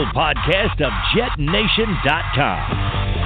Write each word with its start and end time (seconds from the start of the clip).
official 0.00 0.12
podcast 0.14 0.80
of 0.80 0.92
JetNation.com, 1.14 2.70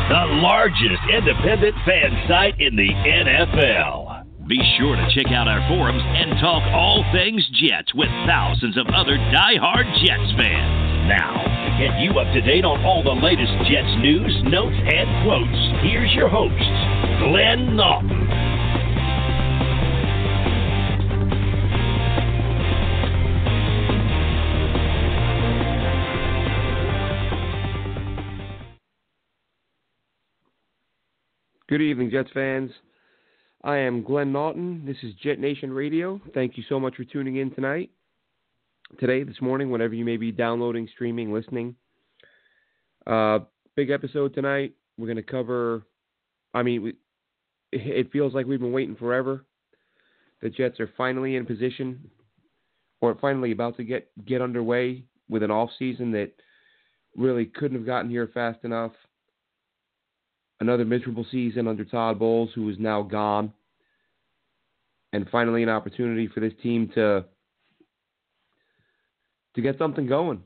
the 0.08 0.40
largest 0.42 1.02
independent 1.12 1.74
fan 1.86 2.24
site 2.29 2.61
in 2.61 2.77
the 2.77 2.88
NFL. 2.88 4.24
Be 4.48 4.61
sure 4.79 4.96
to 4.96 5.09
check 5.14 5.32
out 5.32 5.48
our 5.48 5.66
forums 5.68 6.02
and 6.05 6.38
talk 6.41 6.62
all 6.74 7.05
things 7.12 7.46
Jets 7.60 7.95
with 7.95 8.09
thousands 8.27 8.77
of 8.77 8.87
other 8.95 9.16
die-hard 9.16 9.87
Jets 10.05 10.32
fans. 10.37 11.09
Now, 11.09 11.32
to 11.42 11.70
get 11.80 12.00
you 12.00 12.18
up 12.18 12.32
to 12.34 12.41
date 12.41 12.64
on 12.64 12.84
all 12.84 13.02
the 13.02 13.14
latest 13.25 13.52
Jets 13.70 13.96
news, 14.00 14.34
notes, 14.45 14.77
and 14.77 15.09
quotes, 15.25 15.82
here's 15.82 16.12
your 16.12 16.29
host, 16.29 16.52
Glenn 17.25 17.77
Naughton. 17.77 18.53
Good 31.74 31.83
evening, 31.83 32.09
Jets 32.09 32.30
fans. 32.33 32.70
I 33.64 33.78
am 33.78 34.05
Glenn 34.05 34.30
Naughton. 34.30 34.84
This 34.87 34.98
is 35.02 35.12
Jet 35.20 35.41
Nation 35.41 35.73
Radio. 35.73 36.20
Thank 36.33 36.56
you 36.56 36.62
so 36.69 36.78
much 36.78 36.95
for 36.95 37.02
tuning 37.02 37.38
in 37.38 37.52
tonight, 37.52 37.91
today, 39.00 39.24
this 39.24 39.41
morning, 39.41 39.70
whenever 39.73 39.92
you 39.92 40.05
may 40.05 40.16
be 40.16 40.30
downloading, 40.30 40.88
streaming, 40.95 41.33
listening. 41.33 41.74
Uh, 43.09 43.41
big 43.74 43.91
episode 43.91 44.34
tonight. 44.34 44.74
We're 44.97 45.09
going 45.09 45.16
to 45.16 45.24
cover. 45.24 45.83
I 46.55 46.62
mean, 46.62 46.80
we, 46.80 46.95
it 47.73 48.12
feels 48.12 48.34
like 48.34 48.47
we've 48.47 48.61
been 48.61 48.70
waiting 48.70 48.95
forever. 48.95 49.45
The 50.42 50.50
Jets 50.50 50.78
are 50.78 50.91
finally 50.97 51.34
in 51.34 51.45
position, 51.45 52.08
or 53.00 53.17
finally 53.20 53.50
about 53.50 53.77
to 53.78 53.83
get 53.83 54.12
get 54.25 54.41
underway 54.41 55.02
with 55.28 55.42
an 55.42 55.50
off 55.50 55.70
season 55.77 56.12
that 56.12 56.34
really 57.17 57.47
couldn't 57.47 57.78
have 57.78 57.86
gotten 57.86 58.08
here 58.08 58.30
fast 58.33 58.61
enough 58.62 58.92
another 60.60 60.84
miserable 60.84 61.27
season 61.30 61.69
under 61.69 61.84
Todd 61.84 62.19
Bowles, 62.19 62.50
who 62.55 62.69
is 62.70 62.77
now 62.78 63.02
gone, 63.02 63.52
and 65.12 65.28
finally 65.30 65.62
an 65.62 65.69
opportunity 65.69 66.28
for 66.28 66.41
this 66.41 66.52
team 66.62 66.91
to 66.94 67.24
to 69.55 69.62
get 69.62 69.78
something 69.78 70.06
going, 70.06 70.42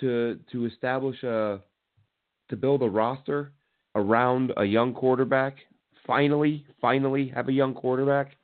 to 0.00 0.38
to 0.52 0.66
establish 0.66 1.22
a 1.22 1.60
to 2.48 2.56
build 2.56 2.82
a 2.82 2.88
roster 2.88 3.52
around 3.94 4.52
a 4.56 4.64
young 4.64 4.94
quarterback. 4.94 5.56
Finally, 6.06 6.64
finally 6.80 7.32
have 7.34 7.48
a 7.48 7.52
young 7.52 7.74
quarterback, 7.74 8.36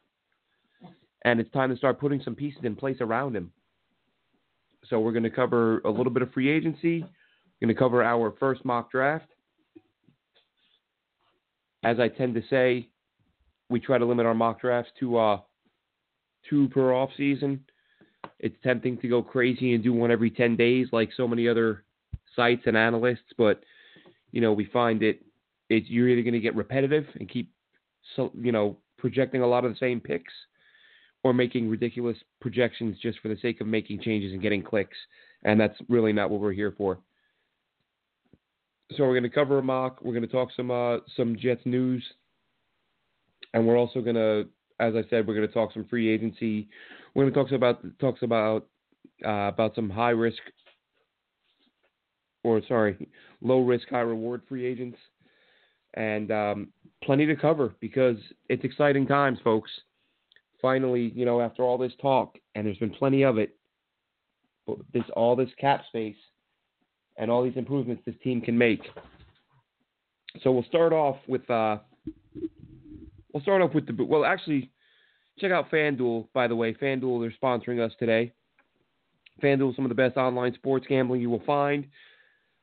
and 1.24 1.38
it's 1.38 1.52
time 1.52 1.70
to 1.70 1.76
start 1.76 2.00
putting 2.00 2.20
some 2.22 2.34
pieces 2.34 2.60
in 2.64 2.74
place 2.74 2.96
around 3.00 3.36
him. 3.36 3.52
So 4.90 4.98
we're 4.98 5.12
going 5.12 5.22
to 5.22 5.30
cover 5.30 5.78
a 5.80 5.90
little 5.90 6.12
bit 6.12 6.22
of 6.22 6.32
free 6.32 6.50
agency. 6.50 7.02
We're 7.02 7.68
going 7.68 7.74
to 7.74 7.78
cover 7.78 8.02
our 8.02 8.34
first 8.40 8.64
mock 8.64 8.90
draft 8.90 9.31
as 11.82 11.98
I 11.98 12.08
tend 12.08 12.34
to 12.34 12.42
say, 12.48 12.88
we 13.68 13.80
try 13.80 13.98
to 13.98 14.04
limit 14.04 14.26
our 14.26 14.34
mock 14.34 14.60
drafts 14.60 14.92
to 15.00 15.18
uh, 15.18 15.40
two 16.48 16.68
per 16.68 16.92
off 16.92 17.10
season. 17.16 17.64
It's 18.38 18.56
tempting 18.62 18.98
to 18.98 19.08
go 19.08 19.22
crazy 19.22 19.74
and 19.74 19.82
do 19.82 19.92
one 19.92 20.10
every 20.10 20.30
10 20.30 20.56
days 20.56 20.88
like 20.92 21.10
so 21.16 21.26
many 21.26 21.48
other 21.48 21.84
sites 22.36 22.62
and 22.66 22.76
analysts, 22.76 23.32
but 23.36 23.62
you 24.30 24.40
know, 24.40 24.52
we 24.52 24.64
find 24.66 25.02
it 25.02 25.22
you're 25.68 26.08
either 26.08 26.22
going 26.22 26.34
to 26.34 26.40
get 26.40 26.54
repetitive 26.54 27.06
and 27.18 27.30
keep 27.30 27.50
so, 28.14 28.30
you 28.38 28.52
know, 28.52 28.76
projecting 28.98 29.40
a 29.40 29.46
lot 29.46 29.64
of 29.64 29.72
the 29.72 29.78
same 29.78 30.00
picks 30.00 30.32
or 31.24 31.32
making 31.32 31.68
ridiculous 31.68 32.16
projections 32.40 32.98
just 33.00 33.18
for 33.20 33.28
the 33.28 33.38
sake 33.40 33.60
of 33.60 33.66
making 33.66 34.00
changes 34.00 34.32
and 34.32 34.42
getting 34.42 34.62
clicks, 34.62 34.96
and 35.44 35.58
that's 35.60 35.76
really 35.88 36.12
not 36.12 36.30
what 36.30 36.40
we're 36.40 36.52
here 36.52 36.74
for. 36.76 36.98
So 38.96 39.04
we're 39.04 39.18
going 39.18 39.22
to 39.22 39.30
cover 39.30 39.58
a 39.58 39.62
mock. 39.62 40.00
We're 40.02 40.12
going 40.12 40.26
to 40.26 40.32
talk 40.32 40.50
some 40.56 40.70
uh, 40.70 40.98
some 41.16 41.36
Jets 41.36 41.62
news, 41.64 42.04
and 43.54 43.66
we're 43.66 43.78
also 43.78 44.00
going 44.00 44.16
to, 44.16 44.48
as 44.80 44.94
I 44.94 45.08
said, 45.08 45.26
we're 45.26 45.34
going 45.34 45.48
to 45.48 45.54
talk 45.54 45.72
some 45.72 45.86
free 45.86 46.12
agency. 46.12 46.68
We're 47.14 47.24
going 47.24 47.34
to 47.34 47.40
talk 47.40 47.52
about 47.52 47.98
talks 47.98 48.22
about 48.22 48.66
uh, 49.24 49.48
about 49.48 49.74
some 49.74 49.88
high 49.88 50.10
risk, 50.10 50.40
or 52.44 52.60
sorry, 52.68 53.08
low 53.40 53.60
risk, 53.60 53.88
high 53.88 54.00
reward 54.00 54.42
free 54.48 54.66
agents, 54.66 54.98
and 55.94 56.30
um, 56.30 56.68
plenty 57.02 57.24
to 57.26 57.36
cover 57.36 57.74
because 57.80 58.16
it's 58.48 58.64
exciting 58.64 59.06
times, 59.06 59.38
folks. 59.42 59.70
Finally, 60.60 61.12
you 61.14 61.24
know, 61.24 61.40
after 61.40 61.62
all 61.62 61.78
this 61.78 61.92
talk, 62.00 62.36
and 62.54 62.66
there's 62.66 62.78
been 62.78 62.94
plenty 62.94 63.22
of 63.22 63.38
it, 63.38 63.56
this 64.92 65.02
all 65.16 65.34
this 65.34 65.50
cap 65.58 65.82
space 65.88 66.16
and 67.16 67.30
all 67.30 67.42
these 67.42 67.56
improvements 67.56 68.02
this 68.06 68.14
team 68.22 68.40
can 68.40 68.56
make. 68.56 68.82
So 70.42 70.50
we'll 70.50 70.64
start 70.64 70.92
off 70.92 71.16
with 71.28 71.48
uh, 71.50 71.78
we'll 73.32 73.42
start 73.42 73.62
off 73.62 73.74
with 73.74 73.86
the 73.86 74.04
well 74.04 74.24
actually 74.24 74.70
check 75.38 75.52
out 75.52 75.70
FanDuel 75.70 76.28
by 76.32 76.48
the 76.48 76.56
way. 76.56 76.72
FanDuel 76.74 77.20
they're 77.20 77.34
sponsoring 77.42 77.84
us 77.84 77.92
today. 77.98 78.32
FanDuel 79.42 79.70
is 79.70 79.76
some 79.76 79.84
of 79.84 79.90
the 79.90 79.94
best 79.94 80.16
online 80.16 80.54
sports 80.54 80.86
gambling 80.88 81.20
you 81.20 81.30
will 81.30 81.44
find. 81.44 81.86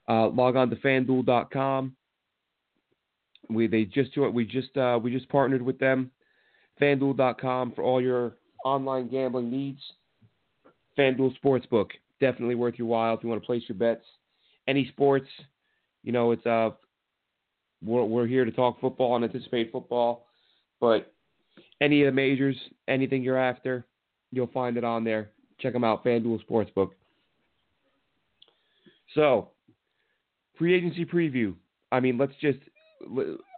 Uh, 0.08 0.28
log 0.30 0.56
on 0.56 0.70
to 0.70 0.76
FanDuel.com. 0.78 1.96
We 3.50 3.68
they 3.68 3.86
just 3.86 4.18
we 4.18 4.46
just 4.46 4.76
uh, 4.78 5.00
we 5.02 5.12
just 5.12 5.30
partnered 5.30 5.62
with 5.62 5.78
them. 5.80 6.12
FanDuel.com 6.81 7.74
for 7.74 7.84
all 7.84 8.02
your 8.02 8.38
online 8.66 9.10
gambling 9.10 9.52
needs. 9.52 9.81
FanDuel 10.98 11.34
Sportsbook 11.44 11.92
definitely 12.20 12.56
worth 12.56 12.76
your 12.78 12.88
while 12.88 13.16
if 13.16 13.24
you 13.24 13.30
want 13.30 13.42
to 13.42 13.46
place 13.46 13.64
your 13.68 13.78
bets 13.78 14.04
any 14.69 14.88
sports. 14.90 15.28
You 16.03 16.12
know, 16.12 16.31
it's 16.31 16.46
uh, 16.46 16.69
we're 17.84 18.06
we're 18.06 18.28
here 18.28 18.46
to 18.46 18.52
talk 18.52 18.80
football 18.80 19.16
and 19.16 19.25
anticipate 19.25 19.72
football, 19.72 20.28
but 20.80 21.12
any 21.81 22.03
of 22.03 22.06
the 22.06 22.12
majors, 22.12 22.56
anything 22.88 23.24
you're 23.24 23.38
after, 23.38 23.85
you'll 24.31 24.47
find 24.47 24.78
it 24.78 24.84
on 24.84 25.03
there. 25.03 25.31
Check 25.59 25.74
them 25.74 25.84
out, 25.84 26.06
FanDuel 26.06 26.40
Sportsbook. 26.46 26.91
So, 29.16 29.50
free 30.57 30.75
agency 30.75 31.03
preview. 31.03 31.56
I 31.91 32.00
mean, 32.00 32.18
let's 32.18 32.34
just. 32.40 32.59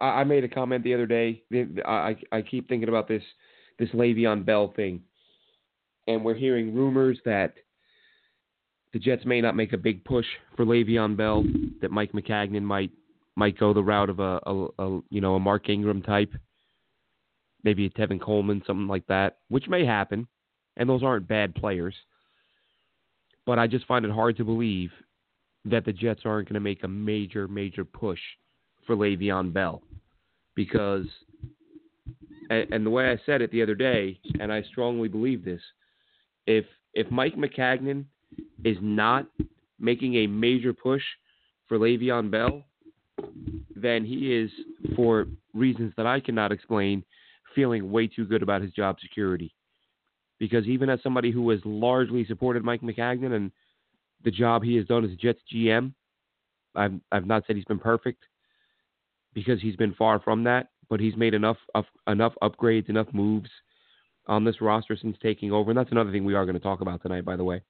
I 0.01 0.23
made 0.23 0.43
a 0.43 0.47
comment 0.47 0.83
the 0.83 0.93
other 0.93 1.07
day. 1.07 1.43
I 1.85 2.15
I 2.31 2.41
keep 2.41 2.69
thinking 2.69 2.89
about 2.89 3.07
this 3.07 3.23
this 3.79 3.89
Le'Veon 3.89 4.45
Bell 4.45 4.71
thing, 4.75 5.01
and 6.07 6.23
we're 6.23 6.35
hearing 6.35 6.73
rumors 6.73 7.19
that 7.25 7.55
the 8.93 8.99
Jets 8.99 9.25
may 9.25 9.41
not 9.41 9.55
make 9.55 9.73
a 9.73 9.77
big 9.77 10.03
push 10.03 10.25
for 10.55 10.65
Le'Veon 10.65 11.15
Bell. 11.15 11.43
That 11.81 11.91
Mike 11.91 12.11
Maccagnan 12.11 12.63
might 12.63 12.91
might 13.35 13.57
go 13.57 13.73
the 13.73 13.83
route 13.83 14.09
of 14.09 14.19
a, 14.19 14.39
a, 14.45 14.67
a 14.79 15.01
you 15.09 15.21
know 15.21 15.35
a 15.35 15.39
Mark 15.39 15.69
Ingram 15.69 16.01
type, 16.01 16.33
maybe 17.63 17.85
a 17.85 17.89
Tevin 17.89 18.21
Coleman, 18.21 18.61
something 18.67 18.87
like 18.87 19.07
that, 19.07 19.37
which 19.49 19.67
may 19.67 19.85
happen. 19.85 20.27
And 20.77 20.89
those 20.89 21.03
aren't 21.03 21.27
bad 21.27 21.53
players. 21.55 21.95
But 23.45 23.59
I 23.59 23.67
just 23.67 23.85
find 23.87 24.05
it 24.05 24.11
hard 24.11 24.37
to 24.37 24.45
believe 24.45 24.91
that 25.65 25.85
the 25.85 25.93
Jets 25.93 26.21
aren't 26.25 26.47
going 26.47 26.55
to 26.55 26.59
make 26.59 26.83
a 26.83 26.87
major, 26.87 27.47
major 27.47 27.83
push 27.83 28.19
for 28.87 28.95
Le'Veon 28.95 29.51
Bell. 29.51 29.81
Because, 30.55 31.05
and 32.49 32.85
the 32.85 32.89
way 32.89 33.09
I 33.09 33.19
said 33.25 33.41
it 33.41 33.51
the 33.51 33.61
other 33.61 33.75
day, 33.75 34.19
and 34.39 34.51
I 34.51 34.63
strongly 34.63 35.07
believe 35.07 35.43
this, 35.43 35.61
if 36.47 36.65
if 36.93 37.09
Mike 37.09 37.35
Maccagnan 37.35 38.05
is 38.63 38.77
not 38.81 39.27
making 39.79 40.15
a 40.15 40.27
major 40.27 40.73
push 40.73 41.01
for 41.67 41.77
Le'Veon 41.77 42.29
Bell, 42.29 42.63
then 43.75 44.05
he 44.05 44.35
is, 44.35 44.51
for 44.95 45.27
reasons 45.53 45.93
that 45.97 46.05
I 46.05 46.19
cannot 46.19 46.51
explain, 46.51 47.03
feeling 47.55 47.91
way 47.91 48.07
too 48.07 48.25
good 48.25 48.43
about 48.43 48.61
his 48.61 48.71
job 48.71 48.97
security. 48.99 49.53
Because 50.39 50.65
even 50.65 50.89
as 50.89 51.01
somebody 51.03 51.31
who 51.31 51.49
has 51.49 51.59
largely 51.65 52.25
supported 52.25 52.63
Mike 52.63 52.81
Maccagnan 52.81 53.33
and 53.35 53.51
the 54.23 54.31
job 54.31 54.63
he 54.63 54.75
has 54.75 54.85
done 54.85 55.03
as 55.03 55.15
Jets 55.17 55.41
GM, 55.53 55.93
I've 56.75 56.93
I've 57.11 57.25
not 57.25 57.43
said 57.45 57.57
he's 57.57 57.65
been 57.65 57.79
perfect 57.79 58.23
because 59.33 59.61
he's 59.61 59.75
been 59.75 59.93
far 59.93 60.19
from 60.19 60.43
that, 60.45 60.69
but 60.89 60.99
he's 60.99 61.15
made 61.15 61.33
enough 61.33 61.57
of, 61.75 61.85
enough 62.07 62.33
upgrades, 62.41 62.89
enough 62.89 63.07
moves 63.13 63.49
on 64.27 64.43
this 64.43 64.61
roster 64.61 64.95
since 64.95 65.17
taking 65.21 65.51
over, 65.51 65.71
and 65.71 65.77
that's 65.77 65.91
another 65.91 66.11
thing 66.11 66.25
we 66.25 66.33
are 66.33 66.45
going 66.45 66.55
to 66.55 66.61
talk 66.61 66.81
about 66.81 67.01
tonight, 67.01 67.25
by 67.25 67.35
the 67.35 67.43
way 67.43 67.61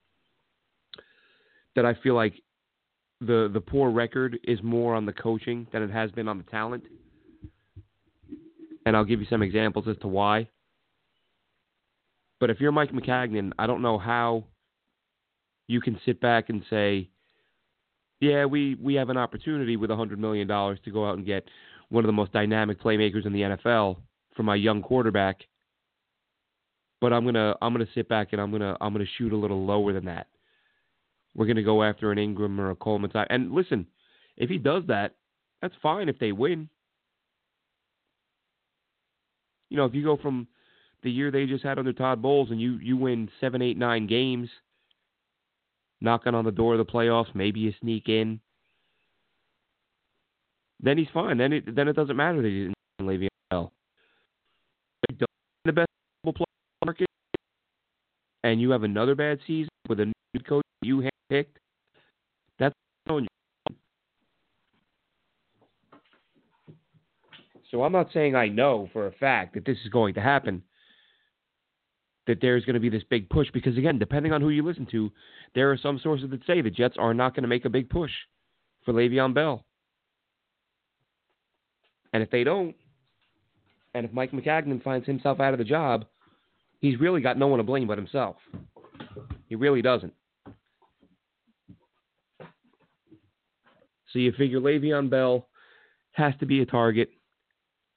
that 1.76 1.84
I 1.84 1.94
feel 1.94 2.14
like 2.14 2.34
the 3.20 3.50
the 3.52 3.60
poor 3.60 3.90
record 3.90 4.38
is 4.44 4.62
more 4.62 4.94
on 4.94 5.06
the 5.06 5.12
coaching 5.12 5.66
than 5.72 5.82
it 5.82 5.90
has 5.90 6.10
been 6.10 6.28
on 6.28 6.38
the 6.38 6.44
talent. 6.44 6.84
And 8.84 8.96
I'll 8.96 9.04
give 9.04 9.20
you 9.20 9.26
some 9.30 9.42
examples 9.42 9.86
as 9.88 9.96
to 9.98 10.08
why. 10.08 10.48
But 12.40 12.50
if 12.50 12.60
you're 12.60 12.72
Mike 12.72 12.90
Maccagnan, 12.90 13.52
I 13.58 13.68
don't 13.68 13.82
know 13.82 13.96
how 13.96 14.44
you 15.68 15.80
can 15.80 16.00
sit 16.04 16.20
back 16.20 16.48
and 16.48 16.64
say, 16.68 17.08
"Yeah, 18.20 18.44
we 18.44 18.74
we 18.74 18.94
have 18.94 19.08
an 19.08 19.16
opportunity 19.16 19.76
with 19.76 19.90
a 19.92 19.96
hundred 19.96 20.18
million 20.18 20.48
dollars 20.48 20.80
to 20.84 20.90
go 20.90 21.08
out 21.08 21.16
and 21.16 21.24
get 21.24 21.44
one 21.90 22.04
of 22.04 22.08
the 22.08 22.12
most 22.12 22.32
dynamic 22.32 22.82
playmakers 22.82 23.26
in 23.26 23.32
the 23.32 23.42
NFL 23.42 23.98
for 24.34 24.42
my 24.42 24.56
young 24.56 24.82
quarterback." 24.82 25.46
But 27.00 27.12
I'm 27.12 27.24
gonna 27.24 27.54
I'm 27.62 27.72
gonna 27.72 27.86
sit 27.94 28.08
back 28.08 28.32
and 28.32 28.40
I'm 28.40 28.50
gonna 28.50 28.76
I'm 28.80 28.92
gonna 28.92 29.04
shoot 29.16 29.32
a 29.32 29.36
little 29.36 29.64
lower 29.64 29.92
than 29.92 30.06
that 30.06 30.26
we're 31.34 31.46
going 31.46 31.56
to 31.56 31.62
go 31.62 31.82
after 31.82 32.12
an 32.12 32.18
Ingram 32.18 32.60
or 32.60 32.70
a 32.70 32.76
Coleman 32.76 33.10
type. 33.10 33.28
And 33.30 33.52
listen, 33.52 33.86
if 34.36 34.50
he 34.50 34.58
does 34.58 34.84
that, 34.88 35.14
that's 35.60 35.74
fine 35.82 36.08
if 36.08 36.18
they 36.18 36.32
win. 36.32 36.68
You 39.70 39.78
know, 39.78 39.86
if 39.86 39.94
you 39.94 40.04
go 40.04 40.16
from 40.16 40.48
the 41.02 41.10
year 41.10 41.30
they 41.30 41.46
just 41.46 41.64
had 41.64 41.78
under 41.78 41.92
Todd 41.92 42.20
Bowles 42.20 42.50
and 42.50 42.60
you 42.60 42.74
you 42.74 42.96
win 42.96 43.30
seven, 43.40 43.62
eight, 43.62 43.78
nine 43.78 44.06
games, 44.06 44.48
knocking 46.00 46.34
on 46.34 46.44
the 46.44 46.50
door 46.50 46.74
of 46.74 46.78
the 46.78 46.92
playoffs, 46.92 47.34
maybe 47.34 47.60
you 47.60 47.72
sneak 47.80 48.08
in. 48.08 48.40
Then 50.80 50.98
he's 50.98 51.08
fine. 51.14 51.38
Then 51.38 51.52
it 51.52 51.74
then 51.74 51.88
it 51.88 51.96
doesn't 51.96 52.16
matter 52.16 52.42
that 52.42 52.72
Le'Veon 53.00 53.28
Bell. 53.50 53.72
The 55.64 55.72
best 55.72 55.88
market, 56.84 57.06
and 58.42 58.60
you 58.60 58.70
have 58.70 58.82
another 58.82 59.14
bad 59.14 59.38
season 59.46 59.68
with 59.88 60.00
a 60.00 60.06
new 60.06 60.40
coach 60.46 60.64
you 60.82 61.08
picked. 61.32 61.58
That's. 62.58 62.74
So 67.70 67.82
I'm 67.82 67.92
not 67.92 68.08
saying 68.12 68.36
I 68.36 68.48
know 68.48 68.90
for 68.92 69.06
a 69.06 69.12
fact 69.12 69.54
that 69.54 69.64
this 69.64 69.78
is 69.82 69.88
going 69.90 70.14
to 70.14 70.20
happen 70.20 70.62
that 72.26 72.38
there's 72.40 72.64
going 72.64 72.74
to 72.74 72.80
be 72.80 72.90
this 72.90 73.02
big 73.08 73.28
push 73.30 73.48
because 73.52 73.76
again, 73.78 73.98
depending 73.98 74.32
on 74.32 74.40
who 74.40 74.50
you 74.50 74.62
listen 74.62 74.86
to, 74.92 75.10
there 75.54 75.72
are 75.72 75.78
some 75.78 75.98
sources 76.02 76.30
that 76.30 76.46
say 76.46 76.60
the 76.60 76.70
Jets 76.70 76.96
are 76.98 77.14
not 77.14 77.34
going 77.34 77.42
to 77.42 77.48
make 77.48 77.64
a 77.64 77.70
big 77.70 77.88
push 77.88 78.10
for 78.84 78.92
Le'Veon 78.92 79.34
Bell. 79.34 79.64
And 82.12 82.22
if 82.22 82.30
they 82.30 82.44
don't, 82.44 82.76
and 83.94 84.04
if 84.04 84.12
Mike 84.12 84.32
Maccagnan 84.32 84.82
finds 84.82 85.06
himself 85.06 85.40
out 85.40 85.54
of 85.54 85.58
the 85.58 85.64
job, 85.64 86.04
he's 86.80 87.00
really 87.00 87.22
got 87.22 87.38
no 87.38 87.46
one 87.46 87.58
to 87.58 87.64
blame 87.64 87.88
but 87.88 87.98
himself. 87.98 88.36
He 89.48 89.56
really 89.56 89.82
doesn't. 89.82 90.12
So 94.12 94.18
you 94.18 94.32
figure 94.32 94.60
Le'Veon 94.60 95.08
Bell 95.10 95.48
has 96.12 96.34
to 96.40 96.46
be 96.46 96.60
a 96.60 96.66
target. 96.66 97.10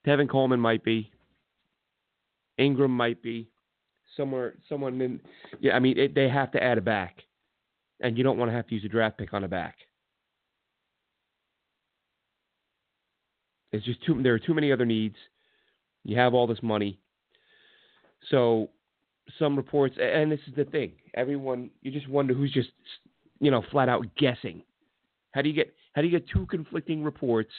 Tevin 0.07 0.29
Coleman 0.29 0.59
might 0.59 0.83
be. 0.83 1.11
Ingram 2.57 2.91
might 2.91 3.21
be 3.21 3.49
somewhere, 4.15 4.55
someone 4.69 5.01
in. 5.01 5.19
Yeah, 5.59 5.75
I 5.75 5.79
mean, 5.79 5.97
it, 5.97 6.15
they 6.15 6.29
have 6.29 6.51
to 6.53 6.63
add 6.63 6.77
a 6.77 6.81
back, 6.81 7.17
and 7.99 8.17
you 8.17 8.23
don't 8.23 8.37
want 8.37 8.49
to 8.49 8.55
have 8.55 8.67
to 8.67 8.75
use 8.75 8.85
a 8.85 8.89
draft 8.89 9.17
pick 9.17 9.33
on 9.33 9.43
a 9.43 9.47
back. 9.47 9.75
It's 13.71 13.85
just 13.85 14.05
too. 14.05 14.21
There 14.23 14.33
are 14.33 14.39
too 14.39 14.53
many 14.53 14.71
other 14.71 14.85
needs. 14.85 15.17
You 16.05 16.17
have 16.17 16.33
all 16.33 16.47
this 16.47 16.61
money, 16.63 16.99
so 18.29 18.69
some 19.39 19.57
reports, 19.57 19.95
and 19.99 20.31
this 20.31 20.39
is 20.47 20.55
the 20.55 20.65
thing. 20.65 20.93
Everyone, 21.15 21.71
you 21.81 21.91
just 21.91 22.07
wonder 22.07 22.33
who's 22.33 22.53
just, 22.53 22.69
you 23.39 23.51
know, 23.51 23.63
flat 23.71 23.89
out 23.89 24.05
guessing. 24.15 24.61
How 25.31 25.41
do 25.41 25.49
you 25.49 25.55
get? 25.55 25.73
How 25.95 26.01
do 26.01 26.07
you 26.07 26.19
get 26.19 26.27
two 26.29 26.45
conflicting 26.47 27.03
reports, 27.03 27.51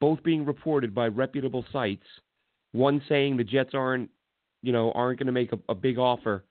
both 0.00 0.22
being 0.24 0.44
reported 0.44 0.92
by 0.92 1.06
reputable 1.06 1.64
sites? 1.72 2.02
One 2.72 3.00
saying 3.08 3.36
the 3.36 3.44
Jets 3.44 3.70
aren't 3.74 4.10
you 4.62 4.72
know, 4.72 4.92
aren't 4.92 5.18
going 5.18 5.26
to 5.26 5.32
make 5.32 5.52
a, 5.52 5.58
a 5.68 5.74
big 5.74 5.98
offer, 5.98 6.44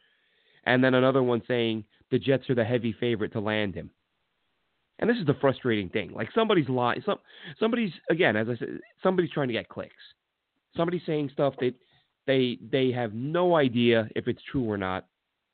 and 0.66 0.84
then 0.84 0.94
another 0.94 1.24
one 1.24 1.42
saying 1.48 1.84
the 2.12 2.20
Jets 2.20 2.50
are 2.50 2.56
the 2.56 2.64
heavy 2.64 2.94
favorite 3.00 3.32
to 3.34 3.40
land 3.40 3.74
him. 3.74 3.90
And 5.00 5.10
this 5.10 5.18
is 5.18 5.26
the 5.26 5.38
frustrating 5.42 5.90
thing. 5.90 6.12
Like 6.14 6.30
somebody's 6.36 6.70
lying. 6.70 7.02
Some 7.06 7.18
somebody's 7.60 7.92
again, 8.10 8.36
as 8.36 8.48
I 8.50 8.58
said, 8.58 8.80
somebody's 9.02 9.32
trying 9.32 9.48
to 9.48 9.54
get 9.54 9.70
clicks. 9.70 9.96
Somebody's 10.76 11.02
saying 11.06 11.32
stuff 11.34 11.56
that 11.60 11.74
they 12.28 12.60
they 12.72 12.92
have 12.92 13.14
no 13.14 13.56
idea 13.56 14.08
if 14.16 14.28
it's 14.28 14.42
true 14.52 14.70
or 14.70 14.78
not, 14.78 15.08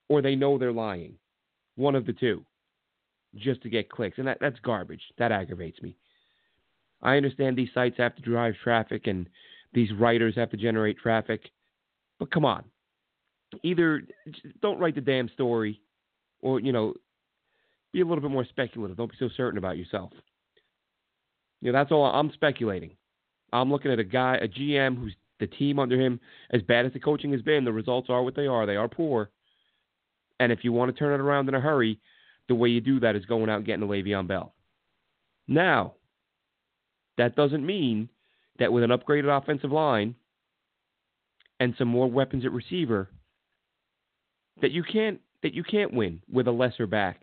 or 0.10 0.22
they 0.22 0.36
know 0.36 0.58
they're 0.58 0.74
lying. 0.74 1.14
One 1.76 1.96
of 1.96 2.06
the 2.06 2.14
two, 2.14 2.44
just 3.36 3.62
to 3.62 3.70
get 3.70 3.90
clicks, 3.90 4.18
and 4.18 4.28
that 4.28 4.38
that's 4.40 4.60
garbage. 4.60 5.02
That 5.18 5.32
aggravates 5.32 5.82
me. 5.82 5.96
I 7.02 7.18
understand 7.18 7.56
these 7.56 7.70
sites 7.74 7.98
have 7.98 8.16
to 8.16 8.22
drive 8.22 8.56
traffic 8.64 9.08
and 9.08 9.30
these 9.74 9.92
writers 9.94 10.36
have 10.36 10.50
to 10.52 10.58
generate 10.58 10.98
traffic, 10.98 11.52
but 12.20 12.32
come 12.32 12.46
on, 12.46 12.64
either 13.64 14.02
don't 14.62 14.80
write 14.80 14.96
the 14.96 15.02
damn 15.02 15.30
story, 15.30 15.82
or 16.42 16.60
you 16.60 16.72
know, 16.72 16.94
be 17.94 18.02
a 18.02 18.06
little 18.06 18.22
bit 18.22 18.32
more 18.32 18.46
speculative. 18.46 18.98
Don't 18.98 19.12
be 19.12 19.18
so 19.20 19.30
certain 19.36 19.58
about 19.58 19.78
yourself. 19.78 20.12
You 21.62 21.72
know, 21.72 21.78
that's 21.78 21.92
all. 21.92 22.06
I'm 22.06 22.32
speculating. 22.34 22.92
I'm 23.54 23.72
looking 23.72 23.92
at 23.92 24.00
a 24.00 24.04
guy, 24.04 24.38
a 24.38 24.48
GM 24.48 24.98
who's 24.98 25.16
the 25.40 25.48
team 25.48 25.80
under 25.80 26.00
him, 26.00 26.20
as 26.52 26.62
bad 26.64 26.86
as 26.86 26.94
the 26.94 27.00
coaching 27.00 27.32
has 27.32 27.42
been, 27.42 27.64
the 27.64 27.72
results 27.72 28.10
are 28.10 28.24
what 28.24 28.36
they 28.36 28.48
are. 28.48 28.66
They 28.66 28.76
are 28.76 28.88
poor. 28.88 29.30
And 30.40 30.52
if 30.52 30.64
you 30.64 30.72
want 30.72 30.94
to 30.94 30.98
turn 30.98 31.14
it 31.14 31.24
around 31.24 31.48
in 31.48 31.56
a 31.56 31.60
hurry, 31.60 32.00
the 32.48 32.56
way 32.56 32.70
you 32.70 32.82
do 32.82 33.00
that 33.02 33.16
is 33.16 33.26
going 33.26 33.50
out 33.50 33.58
and 33.58 33.66
getting 33.66 33.84
a 33.84 33.88
Le'Veon 33.88 34.28
Bell. 34.28 34.54
Now, 35.48 35.96
that 37.18 37.36
doesn't 37.36 37.66
mean 37.66 38.10
that 38.60 38.72
with 38.72 38.84
an 38.84 38.92
upgraded 38.92 39.36
offensive 39.36 39.72
line 39.72 40.16
and 41.60 41.74
some 41.78 41.88
more 41.88 42.10
weapons 42.10 42.46
at 42.46 42.52
receiver 42.52 43.10
that 44.62 44.72
you 44.72 44.84
can't 44.84 45.20
that 45.44 45.54
you 45.54 45.64
can't 45.64 45.94
win 45.94 46.22
with 46.32 46.48
a 46.48 46.52
lesser 46.52 46.88
back 46.88 47.22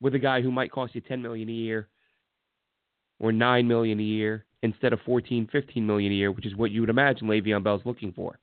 with 0.00 0.14
a 0.14 0.18
guy 0.18 0.42
who 0.42 0.50
might 0.50 0.72
cost 0.72 0.94
you 0.94 1.00
10 1.00 1.22
million 1.22 1.48
a 1.48 1.52
year 1.52 1.88
or 3.18 3.32
9 3.32 3.68
million 3.68 3.98
a 4.00 4.02
year 4.02 4.44
instead 4.62 4.92
of 4.92 5.00
14 5.06 5.48
15 5.50 5.86
million 5.86 6.12
a 6.12 6.14
year 6.14 6.32
which 6.32 6.46
is 6.46 6.56
what 6.56 6.70
you 6.70 6.80
would 6.80 6.90
imagine 6.90 7.28
Le'Veon 7.28 7.62
Bell's 7.62 7.82
looking 7.84 8.12
for 8.12 8.38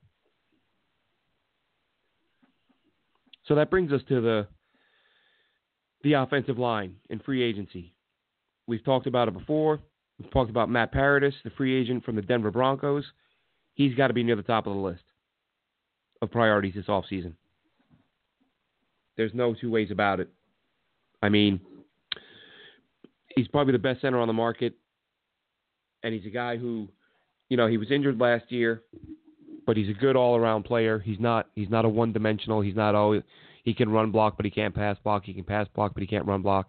so 3.46 3.54
that 3.54 3.70
brings 3.70 3.92
us 3.92 4.00
to 4.08 4.20
the 4.20 4.46
the 6.04 6.12
offensive 6.12 6.58
line 6.58 6.94
in 7.10 7.18
free 7.18 7.42
agency 7.42 7.92
we've 8.66 8.84
talked 8.84 9.06
about 9.06 9.26
it 9.26 9.34
before 9.34 9.80
we've 10.18 10.30
talked 10.30 10.50
about 10.50 10.70
Matt 10.70 10.92
Paradis 10.92 11.34
the 11.42 11.50
free 11.50 11.74
agent 11.74 12.04
from 12.04 12.14
the 12.14 12.22
Denver 12.22 12.52
Broncos 12.52 13.04
he's 13.74 13.94
got 13.94 14.08
to 14.08 14.14
be 14.14 14.22
near 14.22 14.36
the 14.36 14.42
top 14.42 14.66
of 14.66 14.74
the 14.74 14.80
list 14.80 15.02
of 16.22 16.30
priorities 16.30 16.74
this 16.74 16.86
offseason. 16.86 17.34
There's 19.16 19.34
no 19.34 19.54
two 19.54 19.70
ways 19.70 19.90
about 19.90 20.18
it. 20.18 20.28
I 21.22 21.28
mean, 21.28 21.60
he's 23.36 23.46
probably 23.48 23.72
the 23.72 23.78
best 23.78 24.00
center 24.00 24.18
on 24.18 24.26
the 24.26 24.34
market, 24.34 24.74
and 26.02 26.12
he's 26.12 26.26
a 26.26 26.30
guy 26.30 26.56
who, 26.56 26.88
you 27.48 27.56
know, 27.56 27.68
he 27.68 27.78
was 27.78 27.90
injured 27.90 28.20
last 28.20 28.50
year, 28.50 28.82
but 29.66 29.76
he's 29.76 29.88
a 29.88 29.92
good 29.92 30.16
all-around 30.16 30.64
player. 30.64 30.98
He's 30.98 31.20
not 31.20 31.48
he's 31.54 31.70
not 31.70 31.84
a 31.84 31.88
one-dimensional. 31.88 32.60
He's 32.60 32.74
not 32.74 32.94
always 32.94 33.22
he 33.64 33.74
can 33.74 33.90
run 33.90 34.10
block, 34.10 34.36
but 34.36 34.44
he 34.44 34.50
can't 34.50 34.74
pass 34.74 34.96
block. 35.02 35.24
He 35.24 35.34
can 35.34 35.44
pass 35.44 35.66
block, 35.74 35.94
but 35.94 36.02
he 36.02 36.06
can't 36.06 36.26
run 36.26 36.42
block. 36.42 36.68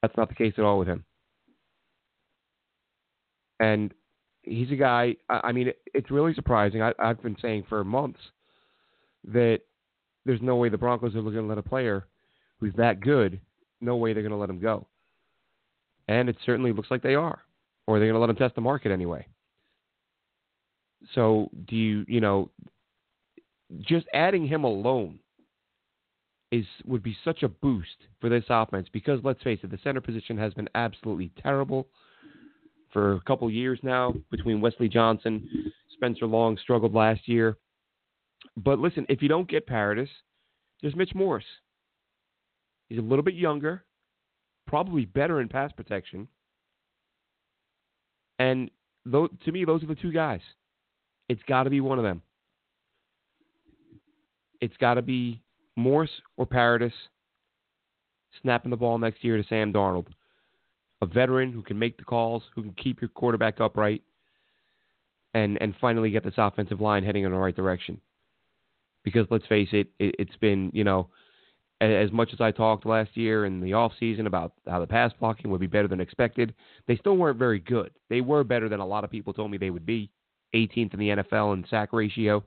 That's 0.00 0.16
not 0.16 0.28
the 0.28 0.34
case 0.34 0.54
at 0.58 0.64
all 0.64 0.78
with 0.78 0.88
him. 0.88 1.04
And 3.60 3.94
he's 4.42 4.72
a 4.72 4.76
guy. 4.76 5.16
I 5.28 5.52
mean, 5.52 5.70
it's 5.94 6.10
really 6.10 6.34
surprising. 6.34 6.82
I, 6.82 6.92
I've 6.98 7.22
been 7.22 7.36
saying 7.40 7.66
for 7.68 7.84
months 7.84 8.18
that 9.28 9.60
there's 10.24 10.42
no 10.42 10.56
way 10.56 10.70
the 10.70 10.78
Broncos 10.78 11.14
are 11.14 11.22
going 11.22 11.34
to 11.34 11.42
let 11.42 11.58
a 11.58 11.62
player 11.62 12.06
who's 12.58 12.74
that 12.76 13.00
good. 13.00 13.40
No 13.80 13.96
way 13.96 14.12
they're 14.12 14.22
going 14.22 14.32
to 14.32 14.38
let 14.38 14.50
him 14.50 14.60
go. 14.60 14.86
And 16.08 16.28
it 16.28 16.36
certainly 16.44 16.72
looks 16.72 16.90
like 16.90 17.02
they 17.02 17.14
are, 17.14 17.40
or 17.86 17.98
they're 17.98 18.08
going 18.08 18.14
to 18.14 18.20
let 18.20 18.30
him 18.30 18.36
test 18.36 18.54
the 18.54 18.60
market 18.60 18.90
anyway. 18.90 19.26
So, 21.14 21.50
do 21.66 21.76
you, 21.76 22.04
you 22.08 22.20
know, 22.20 22.50
just 23.80 24.06
adding 24.12 24.46
him 24.46 24.64
alone 24.64 25.18
is 26.50 26.66
would 26.84 27.02
be 27.02 27.16
such 27.24 27.42
a 27.42 27.48
boost 27.48 27.96
for 28.20 28.28
this 28.28 28.44
offense 28.50 28.86
because 28.92 29.20
let's 29.24 29.42
face 29.42 29.58
it, 29.62 29.70
the 29.70 29.78
center 29.82 30.00
position 30.00 30.36
has 30.36 30.52
been 30.52 30.68
absolutely 30.74 31.32
terrible 31.42 31.88
for 32.92 33.14
a 33.14 33.20
couple 33.20 33.50
years 33.50 33.78
now 33.82 34.14
between 34.30 34.60
Wesley 34.60 34.88
Johnson, 34.88 35.72
Spencer 35.94 36.26
Long 36.26 36.58
struggled 36.58 36.94
last 36.94 37.26
year. 37.26 37.56
But 38.56 38.78
listen, 38.78 39.06
if 39.08 39.22
you 39.22 39.28
don't 39.28 39.48
get 39.48 39.66
Paradis, 39.66 40.10
there's 40.82 40.94
Mitch 40.94 41.14
Morse. 41.14 41.44
He's 42.88 42.98
a 42.98 43.02
little 43.02 43.22
bit 43.22 43.34
younger, 43.34 43.84
probably 44.66 45.06
better 45.06 45.40
in 45.40 45.48
pass 45.48 45.72
protection. 45.72 46.28
And 48.38 48.70
though, 49.06 49.28
to 49.44 49.52
me, 49.52 49.64
those 49.64 49.82
are 49.82 49.86
the 49.86 49.94
two 49.94 50.12
guys. 50.12 50.40
It's 51.30 51.42
got 51.48 51.62
to 51.62 51.70
be 51.70 51.80
one 51.80 51.98
of 51.98 52.04
them. 52.04 52.20
It's 54.62 54.76
got 54.78 54.94
to 54.94 55.02
be 55.02 55.42
Morse 55.76 56.10
or 56.38 56.46
Paradis 56.46 56.94
snapping 58.40 58.70
the 58.70 58.76
ball 58.78 58.96
next 58.96 59.22
year 59.22 59.36
to 59.36 59.46
Sam 59.48 59.74
Darnold 59.74 60.06
a 61.02 61.06
veteran 61.06 61.52
who 61.52 61.62
can 61.62 61.78
make 61.78 61.98
the 61.98 62.04
calls, 62.04 62.44
who 62.54 62.62
can 62.62 62.72
keep 62.74 63.02
your 63.02 63.08
quarterback 63.08 63.60
upright, 63.60 64.02
and 65.34 65.60
and 65.60 65.74
finally 65.80 66.10
get 66.10 66.24
this 66.24 66.34
offensive 66.38 66.80
line 66.80 67.04
heading 67.04 67.24
in 67.24 67.32
the 67.32 67.36
right 67.36 67.56
direction. 67.56 68.00
Because 69.02 69.26
let's 69.28 69.46
face 69.46 69.68
it, 69.72 69.88
it 69.98 70.14
has 70.18 70.36
been 70.40 70.70
you 70.72 70.84
know 70.84 71.08
as 71.80 72.12
much 72.12 72.30
as 72.32 72.40
I 72.40 72.52
talked 72.52 72.86
last 72.86 73.16
year 73.16 73.44
in 73.44 73.60
the 73.60 73.72
off 73.72 73.90
season 73.98 74.28
about 74.28 74.52
how 74.68 74.78
the 74.78 74.86
pass 74.86 75.12
blocking 75.18 75.50
would 75.50 75.60
be 75.60 75.66
better 75.66 75.88
than 75.88 76.00
expected, 76.00 76.54
they 76.86 76.96
still 76.96 77.16
weren't 77.16 77.38
very 77.40 77.58
good. 77.58 77.90
They 78.08 78.20
were 78.20 78.44
better 78.44 78.68
than 78.68 78.78
a 78.78 78.86
lot 78.86 79.02
of 79.02 79.10
people 79.10 79.32
told 79.32 79.50
me 79.50 79.58
they 79.58 79.70
would 79.70 79.84
be. 79.84 80.08
18th 80.54 80.92
in 80.94 81.00
the 81.00 81.08
NFL 81.08 81.54
in 81.54 81.64
sack 81.68 81.92
ratio. 81.92 82.44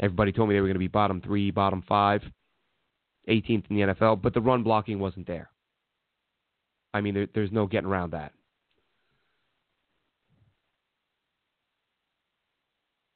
Everybody 0.00 0.32
told 0.32 0.48
me 0.48 0.54
they 0.54 0.60
were 0.60 0.68
going 0.68 0.74
to 0.74 0.80
be 0.80 0.88
bottom 0.88 1.20
three, 1.20 1.50
bottom 1.50 1.82
five, 1.88 2.22
18th 3.28 3.64
in 3.68 3.76
the 3.76 3.82
NFL, 3.94 4.22
but 4.22 4.32
the 4.32 4.40
run 4.40 4.62
blocking 4.62 4.98
wasn't 4.98 5.26
there. 5.26 5.50
I 6.94 7.00
mean, 7.00 7.14
there, 7.14 7.28
there's 7.34 7.52
no 7.52 7.66
getting 7.66 7.88
around 7.88 8.12
that. 8.12 8.32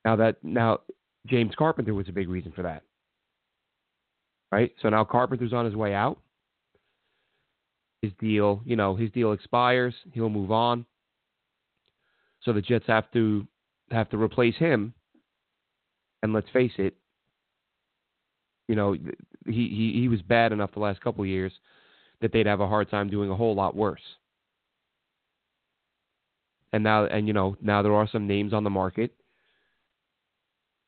Now 0.04 0.16
that 0.16 0.36
now 0.42 0.80
James 1.26 1.54
Carpenter 1.56 1.94
was 1.94 2.08
a 2.08 2.12
big 2.12 2.28
reason 2.28 2.52
for 2.52 2.62
that. 2.62 2.82
Right? 4.50 4.72
So 4.82 4.88
now 4.88 5.04
Carpenter's 5.04 5.52
on 5.52 5.64
his 5.64 5.76
way 5.76 5.94
out. 5.94 6.18
His 8.02 8.12
deal, 8.18 8.60
you 8.64 8.74
know, 8.74 8.96
his 8.96 9.10
deal 9.12 9.32
expires, 9.32 9.94
he'll 10.12 10.28
move 10.28 10.50
on. 10.50 10.84
So 12.42 12.52
the 12.52 12.60
Jets 12.60 12.84
have 12.88 13.10
to 13.12 13.46
have 13.92 14.10
to 14.10 14.20
replace 14.20 14.56
him. 14.56 14.92
And 16.22 16.32
let's 16.32 16.48
face 16.52 16.72
it, 16.78 16.94
you 18.68 18.76
know, 18.76 18.92
he 18.92 19.02
he, 19.46 20.00
he 20.00 20.08
was 20.08 20.22
bad 20.22 20.52
enough 20.52 20.72
the 20.72 20.80
last 20.80 21.00
couple 21.00 21.22
of 21.24 21.28
years 21.28 21.52
that 22.20 22.32
they'd 22.32 22.46
have 22.46 22.60
a 22.60 22.68
hard 22.68 22.90
time 22.90 23.10
doing 23.10 23.30
a 23.30 23.36
whole 23.36 23.54
lot 23.54 23.74
worse. 23.74 24.00
And 26.72 26.84
now 26.84 27.06
and 27.06 27.26
you 27.26 27.32
know, 27.32 27.56
now 27.60 27.82
there 27.82 27.94
are 27.94 28.08
some 28.10 28.26
names 28.26 28.52
on 28.52 28.64
the 28.64 28.70
market 28.70 29.12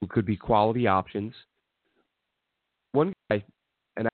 who 0.00 0.06
could 0.06 0.26
be 0.26 0.36
quality 0.36 0.86
options. 0.86 1.34
One 2.92 3.12
guy, 3.30 3.42
and 3.96 4.06
I, 4.06 4.10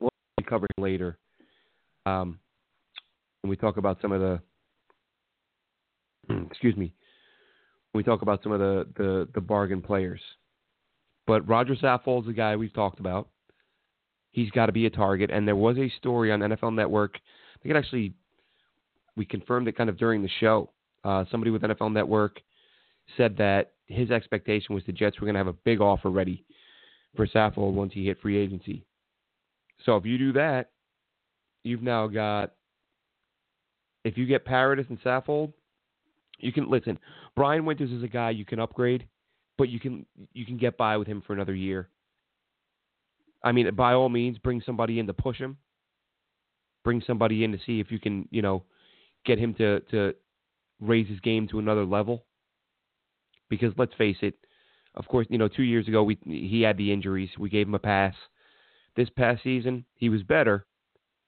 we'll 0.00 0.10
be 0.36 0.44
covering 0.44 0.70
later 0.78 1.18
um, 2.06 2.38
when 3.42 3.50
we 3.50 3.56
talk 3.56 3.76
about 3.76 3.98
some 4.02 4.12
of 4.12 4.20
the, 4.20 4.40
excuse 6.50 6.76
me, 6.76 6.92
we 7.94 8.02
talk 8.02 8.22
about 8.22 8.42
some 8.42 8.52
of 8.52 8.58
the, 8.58 8.86
the, 8.96 9.28
the 9.34 9.40
bargain 9.40 9.80
players. 9.80 10.20
But 11.26 11.48
Roger 11.48 11.76
Saffold's 11.76 12.28
a 12.28 12.32
guy 12.32 12.56
we've 12.56 12.74
talked 12.74 13.00
about. 13.00 13.28
He's 14.32 14.50
got 14.50 14.66
to 14.66 14.72
be 14.72 14.86
a 14.86 14.90
target. 14.90 15.30
And 15.30 15.46
there 15.46 15.56
was 15.56 15.78
a 15.78 15.88
story 15.98 16.32
on 16.32 16.40
NFL 16.40 16.74
Network. 16.74 17.14
I 17.14 17.62
think 17.62 17.74
it 17.74 17.78
actually, 17.78 18.14
we 19.16 19.24
confirmed 19.24 19.68
it 19.68 19.76
kind 19.76 19.88
of 19.88 19.96
during 19.96 20.22
the 20.22 20.30
show. 20.40 20.70
Uh, 21.04 21.24
somebody 21.30 21.50
with 21.50 21.62
NFL 21.62 21.92
Network 21.92 22.40
said 23.16 23.36
that 23.36 23.72
his 23.86 24.10
expectation 24.10 24.74
was 24.74 24.82
the 24.86 24.92
Jets 24.92 25.20
were 25.20 25.26
going 25.26 25.34
to 25.34 25.40
have 25.40 25.46
a 25.46 25.52
big 25.52 25.80
offer 25.80 26.10
ready 26.10 26.44
for 27.14 27.26
Saffold 27.26 27.74
once 27.74 27.92
he 27.92 28.06
hit 28.06 28.20
free 28.20 28.36
agency. 28.36 28.84
So 29.84 29.96
if 29.96 30.04
you 30.04 30.18
do 30.18 30.32
that, 30.32 30.70
you've 31.62 31.82
now 31.82 32.06
got 32.06 32.52
if 34.04 34.18
you 34.18 34.26
get 34.26 34.44
Paradis 34.44 34.86
and 34.88 35.00
Saffold, 35.02 35.52
you 36.38 36.52
can 36.52 36.70
listen. 36.70 36.98
Brian 37.36 37.64
Winters 37.64 37.90
is 37.90 38.02
a 38.02 38.08
guy 38.08 38.30
you 38.30 38.44
can 38.44 38.60
upgrade, 38.60 39.06
but 39.58 39.68
you 39.68 39.80
can 39.80 40.06
you 40.32 40.44
can 40.44 40.56
get 40.56 40.76
by 40.76 40.96
with 40.96 41.06
him 41.06 41.22
for 41.26 41.32
another 41.32 41.54
year. 41.54 41.88
I 43.42 43.52
mean, 43.52 43.72
by 43.74 43.92
all 43.92 44.08
means, 44.08 44.38
bring 44.38 44.62
somebody 44.64 44.98
in 44.98 45.06
to 45.06 45.12
push 45.12 45.38
him. 45.38 45.58
Bring 46.82 47.02
somebody 47.06 47.44
in 47.44 47.52
to 47.52 47.58
see 47.64 47.80
if 47.80 47.90
you 47.90 47.98
can, 47.98 48.28
you 48.30 48.42
know, 48.42 48.64
get 49.24 49.38
him 49.38 49.54
to 49.54 49.80
to 49.90 50.14
raise 50.80 51.08
his 51.08 51.20
game 51.20 51.48
to 51.48 51.58
another 51.58 51.84
level 51.84 52.24
because 53.48 53.72
let's 53.76 53.94
face 53.94 54.16
it, 54.22 54.34
of 54.94 55.06
course, 55.08 55.26
you 55.30 55.38
know, 55.38 55.48
two 55.48 55.62
years 55.62 55.88
ago 55.88 56.02
we 56.02 56.18
he 56.24 56.62
had 56.62 56.76
the 56.76 56.92
injuries. 56.92 57.30
We 57.38 57.50
gave 57.50 57.66
him 57.66 57.74
a 57.74 57.78
pass. 57.78 58.14
This 58.96 59.08
past 59.10 59.42
season, 59.42 59.84
he 59.94 60.08
was 60.08 60.22
better, 60.22 60.66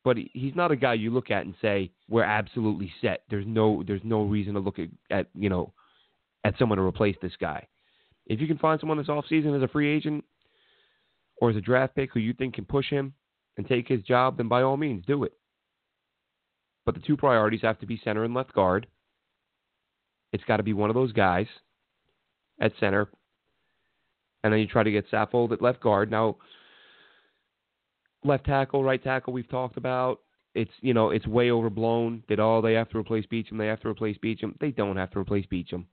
but 0.06 0.16
he's 0.34 0.54
not 0.54 0.70
a 0.70 0.76
guy 0.76 0.94
you 0.94 1.10
look 1.10 1.32
at 1.32 1.46
and 1.46 1.54
say 1.60 1.90
we're 2.08 2.22
absolutely 2.22 2.92
set. 3.00 3.25
There's 3.28 3.44
no 3.44 3.82
there's 3.84 4.04
no 4.04 4.22
reason 4.22 4.54
to 4.54 4.60
look 4.60 4.78
at, 4.78 4.86
at 5.10 5.26
you 5.34 5.48
know 5.48 5.72
at 6.44 6.54
someone 6.60 6.78
to 6.78 6.84
replace 6.84 7.16
this 7.20 7.32
guy. 7.40 7.66
If 8.26 8.40
you 8.40 8.46
can 8.46 8.56
find 8.56 8.78
someone 8.78 8.98
this 8.98 9.08
offseason 9.08 9.56
as 9.56 9.64
a 9.64 9.68
free 9.68 9.92
agent 9.92 10.25
or 11.38 11.50
as 11.50 11.56
a 11.56 11.60
draft 11.60 11.96
pick 11.96 12.12
who 12.12 12.20
you 12.20 12.34
think 12.34 12.54
can 12.54 12.64
push 12.64 12.88
him 12.88 13.14
and 13.56 13.66
take 13.66 13.88
his 13.88 14.00
job, 14.02 14.36
then 14.36 14.46
by 14.46 14.62
all 14.62 14.76
means 14.76 15.04
do 15.06 15.25
it. 15.25 15.32
But 16.84 16.94
the 16.94 17.00
two 17.00 17.16
priorities 17.16 17.62
have 17.62 17.80
to 17.80 17.86
be 17.86 18.00
center 18.04 18.22
and 18.22 18.32
left 18.32 18.52
guard. 18.52 18.86
It's 20.32 20.44
got 20.44 20.58
to 20.58 20.62
be 20.62 20.72
one 20.72 20.88
of 20.88 20.94
those 20.94 21.10
guys 21.10 21.46
at 22.60 22.70
center, 22.78 23.08
and 24.44 24.52
then 24.52 24.60
you 24.60 24.68
try 24.68 24.84
to 24.84 24.92
get 24.92 25.10
Saffold 25.10 25.50
at 25.50 25.60
left 25.60 25.80
guard. 25.80 26.12
Now, 26.12 26.36
left 28.25 28.46
tackle, 28.46 28.82
right 28.85 29.02
tackle, 29.02 29.32
we've 29.32 29.49
talked 29.49 29.76
about. 29.76 30.20
It's 30.54 30.70
you 30.80 30.94
know 30.94 31.11
it's 31.11 31.26
way 31.26 31.50
overblown 31.50 32.23
that 32.28 32.40
all 32.40 32.62
they 32.62 32.73
have 32.73 32.88
to 32.90 32.99
replace 32.99 33.26
Beachum. 33.26 33.58
They 33.58 33.66
have 33.66 33.80
to 33.80 33.88
replace 33.88 34.16
Beachum. 34.18 34.58
They 34.58 34.70
don't 34.70 34.96
have 34.96 35.11
to 35.11 35.18
replace 35.18 35.44
Beachum. 35.46 35.85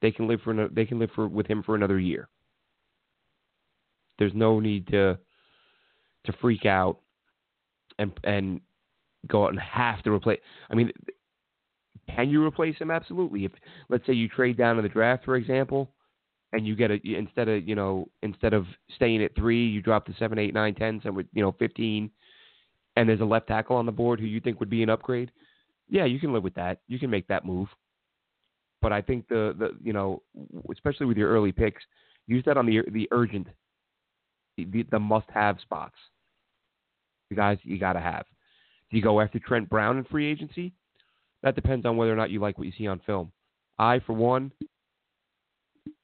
They 0.00 0.12
can 0.12 0.28
live 0.28 0.40
for 0.42 0.68
they 0.68 0.84
can 0.84 0.98
live 0.98 1.10
for 1.14 1.26
with 1.26 1.46
him 1.46 1.62
for 1.62 1.74
another 1.74 1.98
year. 1.98 2.28
There's 4.18 4.34
no 4.34 4.60
need 4.60 4.86
to 4.88 5.18
to 6.24 6.32
freak 6.40 6.66
out 6.66 6.98
and 7.98 8.12
and 8.22 8.60
go 9.26 9.44
out 9.44 9.50
and 9.50 9.60
have 9.60 10.02
to 10.02 10.12
replace. 10.12 10.40
I 10.70 10.74
mean, 10.74 10.92
can 12.08 12.30
you 12.30 12.44
replace 12.44 12.76
him? 12.78 12.90
Absolutely. 12.90 13.44
If 13.44 13.52
let's 13.88 14.06
say 14.06 14.12
you 14.12 14.28
trade 14.28 14.56
down 14.56 14.76
in 14.76 14.82
the 14.82 14.88
draft, 14.88 15.24
for 15.24 15.36
example, 15.36 15.90
and 16.52 16.66
you 16.66 16.76
get 16.76 16.90
a 16.90 17.00
instead 17.04 17.48
of 17.48 17.66
you 17.66 17.74
know 17.74 18.08
instead 18.22 18.52
of 18.52 18.66
staying 18.94 19.22
at 19.22 19.34
three, 19.34 19.66
you 19.66 19.80
drop 19.80 20.06
to 20.06 20.14
seven, 20.18 20.38
eight, 20.38 20.54
nine, 20.54 20.74
ten, 20.74 21.00
so 21.02 21.10
with 21.10 21.26
you 21.32 21.42
know 21.42 21.52
fifteen, 21.58 22.10
and 22.96 23.08
there's 23.08 23.20
a 23.20 23.24
left 23.24 23.48
tackle 23.48 23.76
on 23.76 23.86
the 23.86 23.92
board 23.92 24.20
who 24.20 24.26
you 24.26 24.40
think 24.40 24.60
would 24.60 24.70
be 24.70 24.82
an 24.82 24.90
upgrade. 24.90 25.30
Yeah, 25.88 26.04
you 26.04 26.20
can 26.20 26.32
live 26.32 26.42
with 26.42 26.54
that. 26.54 26.80
You 26.88 26.98
can 26.98 27.10
make 27.10 27.26
that 27.28 27.44
move. 27.44 27.68
But 28.80 28.92
I 28.92 29.00
think 29.00 29.28
the 29.28 29.54
the 29.58 29.70
you 29.82 29.92
know 29.92 30.22
especially 30.70 31.06
with 31.06 31.16
your 31.16 31.30
early 31.30 31.52
picks, 31.52 31.82
use 32.26 32.44
that 32.46 32.56
on 32.56 32.66
the 32.66 32.82
the 32.92 33.08
urgent, 33.12 33.46
the, 34.56 34.84
the 34.90 34.98
must 34.98 35.28
have 35.32 35.58
spots. 35.60 35.96
The 37.30 37.36
guys 37.36 37.58
you 37.62 37.78
got 37.78 37.94
to 37.94 38.00
have. 38.00 38.26
Do 38.90 38.98
you 38.98 39.02
go 39.02 39.20
after 39.20 39.38
Trent 39.38 39.70
Brown 39.70 39.96
in 39.96 40.04
free 40.04 40.30
agency? 40.30 40.72
That 41.42 41.54
depends 41.54 41.86
on 41.86 41.96
whether 41.96 42.12
or 42.12 42.16
not 42.16 42.30
you 42.30 42.40
like 42.40 42.58
what 42.58 42.66
you 42.66 42.72
see 42.76 42.86
on 42.86 43.00
film. 43.06 43.32
I, 43.78 44.00
for 44.00 44.12
one, 44.12 44.52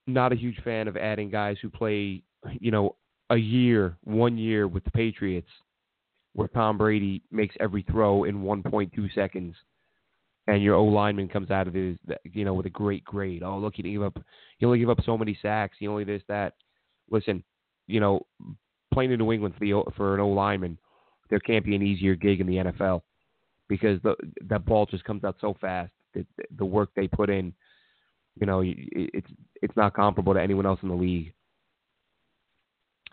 not 0.08 0.32
a 0.32 0.36
huge 0.36 0.60
fan 0.64 0.88
of 0.88 0.96
adding 0.96 1.30
guys 1.30 1.56
who 1.60 1.70
play, 1.70 2.22
you 2.60 2.70
know, 2.70 2.96
a 3.30 3.36
year, 3.36 3.96
one 4.04 4.38
year 4.38 4.66
with 4.66 4.84
the 4.84 4.90
Patriots, 4.90 5.48
where 6.32 6.48
Tom 6.48 6.78
Brady 6.78 7.22
makes 7.30 7.54
every 7.60 7.82
throw 7.82 8.24
in 8.24 8.42
1.2 8.42 9.14
seconds, 9.14 9.54
and 10.46 10.62
your 10.62 10.76
O 10.76 10.84
lineman 10.84 11.28
comes 11.28 11.50
out 11.50 11.68
of 11.68 11.74
his, 11.74 11.96
you 12.24 12.44
know, 12.44 12.54
with 12.54 12.66
a 12.66 12.70
great 12.70 13.04
grade. 13.04 13.42
Oh, 13.42 13.58
look, 13.58 13.74
he 13.76 13.82
didn't 13.82 13.96
give 13.96 14.02
up, 14.02 14.18
he 14.58 14.66
only 14.66 14.78
gave 14.78 14.88
up 14.88 15.00
so 15.04 15.18
many 15.18 15.38
sacks. 15.42 15.76
He 15.78 15.86
only 15.88 16.04
this 16.04 16.22
that. 16.28 16.54
Listen, 17.10 17.44
you 17.86 18.00
know, 18.00 18.26
playing 18.92 19.12
in 19.12 19.18
New 19.18 19.32
England 19.32 19.54
for 19.54 19.60
the 19.60 19.82
for 19.96 20.14
an 20.14 20.20
O 20.20 20.28
lineman, 20.28 20.78
there 21.28 21.40
can't 21.40 21.64
be 21.64 21.76
an 21.76 21.82
easier 21.82 22.14
gig 22.14 22.40
in 22.40 22.46
the 22.46 22.56
NFL 22.56 23.02
because 23.68 24.00
the 24.02 24.14
that 24.48 24.64
ball 24.64 24.86
just 24.86 25.04
comes 25.04 25.24
out 25.24 25.36
so 25.40 25.54
fast. 25.60 25.92
The, 26.14 26.24
the 26.56 26.64
work 26.64 26.90
they 26.96 27.08
put 27.08 27.28
in 27.28 27.52
you 28.40 28.46
know, 28.46 28.62
it's 28.64 29.28
it's 29.62 29.76
not 29.76 29.94
comparable 29.94 30.34
to 30.34 30.40
anyone 30.40 30.66
else 30.66 30.80
in 30.82 30.88
the 30.88 30.94
league. 30.94 31.32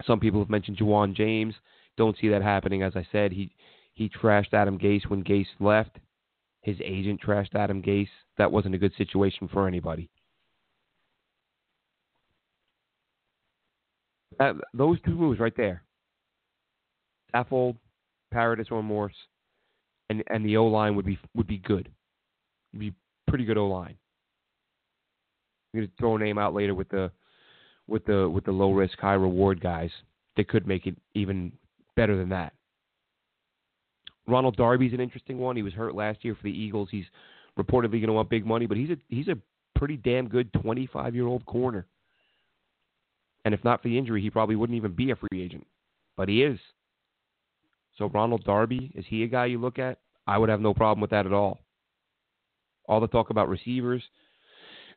Some 0.06 0.20
people 0.20 0.40
have 0.40 0.50
mentioned 0.50 0.78
Ja'Wuan 0.78 1.16
James. 1.16 1.54
Don't 1.98 2.18
see 2.20 2.30
that 2.30 2.42
happening. 2.42 2.84
As 2.84 2.94
I 2.96 3.08
said, 3.12 3.32
he 3.32 3.52
he 3.94 4.10
trashed 4.10 4.54
Adam 4.54 4.78
Gase 4.78 5.08
when 5.08 5.24
Gase 5.24 5.46
left. 5.60 5.98
His 6.62 6.78
agent 6.84 7.22
trashed 7.22 7.56
Adam 7.56 7.82
Gase. 7.82 8.10
That 8.38 8.52
wasn't 8.52 8.76
a 8.76 8.80
good 8.80 8.94
situation 8.98 9.48
for 9.48 9.68
anybody. 9.68 10.10
That, 14.40 14.56
those 14.74 15.00
two 15.06 15.16
moves 15.16 15.40
right 15.40 15.56
there. 15.56 15.84
Saffold, 17.34 17.78
Paradis, 18.32 18.68
or 18.70 18.84
Morse, 18.84 19.14
and 20.10 20.24
and 20.28 20.46
the 20.46 20.58
O 20.58 20.66
line 20.66 20.96
would 20.96 21.06
be 21.06 21.18
would 21.36 21.48
be 21.48 21.60
good. 21.60 21.90
Would 22.74 22.80
be 22.80 22.94
pretty 23.28 23.46
good 23.46 23.58
O 23.58 23.68
line. 23.68 23.96
Going 25.76 25.88
to 25.88 25.94
throw 25.98 26.16
a 26.16 26.20
name 26.20 26.38
out 26.38 26.54
later 26.54 26.74
with 26.74 26.90
the 26.90 27.12
with 27.88 28.06
the 28.06 28.30
with 28.30 28.46
the 28.46 28.52
low 28.52 28.72
risk 28.72 29.00
high 29.00 29.14
reward 29.14 29.62
guys 29.62 29.92
that 30.38 30.48
could 30.48 30.68
make 30.68 30.88
it 30.88 30.96
even 31.14 31.52
better 31.96 32.18
than 32.18 32.30
that. 32.30 32.54
Ronald 34.28 34.56
Darby's 34.56 34.94
an 34.94 35.00
interesting 35.00 35.38
one. 35.38 35.56
He 35.56 35.62
was 35.62 35.74
hurt 35.74 35.96
last 35.96 36.26
year 36.26 36.36
for 36.36 36.44
the 36.44 36.50
Eagles. 36.50 36.90
He's 36.92 37.06
reportedly 37.60 37.92
going 37.92 38.08
to 38.08 38.14
want 38.14 38.30
big 38.30 38.46
money, 38.46 38.66
but 38.66 38.78
he's 38.78 38.90
a 38.90 38.98
he's 39.08 39.28
a 39.28 39.38
pretty 39.76 39.98
damn 39.98 40.28
good 40.28 40.52
25 40.54 41.16
year 41.16 41.28
old 41.28 41.46
corner. 41.46 41.86
And 43.44 43.54
if 43.54 43.64
not 43.64 43.82
for 43.82 43.90
the 43.90 43.98
injury, 43.98 44.22
he 44.22 44.32
probably 44.32 44.56
wouldn't 44.56 44.78
even 44.78 44.94
be 44.94 45.12
a 45.12 45.16
free 45.16 45.42
agent. 45.42 45.68
But 46.18 46.30
he 46.30 46.44
is. 46.44 46.60
So 47.98 48.08
Ronald 48.08 48.44
Darby, 48.44 48.92
is 48.96 49.06
he 49.08 49.24
a 49.24 49.28
guy 49.28 49.46
you 49.46 49.60
look 49.60 49.78
at? 49.78 50.00
I 50.28 50.38
would 50.38 50.50
have 50.50 50.62
no 50.62 50.74
problem 50.74 51.02
with 51.02 51.12
that 51.12 51.28
at 51.28 51.34
all. 51.34 51.60
All 52.88 53.00
the 53.00 53.08
talk 53.08 53.30
about 53.30 53.50
receivers, 53.50 54.04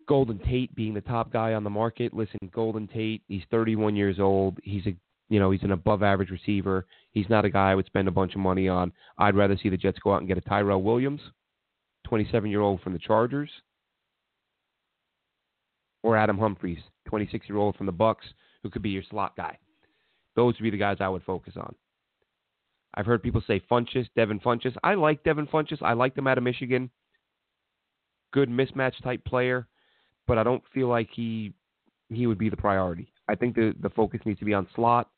Golden 0.09 0.39
Tate 0.39 0.75
being 0.75 0.95
the 0.95 1.01
top 1.03 1.31
guy 1.31 1.53
on 1.53 1.65
the 1.65 1.71
market. 1.71 2.15
Listen, 2.15 2.39
Golden 2.53 2.89
Tate, 2.89 3.23
he's 3.29 3.43
31 3.51 3.95
years 3.95 4.19
old. 4.19 4.59
He's 4.63 4.87
a 4.87 4.97
you 5.31 5.39
know, 5.39 5.51
he's 5.51 5.63
an 5.63 5.73
above 5.73 6.03
average 6.03 6.31
receiver. 6.31 6.87
He's 7.13 7.29
not 7.29 7.45
a 7.45 7.51
guy 7.51 7.71
I 7.71 7.75
would 7.75 7.85
spend 7.85 8.09
a 8.09 8.13
bunch 8.13 8.35
of 8.35 8.41
money 8.41 8.67
on. 8.67 8.93
I'd 9.19 9.37
rather 9.37 9.59
see 9.63 9.69
the 9.69 9.77
Jets 9.77 9.99
go 9.99 10.15
out 10.15 10.21
and 10.21 10.29
get 10.29 10.39
a 10.39 10.41
Tyrell 10.41 10.83
Williams, 10.83 11.21
27 12.07 12.51
year 12.51 12.63
old 12.63 12.81
from 12.81 12.95
the 12.95 12.99
Chargers, 12.99 13.51
or 16.03 16.17
Adam 16.17 16.39
Humphries, 16.39 16.79
26 17.09 17.47
year 17.47 17.59
old 17.59 17.77
from 17.77 17.85
the 17.85 17.93
Bucks 17.93 18.25
who 18.63 18.71
could 18.71 18.83
be 18.83 18.91
your 18.91 19.03
slot 19.11 19.37
guy. 19.37 19.59
Those 20.35 20.55
would 20.55 20.65
be 20.65 20.71
the 20.71 20.79
guys 20.79 20.97
I 21.01 21.09
would 21.09 21.25
focus 21.25 21.55
on. 21.57 21.75
I've 22.95 23.07
heard 23.07 23.23
people 23.23 23.43
say 23.47 23.61
Funchess, 23.71 24.09
Devin 24.17 24.41
Funchess. 24.41 24.75
I 24.83 24.95
like 24.95 25.23
Devin 25.25 25.47
Funchess. 25.47 25.83
I 25.83 25.93
liked 25.93 26.17
him 26.17 26.27
out 26.27 26.39
of 26.39 26.45
Michigan. 26.45 26.91
Good 28.33 28.49
mismatch 28.49 29.03
type 29.03 29.25
player, 29.25 29.69
but 30.29 30.39
I 30.39 30.45
don't 30.45 30.63
feel 30.73 30.87
like 30.87 31.09
he 31.13 31.53
he 32.11 32.27
would 32.29 32.39
be 32.39 32.49
the 32.49 32.57
priority. 32.57 33.13
I 33.29 33.35
think 33.35 33.57
the 33.57 33.75
the 33.81 33.91
focus 33.91 34.21
needs 34.25 34.39
to 34.39 34.45
be 34.45 34.55
on 34.55 34.69
slot, 34.77 35.11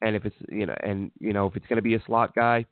and 0.00 0.16
if 0.16 0.24
it's 0.24 0.36
you 0.48 0.66
know 0.66 0.74
and 0.82 1.12
you 1.20 1.32
know 1.32 1.46
if 1.46 1.54
it's 1.54 1.66
going 1.66 1.76
to 1.76 1.82
be 1.82 1.94
a 1.94 2.02
slot 2.06 2.34
guy, 2.34 2.66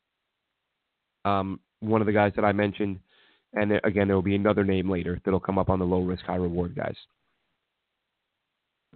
um, 1.24 1.60
one 1.80 2.00
of 2.00 2.06
the 2.06 2.12
guys 2.12 2.32
that 2.34 2.44
I 2.44 2.52
mentioned, 2.52 2.98
and 3.52 3.80
again 3.84 4.08
there 4.08 4.16
will 4.16 4.22
be 4.22 4.34
another 4.34 4.64
name 4.64 4.90
later 4.90 5.20
that'll 5.24 5.38
come 5.38 5.58
up 5.58 5.70
on 5.70 5.78
the 5.78 5.84
low 5.84 6.00
risk 6.02 6.24
high 6.24 6.36
reward 6.36 6.74
guys. 6.74 6.96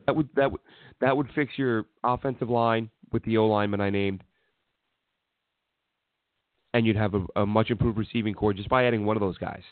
That 0.07 0.17
would 0.17 0.29
that 0.35 0.51
would 0.51 0.61
that 1.01 1.17
would 1.17 1.29
fix 1.35 1.53
your 1.57 1.85
offensive 2.03 2.51
line 2.51 2.91
with 3.13 3.23
the 3.25 3.37
O 3.37 3.47
lineman 3.47 3.81
I 3.81 3.91
named 3.91 4.25
and 6.73 6.87
you'd 6.87 6.97
have 6.97 7.15
a, 7.15 7.27
a 7.37 7.47
much 7.47 7.71
improved 7.71 7.99
receiving 7.99 8.35
corps 8.35 8.53
just 8.53 8.69
by 8.69 8.85
adding 8.85 9.05
one 9.05 9.17
of 9.17 9.21
those 9.21 9.39
guys. 9.39 9.63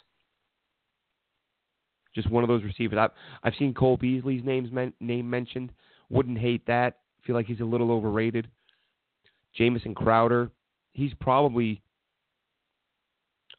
Just 2.15 2.31
one 2.31 2.43
of 2.43 2.49
those 2.49 2.65
receivers. 2.65 2.99
I've, 2.99 3.11
I've 3.43 3.59
seen 3.59 3.75
Cole 3.75 3.97
Beasley's 3.97 4.43
name's 4.45 4.73
men, 4.73 4.93
name 5.01 5.29
mentioned. 5.29 5.73
Wouldn't 6.11 6.39
hate 6.39 6.67
that. 6.67 6.99
Feel 7.27 7.37
like 7.37 7.47
he's 7.47 7.61
a 7.61 7.65
little 7.65 7.93
overrated. 7.93 8.49
Jamison 9.55 9.95
Crowder, 9.95 10.51
he's 10.93 11.13
probably. 11.21 11.83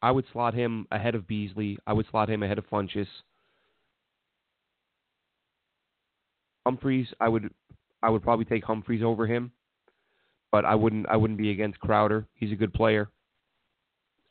I 0.02 0.10
would 0.10 0.24
slot 0.32 0.54
him 0.54 0.86
ahead 0.90 1.14
of 1.14 1.26
Beasley. 1.26 1.78
I 1.86 1.92
would 1.92 2.06
slot 2.10 2.30
him 2.30 2.42
ahead 2.42 2.58
of 2.58 2.68
Funchess. 2.70 3.06
Humphries, 6.66 7.08
I 7.20 7.28
would, 7.28 7.50
I 8.02 8.10
would 8.10 8.22
probably 8.22 8.44
take 8.44 8.64
Humphries 8.64 9.02
over 9.02 9.26
him, 9.26 9.52
but 10.50 10.64
I 10.64 10.74
wouldn't. 10.74 11.08
I 11.08 11.16
wouldn't 11.16 11.38
be 11.38 11.50
against 11.50 11.80
Crowder. 11.80 12.26
He's 12.34 12.52
a 12.52 12.56
good 12.56 12.72
player 12.72 13.10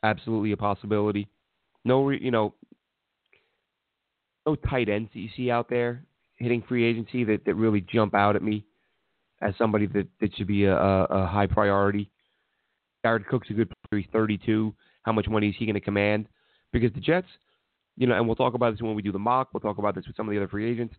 absolutely 0.02 0.52
a 0.52 0.56
possibility. 0.56 1.28
No, 1.84 2.04
re, 2.04 2.18
you 2.20 2.30
know, 2.30 2.54
no 4.50 4.56
tight 4.68 4.88
ends 4.88 5.10
that 5.12 5.20
you 5.20 5.28
see 5.36 5.50
out 5.50 5.68
there 5.68 6.04
hitting 6.36 6.62
free 6.66 6.84
agency 6.84 7.24
that, 7.24 7.44
that 7.44 7.54
really 7.54 7.80
jump 7.92 8.14
out 8.14 8.36
at 8.36 8.42
me 8.42 8.64
as 9.42 9.54
somebody 9.56 9.86
that, 9.86 10.06
that 10.20 10.34
should 10.36 10.46
be 10.46 10.64
a, 10.64 10.76
a 10.76 11.26
high 11.26 11.46
priority. 11.46 12.10
Jared 13.04 13.26
Cook's 13.26 13.50
a 13.50 13.54
good 13.54 13.72
player. 13.88 14.02
He's 14.02 14.10
32. 14.12 14.74
How 15.02 15.12
much 15.12 15.28
money 15.28 15.48
is 15.48 15.54
he 15.58 15.66
going 15.66 15.74
to 15.74 15.80
command? 15.80 16.26
Because 16.72 16.92
the 16.92 17.00
Jets, 17.00 17.26
you 17.96 18.06
know, 18.06 18.14
and 18.14 18.26
we'll 18.26 18.36
talk 18.36 18.54
about 18.54 18.72
this 18.72 18.82
when 18.82 18.94
we 18.94 19.02
do 19.02 19.12
the 19.12 19.18
mock. 19.18 19.48
We'll 19.52 19.60
talk 19.60 19.78
about 19.78 19.94
this 19.94 20.06
with 20.06 20.16
some 20.16 20.28
of 20.28 20.32
the 20.32 20.38
other 20.38 20.48
free 20.48 20.70
agents. 20.70 20.94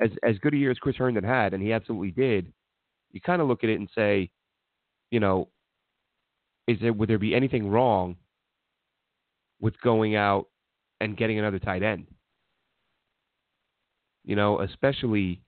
As 0.00 0.10
as 0.26 0.38
good 0.38 0.54
a 0.54 0.56
year 0.56 0.70
as 0.70 0.78
Chris 0.78 0.96
Herndon 0.96 1.24
had, 1.24 1.52
and 1.52 1.62
he 1.62 1.72
absolutely 1.72 2.10
did, 2.10 2.52
you 3.12 3.20
kind 3.20 3.42
of 3.42 3.48
look 3.48 3.64
at 3.64 3.70
it 3.70 3.78
and 3.78 3.88
say, 3.94 4.30
you 5.10 5.20
know, 5.20 5.48
is 6.66 6.78
there 6.80 6.92
would 6.92 7.10
there 7.10 7.18
be 7.18 7.34
anything 7.34 7.68
wrong 7.68 8.16
with 9.60 9.78
going 9.82 10.16
out 10.16 10.46
and 11.00 11.16
getting 11.16 11.38
another 11.38 11.58
tight 11.58 11.82
end. 11.82 12.06
You 14.30 14.36
know, 14.36 14.60
especially 14.60 15.40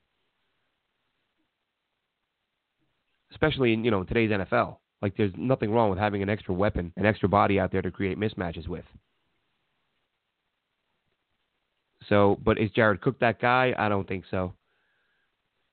especially 3.31 3.75
in, 3.75 3.85
you 3.85 3.93
know, 3.93 4.03
today's 4.03 4.33
NFL. 4.33 4.79
Like 5.01 5.17
there's 5.17 5.31
nothing 5.37 5.71
wrong 5.71 5.89
with 5.89 6.01
having 6.01 6.21
an 6.21 6.29
extra 6.29 6.53
weapon, 6.53 6.93
an 6.97 7.07
extra 7.07 7.29
body 7.29 7.61
out 7.61 7.71
there 7.71 7.81
to 7.81 7.93
create 7.93 8.19
mismatches 8.19 8.67
with. 8.67 8.85
So, 12.09 12.41
but 12.45 12.59
is 12.59 12.73
Jared 12.73 13.01
Cook 13.03 13.21
that 13.21 13.41
guy? 13.41 13.73
I 13.79 13.89
don't 13.89 14.09
think 14.09 14.25
so. 14.33 14.53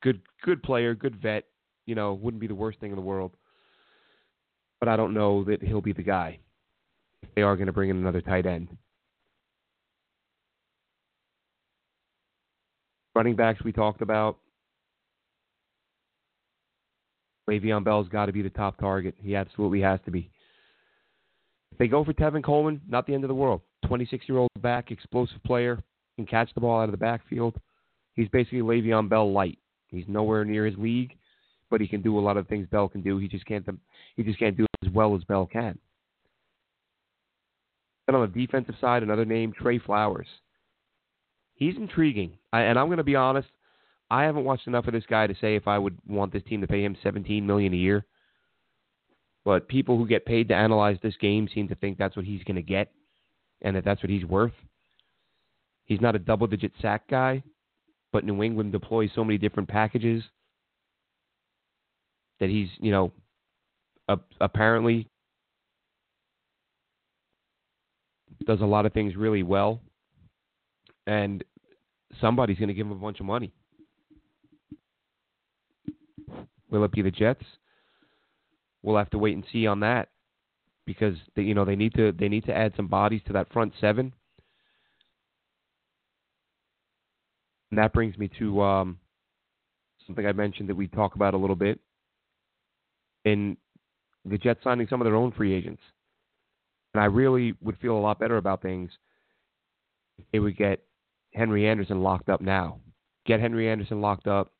Good 0.03 0.21
good 0.43 0.61
player, 0.61 0.93
good 0.93 1.19
vet, 1.19 1.45
you 1.87 1.95
know, 1.95 2.13
wouldn't 2.13 2.41
be 2.41 2.45
the 2.45 2.53
worst 2.53 2.79
thing 2.79 2.91
in 2.91 2.95
the 2.95 3.01
world. 3.01 3.31
But 4.79 4.87
I 4.87 4.95
don't 4.95 5.15
know 5.15 5.43
that 5.45 5.63
he'll 5.63 5.81
be 5.81 5.93
the 5.93 6.03
guy 6.03 6.37
they 7.35 7.41
are 7.41 7.55
going 7.55 7.65
to 7.65 7.73
bring 7.73 7.89
in 7.89 7.97
another 7.97 8.21
tight 8.21 8.45
end. 8.45 8.77
Running 13.19 13.35
backs 13.35 13.61
we 13.65 13.73
talked 13.73 14.01
about. 14.01 14.37
Le'Veon 17.49 17.83
Bell's 17.83 18.07
got 18.07 18.27
to 18.27 18.31
be 18.31 18.41
the 18.41 18.49
top 18.49 18.79
target. 18.79 19.13
He 19.21 19.35
absolutely 19.35 19.81
has 19.81 19.99
to 20.05 20.11
be. 20.11 20.31
If 21.73 21.77
they 21.79 21.89
go 21.89 22.05
for 22.05 22.13
Tevin 22.13 22.41
Coleman, 22.41 22.79
not 22.87 23.05
the 23.05 23.13
end 23.13 23.25
of 23.25 23.27
the 23.27 23.35
world. 23.35 23.59
26 23.87 24.29
year 24.29 24.37
old 24.37 24.49
back, 24.61 24.89
explosive 24.89 25.43
player, 25.43 25.83
can 26.15 26.27
catch 26.27 26.53
the 26.53 26.61
ball 26.61 26.79
out 26.79 26.85
of 26.85 26.91
the 26.91 26.97
backfield. 26.97 27.59
He's 28.13 28.29
basically 28.29 28.61
Le'Veon 28.61 29.09
Bell 29.09 29.29
light. 29.29 29.59
He's 29.89 30.05
nowhere 30.07 30.45
near 30.45 30.65
his 30.65 30.77
league, 30.77 31.11
but 31.69 31.81
he 31.81 31.89
can 31.89 32.01
do 32.01 32.17
a 32.17 32.21
lot 32.21 32.37
of 32.37 32.47
things 32.47 32.69
Bell 32.71 32.87
can 32.87 33.01
do. 33.01 33.17
He 33.17 33.27
just 33.27 33.45
can't. 33.45 33.67
He 34.15 34.23
just 34.23 34.39
can't 34.39 34.55
do 34.55 34.65
as 34.81 34.93
well 34.93 35.13
as 35.13 35.25
Bell 35.25 35.45
can. 35.45 35.77
Then 38.07 38.15
on 38.15 38.31
the 38.31 38.45
defensive 38.45 38.75
side, 38.79 39.03
another 39.03 39.25
name, 39.25 39.51
Trey 39.51 39.77
Flowers. 39.77 40.27
He's 41.59 41.75
intriguing, 41.75 42.37
I, 42.53 42.61
and 42.61 42.79
I'm 42.79 42.87
going 42.87 42.99
to 42.99 43.03
be 43.03 43.17
honest. 43.17 43.49
I 44.09 44.23
haven't 44.23 44.45
watched 44.45 44.65
enough 44.65 44.87
of 44.87 44.93
this 44.93 45.03
guy 45.07 45.27
to 45.27 45.35
say 45.39 45.55
if 45.55 45.67
I 45.67 45.77
would 45.77 45.97
want 46.07 46.31
this 46.31 46.41
team 46.43 46.61
to 46.61 46.67
pay 46.67 46.83
him 46.83 46.95
17 47.03 47.45
million 47.45 47.73
a 47.73 47.77
year. 47.77 48.05
But 49.43 49.67
people 49.67 49.97
who 49.97 50.07
get 50.07 50.25
paid 50.25 50.47
to 50.47 50.55
analyze 50.55 50.97
this 51.03 51.17
game 51.19 51.49
seem 51.53 51.67
to 51.67 51.75
think 51.75 51.97
that's 51.97 52.15
what 52.15 52.25
he's 52.25 52.43
going 52.45 52.55
to 52.55 52.61
get, 52.61 52.91
and 53.61 53.75
that 53.75 53.83
that's 53.83 54.01
what 54.01 54.09
he's 54.09 54.23
worth. 54.23 54.53
He's 55.83 56.01
not 56.01 56.15
a 56.15 56.19
double-digit 56.19 56.71
sack 56.81 57.07
guy, 57.09 57.43
but 58.13 58.23
New 58.23 58.41
England 58.41 58.71
deploys 58.71 59.09
so 59.13 59.25
many 59.25 59.37
different 59.37 59.67
packages 59.67 60.23
that 62.39 62.49
he's, 62.49 62.69
you 62.79 62.91
know, 62.91 63.11
apparently 64.39 65.07
does 68.45 68.61
a 68.61 68.65
lot 68.65 68.85
of 68.85 68.93
things 68.93 69.15
really 69.15 69.43
well, 69.43 69.81
and 71.05 71.43
somebody's 72.19 72.57
going 72.57 72.69
to 72.69 72.73
give 72.73 72.87
him 72.87 72.91
a 72.91 72.95
bunch 72.95 73.19
of 73.19 73.25
money. 73.25 73.51
Will 76.69 76.83
it 76.83 76.91
be 76.91 77.01
the 77.01 77.11
Jets? 77.11 77.43
We'll 78.83 78.97
have 78.97 79.09
to 79.11 79.17
wait 79.17 79.35
and 79.35 79.43
see 79.51 79.67
on 79.67 79.81
that 79.81 80.09
because 80.85 81.15
they, 81.35 81.41
you 81.41 81.53
know 81.53 81.65
they 81.65 81.75
need 81.75 81.93
to 81.95 82.11
they 82.11 82.29
need 82.29 82.45
to 82.45 82.55
add 82.55 82.73
some 82.75 82.87
bodies 82.87 83.21
to 83.27 83.33
that 83.33 83.51
front 83.51 83.73
seven. 83.81 84.13
And 87.71 87.77
that 87.77 87.93
brings 87.93 88.17
me 88.17 88.29
to 88.39 88.61
um, 88.61 88.97
something 90.07 90.25
I 90.25 90.31
mentioned 90.31 90.69
that 90.69 90.75
we 90.75 90.87
talk 90.87 91.15
about 91.15 91.35
a 91.35 91.37
little 91.37 91.55
bit 91.55 91.79
in 93.25 93.57
the 94.25 94.39
Jets 94.39 94.63
signing 94.63 94.87
some 94.89 95.01
of 95.01 95.05
their 95.05 95.15
own 95.15 95.31
free 95.31 95.53
agents. 95.53 95.81
And 96.93 97.03
I 97.03 97.05
really 97.05 97.53
would 97.61 97.77
feel 97.77 97.95
a 97.95 97.99
lot 97.99 98.19
better 98.19 98.37
about 98.37 98.63
things 98.63 98.89
if 100.17 100.25
they 100.31 100.39
would 100.39 100.57
get 100.57 100.83
Henry 101.33 101.67
Anderson 101.67 102.01
locked 102.01 102.29
up 102.29 102.41
now. 102.41 102.79
Get 103.25 103.39
Henry 103.39 103.69
Anderson 103.69 104.01
locked 104.01 104.27
up, 104.27 104.51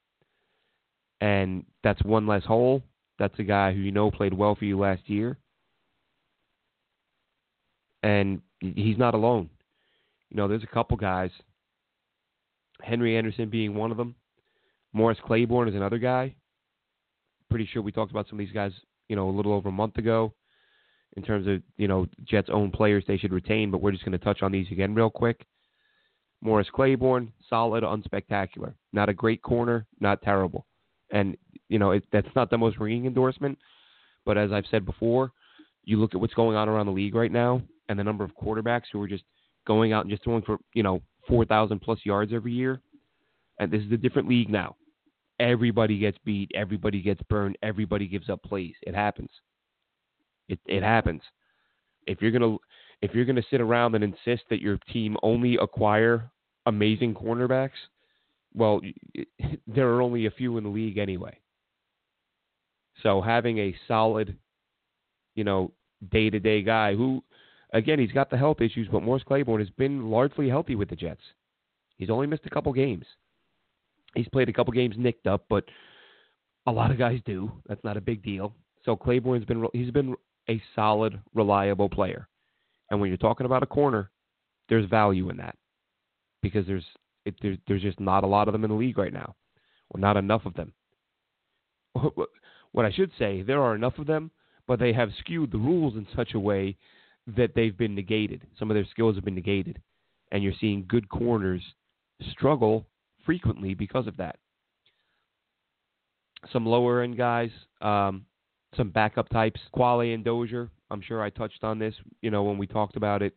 and 1.22 1.66
that's 1.84 2.02
one 2.04 2.28
less 2.28 2.44
hole. 2.44 2.84
That's 3.18 3.38
a 3.40 3.44
guy 3.44 3.74
who 3.74 3.80
you 3.80 3.92
know 3.92 4.12
played 4.12 4.34
well 4.34 4.56
for 4.56 4.66
you 4.66 4.78
last 4.78 5.10
year. 5.10 5.38
And 8.04 8.42
he's 8.60 8.98
not 8.98 9.14
alone. 9.14 9.50
You 10.30 10.38
know, 10.38 10.48
there's 10.48 10.64
a 10.64 10.68
couple 10.68 10.96
guys, 10.96 11.32
Henry 12.82 13.18
Anderson 13.18 13.50
being 13.50 13.76
one 13.76 13.92
of 13.92 13.98
them. 13.98 14.16
Morris 14.94 15.18
Claiborne 15.26 15.68
is 15.68 15.76
another 15.76 15.98
guy. 15.98 16.36
Pretty 17.50 17.68
sure 17.72 17.82
we 17.82 17.92
talked 17.92 18.12
about 18.12 18.28
some 18.30 18.40
of 18.40 18.46
these 18.46 18.54
guys, 18.54 18.72
you 19.08 19.16
know, 19.16 19.30
a 19.30 19.32
little 19.32 19.54
over 19.54 19.70
a 19.70 19.72
month 19.72 19.98
ago 19.98 20.34
in 21.18 21.24
terms 21.24 21.48
of 21.48 21.62
you 21.78 21.88
know 21.88 22.06
Jets' 22.24 22.50
own 22.52 22.72
players 22.72 23.04
they 23.08 23.18
should 23.18 23.34
retain, 23.34 23.72
but 23.72 23.82
we're 23.82 23.92
just 23.92 24.06
going 24.06 24.18
to 24.18 24.24
touch 24.24 24.42
on 24.42 24.52
these 24.52 24.68
again 24.72 24.94
real 24.94 25.10
quick. 25.10 25.46
Morris 26.42 26.68
Claiborne, 26.74 27.32
solid, 27.50 27.84
unspectacular. 27.84 28.74
Not 28.94 29.10
a 29.10 29.14
great 29.14 29.42
corner, 29.42 29.86
not 30.00 30.22
terrible. 30.22 30.66
And 31.12 31.38
you 31.68 31.80
know 31.80 31.92
it, 31.92 32.04
that's 32.12 32.28
not 32.36 32.50
the 32.50 32.58
most 32.58 32.78
ringing 32.78 33.06
endorsement, 33.06 33.58
but 34.26 34.38
as 34.38 34.52
I've 34.52 34.66
said 34.70 34.86
before, 34.86 35.32
you 35.84 36.00
look 36.00 36.14
at 36.14 36.22
what's 36.22 36.34
going 36.34 36.56
on 36.56 36.70
around 36.70 36.86
the 36.86 36.92
league 36.92 37.16
right 37.16 37.32
now, 37.32 37.62
and 37.90 37.98
the 37.98 38.04
number 38.04 38.24
of 38.24 38.32
quarterbacks 38.36 38.84
who 38.92 39.02
are 39.02 39.08
just 39.08 39.24
going 39.66 39.92
out 39.92 40.04
and 40.06 40.12
just 40.12 40.24
throwing 40.24 40.44
for 40.44 40.58
you 40.74 40.84
know 40.84 41.02
four 41.28 41.46
thousand 41.46 41.80
plus 41.80 42.00
yards 42.04 42.32
every 42.34 42.54
year. 42.54 42.82
And 43.60 43.72
this 43.72 43.82
is 43.82 43.92
a 43.92 43.98
different 43.98 44.30
league 44.30 44.50
now. 44.50 44.76
Everybody 45.40 45.98
gets 46.00 46.18
beat. 46.24 46.52
Everybody 46.56 47.02
gets 47.02 47.22
burned. 47.24 47.58
Everybody 47.62 48.08
gives 48.08 48.30
up 48.30 48.42
plays. 48.44 48.76
It 48.84 48.96
happens. 48.96 49.30
It 50.48 50.60
it 50.66 50.84
happens. 50.84 51.22
If 52.08 52.22
you're 52.22 52.32
gonna 52.32 52.58
if 53.02 53.14
you're 53.14 53.26
gonna 53.26 53.44
sit 53.50 53.62
around 53.62 53.96
and 53.96 54.04
insist 54.04 54.44
that 54.50 54.62
your 54.62 54.78
team 54.92 55.18
only 55.24 55.58
acquire 55.58 56.30
amazing 56.66 57.14
cornerbacks, 57.14 57.72
well, 58.54 58.82
there 59.68 59.90
are 59.90 60.02
only 60.02 60.26
a 60.26 60.32
few 60.32 60.58
in 60.58 60.64
the 60.64 60.70
league 60.70 60.98
anyway. 60.98 61.38
So 63.04 63.22
having 63.22 63.58
a 63.60 63.76
solid, 63.88 64.38
you 65.36 65.44
know, 65.44 65.72
day 66.12 66.30
to 66.30 66.40
day 66.40 66.62
guy 66.62 66.96
who, 66.96 67.24
again, 67.74 68.00
he's 68.00 68.12
got 68.12 68.30
the 68.30 68.38
health 68.38 68.62
issues, 68.62 68.88
but 68.92 69.04
Morris 69.04 69.24
Claiborne 69.24 69.62
has 69.62 69.70
been 69.70 70.10
largely 70.10 70.50
healthy 70.50 70.76
with 70.76 70.90
the 70.90 70.96
Jets. 70.96 71.22
He's 71.98 72.10
only 72.10 72.28
missed 72.28 72.46
a 72.46 72.50
couple 72.50 72.74
games. 72.74 73.06
He's 74.16 74.28
played 74.30 74.50
a 74.50 74.54
couple 74.54 74.74
games 74.74 74.96
nicked 74.98 75.28
up, 75.28 75.46
but 75.50 75.66
a 76.66 76.72
lot 76.72 76.92
of 76.92 76.98
guys 76.98 77.20
do. 77.26 77.52
That's 77.68 77.84
not 77.84 77.98
a 77.98 78.02
big 78.02 78.24
deal. 78.24 78.54
So 78.84 78.96
Claiborne's 78.96 79.46
been 79.46 79.66
he's 79.74 79.92
been 79.92 80.16
a 80.50 80.62
solid, 80.76 81.20
reliable 81.34 81.90
player. 81.90 82.28
And 82.90 83.00
when 83.00 83.10
you're 83.10 83.18
talking 83.18 83.46
about 83.46 83.64
a 83.64 83.68
corner, 83.68 84.10
there's 84.68 84.90
value 84.90 85.30
in 85.30 85.38
that 85.38 85.56
because 86.42 86.66
there's 86.66 86.86
it, 87.26 87.36
there's 87.42 87.58
there's 87.68 87.82
just 87.82 88.00
not 88.00 88.24
a 88.24 88.28
lot 88.28 88.48
of 88.48 88.54
them 88.54 88.64
in 88.64 88.70
the 88.70 88.76
league 88.76 88.98
right 88.98 89.14
now, 89.14 89.36
or 89.90 90.00
not 90.00 90.18
enough 90.18 90.46
of 90.46 90.54
them. 90.56 90.74
What 92.72 92.86
I 92.86 92.92
should 92.92 93.12
say, 93.18 93.42
there 93.42 93.64
are 93.64 93.74
enough 93.76 93.98
of 93.98 94.06
them, 94.06 94.30
but 94.68 94.80
they 94.80 94.94
have 94.94 95.10
skewed 95.20 95.52
the 95.52 95.58
rules 95.58 95.96
in 95.96 96.06
such 96.16 96.36
a 96.36 96.40
way 96.40 96.78
that 97.36 97.56
they've 97.56 97.76
been 97.76 97.96
negated. 97.96 98.46
Some 98.58 98.70
of 98.70 98.76
their 98.76 98.86
skills 98.92 99.16
have 99.16 99.26
been 99.26 99.36
negated, 99.36 99.82
and 100.32 100.44
you're 100.44 100.54
seeing 100.62 100.86
good 100.88 101.10
corners 101.10 101.64
struggle 102.32 102.86
frequently 103.26 103.74
because 103.74 104.08
of 104.08 104.18
that. 104.18 104.38
Some 106.54 106.66
lower 106.66 107.02
end 107.02 107.18
guys, 107.18 107.50
um, 107.82 108.26
some 108.78 108.90
backup 108.90 109.30
types, 109.30 109.60
Qvale 109.76 110.14
and 110.14 110.24
Dozier. 110.24 110.70
I'm 110.92 111.02
sure 111.02 111.22
I 111.22 111.30
touched 111.30 111.64
on 111.64 111.80
this, 111.80 111.94
you 112.22 112.32
know, 112.32 112.44
when 112.44 112.58
we 112.58 112.68
talked 112.68 112.96
about 112.96 113.22
it. 113.22 113.34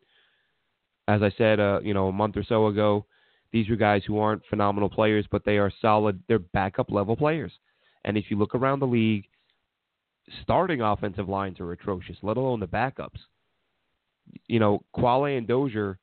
As 1.08 1.22
I 1.22 1.30
said, 1.36 1.60
uh, 1.60 1.80
you 1.82 1.94
know, 1.94 2.08
a 2.08 2.12
month 2.12 2.36
or 2.36 2.44
so 2.44 2.68
ago, 2.68 3.06
these 3.52 3.68
are 3.68 3.76
guys 3.76 4.02
who 4.06 4.18
aren't 4.18 4.46
phenomenal 4.48 4.88
players, 4.88 5.26
but 5.30 5.44
they 5.44 5.58
are 5.58 5.72
solid. 5.80 6.22
They're 6.28 6.38
backup 6.38 6.90
level 6.90 7.16
players. 7.16 7.52
And 8.04 8.16
if 8.16 8.26
you 8.30 8.38
look 8.38 8.54
around 8.54 8.80
the 8.80 8.86
league, 8.86 9.24
starting 10.42 10.80
offensive 10.80 11.28
lines 11.28 11.60
are 11.60 11.72
atrocious, 11.72 12.16
let 12.22 12.36
alone 12.36 12.60
the 12.60 12.66
backups. 12.66 13.18
You 14.46 14.60
know, 14.60 14.82
Qvale 14.96 15.36
and 15.36 15.46
Dozier 15.46 15.98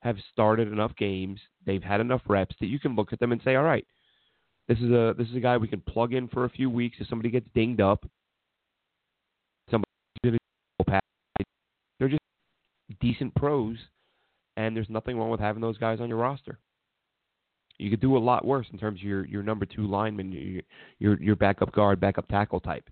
have 0.00 0.16
started 0.32 0.72
enough 0.72 0.96
games. 0.96 1.38
They've 1.66 1.82
had 1.82 2.00
enough 2.00 2.22
reps 2.26 2.56
that 2.60 2.66
you 2.66 2.80
can 2.80 2.96
look 2.96 3.12
at 3.12 3.20
them 3.20 3.32
and 3.32 3.40
say, 3.44 3.54
all 3.54 3.62
right, 3.62 3.86
this 4.66 4.78
is 4.78 4.90
a 4.90 5.14
this 5.16 5.28
is 5.28 5.36
a 5.36 5.40
guy 5.40 5.56
we 5.56 5.68
can 5.68 5.80
plug 5.80 6.14
in 6.14 6.28
for 6.28 6.44
a 6.44 6.50
few 6.50 6.70
weeks 6.70 6.96
if 7.00 7.08
somebody 7.08 7.30
gets 7.30 7.46
dinged 7.54 7.80
up. 7.80 8.08
Somebody 9.70 10.38
they're 12.00 12.08
just 12.08 12.22
decent 13.00 13.32
pros, 13.36 13.76
and 14.56 14.74
there's 14.74 14.90
nothing 14.90 15.16
wrong 15.16 15.30
with 15.30 15.38
having 15.38 15.62
those 15.62 15.78
guys 15.78 16.00
on 16.00 16.08
your 16.08 16.18
roster. 16.18 16.58
You 17.78 17.90
could 17.90 18.00
do 18.00 18.16
a 18.16 18.18
lot 18.18 18.44
worse 18.44 18.66
in 18.72 18.78
terms 18.78 19.00
of 19.00 19.04
your, 19.04 19.24
your 19.26 19.42
number 19.42 19.66
two 19.66 19.86
lineman, 19.86 20.32
your, 20.32 20.62
your 20.98 21.22
your 21.22 21.36
backup 21.36 21.72
guard, 21.72 22.00
backup 22.00 22.26
tackle 22.28 22.60
type. 22.60 22.88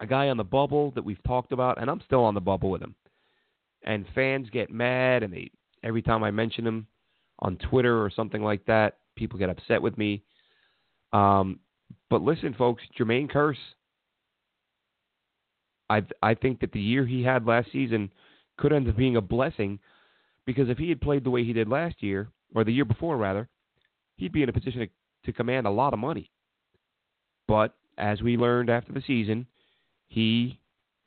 A 0.00 0.06
guy 0.06 0.28
on 0.28 0.36
the 0.36 0.44
bubble 0.44 0.92
that 0.92 1.04
we've 1.04 1.22
talked 1.24 1.52
about, 1.52 1.80
and 1.80 1.90
I'm 1.90 2.00
still 2.06 2.24
on 2.24 2.34
the 2.34 2.40
bubble 2.40 2.70
with 2.70 2.82
him. 2.82 2.94
And 3.82 4.06
fans 4.14 4.48
get 4.50 4.70
mad, 4.70 5.22
and 5.22 5.32
they 5.32 5.50
every 5.82 6.02
time 6.02 6.22
I 6.22 6.30
mention 6.30 6.66
him 6.66 6.86
on 7.40 7.56
Twitter 7.56 8.02
or 8.02 8.10
something 8.10 8.42
like 8.42 8.64
that, 8.66 8.98
people 9.16 9.38
get 9.38 9.50
upset 9.50 9.82
with 9.82 9.96
me. 9.98 10.22
Um, 11.12 11.60
but 12.08 12.22
listen, 12.22 12.54
folks, 12.54 12.82
Jermaine 12.98 13.30
Kearse. 13.30 13.56
I 15.90 16.02
I 16.22 16.34
think 16.34 16.60
that 16.60 16.72
the 16.72 16.80
year 16.80 17.04
he 17.04 17.22
had 17.22 17.46
last 17.46 17.70
season 17.72 18.10
could 18.56 18.72
end 18.72 18.88
up 18.88 18.96
being 18.96 19.16
a 19.16 19.20
blessing 19.20 19.80
because 20.46 20.70
if 20.70 20.78
he 20.78 20.88
had 20.88 21.00
played 21.00 21.24
the 21.24 21.30
way 21.30 21.44
he 21.44 21.52
did 21.52 21.68
last 21.68 22.02
year, 22.02 22.28
or 22.54 22.64
the 22.64 22.72
year 22.72 22.84
before 22.84 23.16
rather, 23.16 23.48
he'd 24.16 24.32
be 24.32 24.42
in 24.42 24.48
a 24.48 24.52
position 24.52 24.80
to, 24.80 24.88
to 25.24 25.36
command 25.36 25.66
a 25.66 25.70
lot 25.70 25.92
of 25.92 25.98
money. 25.98 26.30
But 27.46 27.74
as 27.98 28.22
we 28.22 28.36
learned 28.36 28.70
after 28.70 28.92
the 28.92 29.02
season, 29.06 29.46
he 30.08 30.58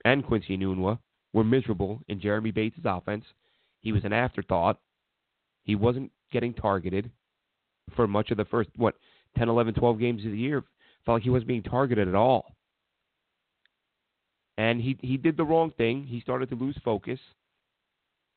and 0.05 0.25
Quincy 0.25 0.57
Enunwa 0.57 0.99
were 1.33 1.43
miserable 1.43 2.01
in 2.07 2.19
Jeremy 2.19 2.51
Bates' 2.51 2.79
offense. 2.83 3.25
He 3.81 3.91
was 3.91 4.03
an 4.03 4.13
afterthought. 4.13 4.79
He 5.63 5.75
wasn't 5.75 6.11
getting 6.31 6.53
targeted 6.53 7.09
for 7.95 8.07
much 8.07 8.31
of 8.31 8.37
the 8.37 8.45
first, 8.45 8.69
what, 8.75 8.95
10, 9.37 9.49
11, 9.49 9.73
12 9.73 9.99
games 9.99 10.25
of 10.25 10.31
the 10.31 10.37
year. 10.37 10.63
Felt 11.05 11.17
like 11.17 11.23
he 11.23 11.29
wasn't 11.29 11.47
being 11.47 11.63
targeted 11.63 12.07
at 12.07 12.15
all. 12.15 12.55
And 14.57 14.79
he, 14.79 14.97
he 15.01 15.17
did 15.17 15.37
the 15.37 15.43
wrong 15.43 15.71
thing. 15.77 16.05
He 16.05 16.21
started 16.21 16.49
to 16.49 16.55
lose 16.55 16.77
focus. 16.83 17.19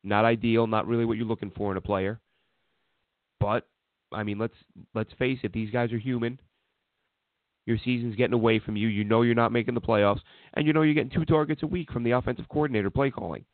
Not 0.03 0.25
ideal, 0.25 0.67
not 0.67 0.87
really 0.87 1.05
what 1.05 1.17
you're 1.17 1.27
looking 1.27 1.53
for 1.55 1.71
in 1.71 1.77
a 1.77 1.83
player. 1.83 2.21
But 3.41 3.67
I 4.13 4.23
mean, 4.23 4.39
let's 4.39 4.55
let's 4.95 5.13
face 5.19 5.39
it, 5.43 5.53
these 5.53 5.71
guys 5.71 5.93
are 5.93 5.99
human. 5.99 6.41
Your 7.67 7.79
season's 7.85 8.15
getting 8.15 8.33
away 8.33 8.61
from 8.61 8.77
you. 8.77 8.87
You 8.87 9.03
know 9.03 9.23
you're 9.23 9.35
not 9.35 9.53
making 9.53 9.75
the 9.75 9.81
playoffs, 9.81 10.21
and 10.55 10.67
you 10.67 10.73
know 10.73 10.83
you're 10.83 10.95
getting 10.95 11.11
two 11.11 11.25
targets 11.25 11.65
a 11.65 11.67
week 11.67 11.91
from 11.91 12.05
the 12.05 12.13
offensive 12.13 12.49
coordinator 12.49 12.91
play 12.91 13.11
calling. 13.11 13.45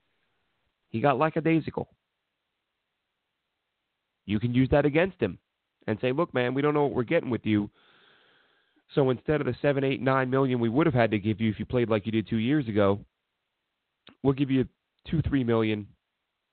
He 0.90 1.00
got 1.00 1.18
lackadaisical. 1.18 1.88
You 4.26 4.38
can 4.38 4.54
use 4.54 4.68
that 4.70 4.84
against 4.84 5.18
him 5.18 5.38
and 5.86 5.98
say, 6.00 6.12
look, 6.12 6.32
man, 6.34 6.54
we 6.54 6.62
don't 6.62 6.74
know 6.74 6.84
what 6.84 6.94
we're 6.94 7.02
getting 7.02 7.30
with 7.30 7.44
you. 7.44 7.70
So 8.94 9.08
instead 9.10 9.40
of 9.40 9.46
the 9.46 9.54
seven, 9.62 9.84
eight, 9.84 10.00
nine 10.00 10.28
million 10.28 10.60
we 10.60 10.68
would 10.68 10.86
have 10.86 10.94
had 10.94 11.10
to 11.12 11.18
give 11.18 11.40
you 11.40 11.50
if 11.50 11.58
you 11.58 11.64
played 11.64 11.88
like 11.88 12.04
you 12.04 12.12
did 12.12 12.28
two 12.28 12.36
years 12.36 12.68
ago, 12.68 13.00
we'll 14.22 14.34
give 14.34 14.50
you 14.50 14.66
two, 15.08 15.22
three 15.22 15.44
million, 15.44 15.86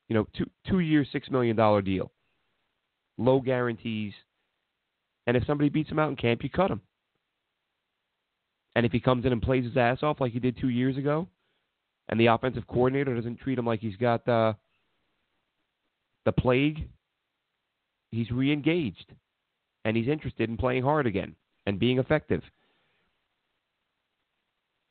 you 0.08 0.15
know, 0.15 0.25
two 0.38 0.49
two 0.67 0.80
year, 0.80 1.06
six 1.12 1.30
million 1.30 1.56
dollar 1.56 1.82
deal. 1.82 2.12
Low 3.17 3.41
guarantees. 3.41 4.13
And 5.28 5.36
if 5.36 5.45
somebody 5.45 5.69
beats 5.69 5.91
him 5.91 5.99
out 5.99 6.10
in 6.10 6.15
camp, 6.15 6.43
you 6.43 6.49
cut 6.49 6.71
him. 6.71 6.82
And 8.75 8.86
if 8.86 8.91
he 8.91 8.99
comes 8.99 9.25
in 9.25 9.34
and 9.34 9.41
plays 9.41 9.65
his 9.65 9.75
ass 9.75 9.99
off 10.02 10.21
like 10.21 10.32
he 10.32 10.39
did 10.39 10.58
two 10.58 10.69
years 10.69 10.97
ago, 10.97 11.28
and 12.08 12.19
the 12.19 12.28
offensive 12.28 12.65
coordinator 12.67 13.13
doesn't 13.13 13.39
treat 13.41 13.60
him 13.60 13.65
like 13.65 13.82
he's 13.82 13.97
got 13.97 14.25
the 14.25 14.56
the 16.25 16.32
plague, 16.32 16.88
he's 18.12 18.32
re-engaged, 18.32 19.13
and 19.84 19.97
he's 19.97 20.08
interested 20.08 20.49
in 20.49 20.58
playing 20.58 20.84
hard 20.84 21.06
again 21.06 21.36
and 21.65 21.80
being 21.80 22.00
effective. 22.00 22.41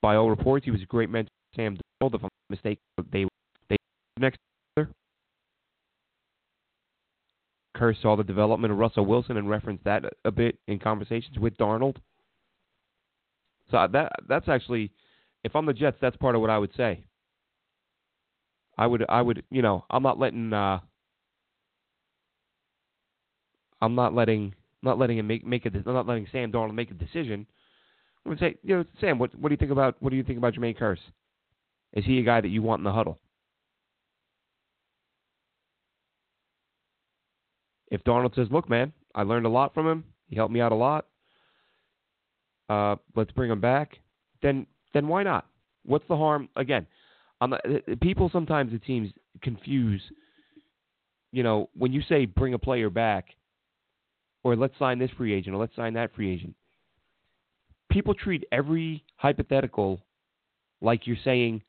By 0.03 0.17
all 0.17 0.31
reports, 0.31 0.65
he 0.65 0.71
was 0.71 0.83
a 0.83 0.87
great 0.87 1.11
mentor. 1.11 1.31
Sam 1.57 1.77
Darnold, 1.77 2.15
if 2.15 2.23
I'm 2.23 2.25
not 2.25 2.51
mistaken, 2.51 2.83
they 3.11 3.27
they 3.69 3.77
next 4.19 4.39
year. 4.77 4.91
Kearse 7.77 8.01
saw 8.03 8.17
the 8.17 8.25
development 8.25 8.73
of 8.73 8.79
Russell 8.79 9.07
Wilson 9.07 9.37
and 9.37 9.49
referenced 9.49 9.85
that 9.85 10.05
a 10.25 10.31
bit 10.31 10.59
in 10.69 10.79
conversations 10.79 11.39
with 11.39 11.57
Darnold. 11.57 11.97
So 13.71 13.87
that 13.93 14.13
that's 14.29 14.49
actually, 14.49 14.93
if 15.45 15.55
I'm 15.57 15.67
the 15.67 15.73
Jets, 15.73 15.99
that's 16.01 16.17
part 16.17 16.35
of 16.35 16.41
what 16.41 16.51
I 16.51 16.59
would 16.59 16.75
say. 16.77 17.05
I 18.77 18.87
would 18.87 19.05
I 19.09 19.21
would 19.21 19.43
you 19.51 19.63
know 19.63 19.85
I'm 19.91 20.03
not 20.03 20.19
letting 20.19 20.53
uh, 20.53 20.79
I'm 23.81 23.95
not 23.95 24.15
letting 24.15 24.55
not 24.83 24.99
letting 24.99 25.19
him 25.19 25.27
make 25.27 25.47
make 25.47 25.67
a 25.67 25.71
not 25.71 26.07
letting 26.07 26.27
Sam 26.31 26.53
Darnold 26.53 26.75
make 26.75 26.91
a 26.91 26.95
decision. 26.95 27.47
I 28.25 28.29
would 28.29 28.39
say 28.39 28.57
you 28.63 28.77
know 28.77 28.85
Sam, 29.01 29.19
what 29.19 29.35
what 29.35 29.49
do 29.49 29.55
you 29.55 29.59
think 29.59 29.71
about 29.71 29.97
what 30.01 30.11
do 30.11 30.17
you 30.17 30.25
think 30.25 30.39
about 30.39 30.55
Jermaine 30.55 30.79
Kearse? 30.79 30.99
Is 31.93 32.05
he 32.05 32.19
a 32.19 32.25
guy 32.25 32.41
that 32.41 32.49
you 32.49 32.63
want 32.63 32.81
in 32.81 32.85
the 32.85 32.93
huddle? 32.93 33.19
If 37.91 38.05
Darnold 38.05 38.35
says, 38.35 38.49
"Look, 38.51 38.69
man, 38.69 38.93
I 39.15 39.23
learned 39.23 39.47
a 39.47 39.51
lot 39.51 39.73
from 39.73 39.87
him. 39.89 40.05
He 40.27 40.37
helped 40.37 40.53
me 40.53 40.61
out 40.61 40.73
a 40.73 40.77
lot. 40.77 41.07
Uh, 42.69 42.97
let's 43.17 43.33
bring 43.33 43.51
him 43.51 43.61
back," 43.61 43.99
then 44.43 44.67
then 44.93 45.09
why 45.09 45.23
not? 45.23 45.47
What's 45.85 46.07
the 46.07 46.17
harm? 46.17 46.51
Again, 46.57 46.87
not, 47.41 47.63
people 48.01 48.29
sometimes 48.31 48.73
it 48.75 48.83
seems 48.87 49.11
confuse. 49.43 50.03
You 51.33 51.43
know, 51.43 51.71
when 51.75 51.93
you 51.93 52.03
say 52.03 52.27
bring 52.27 52.55
a 52.55 52.59
player 52.59 52.91
back, 52.91 53.35
or 54.45 54.57
let's 54.57 54.79
sign 54.79 54.99
this 54.99 55.11
free 55.17 55.35
agent, 55.35 55.55
or 55.55 55.59
let's 55.59 55.77
sign 55.77 55.95
that 55.95 56.15
free 56.15 56.33
agent, 56.33 56.55
people 57.91 58.15
treat 58.15 58.45
every 58.53 59.05
hypothetical 59.17 60.01
like 60.81 61.07
you're 61.07 61.17
saying, 61.25 61.63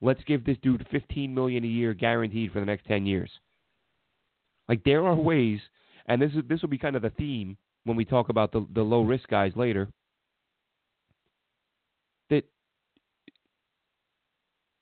let's 0.00 0.22
give 0.24 0.44
this 0.44 0.56
dude 0.62 0.86
15 0.90 1.34
million 1.34 1.64
a 1.64 1.68
year 1.68 1.94
guaranteed 1.94 2.52
for 2.52 2.60
the 2.60 2.66
next 2.66 2.86
10 2.86 3.06
years. 3.06 3.30
Like 4.68 4.84
there 4.84 5.06
are 5.06 5.14
ways, 5.14 5.60
and 6.06 6.20
this 6.20 6.32
is 6.32 6.42
this 6.48 6.60
will 6.60 6.68
be 6.68 6.78
kind 6.78 6.96
of 6.96 7.02
the 7.02 7.10
theme 7.10 7.56
when 7.84 7.96
we 7.96 8.04
talk 8.04 8.28
about 8.28 8.52
the 8.52 8.66
the 8.74 8.82
low 8.82 9.02
risk 9.02 9.28
guys 9.28 9.52
later. 9.56 9.88
That 12.28 12.44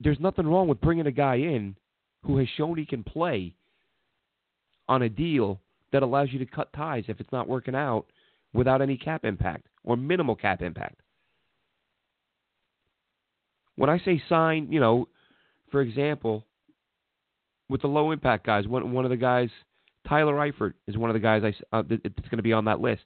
there's 0.01 0.19
nothing 0.19 0.47
wrong 0.47 0.67
with 0.67 0.81
bringing 0.81 1.07
a 1.07 1.13
guy 1.13 1.37
in 1.37 1.77
who 2.25 2.39
has 2.39 2.49
shown 2.57 2.77
he 2.77 2.85
can 2.85 3.05
play 3.05 3.55
on 4.89 5.03
a 5.03 5.09
deal 5.09 5.61
that 5.97 6.03
allows 6.03 6.29
you 6.31 6.39
to 6.39 6.45
cut 6.45 6.71
ties 6.75 7.05
if 7.09 7.21
it's 7.21 7.33
not 7.33 7.49
working 7.49 7.75
out 7.75 8.05
without 8.53 8.83
any 8.83 8.99
cap 8.99 9.25
impact 9.25 9.67
or 9.83 9.97
minimal 9.97 10.37
cap 10.37 10.61
impact. 10.61 11.01
When 13.77 13.89
I 13.89 13.99
say 14.01 14.23
sign, 14.29 14.69
you 14.71 14.79
know, 14.79 15.09
for 15.71 15.81
example, 15.81 16.45
with 17.71 17.81
the 17.81 17.87
low 17.87 18.11
impact 18.11 18.45
guys, 18.45 18.67
one 18.67 18.93
one 18.93 19.07
of 19.07 19.11
the 19.11 19.17
guys 19.17 19.49
Tyler 20.07 20.35
Eifert 20.35 20.75
is 20.87 20.99
one 20.99 21.09
of 21.09 21.15
the 21.15 21.21
guys 21.21 21.43
I, 21.43 21.55
uh, 21.75 21.83
that's 21.89 22.29
going 22.29 22.37
to 22.37 22.43
be 22.43 22.53
on 22.53 22.67
that 22.67 22.83
list. 22.83 23.05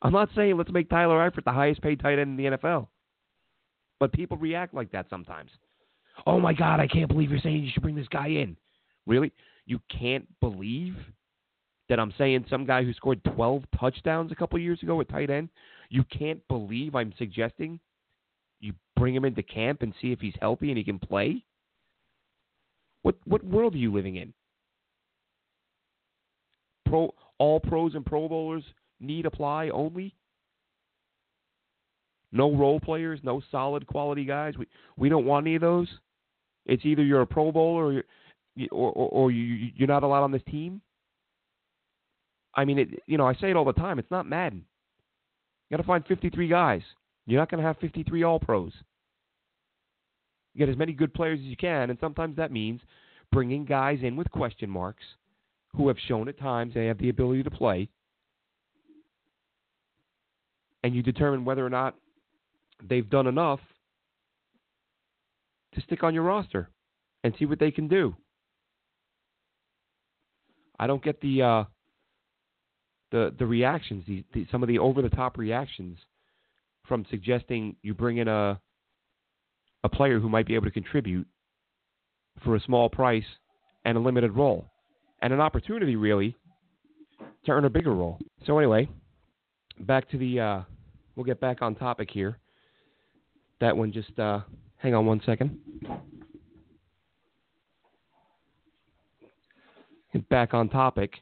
I'm 0.00 0.12
not 0.12 0.28
saying 0.36 0.56
let's 0.56 0.70
make 0.70 0.88
Tyler 0.88 1.28
Eifert 1.28 1.44
the 1.44 1.50
highest 1.50 1.82
paid 1.82 1.98
tight 1.98 2.20
end 2.20 2.38
in 2.38 2.52
the 2.52 2.56
NFL, 2.56 2.86
but 3.98 4.12
people 4.12 4.36
react 4.36 4.72
like 4.72 4.92
that 4.92 5.06
sometimes. 5.10 5.50
Oh 6.28 6.38
my 6.38 6.52
God, 6.52 6.78
I 6.78 6.86
can't 6.86 7.08
believe 7.08 7.32
you're 7.32 7.40
saying 7.40 7.64
you 7.64 7.70
should 7.72 7.82
bring 7.82 7.96
this 7.96 8.06
guy 8.06 8.28
in. 8.28 8.56
Really? 9.04 9.32
You 9.68 9.78
can't 9.90 10.26
believe 10.40 10.96
that 11.90 12.00
I'm 12.00 12.14
saying 12.16 12.46
some 12.48 12.64
guy 12.64 12.82
who 12.82 12.94
scored 12.94 13.22
12 13.36 13.64
touchdowns 13.78 14.32
a 14.32 14.34
couple 14.34 14.58
years 14.58 14.82
ago 14.82 14.98
at 15.02 15.10
tight 15.10 15.28
end, 15.28 15.50
you 15.90 16.04
can't 16.04 16.40
believe 16.48 16.94
I'm 16.94 17.12
suggesting 17.18 17.78
you 18.60 18.72
bring 18.96 19.14
him 19.14 19.26
into 19.26 19.42
camp 19.42 19.82
and 19.82 19.92
see 20.00 20.10
if 20.10 20.20
he's 20.20 20.32
healthy 20.40 20.70
and 20.70 20.78
he 20.78 20.84
can 20.84 20.98
play? 20.98 21.44
What 23.02 23.16
what 23.26 23.44
world 23.44 23.74
are 23.74 23.78
you 23.78 23.92
living 23.92 24.16
in? 24.16 24.32
Pro 26.86 27.14
all 27.36 27.60
pros 27.60 27.94
and 27.94 28.06
pro 28.06 28.26
bowlers 28.26 28.64
need 29.00 29.26
apply 29.26 29.68
only? 29.68 30.14
No 32.32 32.54
role 32.54 32.80
players, 32.80 33.20
no 33.22 33.42
solid 33.50 33.86
quality 33.86 34.24
guys. 34.24 34.54
We 34.56 34.66
we 34.96 35.10
don't 35.10 35.26
want 35.26 35.46
any 35.46 35.56
of 35.56 35.60
those. 35.60 35.88
It's 36.64 36.84
either 36.84 37.02
you're 37.02 37.22
a 37.22 37.26
Pro 37.26 37.50
Bowler 37.50 37.86
or 37.86 37.92
you're, 37.92 38.04
or, 38.70 38.90
or, 38.92 39.08
or 39.08 39.30
you 39.30 39.70
you're 39.76 39.88
not 39.88 40.02
allowed 40.02 40.24
on 40.24 40.32
this 40.32 40.42
team. 40.50 40.80
I 42.54 42.64
mean, 42.64 42.78
it, 42.78 42.88
you 43.06 43.18
know, 43.18 43.26
I 43.26 43.34
say 43.34 43.50
it 43.50 43.56
all 43.56 43.64
the 43.64 43.72
time. 43.72 43.98
It's 43.98 44.10
not 44.10 44.26
Madden. 44.26 44.64
You 45.68 45.76
got 45.76 45.82
to 45.82 45.86
find 45.86 46.04
53 46.06 46.48
guys. 46.48 46.82
You're 47.26 47.40
not 47.40 47.50
going 47.50 47.60
to 47.62 47.66
have 47.66 47.76
53 47.78 48.22
All 48.22 48.40
Pros. 48.40 48.72
You 50.54 50.60
get 50.60 50.72
as 50.72 50.78
many 50.78 50.92
good 50.92 51.12
players 51.12 51.38
as 51.40 51.44
you 51.44 51.56
can, 51.56 51.90
and 51.90 51.98
sometimes 52.00 52.36
that 52.36 52.50
means 52.50 52.80
bringing 53.30 53.64
guys 53.64 53.98
in 54.02 54.16
with 54.16 54.30
question 54.30 54.70
marks 54.70 55.04
who 55.76 55.88
have 55.88 55.98
shown 56.08 56.28
at 56.28 56.38
times 56.38 56.72
they 56.74 56.86
have 56.86 56.98
the 56.98 57.10
ability 57.10 57.42
to 57.42 57.50
play, 57.50 57.88
and 60.82 60.94
you 60.94 61.02
determine 61.02 61.44
whether 61.44 61.64
or 61.64 61.70
not 61.70 61.94
they've 62.88 63.10
done 63.10 63.26
enough 63.26 63.60
to 65.74 65.80
stick 65.82 66.02
on 66.02 66.14
your 66.14 66.22
roster 66.22 66.70
and 67.24 67.34
see 67.38 67.44
what 67.44 67.58
they 67.58 67.70
can 67.70 67.88
do. 67.88 68.16
I 70.78 70.86
don't 70.86 71.02
get 71.02 71.20
the 71.20 71.42
uh, 71.42 71.64
the 73.10 73.34
the 73.38 73.46
reactions, 73.46 74.04
the, 74.06 74.24
the, 74.32 74.46
some 74.50 74.62
of 74.62 74.68
the 74.68 74.78
over 74.78 75.02
the 75.02 75.08
top 75.10 75.38
reactions 75.38 75.98
from 76.86 77.04
suggesting 77.10 77.76
you 77.82 77.94
bring 77.94 78.18
in 78.18 78.28
a 78.28 78.60
a 79.84 79.88
player 79.88 80.18
who 80.18 80.28
might 80.28 80.46
be 80.46 80.54
able 80.54 80.66
to 80.66 80.70
contribute 80.70 81.26
for 82.44 82.56
a 82.56 82.60
small 82.60 82.88
price 82.88 83.24
and 83.84 83.96
a 83.96 84.00
limited 84.00 84.32
role 84.32 84.66
and 85.22 85.32
an 85.32 85.40
opportunity 85.40 85.96
really 85.96 86.36
to 87.44 87.52
earn 87.52 87.64
a 87.64 87.70
bigger 87.70 87.94
role. 87.94 88.18
So 88.46 88.58
anyway, 88.58 88.88
back 89.80 90.08
to 90.10 90.18
the 90.18 90.40
uh, 90.40 90.60
we'll 91.16 91.24
get 91.24 91.40
back 91.40 91.62
on 91.62 91.74
topic 91.74 92.10
here. 92.10 92.38
That 93.60 93.76
one 93.76 93.92
just 93.92 94.16
uh, 94.18 94.40
hang 94.76 94.94
on 94.94 95.06
one 95.06 95.20
second. 95.24 95.58
Back 100.30 100.54
on 100.54 100.68
topic. 100.68 101.14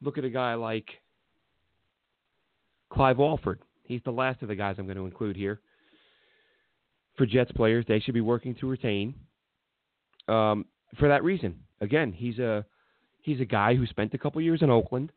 Look 0.00 0.18
at 0.18 0.24
a 0.24 0.30
guy 0.30 0.54
like 0.54 0.88
Clive 2.92 3.18
Walford. 3.18 3.60
He's 3.82 4.00
the 4.04 4.10
last 4.10 4.42
of 4.42 4.48
the 4.48 4.54
guys 4.54 4.76
I'm 4.78 4.86
going 4.86 4.96
to 4.96 5.04
include 5.04 5.36
here. 5.36 5.60
For 7.16 7.26
Jets 7.26 7.52
players, 7.52 7.84
they 7.86 8.00
should 8.00 8.14
be 8.14 8.20
working 8.20 8.54
to 8.56 8.68
retain. 8.68 9.14
Um, 10.28 10.64
for 10.98 11.08
that 11.08 11.22
reason, 11.22 11.60
again, 11.80 12.12
he's 12.12 12.38
a 12.38 12.64
he's 13.20 13.40
a 13.40 13.44
guy 13.44 13.74
who 13.74 13.86
spent 13.86 14.14
a 14.14 14.18
couple 14.18 14.40
years 14.40 14.62
in 14.62 14.70
Oakland, 14.70 15.12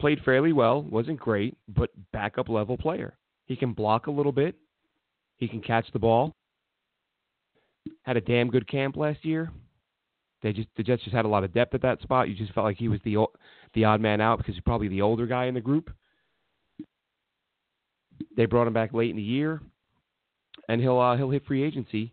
played 0.00 0.20
fairly 0.24 0.52
well, 0.52 0.82
wasn't 0.82 1.18
great, 1.18 1.56
but 1.68 1.90
backup 2.12 2.48
level 2.48 2.76
player. 2.76 3.16
He 3.46 3.56
can 3.56 3.72
block 3.72 4.06
a 4.06 4.10
little 4.10 4.32
bit. 4.32 4.54
He 5.36 5.48
can 5.48 5.60
catch 5.60 5.86
the 5.92 5.98
ball. 5.98 6.34
Had 8.02 8.16
a 8.16 8.20
damn 8.20 8.50
good 8.50 8.68
camp 8.68 8.96
last 8.96 9.24
year. 9.24 9.50
They 10.42 10.52
just 10.52 10.68
the 10.76 10.82
Jets 10.82 11.02
just 11.02 11.14
had 11.14 11.24
a 11.24 11.28
lot 11.28 11.44
of 11.44 11.52
depth 11.52 11.74
at 11.74 11.82
that 11.82 12.00
spot. 12.00 12.28
You 12.28 12.34
just 12.34 12.52
felt 12.52 12.64
like 12.64 12.78
he 12.78 12.88
was 12.88 13.00
the 13.04 13.26
the 13.74 13.84
odd 13.84 14.00
man 14.00 14.20
out 14.20 14.38
because 14.38 14.54
he's 14.54 14.62
probably 14.62 14.88
the 14.88 15.02
older 15.02 15.26
guy 15.26 15.46
in 15.46 15.54
the 15.54 15.60
group. 15.60 15.90
They 18.36 18.46
brought 18.46 18.66
him 18.66 18.72
back 18.72 18.92
late 18.92 19.10
in 19.10 19.16
the 19.16 19.22
year, 19.22 19.60
and 20.68 20.80
he'll 20.80 20.98
uh, 20.98 21.16
he'll 21.16 21.30
hit 21.30 21.46
free 21.46 21.62
agency. 21.62 22.12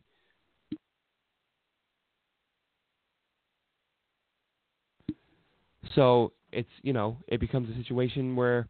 So 5.96 6.34
it's 6.52 6.70
you 6.82 6.94
know 6.94 7.18
it 7.28 7.40
becomes 7.40 7.70
a 7.70 7.78
situation 7.78 8.36
where 8.36 8.68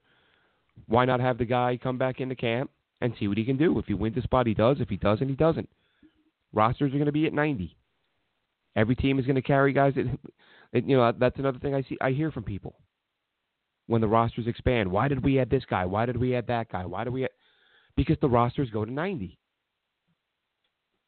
why 0.87 1.05
not 1.05 1.19
have 1.19 1.37
the 1.37 1.45
guy 1.45 1.79
come 1.81 1.97
back 1.97 2.19
into 2.19 2.35
camp 2.35 2.69
and 3.01 3.13
see 3.19 3.27
what 3.27 3.37
he 3.37 3.45
can 3.45 3.57
do? 3.57 3.77
If 3.79 3.85
he 3.85 3.93
wins 3.93 4.15
the 4.15 4.21
spot, 4.21 4.47
he 4.47 4.53
does. 4.53 4.77
If 4.79 4.89
he 4.89 4.97
doesn't, 4.97 5.27
he 5.27 5.35
doesn't. 5.35 5.69
Rosters 6.53 6.93
are 6.93 6.97
going 6.97 7.05
to 7.05 7.11
be 7.11 7.25
at 7.25 7.33
90. 7.33 7.76
Every 8.77 8.95
team 8.95 9.19
is 9.19 9.25
going 9.25 9.35
to 9.35 9.41
carry 9.41 9.73
guys 9.73 9.95
that, 9.95 10.87
you 10.87 10.95
know, 10.95 11.11
that's 11.11 11.39
another 11.39 11.57
thing 11.57 11.73
I 11.73 11.81
see, 11.81 11.97
I 11.99 12.11
hear 12.11 12.31
from 12.31 12.43
people 12.43 12.79
when 13.87 14.01
the 14.01 14.07
rosters 14.07 14.45
expand. 14.47 14.89
Why 14.89 15.07
did 15.07 15.23
we 15.23 15.39
add 15.39 15.49
this 15.49 15.65
guy? 15.67 15.83
Why 15.83 16.05
did 16.05 16.15
we 16.15 16.35
add 16.35 16.45
that 16.47 16.71
guy? 16.71 16.85
Why 16.85 17.03
do 17.03 17.11
we? 17.11 17.23
Add... 17.23 17.31
Because 17.95 18.17
the 18.21 18.29
rosters 18.29 18.69
go 18.69 18.85
to 18.85 18.91
90. 18.91 19.39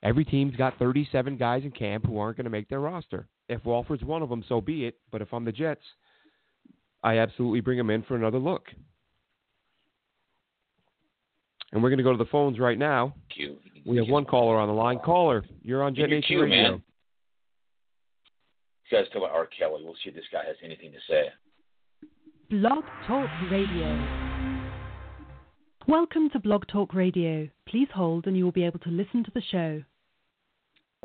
Every 0.02 0.26
team's 0.26 0.56
got 0.56 0.80
37 0.80 1.38
guys 1.38 1.64
in 1.64 1.72
camp 1.72 2.08
who 2.08 2.18
aren't 2.18 2.38
going 2.38 2.46
to 2.46 2.50
make 2.50 2.70
their 2.70 2.80
roster. 2.80 3.28
If 3.50 3.64
Walford's 3.66 4.04
one 4.04 4.24
of 4.24 4.30
them, 4.30 4.44
so 4.50 4.62
be 4.62 4.86
it. 4.86 4.96
But 5.12 5.22
if 5.22 5.32
I'm 5.32 5.46
the 5.46 5.52
Jets, 5.52 5.84
I 7.04 7.20
absolutely 7.20 7.60
bring 7.60 7.78
him 7.78 7.92
in 7.92 8.02
for 8.04 8.16
another 8.16 8.40
look. 8.40 8.64
And 11.72 11.84
we're 11.84 11.90
going 11.90 11.98
to 11.98 12.04
go 12.04 12.14
to 12.14 12.18
the 12.18 12.26
phones 12.32 12.58
right 12.58 12.80
now. 12.80 13.14
Q. 13.30 13.58
We 13.86 13.98
have 13.98 14.08
one 14.08 14.26
caller 14.26 14.58
on 14.58 14.68
the 14.68 14.74
line. 14.74 14.98
Caller, 15.00 15.46
you're 15.62 15.84
on 15.84 15.94
Jet 15.94 16.10
Nation 16.10 16.38
Radio. 16.38 16.72
Man. 16.72 16.84
You 18.90 18.98
guys 18.98 19.08
talk 19.10 19.18
about 19.18 19.32
R. 19.32 19.48
Kelly. 19.58 19.84
We'll 19.84 19.94
see 20.04 20.10
if 20.10 20.16
this 20.16 20.24
guy 20.32 20.44
has 20.48 20.56
anything 20.64 20.92
to 20.92 20.98
say. 21.08 21.26
Blog 22.50 22.84
Talk 23.06 23.30
Radio. 23.52 24.08
Welcome 25.88 26.32
to 26.32 26.40
Blog 26.40 26.66
Talk 26.68 26.96
Radio. 26.96 27.48
Please 27.68 27.88
hold 27.94 28.26
and 28.26 28.36
you 28.36 28.46
will 28.46 28.52
be 28.52 28.64
able 28.64 28.80
to 28.80 28.90
listen 28.90 29.24
to 29.26 29.32
the 29.36 29.44
show. 29.52 29.84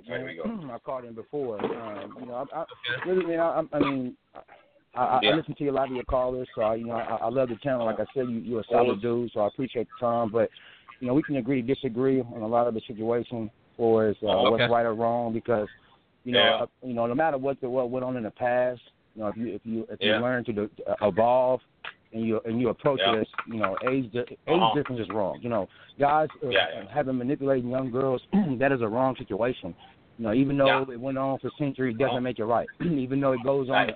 There 0.08 0.24
we 0.24 0.36
go. 0.36 0.72
I 0.72 0.78
called 0.78 1.04
in 1.04 1.14
before. 1.14 1.62
Um, 1.62 2.16
you 2.20 2.26
know, 2.26 2.46
I, 2.54 2.60
I 2.60 3.08
really, 3.08 3.26
man, 3.26 3.40
I, 3.40 3.62
I 3.74 3.78
mean, 3.78 4.16
I, 4.94 5.20
yeah. 5.22 5.30
I 5.30 5.34
listen 5.34 5.54
to 5.54 5.68
a 5.68 5.70
lot 5.70 5.88
of 5.88 5.94
your 5.94 6.04
callers, 6.04 6.48
so 6.54 6.62
I, 6.62 6.76
you 6.76 6.86
know, 6.86 6.94
I, 6.94 7.16
I 7.16 7.28
love 7.28 7.50
the 7.50 7.56
channel. 7.56 7.84
Like 7.84 8.00
I 8.00 8.06
said, 8.14 8.30
you, 8.30 8.38
you're 8.38 8.60
a 8.60 8.64
solid 8.70 9.02
dude, 9.02 9.30
so 9.34 9.40
I 9.40 9.48
appreciate 9.48 9.88
the 10.00 10.06
time. 10.06 10.30
But 10.30 10.48
you 11.00 11.06
know, 11.06 11.12
we 11.12 11.22
can 11.22 11.36
agree 11.36 11.60
to 11.60 11.74
disagree 11.74 12.20
on 12.22 12.40
a 12.40 12.46
lot 12.46 12.66
of 12.66 12.72
the 12.72 12.80
situation 12.86 13.50
for 13.76 14.06
as 14.06 14.16
uh, 14.22 14.28
Oh, 14.28 14.46
okay. 14.46 14.50
what's 14.62 14.70
right 14.70 14.86
or 14.86 14.94
wrong 14.94 15.34
because 15.34 15.68
you 16.24 16.32
know, 16.32 16.38
Yeah. 16.44 16.54
uh, 16.62 16.66
you 16.82 16.94
know, 16.94 17.06
no 17.06 17.14
matter 17.14 17.38
what 17.38 17.60
the 17.60 17.68
what 17.68 17.90
went 17.90 18.04
on 18.04 18.16
in 18.16 18.22
the 18.22 18.30
past, 18.30 18.80
you 19.14 19.22
know, 19.22 19.28
if 19.28 19.36
you 19.36 19.46
if 19.54 19.60
you 19.64 19.86
if 19.90 20.00
Yeah. 20.00 20.16
you 20.16 20.22
learn 20.22 20.44
to 20.44 20.52
do, 20.52 20.70
uh, 20.86 20.94
evolve 21.02 21.60
and 22.12 22.26
you 22.26 22.40
and 22.44 22.60
you 22.60 22.68
approach 22.70 23.00
Yeah. 23.00 23.14
it 23.14 23.20
as 23.22 23.26
you 23.46 23.58
know, 23.58 23.76
age 23.82 24.14
age 24.14 24.30
Uh-huh. 24.46 24.74
difference 24.74 25.00
is 25.00 25.08
wrong. 25.10 25.38
You 25.42 25.50
know, 25.50 25.68
guys 25.98 26.28
uh, 26.42 26.48
Yeah, 26.48 26.66
yeah. 26.72 26.88
having 26.90 27.16
manipulating 27.18 27.70
young 27.70 27.90
girls, 27.90 28.22
that 28.58 28.72
is 28.72 28.80
a 28.80 28.88
wrong 28.88 29.16
situation. 29.16 29.74
You 30.18 30.24
know, 30.26 30.32
even 30.32 30.56
though 30.56 30.66
Yeah. 30.88 30.94
it 30.94 31.00
went 31.00 31.18
on 31.18 31.38
for 31.38 31.50
centuries, 31.58 31.96
doesn't 31.96 32.08
Uh-huh. 32.10 32.20
make 32.20 32.38
it 32.38 32.44
right. 32.44 32.68
even 32.80 33.20
though 33.20 33.32
it 33.32 33.42
goes 33.42 33.68
on 33.68 33.94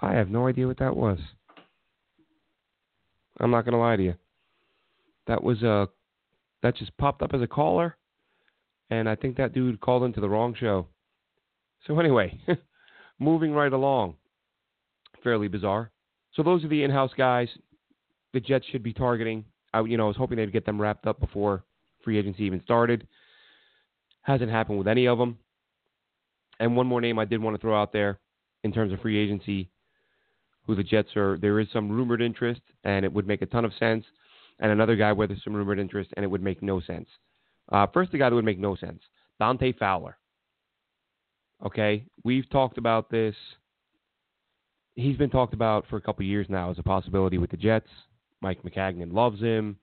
I 0.00 0.12
have 0.12 0.28
no 0.28 0.48
idea 0.48 0.66
what 0.66 0.78
that 0.78 0.96
was. 0.96 1.20
I'm 3.38 3.50
not 3.50 3.64
going 3.64 3.72
to 3.72 3.78
lie 3.78 3.96
to 3.96 4.02
you. 4.02 4.14
That 5.26 5.42
was 5.42 5.62
a 5.62 5.88
that 6.62 6.76
just 6.76 6.96
popped 6.96 7.22
up 7.22 7.34
as 7.34 7.42
a 7.42 7.46
caller, 7.46 7.96
and 8.90 9.08
I 9.08 9.14
think 9.14 9.36
that 9.36 9.52
dude 9.52 9.80
called 9.80 10.02
into 10.02 10.20
the 10.20 10.28
wrong 10.28 10.54
show. 10.54 10.86
So 11.86 11.98
anyway, 11.98 12.38
moving 13.18 13.52
right 13.52 13.72
along. 13.72 14.14
Fairly 15.22 15.48
bizarre. 15.48 15.90
So 16.34 16.42
those 16.42 16.64
are 16.64 16.68
the 16.68 16.82
in-house 16.82 17.12
guys. 17.16 17.48
The 18.32 18.40
Jets 18.40 18.66
should 18.70 18.82
be 18.82 18.92
targeting. 18.92 19.44
I, 19.72 19.80
you 19.82 19.96
know, 19.96 20.04
I 20.04 20.08
was 20.08 20.16
hoping 20.16 20.36
they'd 20.36 20.52
get 20.52 20.66
them 20.66 20.80
wrapped 20.80 21.06
up 21.06 21.20
before 21.20 21.64
free 22.02 22.18
agency 22.18 22.44
even 22.44 22.62
started. 22.62 23.06
Hasn't 24.22 24.50
happened 24.50 24.78
with 24.78 24.88
any 24.88 25.06
of 25.06 25.18
them. 25.18 25.38
And 26.60 26.76
one 26.76 26.86
more 26.86 27.00
name 27.00 27.18
I 27.18 27.24
did 27.24 27.42
want 27.42 27.56
to 27.56 27.60
throw 27.60 27.80
out 27.80 27.92
there 27.92 28.18
in 28.62 28.72
terms 28.72 28.92
of 28.92 29.00
free 29.00 29.18
agency 29.18 29.70
who 30.66 30.74
the 30.74 30.82
Jets 30.82 31.16
are. 31.16 31.38
There 31.38 31.60
is 31.60 31.68
some 31.72 31.90
rumored 31.90 32.22
interest, 32.22 32.60
and 32.84 33.04
it 33.04 33.12
would 33.12 33.26
make 33.26 33.42
a 33.42 33.46
ton 33.46 33.64
of 33.64 33.72
sense. 33.78 34.04
And 34.60 34.70
another 34.70 34.96
guy 34.96 35.12
where 35.12 35.26
there's 35.26 35.42
some 35.42 35.54
rumored 35.54 35.78
interest, 35.78 36.10
and 36.16 36.24
it 36.24 36.28
would 36.28 36.42
make 36.42 36.62
no 36.62 36.80
sense. 36.80 37.08
Uh, 37.72 37.86
first, 37.92 38.12
the 38.12 38.18
guy 38.18 38.28
that 38.28 38.34
would 38.34 38.44
make 38.44 38.58
no 38.58 38.76
sense 38.76 39.00
Dante 39.38 39.72
Fowler. 39.72 40.16
Okay, 41.64 42.04
we've 42.24 42.48
talked 42.50 42.78
about 42.78 43.10
this. 43.10 43.34
He's 44.94 45.16
been 45.16 45.30
talked 45.30 45.54
about 45.54 45.86
for 45.88 45.96
a 45.96 46.00
couple 46.00 46.24
years 46.24 46.46
now 46.48 46.70
as 46.70 46.78
a 46.78 46.82
possibility 46.82 47.38
with 47.38 47.50
the 47.50 47.56
Jets. 47.56 47.88
Mike 48.40 48.62
Maccagnan 48.62 49.12
loves 49.12 49.40
him. 49.40 49.76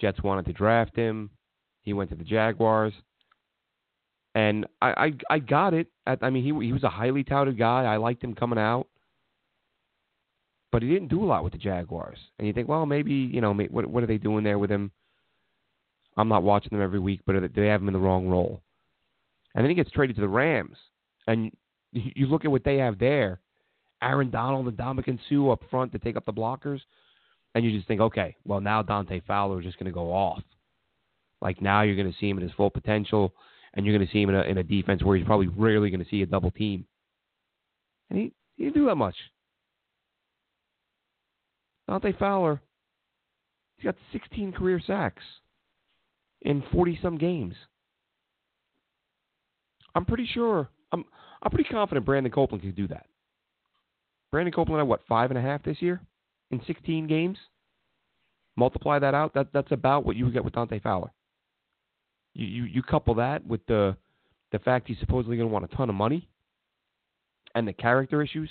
Jets 0.00 0.22
wanted 0.22 0.46
to 0.46 0.52
draft 0.52 0.96
him. 0.96 1.30
He 1.82 1.92
went 1.92 2.10
to 2.10 2.16
the 2.16 2.24
Jaguars. 2.24 2.94
And 4.34 4.66
I, 4.80 4.88
I, 5.30 5.34
I 5.34 5.38
got 5.40 5.74
it. 5.74 5.88
I, 6.06 6.16
I 6.22 6.30
mean, 6.30 6.42
he, 6.42 6.66
he 6.66 6.72
was 6.72 6.84
a 6.84 6.88
highly 6.88 7.24
touted 7.24 7.58
guy. 7.58 7.84
I 7.84 7.96
liked 7.96 8.24
him 8.24 8.34
coming 8.34 8.58
out 8.58 8.86
but 10.72 10.82
he 10.82 10.88
didn't 10.88 11.08
do 11.08 11.22
a 11.22 11.26
lot 11.26 11.44
with 11.44 11.52
the 11.52 11.58
Jaguars. 11.58 12.18
And 12.38 12.48
you 12.48 12.54
think, 12.54 12.66
well, 12.66 12.86
maybe 12.86 13.12
you 13.12 13.40
know, 13.40 13.52
what 13.52 13.86
what 13.86 14.02
are 14.02 14.06
they 14.06 14.18
doing 14.18 14.42
there 14.42 14.58
with 14.58 14.70
him? 14.70 14.90
I'm 16.16 16.28
not 16.28 16.42
watching 16.42 16.70
them 16.70 16.82
every 16.82 16.98
week, 16.98 17.20
but 17.26 17.36
they 17.54 17.66
have 17.66 17.80
him 17.80 17.88
in 17.88 17.94
the 17.94 18.00
wrong 18.00 18.26
role? 18.26 18.62
And 19.54 19.62
then 19.62 19.70
he 19.70 19.76
gets 19.76 19.90
traded 19.90 20.16
to 20.16 20.22
the 20.22 20.28
Rams, 20.28 20.76
and 21.26 21.52
You 21.92 22.26
look 22.26 22.44
at 22.44 22.50
what 22.50 22.64
they 22.64 22.76
have 22.78 22.98
there. 22.98 23.40
Aaron 24.02 24.30
Donald 24.30 24.66
and 24.66 24.76
Ndamukong 24.76 25.18
Suh 25.28 25.50
up 25.50 25.62
front 25.70 25.92
to 25.92 25.98
take 25.98 26.16
up 26.16 26.24
the 26.24 26.32
blockers, 26.32 26.80
and 27.54 27.64
you 27.64 27.70
just 27.70 27.86
think, 27.86 28.00
okay, 28.00 28.34
well 28.44 28.60
now 28.60 28.82
Dante 28.82 29.20
Fowler 29.26 29.60
is 29.60 29.66
just 29.66 29.78
going 29.78 29.86
to 29.86 29.92
go 29.92 30.12
off. 30.12 30.42
Like 31.40 31.60
now 31.62 31.82
you're 31.82 31.96
going 31.96 32.10
to 32.10 32.18
see 32.18 32.28
him 32.28 32.38
at 32.38 32.42
his 32.42 32.52
full 32.52 32.70
potential, 32.70 33.32
and 33.74 33.86
you're 33.86 33.96
going 33.96 34.06
to 34.06 34.12
see 34.12 34.22
him 34.22 34.30
in 34.30 34.36
a, 34.36 34.42
in 34.42 34.58
a 34.58 34.62
defense 34.62 35.02
where 35.02 35.16
he's 35.16 35.26
probably 35.26 35.48
rarely 35.48 35.90
going 35.90 36.02
to 36.02 36.10
see 36.10 36.22
a 36.22 36.26
double 36.26 36.50
team. 36.50 36.86
And 38.10 38.18
he 38.18 38.32
he 38.56 38.64
didn't 38.64 38.76
do 38.76 38.86
that 38.86 38.96
much. 38.96 39.16
Dante 41.88 42.12
Fowler, 42.18 42.60
he's 43.76 43.84
got 43.84 43.96
16 44.12 44.52
career 44.52 44.80
sacks 44.86 45.22
in 46.42 46.62
40 46.72 46.98
some 47.02 47.18
games. 47.18 47.54
I'm 49.94 50.04
pretty 50.04 50.26
sure. 50.32 50.70
I'm 50.92 51.04
I'm 51.42 51.50
pretty 51.50 51.68
confident 51.68 52.06
Brandon 52.06 52.32
Copeland 52.32 52.62
can 52.62 52.72
do 52.72 52.88
that. 52.88 53.06
Brandon 54.30 54.52
Copeland 54.52 54.80
had 54.80 54.88
what 54.88 55.00
five 55.08 55.30
and 55.30 55.38
a 55.38 55.42
half 55.42 55.62
this 55.62 55.80
year 55.80 56.00
in 56.50 56.62
16 56.66 57.06
games. 57.06 57.38
Multiply 58.56 58.98
that 58.98 59.14
out. 59.14 59.34
That 59.34 59.48
that's 59.52 59.72
about 59.72 60.04
what 60.04 60.16
you 60.16 60.26
would 60.26 60.34
get 60.34 60.44
with 60.44 60.54
Dante 60.54 60.78
Fowler. 60.78 61.10
You 62.34 62.46
you, 62.46 62.64
you 62.64 62.82
couple 62.82 63.14
that 63.14 63.46
with 63.46 63.64
the 63.66 63.96
the 64.52 64.58
fact 64.58 64.88
he's 64.88 64.98
supposedly 65.00 65.36
going 65.36 65.48
to 65.48 65.52
want 65.52 65.64
a 65.64 65.76
ton 65.76 65.88
of 65.88 65.94
money, 65.94 66.28
and 67.54 67.66
the 67.66 67.72
character 67.72 68.22
issues. 68.22 68.50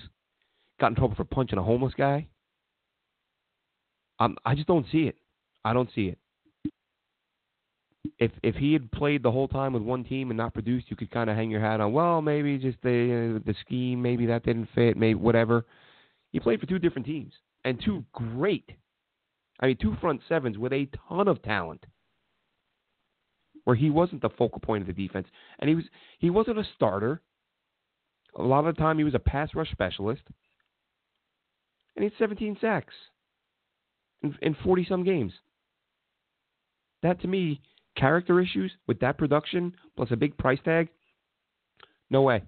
Got 0.79 0.87
in 0.87 0.95
trouble 0.95 1.15
for 1.15 1.25
punching 1.25 1.59
a 1.59 1.63
homeless 1.63 1.93
guy. 1.95 2.27
I'm, 4.17 4.35
I 4.43 4.55
just 4.55 4.67
don't 4.67 4.85
see 4.91 5.03
it. 5.03 5.15
I 5.63 5.73
don't 5.73 5.89
see 5.93 6.07
it 6.07 6.17
if 8.17 8.31
if 8.43 8.55
he 8.55 8.73
had 8.73 8.91
played 8.91 9.23
the 9.23 9.31
whole 9.31 9.47
time 9.47 9.73
with 9.73 9.83
one 9.83 10.03
team 10.03 10.29
and 10.31 10.37
not 10.37 10.53
produced, 10.53 10.89
you 10.89 10.95
could 10.95 11.11
kind 11.11 11.29
of 11.29 11.35
hang 11.35 11.51
your 11.51 11.61
hat 11.61 11.81
on. 11.81 11.93
Well, 11.93 12.21
maybe 12.21 12.57
just 12.57 12.77
the 12.81 13.41
the 13.45 13.55
scheme, 13.61 14.01
maybe 14.01 14.25
that 14.27 14.43
didn't 14.43 14.69
fit, 14.73 14.97
maybe 14.97 15.15
whatever. 15.15 15.65
He 16.31 16.39
played 16.39 16.59
for 16.59 16.65
two 16.65 16.79
different 16.79 17.05
teams 17.05 17.33
and 17.63 17.81
two 17.83 18.03
great, 18.13 18.71
I 19.59 19.67
mean, 19.67 19.77
two 19.77 19.95
front 20.01 20.21
sevens 20.27 20.57
with 20.57 20.73
a 20.73 20.87
ton 21.09 21.27
of 21.27 21.41
talent. 21.43 21.85
Where 23.65 23.75
he 23.75 23.91
wasn't 23.91 24.23
the 24.23 24.29
focal 24.29 24.59
point 24.59 24.81
of 24.81 24.87
the 24.87 25.07
defense, 25.07 25.27
and 25.59 25.69
he 25.69 25.75
was 25.75 25.85
he 26.19 26.29
wasn't 26.29 26.57
a 26.57 26.67
starter. 26.75 27.21
A 28.35 28.41
lot 28.41 28.65
of 28.65 28.75
the 28.75 28.81
time, 28.81 28.97
he 28.97 29.03
was 29.03 29.13
a 29.13 29.19
pass 29.19 29.49
rush 29.53 29.69
specialist, 29.71 30.23
and 31.95 32.03
he 32.03 32.05
had 32.05 32.17
17 32.17 32.57
sacks 32.61 32.93
in, 34.23 34.35
in 34.41 34.55
40 34.63 34.85
some 34.87 35.03
games. 35.03 35.33
That 37.03 37.21
to 37.21 37.27
me 37.27 37.61
character 37.95 38.39
issues 38.39 38.71
with 38.87 38.99
that 38.99 39.17
production 39.17 39.73
plus 39.95 40.09
a 40.11 40.15
big 40.15 40.37
price 40.37 40.59
tag, 40.63 40.89
no 42.09 42.21
way. 42.21 42.43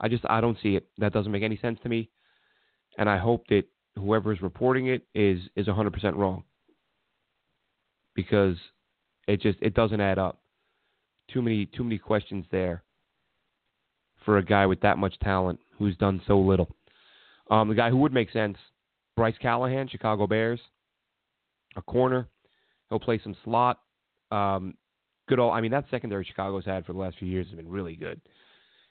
I 0.00 0.08
just 0.08 0.24
I 0.28 0.40
don't 0.40 0.58
see 0.62 0.76
it. 0.76 0.86
That 0.98 1.12
doesn't 1.12 1.32
make 1.32 1.42
any 1.42 1.56
sense 1.58 1.78
to 1.82 1.88
me, 1.88 2.10
and 2.98 3.08
I 3.08 3.18
hope 3.18 3.46
that 3.48 3.64
whoever 3.96 4.32
is 4.32 4.42
reporting 4.42 4.88
it 4.88 5.06
is 5.14 5.40
is 5.56 5.66
100% 5.66 6.16
wrong 6.16 6.44
because 8.14 8.56
it 9.26 9.40
just 9.40 9.58
it 9.62 9.74
doesn't 9.74 10.00
add 10.00 10.18
up. 10.18 10.40
Too 11.32 11.42
many 11.42 11.66
too 11.66 11.84
many 11.84 11.98
questions 11.98 12.44
there 12.50 12.82
for 14.24 14.38
a 14.38 14.44
guy 14.44 14.66
with 14.66 14.80
that 14.80 14.98
much 14.98 15.18
talent 15.20 15.60
who's 15.78 15.96
done 15.96 16.20
so 16.26 16.38
little. 16.38 16.68
Um, 17.50 17.68
the 17.68 17.74
guy 17.74 17.90
who 17.90 17.98
would 17.98 18.12
make 18.12 18.30
sense, 18.32 18.56
Bryce 19.16 19.36
Callahan, 19.40 19.88
Chicago 19.88 20.26
Bears, 20.26 20.60
a 21.76 21.82
corner. 21.82 22.28
He'll 22.88 23.00
play 23.00 23.20
some 23.22 23.36
slot. 23.44 23.78
Um, 24.30 24.74
good 25.28 25.38
old, 25.38 25.54
I 25.54 25.60
mean, 25.60 25.70
that 25.72 25.84
secondary 25.90 26.24
Chicago's 26.24 26.64
had 26.64 26.84
for 26.84 26.92
the 26.92 26.98
last 26.98 27.18
few 27.18 27.28
years 27.28 27.46
has 27.48 27.56
been 27.56 27.68
really 27.68 27.96
good, 27.96 28.20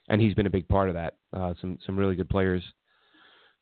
and 0.08 0.20
he's 0.20 0.34
been 0.34 0.46
a 0.46 0.50
big 0.50 0.68
part 0.68 0.88
of 0.88 0.94
that. 0.94 1.14
Uh, 1.32 1.54
some 1.60 1.78
some 1.84 1.96
really 1.96 2.16
good 2.16 2.28
players, 2.28 2.62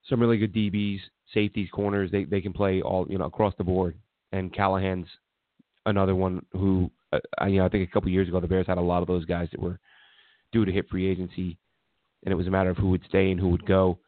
some 0.09 0.21
really 0.21 0.39
good 0.39 0.55
DBs, 0.55 1.01
safeties, 1.33 1.69
corners. 1.71 2.11
They 2.11 2.25
they 2.25 2.41
can 2.41 2.53
play 2.53 2.83
all 2.83 3.07
you 3.09 3.19
know 3.19 3.27
across 3.27 3.55
the 3.59 3.65
board. 3.65 3.97
And 4.33 4.53
Callahan's 4.53 5.07
another 5.87 6.17
one 6.17 6.45
who, 6.53 6.91
uh, 7.13 7.19
you 7.47 7.59
know, 7.59 7.67
I 7.67 7.69
think 7.69 7.89
a 7.89 7.93
couple 7.93 8.11
years 8.11 8.29
ago 8.29 8.41
the 8.41 8.49
Bears 8.49 8.67
had 8.67 8.79
a 8.79 8.83
lot 8.83 9.03
of 9.03 9.09
those 9.09 9.25
guys 9.25 9.49
that 9.53 9.61
were 9.61 9.79
due 10.53 10.65
to 10.65 10.73
hit 10.73 10.89
free 10.89 11.09
agency, 11.09 11.57
and 12.25 12.33
it 12.33 12.37
was 12.37 12.47
a 12.47 12.51
matter 12.51 12.71
of 12.71 12.77
who 12.77 12.91
would 12.91 13.05
stay 13.09 13.31
and 13.31 13.41
who 13.41 13.49
would 13.51 13.67
go. 13.67 13.99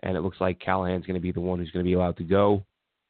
And 0.00 0.16
it 0.16 0.20
looks 0.20 0.40
like 0.40 0.60
Callahan's 0.60 1.06
going 1.06 1.14
to 1.14 1.20
be 1.20 1.32
the 1.32 1.40
one 1.40 1.58
who's 1.58 1.70
going 1.72 1.84
to 1.84 1.88
be 1.88 1.94
allowed 1.94 2.16
to 2.18 2.24
go. 2.24 2.64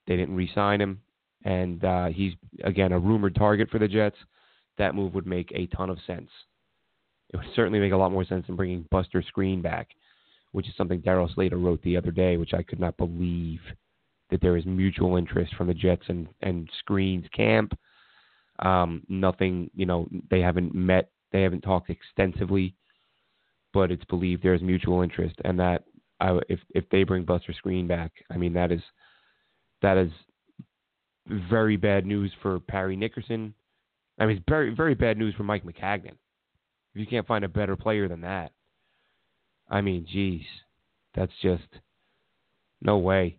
They 0.06 0.16
didn't 0.16 0.36
re-sign 0.36 0.80
him 0.80 1.02
and 1.44 1.84
uh, 1.84 2.06
he's 2.06 2.32
again 2.64 2.92
a 2.92 2.98
rumored 2.98 3.34
target 3.34 3.70
for 3.70 3.78
the 3.78 3.88
Jets. 3.88 4.16
That 4.78 4.94
move 4.94 5.14
would 5.14 5.26
make 5.26 5.50
a 5.54 5.66
ton 5.66 5.90
of 5.90 5.98
sense. 6.06 6.30
It 7.30 7.36
would 7.36 7.46
certainly 7.54 7.78
make 7.78 7.92
a 7.92 7.96
lot 7.96 8.12
more 8.12 8.24
sense 8.24 8.46
than 8.46 8.56
bringing 8.56 8.86
Buster 8.90 9.22
Skrine 9.22 9.62
back, 9.62 9.88
which 10.52 10.68
is 10.68 10.74
something 10.76 11.00
Darryl 11.00 11.32
Slater 11.34 11.58
wrote 11.58 11.82
the 11.82 11.96
other 11.96 12.10
day, 12.10 12.36
which 12.36 12.54
I 12.54 12.62
could 12.62 12.80
not 12.80 12.96
believe 12.96 13.60
that 14.30 14.40
there 14.40 14.56
is 14.56 14.66
mutual 14.66 15.16
interest 15.16 15.54
from 15.54 15.66
the 15.66 15.74
Jets 15.74 16.04
and 16.08 16.28
and 16.40 16.68
Skrine's 16.82 17.28
camp. 17.34 17.78
Um, 18.60 19.02
nothing, 19.08 19.70
you 19.74 19.86
know, 19.86 20.08
they 20.30 20.40
haven't 20.40 20.74
met, 20.74 21.10
they 21.30 21.42
haven't 21.42 21.60
talked 21.60 21.90
extensively, 21.90 22.74
but 23.72 23.92
it's 23.92 24.04
believed 24.06 24.42
there 24.42 24.54
is 24.54 24.62
mutual 24.62 25.02
interest, 25.02 25.36
and 25.44 25.58
that 25.60 25.84
I, 26.20 26.38
if 26.48 26.60
if 26.74 26.88
they 26.90 27.04
bring 27.04 27.24
Buster 27.24 27.54
Skrine 27.54 27.86
back, 27.86 28.12
I 28.30 28.36
mean 28.36 28.52
that 28.54 28.72
is 28.72 28.82
that 29.82 29.96
is 29.96 30.10
very 31.28 31.76
bad 31.76 32.06
news 32.06 32.32
for 32.42 32.58
Parry 32.60 32.96
Nickerson. 32.96 33.54
I 34.18 34.26
mean, 34.26 34.36
it's 34.36 34.46
very 34.48 34.74
very 34.74 34.94
bad 34.94 35.18
news 35.18 35.34
for 35.34 35.44
Mike 35.44 35.64
Maccagnan. 35.64 36.16
If 36.94 37.00
you 37.00 37.06
can't 37.06 37.26
find 37.26 37.44
a 37.44 37.48
better 37.48 37.76
player 37.76 38.08
than 38.08 38.22
that, 38.22 38.52
I 39.68 39.80
mean, 39.80 40.06
geez, 40.10 40.42
that's 41.14 41.32
just 41.42 41.68
no 42.80 42.98
way. 42.98 43.38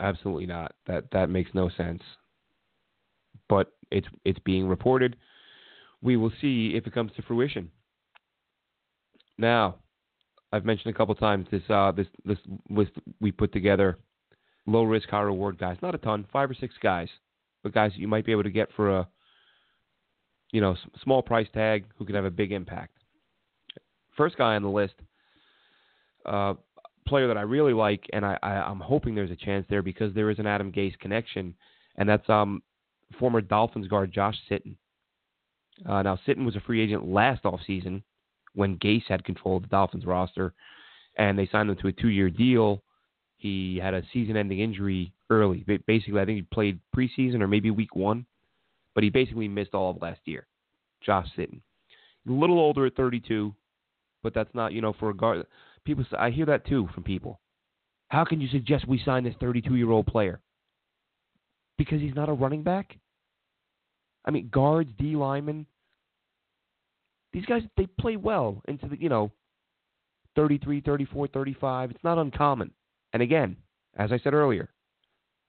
Absolutely 0.00 0.46
not. 0.46 0.72
That 0.86 1.10
that 1.12 1.30
makes 1.30 1.50
no 1.54 1.68
sense. 1.70 2.02
But 3.48 3.72
it's 3.90 4.06
it's 4.24 4.38
being 4.40 4.68
reported. 4.68 5.16
We 6.00 6.16
will 6.16 6.32
see 6.40 6.74
if 6.76 6.86
it 6.86 6.94
comes 6.94 7.10
to 7.16 7.22
fruition. 7.22 7.70
Now, 9.36 9.76
I've 10.52 10.64
mentioned 10.64 10.94
a 10.94 10.96
couple 10.96 11.14
times 11.14 11.46
this 11.50 11.62
uh, 11.68 11.92
this 11.92 12.06
this 12.24 12.38
list 12.70 12.92
we 13.20 13.32
put 13.32 13.52
together 13.52 13.98
low 14.68 14.84
risk, 14.84 15.08
high 15.08 15.20
reward 15.20 15.58
guys. 15.58 15.76
Not 15.82 15.94
a 15.94 15.98
ton, 15.98 16.26
five 16.32 16.50
or 16.50 16.54
six 16.54 16.74
guys, 16.82 17.08
but 17.62 17.74
guys 17.74 17.92
that 17.92 17.98
you 17.98 18.08
might 18.08 18.26
be 18.26 18.32
able 18.32 18.42
to 18.44 18.50
get 18.50 18.68
for 18.76 18.98
a 18.98 19.08
you 20.52 20.60
know 20.60 20.76
small 21.02 21.22
price 21.22 21.48
tag 21.52 21.84
who 21.96 22.04
can 22.04 22.14
have 22.14 22.24
a 22.24 22.30
big 22.30 22.52
impact. 22.52 22.96
First 24.16 24.36
guy 24.36 24.56
on 24.56 24.62
the 24.62 24.68
list, 24.68 24.94
uh, 26.26 26.54
player 27.06 27.28
that 27.28 27.38
I 27.38 27.42
really 27.42 27.72
like, 27.72 28.04
and 28.12 28.24
I, 28.24 28.38
I, 28.42 28.50
I'm 28.50 28.80
hoping 28.80 29.14
there's 29.14 29.30
a 29.30 29.36
chance 29.36 29.66
there 29.70 29.82
because 29.82 30.14
there 30.14 30.30
is 30.30 30.38
an 30.38 30.46
Adam 30.46 30.70
Gase 30.70 30.98
connection, 30.98 31.54
and 31.96 32.08
that's 32.08 32.28
um 32.28 32.62
former 33.18 33.40
Dolphins 33.40 33.88
guard 33.88 34.12
Josh 34.12 34.36
Sitton. 34.50 34.76
Uh, 35.88 36.02
now 36.02 36.18
Sitton 36.26 36.44
was 36.44 36.56
a 36.56 36.60
free 36.60 36.82
agent 36.82 37.08
last 37.08 37.44
offseason 37.44 38.02
when 38.54 38.76
Gase 38.78 39.04
had 39.08 39.24
control 39.24 39.56
of 39.56 39.62
the 39.62 39.68
Dolphins 39.68 40.04
roster, 40.04 40.52
and 41.16 41.38
they 41.38 41.48
signed 41.50 41.70
him 41.70 41.76
to 41.76 41.88
a 41.88 41.92
two-year 41.92 42.28
deal 42.28 42.82
he 43.38 43.78
had 43.82 43.94
a 43.94 44.02
season-ending 44.12 44.58
injury 44.58 45.12
early. 45.30 45.64
Basically, 45.86 46.20
I 46.20 46.24
think 46.24 46.36
he 46.36 46.42
played 46.42 46.80
preseason 46.94 47.40
or 47.40 47.48
maybe 47.48 47.70
week 47.70 47.94
one, 47.94 48.26
but 48.94 49.04
he 49.04 49.10
basically 49.10 49.48
missed 49.48 49.74
all 49.74 49.90
of 49.90 50.02
last 50.02 50.20
year. 50.24 50.46
Josh 51.00 51.28
Sitton, 51.36 51.60
a 52.28 52.32
little 52.32 52.58
older 52.58 52.86
at 52.86 52.96
32, 52.96 53.54
but 54.22 54.34
that's 54.34 54.52
not 54.54 54.72
you 54.72 54.80
know 54.80 54.92
for 54.98 55.10
a 55.10 55.14
guard. 55.14 55.46
People, 55.84 56.04
I 56.18 56.30
hear 56.30 56.46
that 56.46 56.66
too 56.66 56.88
from 56.92 57.04
people. 57.04 57.40
How 58.08 58.24
can 58.24 58.40
you 58.40 58.48
suggest 58.48 58.88
we 58.88 59.00
sign 59.04 59.22
this 59.22 59.34
32-year-old 59.40 60.06
player? 60.06 60.40
Because 61.76 62.00
he's 62.00 62.14
not 62.14 62.28
a 62.28 62.32
running 62.32 62.62
back. 62.62 62.96
I 64.24 64.32
mean, 64.32 64.48
guards, 64.52 64.90
D 64.98 65.14
linemen. 65.14 65.66
These 67.32 67.46
guys 67.46 67.62
they 67.76 67.86
play 68.00 68.16
well 68.16 68.62
into 68.66 68.88
the 68.88 69.00
you 69.00 69.08
know 69.08 69.30
33, 70.34 70.80
34, 70.80 71.28
35. 71.28 71.90
It's 71.92 72.04
not 72.04 72.18
uncommon. 72.18 72.72
And 73.12 73.22
again, 73.22 73.56
as 73.96 74.12
I 74.12 74.18
said 74.18 74.34
earlier, 74.34 74.68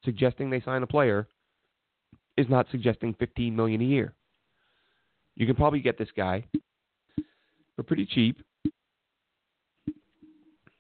suggesting 0.05 0.49
they 0.49 0.62
sign 0.62 0.84
a 0.84 0.88
player 0.88 1.28
is 2.38 2.47
not 2.49 2.68
suggesting 2.72 3.16
15 3.20 3.55
million 3.55 3.82
a 3.82 3.86
year. 3.86 4.14
You 5.36 5.45
can 5.45 5.55
probably 5.55 5.80
get 5.80 5.97
this 5.97 6.10
guy 6.16 6.45
for 7.76 7.84
pretty 7.84 8.05
cheap. 8.05 8.38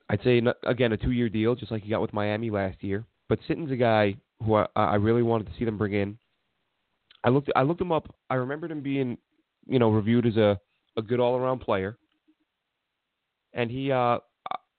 I'd 0.09 0.23
say 0.23 0.41
again 0.65 0.91
a 0.91 0.97
two-year 0.97 1.29
deal, 1.29 1.55
just 1.55 1.71
like 1.71 1.83
you 1.83 1.91
got 1.91 2.01
with 2.01 2.13
Miami 2.13 2.49
last 2.49 2.83
year. 2.83 3.05
But 3.27 3.39
Sitton's 3.47 3.71
a 3.71 3.75
guy 3.75 4.15
who 4.43 4.55
I, 4.55 4.65
I 4.75 4.95
really 4.95 5.21
wanted 5.21 5.47
to 5.47 5.53
see 5.57 5.65
them 5.65 5.77
bring 5.77 5.93
in. 5.93 6.17
I 7.23 7.29
looked 7.29 7.51
I 7.55 7.63
looked 7.63 7.81
him 7.81 7.91
up. 7.91 8.13
I 8.29 8.35
remembered 8.35 8.71
him 8.71 8.81
being, 8.81 9.17
you 9.67 9.77
know, 9.77 9.89
reviewed 9.89 10.25
as 10.25 10.37
a, 10.37 10.59
a 10.97 11.01
good 11.01 11.19
all-around 11.19 11.59
player. 11.59 11.97
And 13.53 13.69
he 13.69 13.91
uh, 13.91 14.19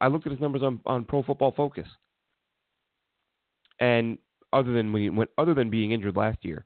I 0.01 0.09
looked 0.09 0.27
at 0.27 0.33
his 0.33 0.41
numbers 0.41 0.63
on, 0.63 0.81
on 0.87 1.05
Pro 1.05 1.23
Football 1.23 1.53
Focus, 1.57 1.87
and 3.79 4.19
other 4.53 4.73
than 4.73 4.93
when, 4.93 5.03
he, 5.03 5.25
other 5.39 5.55
than 5.55 5.71
being 5.71 5.93
injured 5.93 6.17
last 6.17 6.39
year, 6.43 6.65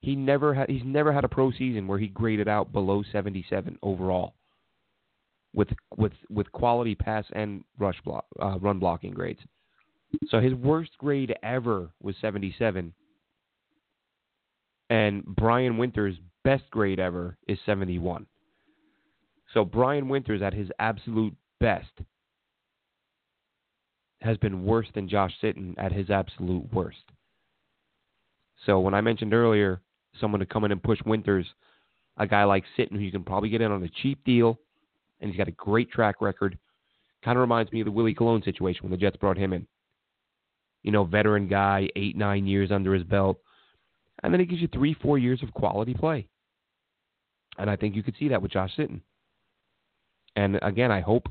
he 0.00 0.14
never 0.14 0.54
had 0.54 0.68
he's 0.68 0.84
never 0.84 1.12
had 1.12 1.24
a 1.24 1.28
pro 1.28 1.50
season 1.50 1.86
where 1.86 1.98
he 1.98 2.08
graded 2.08 2.48
out 2.48 2.72
below 2.72 3.02
77 3.10 3.78
overall, 3.82 4.34
with 5.54 5.68
with 5.96 6.12
with 6.30 6.50
quality 6.52 6.94
pass 6.94 7.24
and 7.32 7.64
rush 7.78 8.00
block 8.04 8.26
uh, 8.40 8.58
run 8.60 8.78
blocking 8.78 9.12
grades. 9.12 9.40
So 10.28 10.40
his 10.40 10.54
worst 10.54 10.92
grade 10.98 11.34
ever 11.42 11.90
was 12.00 12.14
77, 12.20 12.94
and 14.88 15.24
Brian 15.24 15.76
Winters' 15.76 16.16
best 16.44 16.64
grade 16.70 16.98
ever 16.98 17.36
is 17.46 17.58
71. 17.66 18.26
So 19.52 19.64
Brian 19.64 20.08
Winters 20.08 20.40
at 20.40 20.54
his 20.54 20.68
absolute 20.78 21.34
best 21.60 21.90
has 24.20 24.36
been 24.38 24.64
worse 24.64 24.88
than 24.94 25.08
Josh 25.08 25.32
Sitton 25.42 25.74
at 25.78 25.92
his 25.92 26.10
absolute 26.10 26.72
worst. 26.72 26.98
So 28.66 28.80
when 28.80 28.94
I 28.94 29.00
mentioned 29.00 29.34
earlier 29.34 29.80
someone 30.20 30.40
to 30.40 30.46
come 30.46 30.64
in 30.64 30.72
and 30.72 30.82
push 30.82 30.98
Winters, 31.06 31.46
a 32.16 32.26
guy 32.26 32.44
like 32.44 32.64
Sitton 32.76 32.92
who 32.94 32.98
you 32.98 33.12
can 33.12 33.22
probably 33.22 33.48
get 33.48 33.60
in 33.60 33.70
on 33.70 33.82
a 33.84 33.88
cheap 34.02 34.24
deal, 34.24 34.58
and 35.20 35.30
he's 35.30 35.38
got 35.38 35.48
a 35.48 35.52
great 35.52 35.90
track 35.90 36.20
record, 36.20 36.58
kind 37.24 37.36
of 37.36 37.40
reminds 37.40 37.72
me 37.72 37.80
of 37.80 37.84
the 37.84 37.92
Willie 37.92 38.14
Colon 38.14 38.42
situation 38.42 38.82
when 38.82 38.90
the 38.90 38.96
Jets 38.96 39.16
brought 39.16 39.38
him 39.38 39.52
in. 39.52 39.66
You 40.82 40.92
know, 40.92 41.04
veteran 41.04 41.48
guy, 41.48 41.88
eight, 41.96 42.16
nine 42.16 42.46
years 42.46 42.70
under 42.70 42.94
his 42.94 43.04
belt, 43.04 43.38
and 44.22 44.32
then 44.32 44.40
he 44.40 44.46
gives 44.46 44.62
you 44.62 44.68
three, 44.68 44.94
four 44.94 45.18
years 45.18 45.42
of 45.42 45.52
quality 45.52 45.94
play. 45.94 46.28
And 47.58 47.68
I 47.68 47.76
think 47.76 47.94
you 47.94 48.02
could 48.02 48.14
see 48.18 48.28
that 48.28 48.42
with 48.42 48.52
Josh 48.52 48.74
Sitton. 48.76 49.00
And 50.36 50.58
again, 50.62 50.92
I 50.92 51.00
hope 51.00 51.28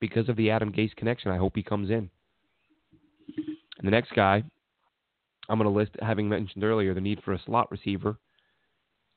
because 0.00 0.28
of 0.28 0.36
the 0.36 0.50
Adam 0.50 0.72
Gase 0.72 0.94
connection, 0.96 1.30
I 1.30 1.36
hope 1.36 1.52
he 1.54 1.62
comes 1.62 1.90
in. 1.90 2.10
And 3.78 3.84
the 3.84 3.90
next 3.90 4.14
guy 4.14 4.42
I'm 5.48 5.58
going 5.58 5.70
to 5.70 5.76
list, 5.76 5.92
having 6.00 6.28
mentioned 6.28 6.64
earlier, 6.64 6.94
the 6.94 7.00
need 7.00 7.22
for 7.24 7.32
a 7.32 7.42
slot 7.44 7.70
receiver. 7.70 8.18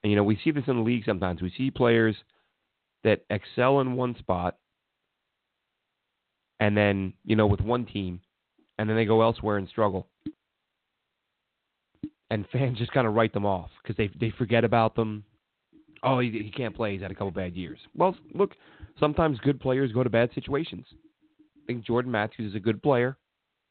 And, 0.04 0.12
you 0.12 0.16
know, 0.16 0.24
we 0.24 0.40
see 0.44 0.52
this 0.52 0.64
in 0.68 0.78
the 0.78 0.84
league 0.84 1.04
sometimes. 1.06 1.42
We 1.42 1.52
see 1.58 1.72
players 1.72 2.16
that 3.04 3.26
excel 3.30 3.80
in 3.80 3.94
one 3.94 4.16
spot 4.18 4.58
and 6.60 6.76
then, 6.76 7.14
you 7.24 7.36
know, 7.36 7.48
with 7.48 7.62
one 7.62 7.86
team, 7.86 8.20
and 8.78 8.90
then 8.90 8.98
they 8.98 9.06
go 9.06 9.22
elsewhere 9.22 9.58
and 9.58 9.68
struggle. 9.68 10.08
And 12.30 12.46
fans 12.52 12.78
just 12.78 12.92
kind 12.92 13.08
of 13.08 13.14
write 13.14 13.34
them 13.34 13.46
off 13.46 13.72
because 13.82 13.98
they 13.98 14.10
they 14.20 14.32
forget 14.38 14.64
about 14.64 14.96
them. 14.96 15.24
Oh, 16.04 16.20
he, 16.20 16.30
he 16.30 16.52
can't 16.52 16.76
play. 16.76 16.94
He's 16.94 17.02
had 17.02 17.12
a 17.12 17.16
couple 17.16 17.32
bad 17.32 17.56
years. 17.56 17.80
Well, 17.96 18.16
look, 18.34 18.56
sometimes 19.00 19.40
good 19.40 19.60
players 19.60 19.92
go 19.92 20.04
to 20.04 20.10
bad 20.10 20.30
situations. 20.34 20.86
I 20.94 21.66
think 21.68 21.86
Jordan 21.86 22.12
Matthews 22.12 22.52
is 22.52 22.56
a 22.56 22.60
good 22.60 22.82
player, 22.82 23.18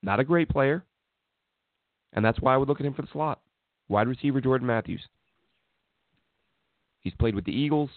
not 0.02 0.20
a 0.20 0.24
great 0.24 0.48
player, 0.48 0.84
and 2.12 2.24
that's 2.24 2.40
why 2.40 2.54
I 2.54 2.56
would 2.56 2.68
look 2.68 2.80
at 2.80 2.86
him 2.86 2.94
for 2.94 3.02
the 3.02 3.08
slot. 3.12 3.40
Wide 3.88 4.08
receiver 4.08 4.40
Jordan 4.40 4.66
Matthews. 4.66 5.02
He's 7.00 7.14
played 7.14 7.34
with 7.34 7.44
the 7.44 7.56
Eagles. 7.56 7.90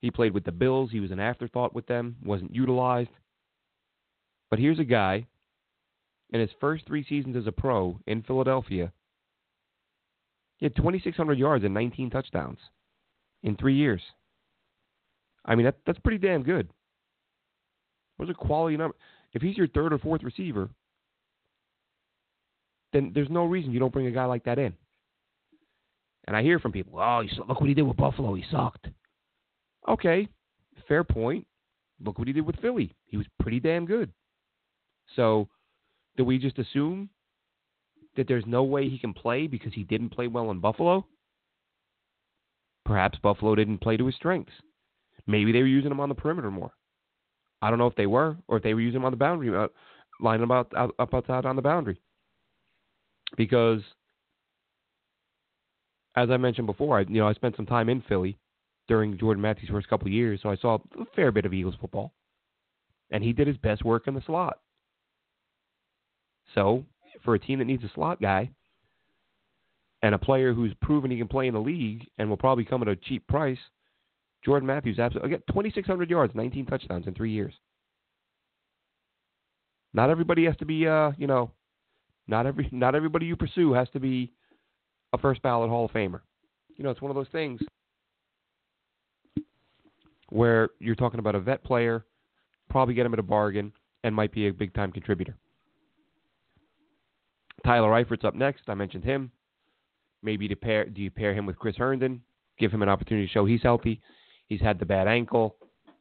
He 0.00 0.10
played 0.10 0.32
with 0.32 0.44
the 0.44 0.52
Bills. 0.52 0.90
He 0.90 1.00
was 1.00 1.10
an 1.10 1.20
afterthought 1.20 1.74
with 1.74 1.86
them, 1.86 2.16
wasn't 2.24 2.54
utilized. 2.54 3.10
But 4.50 4.58
here's 4.58 4.78
a 4.78 4.84
guy 4.84 5.26
in 6.30 6.40
his 6.40 6.50
first 6.60 6.86
three 6.86 7.04
seasons 7.04 7.36
as 7.36 7.46
a 7.46 7.52
pro 7.52 7.98
in 8.06 8.22
Philadelphia. 8.22 8.92
He 10.56 10.66
had 10.66 10.76
2,600 10.76 11.38
yards 11.38 11.64
and 11.64 11.74
19 11.74 12.10
touchdowns 12.10 12.58
in 13.42 13.56
three 13.56 13.74
years. 13.74 14.00
I 15.44 15.54
mean, 15.54 15.64
that, 15.66 15.76
that's 15.86 15.98
pretty 16.00 16.18
damn 16.18 16.42
good. 16.42 16.68
Those 18.18 18.30
are 18.30 18.34
quality 18.34 18.76
numbers. 18.76 18.98
If 19.32 19.42
he's 19.42 19.56
your 19.56 19.68
third 19.68 19.92
or 19.92 19.98
fourth 19.98 20.22
receiver, 20.22 20.68
then 22.92 23.12
there's 23.14 23.30
no 23.30 23.44
reason 23.44 23.72
you 23.72 23.80
don't 23.80 23.92
bring 23.92 24.06
a 24.06 24.12
guy 24.12 24.26
like 24.26 24.44
that 24.44 24.58
in. 24.58 24.74
And 26.26 26.36
I 26.36 26.42
hear 26.42 26.58
from 26.58 26.72
people, 26.72 27.00
oh, 27.00 27.22
look 27.48 27.60
what 27.60 27.68
he 27.68 27.74
did 27.74 27.82
with 27.82 27.96
Buffalo. 27.96 28.34
He 28.34 28.44
sucked. 28.50 28.86
Okay, 29.88 30.28
fair 30.86 31.02
point. 31.02 31.46
Look 32.04 32.18
what 32.18 32.28
he 32.28 32.34
did 32.34 32.46
with 32.46 32.60
Philly. 32.60 32.94
He 33.06 33.16
was 33.16 33.26
pretty 33.40 33.60
damn 33.60 33.86
good. 33.86 34.12
So, 35.16 35.48
do 36.16 36.24
we 36.24 36.38
just 36.38 36.58
assume 36.58 37.08
that 38.16 38.28
there's 38.28 38.44
no 38.46 38.62
way 38.62 38.88
he 38.88 38.98
can 38.98 39.14
play 39.14 39.46
because 39.46 39.72
he 39.72 39.84
didn't 39.84 40.10
play 40.10 40.28
well 40.28 40.50
in 40.50 40.60
Buffalo? 40.60 41.06
Perhaps 42.84 43.18
Buffalo 43.22 43.54
didn't 43.54 43.78
play 43.78 43.96
to 43.96 44.06
his 44.06 44.14
strengths. 44.16 44.52
Maybe 45.26 45.52
they 45.52 45.60
were 45.60 45.66
using 45.66 45.90
him 45.90 46.00
on 46.00 46.08
the 46.08 46.14
perimeter 46.14 46.50
more. 46.50 46.72
I 47.60 47.70
don't 47.70 47.78
know 47.78 47.86
if 47.86 47.94
they 47.94 48.06
were, 48.06 48.36
or 48.48 48.56
if 48.56 48.62
they 48.62 48.74
were 48.74 48.80
using 48.80 49.00
him 49.00 49.04
on 49.04 49.12
the 49.12 49.16
boundary, 49.16 49.56
uh, 49.56 49.68
lining 50.20 50.42
him 50.42 50.50
out, 50.50 50.72
out, 50.76 50.94
up 50.98 51.14
outside 51.14 51.46
on 51.46 51.56
the 51.56 51.62
boundary. 51.62 52.00
Because, 53.36 53.80
as 56.16 56.28
I 56.30 56.36
mentioned 56.36 56.66
before, 56.66 56.98
I, 56.98 57.02
you 57.02 57.20
know, 57.20 57.28
I 57.28 57.34
spent 57.34 57.56
some 57.56 57.66
time 57.66 57.88
in 57.88 58.02
Philly 58.08 58.36
during 58.88 59.16
Jordan 59.16 59.40
Matthews' 59.40 59.70
first 59.70 59.88
couple 59.88 60.08
of 60.08 60.12
years, 60.12 60.40
so 60.42 60.50
I 60.50 60.56
saw 60.56 60.78
a 60.98 61.04
fair 61.14 61.30
bit 61.30 61.46
of 61.46 61.54
Eagles 61.54 61.76
football, 61.80 62.12
and 63.10 63.22
he 63.22 63.32
did 63.32 63.46
his 63.46 63.56
best 63.58 63.84
work 63.84 64.08
in 64.08 64.14
the 64.14 64.22
slot. 64.26 64.58
So, 66.54 66.84
for 67.24 67.34
a 67.34 67.38
team 67.38 67.60
that 67.60 67.66
needs 67.66 67.84
a 67.84 67.90
slot 67.94 68.20
guy, 68.20 68.50
and 70.02 70.14
a 70.14 70.18
player 70.18 70.52
who's 70.52 70.74
proven 70.82 71.10
he 71.10 71.18
can 71.18 71.28
play 71.28 71.46
in 71.46 71.54
the 71.54 71.60
league 71.60 72.06
and 72.18 72.28
will 72.28 72.36
probably 72.36 72.64
come 72.64 72.82
at 72.82 72.88
a 72.88 72.96
cheap 72.96 73.26
price, 73.28 73.58
Jordan 74.44 74.66
Matthews 74.66 74.98
absolutely 74.98 75.30
get 75.30 75.46
2,600 75.48 76.10
yards, 76.10 76.34
19 76.34 76.66
touchdowns 76.66 77.06
in 77.06 77.14
three 77.14 77.30
years. 77.30 77.54
Not 79.94 80.10
everybody 80.10 80.44
has 80.46 80.56
to 80.56 80.64
be, 80.64 80.86
uh, 80.86 81.12
you 81.16 81.26
know, 81.26 81.50
not 82.26 82.46
every 82.46 82.68
not 82.72 82.94
everybody 82.94 83.26
you 83.26 83.36
pursue 83.36 83.72
has 83.72 83.88
to 83.90 84.00
be 84.00 84.32
a 85.12 85.18
first 85.18 85.42
ballot 85.42 85.70
Hall 85.70 85.84
of 85.84 85.92
Famer. 85.92 86.20
You 86.76 86.84
know, 86.84 86.90
it's 86.90 87.02
one 87.02 87.10
of 87.10 87.14
those 87.14 87.28
things 87.30 87.60
where 90.30 90.70
you're 90.78 90.94
talking 90.94 91.20
about 91.20 91.34
a 91.34 91.40
vet 91.40 91.62
player, 91.62 92.06
probably 92.70 92.94
get 92.94 93.04
him 93.04 93.12
at 93.12 93.18
a 93.18 93.22
bargain, 93.22 93.70
and 94.02 94.14
might 94.14 94.32
be 94.32 94.48
a 94.48 94.52
big 94.52 94.72
time 94.72 94.90
contributor. 94.90 95.36
Tyler 97.64 97.90
Eifert's 97.90 98.24
up 98.24 98.34
next. 98.34 98.62
I 98.66 98.74
mentioned 98.74 99.04
him. 99.04 99.30
Maybe 100.22 100.48
to 100.48 100.56
pair, 100.56 100.84
do 100.84 101.02
you 101.02 101.10
pair 101.10 101.34
him 101.34 101.46
with 101.46 101.58
Chris 101.58 101.76
Herndon? 101.76 102.22
Give 102.58 102.72
him 102.72 102.82
an 102.82 102.88
opportunity 102.88 103.26
to 103.26 103.32
show 103.32 103.44
he's 103.44 103.62
healthy. 103.62 104.00
He's 104.46 104.60
had 104.60 104.78
the 104.78 104.86
bad 104.86 105.08
ankle. 105.08 105.56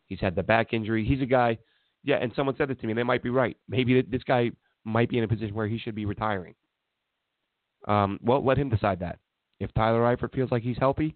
He's 0.06 0.20
had 0.20 0.36
the 0.36 0.44
back 0.44 0.74
injury. 0.74 1.06
He's 1.06 1.22
a 1.22 1.26
guy. 1.26 1.58
Yeah, 2.04 2.18
and 2.18 2.32
someone 2.36 2.56
said 2.58 2.70
it 2.70 2.80
to 2.82 2.88
me. 2.88 2.94
They 2.94 3.04
might 3.04 3.24
be 3.24 3.30
right. 3.30 3.58
Maybe 3.68 4.02
this 4.02 4.24
guy 4.24 4.52
might 4.84 5.10
be 5.10 5.18
in 5.18 5.24
a 5.24 5.28
position 5.28 5.56
where 5.56 5.68
he 5.68 5.78
should 5.78 5.96
be 5.96 6.06
retiring. 6.06 6.56
Um, 7.88 8.20
well, 8.24 8.44
let 8.44 8.58
him 8.58 8.70
decide 8.70 9.00
that. 9.00 9.20
If 9.60 9.74
Tyler 9.74 10.02
Eifert 10.02 10.34
feels 10.34 10.52
like 10.52 10.64
he's 10.64 10.78
healthy, 10.78 11.16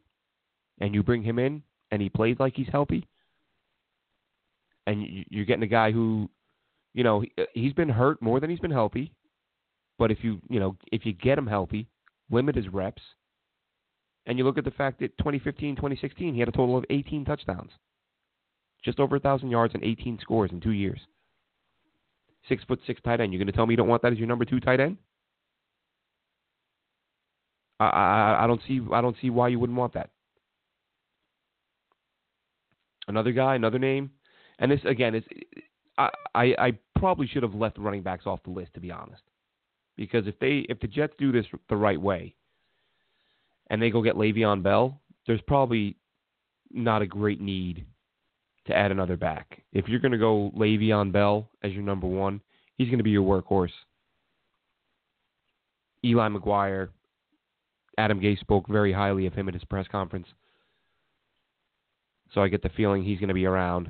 and 0.79 0.93
you 0.93 1.03
bring 1.03 1.23
him 1.23 1.39
in 1.39 1.63
and 1.91 2.01
he 2.01 2.09
plays 2.09 2.37
like 2.39 2.55
he's 2.55 2.67
healthy, 2.71 3.07
and 4.87 5.25
you're 5.29 5.45
getting 5.45 5.63
a 5.63 5.67
guy 5.67 5.91
who, 5.91 6.29
you 6.93 7.03
know, 7.03 7.23
he's 7.53 7.73
been 7.73 7.89
hurt 7.89 8.21
more 8.21 8.39
than 8.39 8.49
he's 8.49 8.59
been 8.59 8.71
healthy. 8.71 9.11
But 9.97 10.11
if 10.11 10.23
you, 10.23 10.39
you 10.49 10.59
know, 10.59 10.75
if 10.91 11.05
you 11.05 11.13
get 11.13 11.37
him 11.37 11.47
healthy, 11.47 11.87
limit 12.29 12.55
his 12.55 12.67
reps, 12.69 13.01
and 14.25 14.37
you 14.37 14.43
look 14.43 14.57
at 14.57 14.65
the 14.65 14.71
fact 14.71 14.99
that 14.99 15.17
2015, 15.17 15.75
2016, 15.75 16.33
he 16.33 16.39
had 16.39 16.49
a 16.49 16.51
total 16.51 16.77
of 16.77 16.85
18 16.89 17.25
touchdowns, 17.25 17.71
just 18.83 18.99
over 18.99 19.15
a 19.15 19.19
thousand 19.19 19.51
yards 19.51 19.73
and 19.73 19.83
18 19.83 20.19
scores 20.21 20.51
in 20.51 20.61
two 20.61 20.71
years. 20.71 20.99
Six 22.47 22.63
foot 22.63 22.79
six 22.85 23.01
tight 23.01 23.19
end. 23.19 23.33
You're 23.33 23.39
going 23.39 23.47
to 23.47 23.53
tell 23.53 23.65
me 23.65 23.73
you 23.73 23.77
don't 23.77 23.87
want 23.87 24.03
that 24.03 24.11
as 24.11 24.19
your 24.19 24.27
number 24.27 24.45
two 24.45 24.59
tight 24.59 24.79
end? 24.79 24.97
I, 27.79 27.85
I 27.85 28.43
I 28.43 28.47
don't 28.47 28.61
see 28.67 28.81
I 28.93 29.01
don't 29.01 29.15
see 29.21 29.29
why 29.29 29.47
you 29.47 29.59
wouldn't 29.59 29.77
want 29.77 29.93
that. 29.93 30.11
Another 33.07 33.31
guy, 33.31 33.55
another 33.55 33.79
name, 33.79 34.11
and 34.59 34.71
this 34.71 34.79
again 34.85 35.15
is 35.15 35.23
I, 35.97 36.09
I 36.33 36.43
I 36.57 36.77
probably 36.97 37.27
should 37.27 37.43
have 37.43 37.55
left 37.55 37.77
running 37.77 38.03
backs 38.03 38.25
off 38.25 38.43
the 38.43 38.51
list 38.51 38.73
to 38.75 38.79
be 38.79 38.91
honest, 38.91 39.21
because 39.95 40.27
if 40.27 40.37
they 40.39 40.65
if 40.69 40.79
the 40.79 40.87
Jets 40.87 41.13
do 41.17 41.31
this 41.31 41.45
the 41.69 41.75
right 41.75 41.99
way, 41.99 42.35
and 43.69 43.81
they 43.81 43.89
go 43.89 44.01
get 44.01 44.15
Le'Veon 44.15 44.61
Bell, 44.63 44.99
there's 45.27 45.41
probably 45.41 45.97
not 46.71 47.01
a 47.01 47.07
great 47.07 47.41
need 47.41 47.85
to 48.67 48.75
add 48.75 48.91
another 48.91 49.17
back. 49.17 49.61
If 49.73 49.87
you're 49.87 49.99
going 49.99 50.11
to 50.11 50.17
go 50.17 50.51
Le'Veon 50.55 51.11
Bell 51.11 51.49
as 51.63 51.71
your 51.71 51.83
number 51.83 52.07
one, 52.07 52.41
he's 52.77 52.87
going 52.87 52.97
to 52.97 53.03
be 53.03 53.11
your 53.11 53.23
workhorse. 53.41 53.69
Eli 56.03 56.29
McGuire, 56.29 56.89
Adam 57.97 58.19
Gase 58.19 58.39
spoke 58.39 58.67
very 58.67 58.93
highly 58.93 59.25
of 59.25 59.33
him 59.33 59.47
at 59.47 59.53
his 59.53 59.63
press 59.63 59.87
conference. 59.91 60.27
So 62.33 62.41
I 62.41 62.47
get 62.47 62.61
the 62.61 62.69
feeling 62.69 63.03
he's 63.03 63.19
going 63.19 63.29
to 63.29 63.33
be 63.33 63.45
around. 63.45 63.89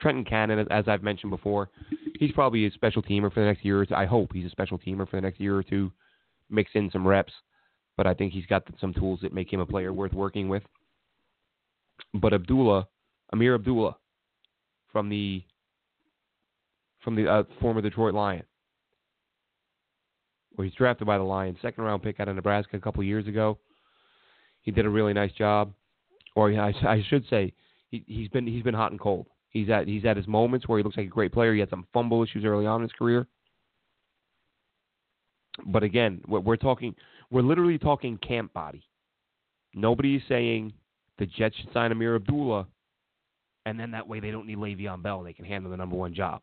Trenton 0.00 0.24
Cannon, 0.24 0.66
as 0.70 0.86
I've 0.86 1.02
mentioned 1.02 1.30
before, 1.30 1.70
he's 2.18 2.32
probably 2.32 2.66
a 2.66 2.70
special 2.72 3.02
teamer 3.02 3.32
for 3.32 3.40
the 3.40 3.46
next 3.46 3.64
year 3.64 3.80
or 3.80 3.86
two. 3.86 3.94
I 3.94 4.06
hope 4.06 4.32
he's 4.32 4.46
a 4.46 4.50
special 4.50 4.78
teamer 4.78 5.08
for 5.08 5.16
the 5.16 5.22
next 5.22 5.40
year 5.40 5.56
or 5.56 5.62
two. 5.62 5.90
Mix 6.50 6.70
in 6.74 6.90
some 6.90 7.06
reps, 7.06 7.32
but 7.96 8.06
I 8.06 8.14
think 8.14 8.32
he's 8.32 8.46
got 8.46 8.62
some 8.80 8.94
tools 8.94 9.20
that 9.22 9.34
make 9.34 9.52
him 9.52 9.60
a 9.60 9.66
player 9.66 9.92
worth 9.92 10.12
working 10.12 10.48
with. 10.48 10.62
But 12.14 12.32
Abdullah, 12.32 12.88
Ameer 13.34 13.54
Abdullah, 13.56 13.96
from 14.92 15.08
the 15.08 15.42
from 17.04 17.14
the 17.14 17.28
uh, 17.30 17.42
former 17.60 17.80
Detroit 17.80 18.14
Lion, 18.14 18.42
where 20.54 20.66
he's 20.66 20.74
drafted 20.74 21.06
by 21.06 21.18
the 21.18 21.24
Lions, 21.24 21.58
second 21.62 21.84
round 21.84 22.02
pick 22.02 22.18
out 22.18 22.28
of 22.28 22.36
Nebraska 22.36 22.76
a 22.76 22.80
couple 22.80 23.02
years 23.02 23.26
ago. 23.26 23.58
He 24.62 24.70
did 24.70 24.86
a 24.86 24.90
really 24.90 25.12
nice 25.12 25.32
job, 25.32 25.72
or 26.34 26.52
I, 26.52 26.72
I 26.86 27.04
should 27.08 27.24
say, 27.28 27.52
he, 27.90 28.04
he's 28.06 28.28
been 28.28 28.46
he's 28.46 28.62
been 28.62 28.74
hot 28.74 28.90
and 28.90 29.00
cold. 29.00 29.26
He's 29.50 29.70
at 29.70 29.88
he's 29.88 30.04
at 30.04 30.16
his 30.16 30.26
moments 30.26 30.68
where 30.68 30.78
he 30.78 30.84
looks 30.84 30.96
like 30.96 31.06
a 31.06 31.10
great 31.10 31.32
player. 31.32 31.54
He 31.54 31.60
had 31.60 31.70
some 31.70 31.86
fumble 31.92 32.22
issues 32.22 32.44
early 32.44 32.66
on 32.66 32.80
in 32.80 32.88
his 32.88 32.92
career. 32.92 33.26
But 35.66 35.82
again, 35.82 36.20
we're 36.28 36.56
talking 36.56 36.94
we're 37.30 37.42
literally 37.42 37.78
talking 37.78 38.18
camp 38.18 38.52
body. 38.52 38.82
Nobody 39.74 40.16
is 40.16 40.22
saying 40.28 40.72
the 41.18 41.26
Jets 41.26 41.56
should 41.56 41.72
sign 41.72 41.92
Ameer 41.92 42.16
Abdullah, 42.16 42.66
and 43.66 43.78
then 43.78 43.90
that 43.90 44.06
way 44.06 44.20
they 44.20 44.30
don't 44.30 44.46
need 44.46 44.58
Le'Veon 44.58 45.02
Bell. 45.02 45.18
and 45.18 45.26
They 45.26 45.32
can 45.32 45.44
handle 45.44 45.70
the 45.70 45.76
number 45.76 45.96
one 45.96 46.14
job. 46.14 46.42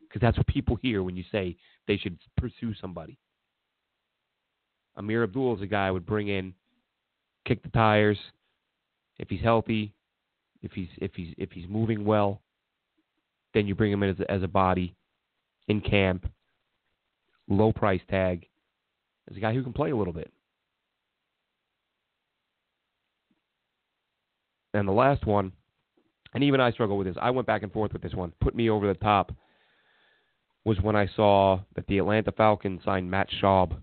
Because 0.00 0.20
that's 0.20 0.36
what 0.36 0.46
people 0.46 0.76
hear 0.76 1.02
when 1.02 1.16
you 1.16 1.24
say 1.32 1.56
they 1.88 1.96
should 1.96 2.18
pursue 2.36 2.72
somebody. 2.80 3.18
Ameer 4.96 5.24
Abdullah 5.24 5.56
is 5.56 5.62
a 5.62 5.66
guy 5.66 5.88
I 5.88 5.90
would 5.90 6.06
bring 6.06 6.28
in, 6.28 6.54
kick 7.46 7.62
the 7.62 7.68
tires, 7.70 8.18
if 9.18 9.28
he's 9.28 9.40
healthy, 9.40 9.92
if 10.62 10.72
he's 10.72 10.88
if 10.98 11.12
he's 11.14 11.34
if 11.36 11.50
he's 11.52 11.68
moving 11.68 12.04
well, 12.04 12.40
then 13.54 13.66
you 13.66 13.74
bring 13.74 13.92
him 13.92 14.02
in 14.02 14.10
as 14.10 14.20
a, 14.20 14.30
as 14.30 14.42
a 14.42 14.48
body 14.48 14.94
in 15.68 15.80
camp, 15.80 16.30
low 17.48 17.72
price 17.72 18.02
tag, 18.10 18.46
as 19.30 19.36
a 19.36 19.40
guy 19.40 19.54
who 19.54 19.62
can 19.62 19.72
play 19.72 19.90
a 19.90 19.96
little 19.96 20.12
bit. 20.12 20.30
And 24.74 24.88
the 24.88 24.92
last 24.92 25.24
one, 25.24 25.52
and 26.34 26.42
even 26.42 26.60
I 26.60 26.72
struggle 26.72 26.98
with 26.98 27.06
this. 27.06 27.16
I 27.20 27.30
went 27.30 27.46
back 27.46 27.62
and 27.62 27.72
forth 27.72 27.92
with 27.92 28.02
this 28.02 28.12
one. 28.14 28.32
Put 28.40 28.56
me 28.56 28.68
over 28.68 28.88
the 28.88 28.94
top 28.94 29.32
was 30.64 30.80
when 30.80 30.96
I 30.96 31.08
saw 31.14 31.60
that 31.76 31.86
the 31.86 31.98
Atlanta 31.98 32.32
Falcons 32.32 32.80
signed 32.84 33.10
Matt 33.10 33.28
Schaub 33.40 33.76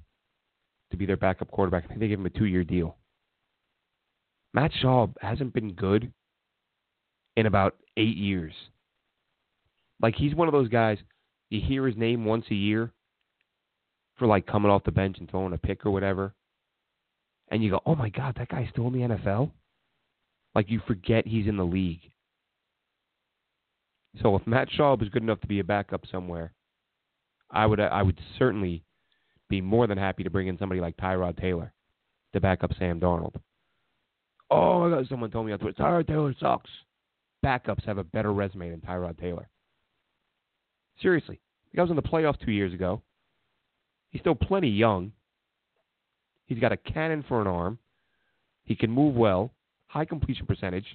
to 0.90 0.98
be 0.98 1.06
their 1.06 1.18
backup 1.18 1.52
quarterback. 1.52 1.86
I 1.86 1.88
think 1.88 2.00
they 2.00 2.08
gave 2.08 2.20
him 2.20 2.26
a 2.26 2.32
two-year 2.32 2.64
deal. 2.64 2.98
Matt 4.54 4.72
Schaub 4.74 5.14
hasn't 5.22 5.54
been 5.54 5.74
good 5.74 6.12
in 7.38 7.46
about 7.46 7.76
eight 7.98 8.18
years. 8.18 8.54
Like 10.02 10.16
he's 10.16 10.36
one 10.36 10.48
of 10.48 10.54
those 10.54 10.70
guys. 10.70 10.98
You 11.50 11.62
hear 11.62 11.86
his 11.86 11.98
name 11.98 12.26
once 12.26 12.46
a 12.50 12.56
year 12.56 12.92
for 14.18 14.28
like 14.28 14.48
coming 14.48 14.72
off 14.72 14.84
the 14.84 14.92
bench 14.92 15.18
and 15.20 15.30
throwing 15.30 15.54
a 15.54 15.58
pick 15.58 15.86
or 15.86 15.92
whatever, 15.92 16.34
and 17.50 17.64
you 17.64 17.72
go, 17.72 17.82
"Oh 17.86 17.96
my 17.96 18.10
God, 18.10 18.36
that 18.38 18.50
guy's 18.50 18.70
still 18.70 18.88
in 18.88 18.94
the 18.94 19.16
NFL." 19.16 19.52
Like 20.56 20.70
you 20.70 20.82
forget 20.88 21.28
he's 21.28 21.48
in 21.48 21.58
the 21.58 21.66
league. 21.66 22.02
So 24.22 24.36
if 24.36 24.46
Matt 24.46 24.70
Schaub 24.70 25.02
is 25.02 25.10
good 25.10 25.24
enough 25.24 25.40
to 25.42 25.48
be 25.48 25.60
a 25.60 25.64
backup 25.64 26.06
somewhere, 26.12 26.54
I 27.50 27.66
would 27.66 27.80
I 27.80 28.02
would 28.02 28.20
certainly 28.38 28.84
be 29.50 29.62
more 29.62 29.88
than 29.88 29.98
happy 29.98 30.24
to 30.24 30.30
bring 30.30 30.48
in 30.48 30.58
somebody 30.58 30.82
like 30.82 30.98
Tyrod 30.98 31.40
Taylor 31.40 31.74
to 32.34 32.42
back 32.42 32.64
up 32.64 32.72
Sam 32.80 33.00
Darnold. 33.00 33.36
Oh 34.50 34.82
my 34.82 34.96
God! 34.96 35.08
Someone 35.10 35.32
told 35.32 35.46
me 35.46 35.52
on 35.52 35.60
Twitter, 35.60 35.82
Tyrod 35.82 36.08
Taylor 36.08 36.36
sucks. 36.40 36.70
Backups 37.46 37.86
have 37.86 37.98
a 37.98 38.04
better 38.04 38.34
resume 38.34 38.70
than 38.70 38.82
Tyrod 38.82 39.20
Taylor. 39.20 39.50
Seriously, 41.02 41.40
the 41.72 41.78
guy 41.78 41.82
was 41.84 41.90
in 41.90 41.96
the 41.96 42.02
playoffs 42.02 42.40
two 42.44 42.52
years 42.52 42.74
ago. 42.74 43.02
He's 44.10 44.22
still 44.22 44.36
plenty 44.36 44.70
young. 44.70 45.12
He's 46.46 46.60
got 46.60 46.72
a 46.72 46.78
cannon 46.78 47.24
for 47.28 47.42
an 47.42 47.48
arm. 47.48 47.80
He 48.66 48.76
can 48.76 48.92
move 48.92 49.16
well 49.16 49.52
high 49.88 50.06
completion 50.06 50.46
percentage, 50.46 50.86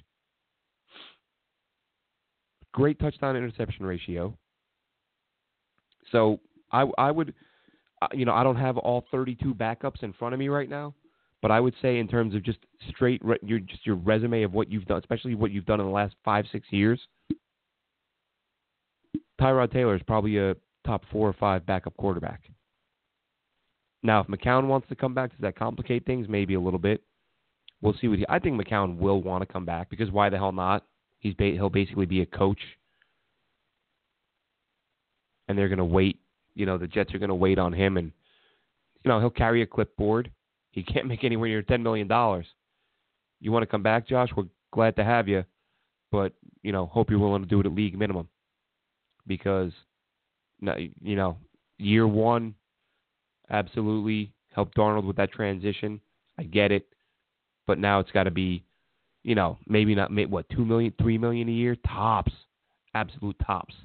great 2.73 2.99
touchdown 2.99 3.35
interception 3.35 3.85
ratio. 3.85 4.35
So 6.11 6.39
I 6.71 6.85
I 6.97 7.11
would 7.11 7.33
uh, 8.01 8.07
you 8.13 8.25
know 8.25 8.33
I 8.33 8.43
don't 8.43 8.55
have 8.55 8.77
all 8.77 9.05
32 9.11 9.53
backups 9.53 10.03
in 10.03 10.13
front 10.13 10.33
of 10.33 10.39
me 10.39 10.47
right 10.47 10.69
now, 10.69 10.95
but 11.41 11.51
I 11.51 11.59
would 11.59 11.75
say 11.81 11.99
in 11.99 12.07
terms 12.07 12.33
of 12.33 12.43
just 12.43 12.59
straight 12.89 13.23
re- 13.23 13.37
your 13.41 13.59
just 13.59 13.85
your 13.85 13.95
resume 13.95 14.43
of 14.43 14.53
what 14.53 14.71
you've 14.71 14.85
done, 14.85 14.99
especially 14.99 15.35
what 15.35 15.51
you've 15.51 15.65
done 15.65 15.79
in 15.79 15.85
the 15.85 15.91
last 15.91 16.15
five 16.23 16.45
six 16.51 16.67
years. 16.71 16.99
Tyrod 19.39 19.71
Taylor 19.71 19.95
is 19.95 20.01
probably 20.07 20.37
a 20.37 20.55
top 20.85 21.03
four 21.11 21.27
or 21.27 21.33
five 21.33 21.65
backup 21.65 21.95
quarterback. 21.97 22.41
Now, 24.03 24.21
if 24.21 24.27
McCown 24.27 24.67
wants 24.67 24.87
to 24.89 24.95
come 24.95 25.13
back, 25.13 25.31
does 25.31 25.41
that 25.41 25.57
complicate 25.57 26.05
things? 26.05 26.27
Maybe 26.29 26.53
a 26.53 26.59
little 26.59 26.79
bit. 26.79 27.01
We'll 27.81 27.95
see 27.99 28.07
what 28.07 28.19
he. 28.19 28.25
I 28.29 28.39
think 28.39 28.59
McCown 28.59 28.97
will 28.97 29.21
want 29.21 29.41
to 29.41 29.51
come 29.51 29.65
back 29.65 29.89
because 29.89 30.11
why 30.11 30.29
the 30.29 30.37
hell 30.37 30.51
not? 30.51 30.85
He's 31.19 31.33
ba- 31.33 31.51
he'll 31.51 31.69
basically 31.69 32.05
be 32.05 32.21
a 32.21 32.25
coach, 32.25 32.59
and 35.47 35.57
they're 35.57 35.67
going 35.67 35.77
to 35.77 35.85
wait. 35.85 36.19
You 36.55 36.65
know, 36.65 36.77
the 36.77 36.87
Jets 36.87 37.13
are 37.13 37.19
going 37.19 37.29
to 37.29 37.35
wait 37.35 37.59
on 37.59 37.73
him, 37.73 37.97
and 37.97 38.11
you 39.03 39.09
know 39.09 39.19
he'll 39.19 39.29
carry 39.29 39.61
a 39.61 39.67
clipboard. 39.67 40.31
He 40.71 40.83
can't 40.83 41.07
make 41.07 41.23
anywhere 41.23 41.49
near 41.49 41.61
ten 41.61 41.83
million 41.83 42.07
dollars. 42.07 42.45
You 43.39 43.51
want 43.51 43.63
to 43.63 43.67
come 43.67 43.83
back, 43.83 44.07
Josh? 44.07 44.29
We're 44.35 44.45
glad 44.71 44.95
to 44.95 45.03
have 45.03 45.27
you, 45.27 45.43
but 46.11 46.33
you 46.63 46.71
know, 46.71 46.87
hope 46.87 47.11
you're 47.11 47.19
willing 47.19 47.43
to 47.43 47.47
do 47.47 47.59
it 47.59 47.65
at 47.67 47.73
league 47.73 47.97
minimum 47.97 48.27
because, 49.27 49.71
you 50.59 51.15
know, 51.15 51.37
year 51.77 52.07
one, 52.07 52.55
absolutely 53.49 54.33
helped 54.53 54.75
Darnold 54.75 55.05
with 55.05 55.17
that 55.17 55.31
transition. 55.31 56.01
I 56.39 56.43
get 56.43 56.71
it 56.71 56.87
but 57.67 57.77
now 57.77 57.99
it's 57.99 58.11
got 58.11 58.23
to 58.23 58.31
be, 58.31 58.63
you 59.23 59.35
know, 59.35 59.59
maybe 59.67 59.93
not 59.93 60.09
what 60.29 60.49
two 60.49 60.65
million, 60.65 60.93
three 60.99 61.17
million 61.17 61.47
a 61.49 61.51
year 61.51 61.75
tops, 61.85 62.31
absolute 62.95 63.35
tops, 63.45 63.75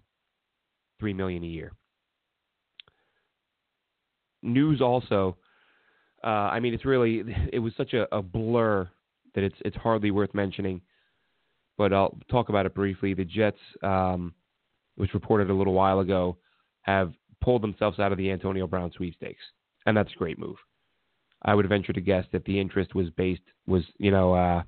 three 0.99 1.13
million 1.13 1.43
a 1.43 1.47
year. 1.47 1.73
News 4.43 4.81
also, 4.81 5.37
uh, 6.25 6.27
I 6.27 6.61
mean, 6.61 6.73
it's 6.73 6.85
really 6.85 7.25
it 7.53 7.59
was 7.59 7.73
such 7.77 7.93
a, 7.93 8.07
a 8.15 8.23
blur 8.23 8.89
that 9.35 9.45
it's 9.45 9.59
it's 9.65 9.77
hardly 9.77 10.13
worth 10.13 10.33
mentioning, 10.33 10.81
but 11.77 11.93
I'll 11.93 12.17
talk 12.31 12.49
about 12.49 12.65
it 12.65 12.75
briefly. 12.75 13.13
The 13.15 13.25
Jets, 13.25 13.59
um, 13.83 14.33
was 14.97 15.13
reported 15.15 15.51
a 15.51 15.55
little 15.55 15.73
while 15.73 16.01
ago, 16.01 16.37
have 16.83 17.13
pulled 17.41 17.63
themselves 17.63 17.99
out 17.99 18.13
of 18.13 18.19
the 18.19 18.31
Antonio 18.31 18.67
Brown 18.67 18.93
sweepstakes, 18.95 19.43
and 19.87 19.97
that's 19.97 20.13
a 20.13 20.19
great 20.19 20.39
move. 20.39 20.57
I 21.43 21.55
would 21.55 21.69
venture 21.69 21.93
to 21.93 22.01
guess 22.01 22.25
that 22.33 22.45
the 22.45 22.61
interest 22.61 22.95
was 22.95 23.11
based 23.11 23.43
was 23.67 23.85
you 23.99 24.11
know 24.11 24.35
uh, 24.35 24.63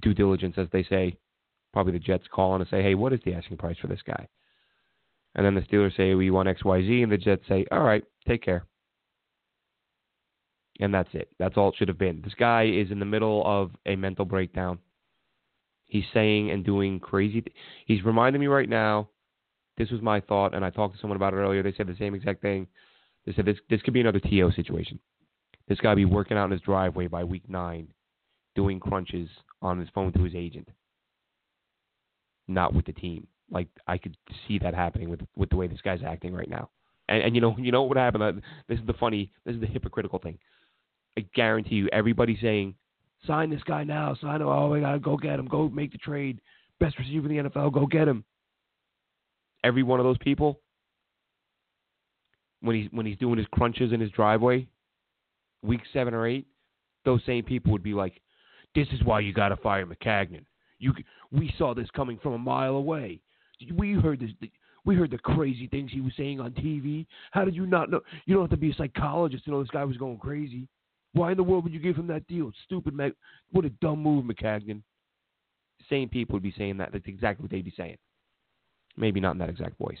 due 0.00 0.14
diligence, 0.14 0.54
as 0.58 0.68
they 0.72 0.84
say. 0.84 1.16
Probably 1.72 1.92
the 1.92 1.98
Jets 1.98 2.26
call 2.32 2.54
and 2.54 2.66
say, 2.70 2.82
"Hey, 2.82 2.94
what 2.94 3.12
is 3.12 3.20
the 3.24 3.34
asking 3.34 3.58
price 3.58 3.76
for 3.78 3.88
this 3.88 4.02
guy?" 4.06 4.28
And 5.34 5.44
then 5.44 5.54
the 5.54 5.60
Steelers 5.62 5.96
say, 5.96 6.14
"We 6.14 6.30
want 6.30 6.48
X, 6.48 6.64
Y, 6.64 6.80
Z," 6.82 7.02
and 7.02 7.12
the 7.12 7.18
Jets 7.18 7.42
say, 7.48 7.66
"All 7.70 7.82
right, 7.82 8.04
take 8.26 8.42
care." 8.42 8.66
And 10.80 10.92
that's 10.92 11.12
it. 11.14 11.28
That's 11.38 11.56
all 11.56 11.70
it 11.70 11.74
should 11.76 11.88
have 11.88 11.98
been. 11.98 12.22
This 12.22 12.34
guy 12.34 12.64
is 12.64 12.90
in 12.90 12.98
the 12.98 13.04
middle 13.04 13.42
of 13.46 13.72
a 13.86 13.96
mental 13.96 14.24
breakdown. 14.24 14.78
He's 15.86 16.04
saying 16.12 16.50
and 16.50 16.64
doing 16.64 17.00
crazy. 17.00 17.42
Th- 17.42 17.56
He's 17.86 18.04
reminding 18.04 18.40
me 18.40 18.48
right 18.48 18.68
now. 18.68 19.08
This 19.78 19.90
was 19.90 20.00
my 20.00 20.20
thought, 20.20 20.54
and 20.54 20.64
I 20.64 20.70
talked 20.70 20.94
to 20.94 21.00
someone 21.00 21.16
about 21.16 21.34
it 21.34 21.36
earlier. 21.36 21.62
They 21.62 21.74
said 21.76 21.86
the 21.86 21.96
same 21.98 22.14
exact 22.14 22.40
thing. 22.42 22.66
They 23.26 23.32
said 23.34 23.44
this 23.44 23.58
this 23.68 23.82
could 23.82 23.94
be 23.94 24.00
another 24.00 24.20
TO 24.20 24.50
situation. 24.52 24.98
This 25.68 25.80
guy 25.80 25.94
be 25.94 26.04
working 26.04 26.36
out 26.36 26.46
in 26.46 26.52
his 26.52 26.60
driveway 26.60 27.08
by 27.08 27.24
week 27.24 27.48
nine, 27.48 27.88
doing 28.54 28.80
crunches 28.80 29.28
on 29.62 29.78
his 29.78 29.88
phone 29.94 30.12
to 30.12 30.22
his 30.22 30.34
agent, 30.34 30.68
not 32.48 32.72
with 32.72 32.86
the 32.86 32.92
team. 32.92 33.26
Like 33.50 33.68
I 33.86 33.98
could 33.98 34.16
see 34.46 34.58
that 34.60 34.74
happening 34.74 35.08
with 35.10 35.20
with 35.36 35.50
the 35.50 35.56
way 35.56 35.66
this 35.66 35.80
guy's 35.82 36.02
acting 36.04 36.32
right 36.34 36.48
now. 36.48 36.70
And, 37.08 37.22
and 37.22 37.34
you 37.34 37.40
know 37.40 37.54
you 37.58 37.70
know 37.72 37.82
what 37.82 37.90
would 37.90 37.98
happen? 37.98 38.42
This 38.68 38.78
is 38.78 38.86
the 38.86 38.94
funny, 38.94 39.32
this 39.44 39.54
is 39.54 39.60
the 39.60 39.66
hypocritical 39.66 40.18
thing. 40.18 40.38
I 41.18 41.24
guarantee 41.34 41.76
you, 41.76 41.88
everybody's 41.92 42.40
saying, 42.40 42.74
sign 43.26 43.50
this 43.50 43.62
guy 43.64 43.84
now, 43.84 44.16
sign 44.20 44.40
him. 44.40 44.48
Oh, 44.48 44.70
we 44.70 44.80
gotta 44.80 44.98
go 44.98 45.16
get 45.16 45.38
him, 45.38 45.46
go 45.46 45.68
make 45.68 45.92
the 45.92 45.98
trade. 45.98 46.40
Best 46.78 46.98
receiver 46.98 47.28
in 47.28 47.36
the 47.36 47.50
NFL, 47.50 47.72
go 47.72 47.86
get 47.86 48.08
him. 48.08 48.24
Every 49.64 49.82
one 49.82 49.98
of 49.98 50.04
those 50.04 50.18
people, 50.18 50.60
when 52.60 52.76
he's 52.76 52.88
when 52.90 53.06
he's 53.06 53.18
doing 53.18 53.38
his 53.38 53.46
crunches 53.52 53.92
in 53.92 54.00
his 54.00 54.10
driveway, 54.10 54.68
week 55.62 55.80
seven 55.92 56.14
or 56.14 56.26
eight, 56.26 56.46
those 57.04 57.20
same 57.26 57.44
people 57.44 57.72
would 57.72 57.82
be 57.82 57.94
like, 57.94 58.20
"This 58.74 58.88
is 58.92 59.02
why 59.04 59.20
you 59.20 59.32
got 59.32 59.48
to 59.48 59.56
fire 59.56 59.86
Maccagnan. 59.86 60.44
You, 60.78 60.92
we 61.32 61.52
saw 61.56 61.74
this 61.74 61.88
coming 61.94 62.18
from 62.22 62.34
a 62.34 62.38
mile 62.38 62.76
away. 62.76 63.20
We 63.74 63.94
heard 63.94 64.20
this. 64.20 64.30
We 64.84 64.94
heard 64.94 65.10
the 65.10 65.18
crazy 65.18 65.66
things 65.66 65.90
he 65.92 66.00
was 66.00 66.12
saying 66.16 66.38
on 66.40 66.52
TV. 66.52 67.06
How 67.32 67.44
did 67.44 67.56
you 67.56 67.66
not 67.66 67.90
know? 67.90 68.00
You 68.26 68.34
don't 68.34 68.44
have 68.44 68.50
to 68.50 68.56
be 68.56 68.70
a 68.70 68.74
psychologist 68.74 69.44
to 69.44 69.50
know 69.50 69.62
this 69.62 69.70
guy 69.70 69.84
was 69.84 69.96
going 69.96 70.18
crazy. 70.18 70.68
Why 71.16 71.30
in 71.30 71.36
the 71.36 71.42
world 71.42 71.64
would 71.64 71.72
you 71.72 71.80
give 71.80 71.96
him 71.96 72.06
that 72.08 72.26
deal? 72.26 72.52
Stupid, 72.64 72.94
Mac. 72.94 73.12
What 73.50 73.64
a 73.64 73.70
dumb 73.70 74.02
move, 74.02 74.24
Maccagnan. 74.24 74.82
Same 75.88 76.08
people 76.08 76.34
would 76.34 76.42
be 76.42 76.54
saying 76.56 76.76
that. 76.78 76.92
That's 76.92 77.06
exactly 77.06 77.42
what 77.42 77.50
they'd 77.50 77.64
be 77.64 77.74
saying. 77.76 77.96
Maybe 78.96 79.20
not 79.20 79.32
in 79.32 79.38
that 79.38 79.48
exact 79.48 79.78
voice. 79.78 79.98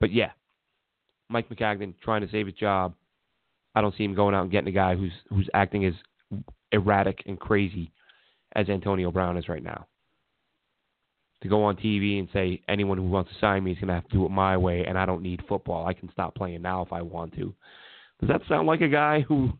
But 0.00 0.12
yeah, 0.12 0.32
Mike 1.28 1.48
Maccagnan 1.48 1.94
trying 2.02 2.22
to 2.22 2.30
save 2.30 2.46
his 2.46 2.54
job 2.56 2.94
I 3.74 3.80
don't 3.80 3.94
see 3.96 4.04
him 4.04 4.14
going 4.14 4.34
out 4.34 4.42
and 4.42 4.50
getting 4.50 4.68
a 4.68 4.72
guy 4.72 4.94
who's 4.94 5.12
who's 5.30 5.48
acting 5.54 5.84
as 5.84 5.94
erratic 6.72 7.22
and 7.26 7.38
crazy 7.38 7.92
as 8.54 8.68
Antonio 8.68 9.10
Brown 9.10 9.36
is 9.36 9.48
right 9.48 9.62
now. 9.62 9.86
To 11.42 11.48
go 11.48 11.64
on 11.64 11.76
TV 11.76 12.18
and 12.18 12.28
say 12.32 12.62
anyone 12.68 12.98
who 12.98 13.04
wants 13.04 13.32
to 13.32 13.38
sign 13.40 13.64
me 13.64 13.72
is 13.72 13.78
going 13.78 13.88
to 13.88 13.94
have 13.94 14.06
to 14.08 14.12
do 14.12 14.24
it 14.24 14.30
my 14.30 14.56
way, 14.56 14.84
and 14.86 14.96
I 14.96 15.06
don't 15.06 15.22
need 15.22 15.42
football. 15.48 15.86
I 15.86 15.92
can 15.92 16.10
stop 16.12 16.36
playing 16.36 16.62
now 16.62 16.82
if 16.82 16.92
I 16.92 17.02
want 17.02 17.34
to. 17.34 17.52
Does 18.20 18.28
that 18.28 18.42
sound 18.48 18.68
like 18.68 18.80
a 18.80 18.88
guy 18.88 19.22
who 19.22 19.52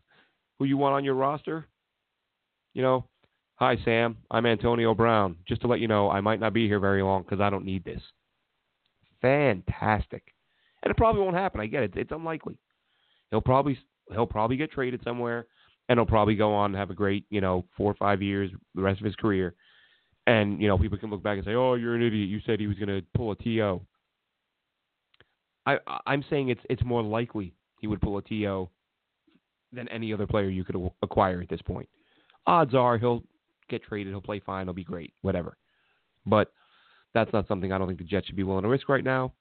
who 0.62 0.68
you 0.68 0.76
want 0.76 0.94
on 0.94 1.04
your 1.04 1.14
roster? 1.14 1.66
You 2.72 2.82
know, 2.82 3.04
Hi, 3.56 3.76
Sam. 3.84 4.16
I'm 4.30 4.46
Antonio 4.46 4.94
Brown. 4.94 5.36
Just 5.46 5.60
to 5.62 5.66
let 5.66 5.80
you 5.80 5.88
know, 5.88 6.08
I 6.08 6.20
might 6.20 6.38
not 6.38 6.52
be 6.52 6.68
here 6.68 6.78
very 6.78 7.02
long 7.02 7.22
because 7.22 7.40
I 7.40 7.50
don't 7.50 7.64
need 7.64 7.84
this. 7.84 8.00
Fantastic. 9.20 10.22
And 10.82 10.90
it 10.90 10.96
probably 10.96 11.22
won't 11.22 11.36
happen. 11.36 11.60
I 11.60 11.66
get 11.66 11.82
it. 11.82 11.92
It's 11.96 12.12
unlikely. 12.12 12.58
He'll 13.30 13.40
probably 13.40 13.76
he'll 14.12 14.26
probably 14.26 14.56
get 14.56 14.70
traded 14.70 15.00
somewhere, 15.04 15.46
and 15.88 15.98
he'll 15.98 16.06
probably 16.06 16.34
go 16.36 16.54
on 16.54 16.72
and 16.72 16.76
have 16.76 16.90
a 16.90 16.94
great 16.94 17.24
you 17.28 17.40
know 17.40 17.64
four 17.76 17.90
or 17.90 17.94
five 17.94 18.22
years 18.22 18.50
the 18.76 18.82
rest 18.82 19.00
of 19.00 19.04
his 19.04 19.16
career. 19.16 19.54
And 20.28 20.60
you 20.60 20.68
know 20.68 20.78
people 20.78 20.98
can 20.98 21.10
look 21.10 21.22
back 21.22 21.38
and 21.38 21.44
say, 21.44 21.54
"Oh, 21.54 21.74
you're 21.74 21.94
an 21.96 22.02
idiot. 22.02 22.28
You 22.28 22.40
said 22.46 22.58
he 22.60 22.68
was 22.68 22.78
going 22.78 22.88
to 22.88 23.06
pull 23.14 23.32
a 23.32 23.36
TO." 23.36 23.80
I 25.66 25.78
I'm 26.06 26.24
saying 26.30 26.48
it's 26.50 26.62
it's 26.70 26.84
more 26.84 27.02
likely 27.02 27.54
he 27.80 27.86
would 27.88 28.00
pull 28.00 28.18
a 28.18 28.22
TO 28.22 28.68
than 29.73 29.89
any 29.89 30.12
other 30.12 30.27
player 30.27 30.49
you 30.49 30.64
could 30.64 30.91
acquire 31.03 31.41
at 31.41 31.49
this 31.49 31.62
point. 31.62 31.89
Odds 32.47 32.75
are 32.75 32.99
he'll 32.99 33.23
get 33.68 33.83
traded, 33.83 34.12
he'll 34.12 34.20
play 34.20 34.41
fine, 34.41 34.66
he'll 34.66 34.75
be 34.75 34.85
great, 34.85 35.12
whatever. 35.23 35.57
But 36.27 36.53
that's 37.14 37.33
not 37.33 37.49
something 37.49 37.73
I 37.73 37.79
don't 37.79 37.87
think 37.87 37.99
the 37.99 38.05
Jets 38.05 38.27
should 38.27 38.37
be 38.37 38.43
willing 38.43 38.62
to 38.62 38.68
risk 38.68 38.89
right 38.89 39.05
now. 39.05 39.33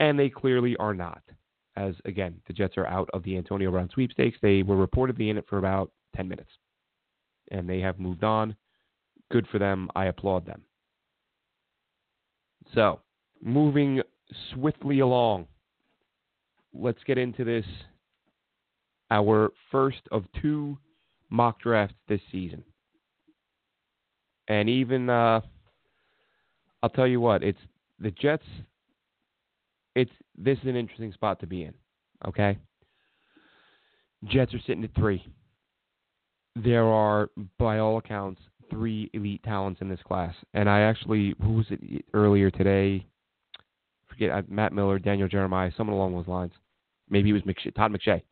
And 0.00 0.18
they 0.18 0.28
clearly 0.28 0.76
are 0.76 0.94
not. 0.94 1.22
As 1.76 1.94
again, 2.04 2.40
the 2.46 2.52
Jets 2.52 2.76
are 2.78 2.86
out 2.86 3.08
of 3.12 3.22
the 3.22 3.36
Antonio 3.36 3.70
Brown 3.70 3.90
sweepstakes. 3.92 4.38
They 4.40 4.62
were 4.62 4.86
reportedly 4.86 5.30
in 5.30 5.36
it 5.36 5.46
for 5.48 5.58
about 5.58 5.90
10 6.16 6.26
minutes. 6.26 6.50
And 7.50 7.68
they 7.68 7.80
have 7.80 7.98
moved 7.98 8.24
on. 8.24 8.56
Good 9.30 9.46
for 9.48 9.58
them. 9.58 9.90
I 9.94 10.06
applaud 10.06 10.46
them. 10.46 10.62
So, 12.74 13.00
moving 13.42 14.00
swiftly 14.52 15.00
along, 15.00 15.46
let's 16.72 17.02
get 17.06 17.18
into 17.18 17.44
this. 17.44 17.64
Our 19.10 19.52
first 19.70 20.00
of 20.10 20.24
two 20.40 20.78
mock 21.30 21.60
drafts 21.60 21.94
this 22.08 22.20
season. 22.30 22.64
And 24.48 24.68
even 24.68 25.10
uh, 25.10 25.40
I'll 26.82 26.90
tell 26.90 27.06
you 27.06 27.20
what, 27.20 27.42
it's 27.42 27.58
the 27.98 28.10
Jets. 28.12 28.44
It's 29.94 30.10
this 30.36 30.58
is 30.58 30.66
an 30.66 30.76
interesting 30.76 31.12
spot 31.12 31.40
to 31.40 31.46
be 31.46 31.64
in. 31.64 31.74
Okay, 32.26 32.58
Jets 34.24 34.54
are 34.54 34.60
sitting 34.66 34.84
at 34.84 34.94
three. 34.94 35.24
There 36.54 36.84
are, 36.84 37.28
by 37.58 37.78
all 37.78 37.98
accounts, 37.98 38.40
three 38.70 39.10
elite 39.12 39.42
talents 39.42 39.80
in 39.80 39.88
this 39.88 40.00
class, 40.06 40.34
and 40.54 40.68
I 40.68 40.80
actually 40.80 41.34
who 41.42 41.54
was 41.54 41.66
it 41.70 42.04
earlier 42.14 42.50
today? 42.50 43.06
Forget 44.08 44.30
uh, 44.30 44.42
Matt 44.48 44.72
Miller, 44.72 44.98
Daniel 44.98 45.28
Jeremiah, 45.28 45.70
someone 45.76 45.96
along 45.96 46.14
those 46.14 46.28
lines. 46.28 46.52
Maybe 47.10 47.30
it 47.30 47.34
was 47.34 47.42
McShay, 47.42 47.74
Todd 47.74 47.92
McShay. 47.92 48.22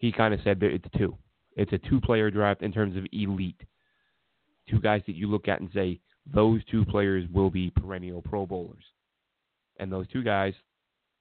He 0.00 0.10
kind 0.10 0.32
of 0.32 0.40
said 0.42 0.58
that 0.60 0.72
it's 0.72 0.88
two. 0.96 1.16
It's 1.56 1.72
a 1.74 1.78
two-player 1.78 2.30
draft 2.30 2.62
in 2.62 2.72
terms 2.72 2.96
of 2.96 3.04
elite. 3.12 3.60
Two 4.68 4.80
guys 4.80 5.02
that 5.06 5.14
you 5.14 5.28
look 5.28 5.46
at 5.46 5.60
and 5.60 5.68
say 5.74 6.00
those 6.32 6.62
two 6.70 6.86
players 6.86 7.28
will 7.30 7.50
be 7.50 7.70
perennial 7.70 8.22
Pro 8.22 8.46
Bowlers. 8.46 8.84
And 9.78 9.92
those 9.92 10.08
two 10.08 10.22
guys 10.22 10.54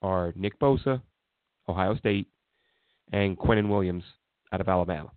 are 0.02 0.32
Nick 0.38 0.58
Bosa, 0.60 1.02
Ohio 1.68 1.96
State, 1.98 2.28
and 3.12 3.38
Quinnen 3.38 3.68
Williams 3.68 4.04
out 4.54 4.62
of 4.62 4.70
Alabama. 4.70 5.12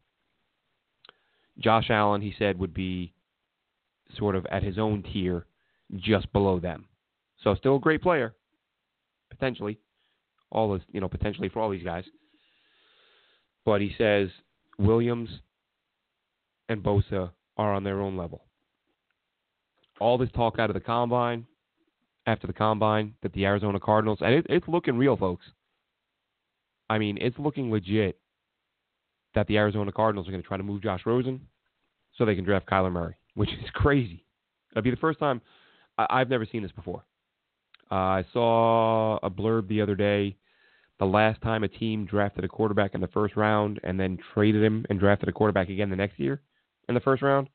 Josh 1.58 1.88
Allen, 1.88 2.20
he 2.20 2.34
said, 2.38 2.58
would 2.58 2.74
be 2.74 3.14
sort 4.16 4.34
of 4.34 4.44
at 4.46 4.64
his 4.64 4.76
own 4.76 5.04
tier 5.04 5.46
just 5.96 6.32
below 6.32 6.58
them. 6.58 6.86
So 7.44 7.54
still 7.54 7.76
a 7.76 7.80
great 7.80 8.02
player, 8.02 8.34
potentially. 9.30 9.78
All 10.50 10.72
this, 10.72 10.82
you 10.90 11.00
know, 11.00 11.08
potentially 11.08 11.48
for 11.48 11.60
all 11.60 11.70
these 11.70 11.84
guys. 11.84 12.04
But 13.64 13.80
he 13.80 13.94
says 13.96 14.28
Williams 14.78 15.28
and 16.68 16.82
Bosa 16.82 17.30
are 17.56 17.74
on 17.74 17.84
their 17.84 18.00
own 18.00 18.16
level 18.16 18.44
all 20.02 20.18
this 20.18 20.30
talk 20.34 20.58
out 20.58 20.68
of 20.68 20.74
the 20.74 20.80
combine, 20.80 21.46
after 22.26 22.46
the 22.46 22.52
combine, 22.52 23.14
that 23.22 23.32
the 23.32 23.46
Arizona 23.46 23.78
Cardinals, 23.78 24.18
and 24.20 24.34
it, 24.34 24.46
it's 24.48 24.66
looking 24.66 24.96
real, 24.96 25.16
folks. 25.16 25.46
I 26.90 26.98
mean, 26.98 27.18
it's 27.20 27.38
looking 27.38 27.70
legit 27.70 28.18
that 29.34 29.46
the 29.46 29.56
Arizona 29.56 29.92
Cardinals 29.92 30.28
are 30.28 30.32
going 30.32 30.42
to 30.42 30.46
try 30.46 30.56
to 30.56 30.62
move 30.62 30.82
Josh 30.82 31.02
Rosen 31.06 31.40
so 32.16 32.24
they 32.24 32.34
can 32.34 32.44
draft 32.44 32.68
Kyler 32.68 32.92
Murray, 32.92 33.14
which 33.34 33.50
is 33.50 33.70
crazy. 33.72 34.24
It'll 34.72 34.82
be 34.82 34.90
the 34.90 34.96
first 34.96 35.20
time 35.20 35.40
I, 35.96 36.18
have 36.18 36.28
never 36.28 36.46
seen 36.50 36.62
this 36.62 36.72
before. 36.72 37.04
Uh, 37.90 37.94
I 37.94 38.24
saw 38.32 39.18
a 39.22 39.30
blurb 39.30 39.68
the 39.68 39.82
other 39.82 39.94
day. 39.94 40.36
The 41.02 41.08
last 41.08 41.42
time 41.42 41.64
a 41.64 41.68
team 41.68 42.06
drafted 42.06 42.44
a 42.44 42.48
quarterback 42.48 42.94
in 42.94 43.00
the 43.00 43.08
first 43.08 43.34
round 43.34 43.80
and 43.82 43.98
then 43.98 44.16
traded 44.34 44.62
him 44.62 44.86
and 44.88 45.00
drafted 45.00 45.28
a 45.28 45.32
quarterback 45.32 45.68
again 45.68 45.90
the 45.90 45.96
next 45.96 46.16
year 46.20 46.40
in 46.88 46.94
the 46.94 47.00
first 47.00 47.24
round 47.24 47.48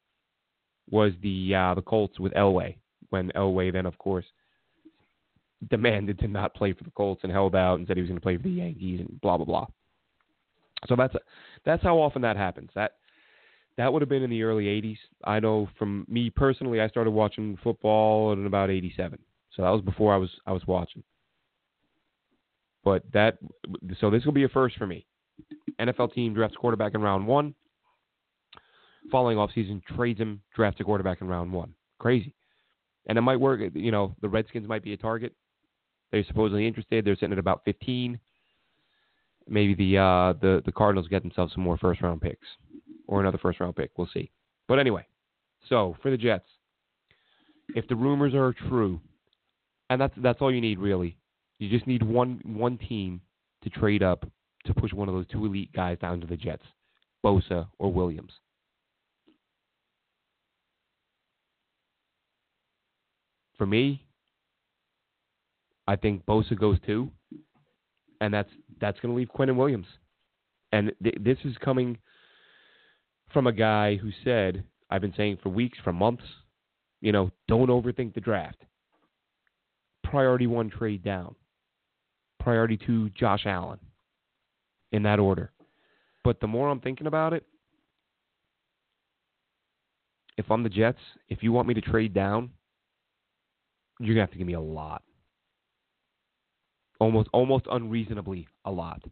was 0.92 1.14
the 1.24 1.56
uh, 1.56 1.74
the 1.74 1.82
Colts 1.82 2.20
with 2.20 2.34
Elway 2.34 2.76
when 3.08 3.30
Elway 3.38 3.72
then 3.72 3.86
of 3.86 3.98
course 4.00 4.26
demanded 5.70 6.20
to 6.20 6.28
not 6.28 6.56
play 6.56 6.74
for 6.74 6.84
the 6.84 6.92
Colts 6.92 7.22
and 7.24 7.32
held 7.32 7.56
out 7.56 7.76
and 7.76 7.88
said 7.88 7.96
he 7.96 8.02
was 8.02 8.10
going 8.10 8.20
to 8.20 8.22
play 8.22 8.36
for 8.36 8.44
the 8.44 8.50
Yankees 8.50 9.00
and 9.00 9.22
blah 9.22 9.38
blah 9.38 9.46
blah. 9.46 9.68
So 10.88 10.98
that's 10.98 11.16
a, 11.16 11.20
that's 11.64 11.84
how 11.84 11.98
often 12.00 12.24
that 12.24 12.36
happens. 12.36 12.72
That 12.76 12.96
that 13.78 13.94
would 13.94 14.02
have 14.02 14.10
been 14.10 14.24
in 14.24 14.30
the 14.30 14.44
early 14.44 14.66
80s. 14.66 14.98
I 15.24 15.40
know 15.40 15.70
from 15.80 16.06
me 16.10 16.30
personally, 16.30 16.82
I 16.82 16.90
started 16.90 17.12
watching 17.12 17.58
football 17.64 18.34
in 18.34 18.46
about 18.46 18.70
87. 18.70 19.18
So 19.56 19.62
that 19.62 19.70
was 19.70 19.84
before 19.84 20.14
I 20.14 20.18
was 20.18 20.32
I 20.46 20.52
was 20.52 20.68
watching. 20.68 21.02
But 22.88 23.04
that 23.12 23.38
so 24.00 24.10
this 24.10 24.24
will 24.24 24.32
be 24.32 24.46
a 24.46 24.48
first 24.48 24.78
for 24.78 24.88
me. 24.88 25.06
NFL 25.78 26.14
team 26.14 26.34
drafts 26.34 26.56
quarterback 26.56 26.96
in 26.96 27.02
round 27.02 27.28
one 27.28 27.54
following 29.12 29.38
offseason 29.38 29.84
trades 29.84 30.22
him, 30.22 30.42
drafts 30.56 30.80
a 30.80 30.86
quarterback 30.86 31.20
in 31.20 31.28
round 31.28 31.52
one. 31.52 31.74
Crazy. 32.00 32.34
And 33.08 33.18
it 33.18 33.22
might 33.22 33.42
work. 33.42 33.60
You 33.74 33.92
know, 33.92 34.16
the 34.22 34.30
Redskins 34.30 34.70
might 34.70 34.84
be 34.84 34.94
a 34.94 34.98
target. 34.98 35.34
They're 36.14 36.24
supposedly 36.24 36.66
interested. 36.66 37.04
They're 37.04 37.16
sitting 37.16 37.34
at 37.34 37.40
about 37.40 37.64
15. 37.66 38.18
Maybe 39.50 39.76
the 39.76 39.98
uh, 39.98 40.34
the 40.42 40.62
the 40.66 40.72
Cardinals 40.72 41.10
get 41.10 41.24
themselves 41.24 41.54
some 41.54 41.64
more 41.64 41.78
first 41.78 42.02
round 42.02 42.22
picks 42.22 42.48
or 43.06 43.20
another 43.20 43.38
first 43.38 43.60
round 43.60 43.76
pick. 43.76 43.92
We'll 43.98 44.10
see. 44.14 44.32
But 44.70 44.80
anyway, 44.80 45.06
so 45.68 45.98
for 46.02 46.10
the 46.10 46.18
Jets, 46.18 46.48
if 47.76 47.86
the 47.90 47.98
rumors 47.98 48.34
are 48.34 48.54
true, 48.70 49.02
and 49.90 50.00
that's 50.00 50.14
that's 50.18 50.42
all 50.42 50.54
you 50.54 50.62
need 50.62 50.80
really, 50.80 51.18
you 51.60 51.70
just 51.70 51.88
need 51.88 52.04
one 52.04 52.42
one 52.46 52.78
team 52.78 53.22
to 53.64 53.70
trade 53.70 54.04
up 54.04 54.26
to 54.66 54.74
push 54.74 54.94
one 54.94 55.08
of 55.08 55.16
those 55.16 55.28
two 55.28 55.46
elite 55.46 55.72
guys 55.74 55.98
down 56.00 56.22
to 56.22 56.28
the 56.28 56.38
Jets, 56.38 56.64
Bosa 57.26 57.68
or 57.80 57.92
Williams. 57.92 58.32
For 63.58 63.66
me, 63.66 64.06
I 65.88 65.96
think 65.96 66.26
Bosa 66.26 66.58
goes 66.60 66.78
too, 66.86 67.10
and 68.22 68.34
that's 68.34 68.50
that's 68.80 69.00
going 69.00 69.14
to 69.14 69.18
leave 69.18 69.30
Quinnen 69.30 69.56
Williams. 69.56 69.88
And 70.72 70.92
th- 71.02 71.18
this 71.20 71.38
is 71.44 71.58
coming 71.58 71.98
from 73.34 73.48
a 73.48 73.52
guy 73.52 73.96
who 73.96 74.12
said, 74.24 74.64
I've 74.90 75.02
been 75.02 75.14
saying 75.16 75.40
for 75.42 75.50
weeks, 75.50 75.80
for 75.84 75.94
months, 75.94 76.24
you 77.02 77.12
know, 77.12 77.32
don't 77.48 77.70
overthink 77.70 78.14
the 78.14 78.22
draft. 78.22 78.64
Priority 80.04 80.48
one 80.48 80.70
trade 80.70 81.04
down. 81.04 81.36
Priority 82.48 82.78
to 82.88 83.10
Josh 83.10 83.42
Allen. 83.46 83.78
In 84.94 85.04
that 85.04 85.20
order. 85.20 85.52
But 86.24 86.40
the 86.40 86.48
more 86.48 86.70
I'm 86.70 86.80
thinking 86.80 87.06
about 87.06 87.34
it, 87.34 87.44
if 90.38 90.50
I'm 90.50 90.64
the 90.64 90.70
Jets, 90.70 90.98
if 91.28 91.44
you 91.44 91.52
want 91.52 91.68
me 91.68 91.74
to 91.74 91.82
trade 91.82 92.14
down, 92.14 92.52
you're 94.00 94.16
gonna 94.16 94.22
have 94.22 94.32
to 94.32 94.38
give 94.38 94.48
me 94.48 94.54
a 94.54 94.62
lot. 94.62 95.04
Almost 97.02 97.28
almost 97.34 97.66
unreasonably 97.70 98.48
a 98.64 98.72
lot. 98.72 99.04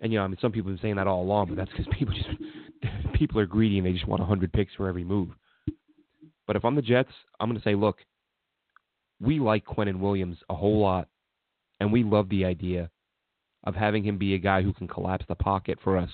And 0.00 0.10
you 0.10 0.18
know, 0.18 0.24
I 0.24 0.28
mean 0.28 0.38
some 0.40 0.50
people 0.50 0.70
have 0.70 0.78
been 0.78 0.82
saying 0.82 0.96
that 0.96 1.06
all 1.06 1.20
along, 1.20 1.48
but 1.48 1.56
that's 1.58 1.70
because 1.72 1.92
people 1.98 2.14
just 2.14 3.12
people 3.12 3.38
are 3.38 3.44
greedy 3.44 3.76
and 3.76 3.86
they 3.86 3.92
just 3.92 4.08
want 4.08 4.22
hundred 4.22 4.50
picks 4.54 4.72
for 4.76 4.88
every 4.88 5.04
move. 5.04 5.28
But 6.46 6.56
if 6.56 6.64
I'm 6.64 6.74
the 6.74 6.80
Jets, 6.80 7.12
I'm 7.38 7.50
gonna 7.50 7.60
say, 7.62 7.74
look, 7.74 7.98
we 9.20 9.40
like 9.40 9.66
Quinnen 9.66 9.98
Williams 9.98 10.38
a 10.48 10.54
whole 10.54 10.80
lot, 10.80 11.08
and 11.82 11.90
we 11.92 12.04
love 12.04 12.28
the 12.28 12.44
idea 12.44 12.88
of 13.64 13.74
having 13.74 14.04
him 14.04 14.16
be 14.16 14.34
a 14.34 14.38
guy 14.38 14.62
who 14.62 14.72
can 14.72 14.86
collapse 14.86 15.24
the 15.28 15.34
pocket 15.34 15.78
for 15.82 15.98
us 15.98 16.10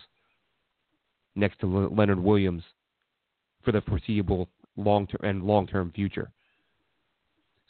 next 1.37 1.61
to 1.61 1.67
Leonard 1.67 2.19
Williams 2.19 2.63
for 3.63 3.73
the 3.73 3.83
foreseeable 3.83 4.49
long 4.77 5.07
term 5.07 5.21
and 5.23 5.43
long 5.45 5.67
term 5.67 5.93
future. 5.95 6.31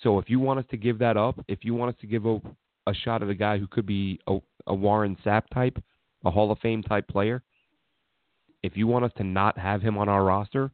So 0.01 0.21
if 0.21 0.31
you 0.31 0.39
want 0.39 0.61
us 0.61 0.65
to 0.71 0.77
give 0.77 1.01
that 1.01 1.17
up, 1.17 1.45
if 1.49 1.65
you 1.65 1.75
want 1.75 1.93
us 1.93 2.01
to 2.01 2.07
give 2.07 2.25
a, 2.25 2.41
a 2.87 2.95
shot 2.95 3.25
at 3.25 3.31
a 3.31 3.35
guy 3.35 3.59
who 3.59 3.67
could 3.67 3.85
be 3.85 4.21
a, 4.29 4.39
a 4.69 4.75
Warren 4.75 5.17
Sapp 5.27 5.49
type, 5.53 5.77
a 6.25 6.31
Hall 6.31 6.53
of 6.53 6.61
Fame 6.61 6.85
type 6.85 7.09
player, 7.09 7.43
if 8.63 8.77
you 8.77 8.87
want 8.87 9.07
us 9.07 9.13
to 9.17 9.25
not 9.25 9.59
have 9.59 9.83
him 9.83 9.99
on 9.99 10.09
our 10.09 10.23
roster, 10.23 10.71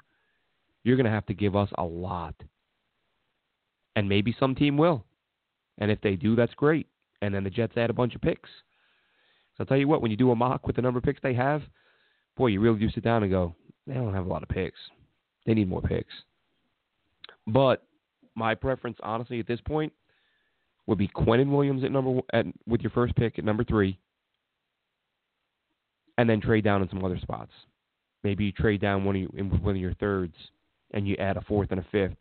you're 0.82 0.96
going 0.96 1.06
to 1.06 1.10
have 1.10 1.26
to 1.26 1.34
give 1.34 1.56
us 1.56 1.70
a 1.78 1.84
lot. 1.84 2.34
And 3.96 4.10
maybe 4.10 4.36
some 4.38 4.54
team 4.54 4.76
will. 4.76 5.06
And 5.78 5.90
if 5.90 6.02
they 6.02 6.16
do, 6.16 6.36
that's 6.36 6.52
great. 6.52 6.86
And 7.22 7.34
then 7.34 7.44
the 7.44 7.50
Jets 7.50 7.76
add 7.76 7.90
a 7.90 7.94
bunch 7.94 8.14
of 8.14 8.20
picks. 8.20 8.50
So 9.56 9.60
I'll 9.60 9.66
tell 9.66 9.76
you 9.76 9.88
what, 9.88 10.02
when 10.02 10.10
you 10.10 10.16
do 10.16 10.30
a 10.30 10.36
mock 10.36 10.66
with 10.66 10.76
the 10.76 10.82
number 10.82 10.98
of 10.98 11.04
picks 11.04 11.20
they 11.22 11.34
have, 11.34 11.62
boy, 12.36 12.48
you 12.48 12.60
really 12.60 12.78
do 12.78 12.90
sit 12.90 13.04
down 13.04 13.22
and 13.22 13.30
go, 13.30 13.54
they 13.86 13.94
don't 13.94 14.14
have 14.14 14.26
a 14.26 14.28
lot 14.28 14.42
of 14.42 14.48
picks. 14.48 14.78
They 15.46 15.54
need 15.54 15.68
more 15.68 15.82
picks. 15.82 16.12
But 17.46 17.84
my 18.34 18.54
preference, 18.54 18.98
honestly, 19.02 19.38
at 19.40 19.46
this 19.46 19.60
point, 19.60 19.92
would 20.86 20.98
be 20.98 21.08
Quinnen 21.08 21.50
Williams 21.50 21.84
at 21.84 21.92
number 21.92 22.20
at 22.32 22.46
with 22.66 22.80
your 22.82 22.90
first 22.90 23.14
pick 23.16 23.38
at 23.38 23.44
number 23.44 23.64
three, 23.64 23.98
and 26.18 26.28
then 26.28 26.40
trade 26.40 26.64
down 26.64 26.82
in 26.82 26.88
some 26.88 27.04
other 27.04 27.18
spots. 27.18 27.52
Maybe 28.22 28.46
you 28.46 28.52
trade 28.52 28.80
down 28.80 29.04
one 29.04 29.16
of 29.16 29.62
one 29.62 29.74
of 29.74 29.80
your 29.80 29.94
thirds, 29.94 30.34
and 30.92 31.06
you 31.06 31.16
add 31.16 31.36
a 31.36 31.42
fourth 31.42 31.70
and 31.70 31.80
a 31.80 31.86
fifth, 31.90 32.16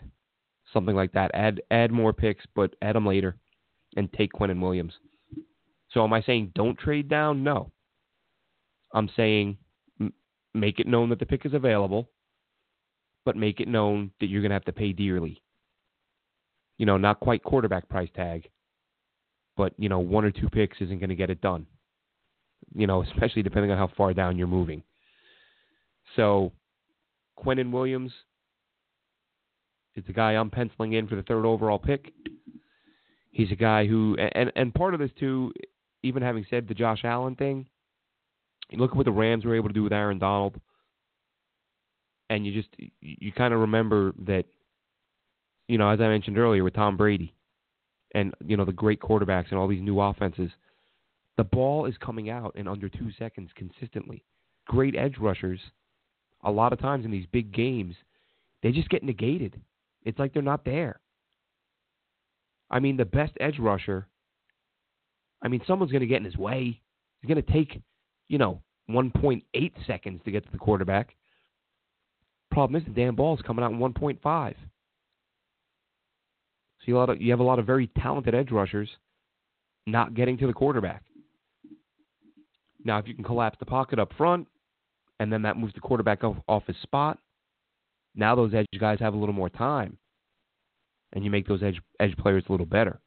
something 0.72 0.96
like 0.96 1.12
that. 1.14 1.32
Add 1.34 1.62
add 1.72 1.92
more 1.92 2.14
picks, 2.14 2.46
but 2.56 2.76
add 2.82 2.96
them 2.96 3.06
later, 3.06 3.36
and 3.96 4.12
take 4.14 4.34
Quinnen 4.34 4.62
Williams. 4.62 4.94
So 5.92 6.04
am 6.04 6.14
I 6.14 6.22
saying 6.22 6.52
don't 6.56 6.78
trade 6.78 7.08
down? 7.08 7.44
No. 7.44 7.72
I'm 8.94 9.10
saying 9.16 9.58
m- 10.00 10.14
make 10.54 10.80
it 10.80 10.88
known 10.88 11.10
that 11.10 11.20
the 11.20 11.26
pick 11.26 11.46
is 11.46 11.54
available, 11.54 12.10
but 13.26 13.36
make 13.36 13.60
it 13.60 13.68
known 13.68 14.12
that 14.20 14.28
you're 14.28 14.42
going 14.42 14.50
to 14.50 14.56
have 14.56 14.66
to 14.66 14.74
pay 14.74 14.94
dearly. 14.94 15.42
You 16.78 16.86
know, 16.86 16.98
not 16.98 17.20
quite 17.20 17.44
quarterback 17.44 17.88
price 17.90 18.10
tag, 18.16 18.50
but 19.56 19.74
you 19.78 19.90
know, 19.90 20.00
one 20.00 20.26
or 20.26 20.32
two 20.32 20.50
picks 20.50 20.82
isn't 20.82 21.00
going 21.00 21.10
to 21.10 21.16
get 21.16 21.30
it 21.30 21.42
done. 21.42 21.66
You 22.74 22.88
know, 22.88 23.04
especially 23.14 23.44
depending 23.44 23.72
on 23.72 23.78
how 23.78 23.92
far 23.96 24.14
down 24.14 24.38
you're 24.38 24.48
moving. 24.48 24.84
So, 26.16 26.52
Quinnen 27.38 27.72
Williams 27.72 28.12
is 29.96 30.04
the 30.06 30.14
guy 30.14 30.34
I'm 30.34 30.50
penciling 30.50 30.94
in 30.94 31.08
for 31.08 31.16
the 31.16 31.24
third 31.24 31.46
overall 31.46 31.80
pick. 31.80 32.12
He's 33.34 33.52
a 33.52 33.56
guy 33.56 33.88
who, 33.88 34.16
and 34.16 34.52
and 34.56 34.74
part 34.74 34.94
of 34.94 35.00
this 35.00 35.10
too, 35.20 35.52
even 36.04 36.22
having 36.22 36.46
said 36.50 36.68
the 36.68 36.76
Josh 36.76 37.02
Allen 37.04 37.36
thing, 37.36 37.66
you 38.70 38.78
look 38.78 38.92
at 38.92 38.98
what 38.98 39.06
the 39.06 39.12
Rams 39.12 39.44
were 39.44 39.56
able 39.56 39.70
to 39.70 39.74
do 39.74 39.82
with 39.82 39.92
Aaron 39.92 40.20
Donald, 40.20 40.62
and 42.30 42.46
you 42.46 42.54
just 42.54 42.70
you 43.02 43.32
kind 43.32 43.54
of 43.54 43.60
remember 43.60 44.14
that, 44.28 44.46
you 45.68 45.80
know, 45.80 45.90
as 45.90 46.00
I 46.00 46.08
mentioned 46.08 46.38
earlier 46.38 46.64
with 46.64 46.76
Tom 46.76 46.96
Brady, 46.96 47.34
and 48.14 48.36
you 48.46 48.56
know 48.56 48.66
the 48.66 48.72
great 48.72 49.02
quarterbacks 49.02 49.50
and 49.50 49.58
all 49.58 49.68
these 49.68 49.82
new 49.82 50.00
offenses, 50.00 50.52
the 51.38 51.44
ball 51.44 51.88
is 51.88 51.96
coming 52.00 52.30
out 52.30 52.56
in 52.56 52.68
under 52.68 52.88
two 52.88 53.10
seconds 53.18 53.50
consistently. 53.56 54.24
Great 54.68 54.96
edge 54.96 55.18
rushers, 55.20 55.60
a 56.44 56.52
lot 56.52 56.72
of 56.72 56.80
times 56.80 57.04
in 57.04 57.10
these 57.10 57.26
big 57.32 57.52
games, 57.52 57.96
they 58.62 58.72
just 58.72 58.90
get 58.90 59.04
negated. 59.04 59.60
It's 60.04 60.20
like 60.20 60.34
they're 60.34 60.44
not 60.44 60.66
there. 60.66 61.00
I 62.74 62.80
mean, 62.80 62.98
the 62.98 63.06
best 63.06 63.34
edge 63.40 63.60
rusher. 63.60 64.08
I 65.44 65.48
mean, 65.48 65.62
someone's 65.68 65.92
going 65.92 66.02
to 66.02 66.08
get 66.08 66.18
in 66.18 66.26
his 66.26 66.38
way. 66.38 66.82
He's 67.22 67.30
going 67.32 67.42
to 67.42 67.54
take, 67.54 67.80
you 68.28 68.40
know, 68.40 68.64
1.8 68.90 69.44
seconds 69.86 70.22
to 70.26 70.32
get 70.32 70.44
to 70.44 70.52
the 70.52 70.58
quarterback. 70.58 71.16
Problem 72.50 72.82
is, 72.82 72.88
the 72.88 72.94
damn 72.94 73.16
ball 73.16 73.36
is 73.36 73.42
coming 73.44 73.64
out 73.64 73.72
in 73.72 73.78
1.5. 73.78 74.56
So 74.56 74.56
you, 76.88 76.98
of, 76.98 77.22
you 77.22 77.30
have 77.30 77.40
a 77.40 77.44
lot 77.44 77.60
of 77.60 77.68
very 77.68 77.88
talented 78.02 78.34
edge 78.34 78.50
rushers 78.50 78.90
not 79.86 80.16
getting 80.16 80.38
to 80.40 80.48
the 80.48 80.54
quarterback. 80.54 81.04
Now, 82.84 82.98
if 82.98 83.08
you 83.08 83.14
can 83.14 83.24
collapse 83.24 83.58
the 83.60 83.68
pocket 83.68 84.00
up 84.00 84.12
front, 84.18 84.48
and 85.20 85.32
then 85.32 85.44
that 85.44 85.58
moves 85.58 85.76
the 85.76 85.80
quarterback 85.80 86.24
off, 86.24 86.38
off 86.48 86.64
his 86.66 86.76
spot, 86.82 87.20
now 88.16 88.36
those 88.36 88.56
edge 88.56 88.66
guys 88.80 89.00
have 89.00 89.14
a 89.14 89.18
little 89.18 89.34
more 89.34 89.50
time, 89.50 89.98
and 91.14 91.24
you 91.24 91.32
make 91.32 91.48
those 91.48 91.64
edge 91.64 91.80
edge 92.00 92.16
players 92.18 92.44
a 92.48 92.52
little 92.52 92.66
better. 92.66 93.00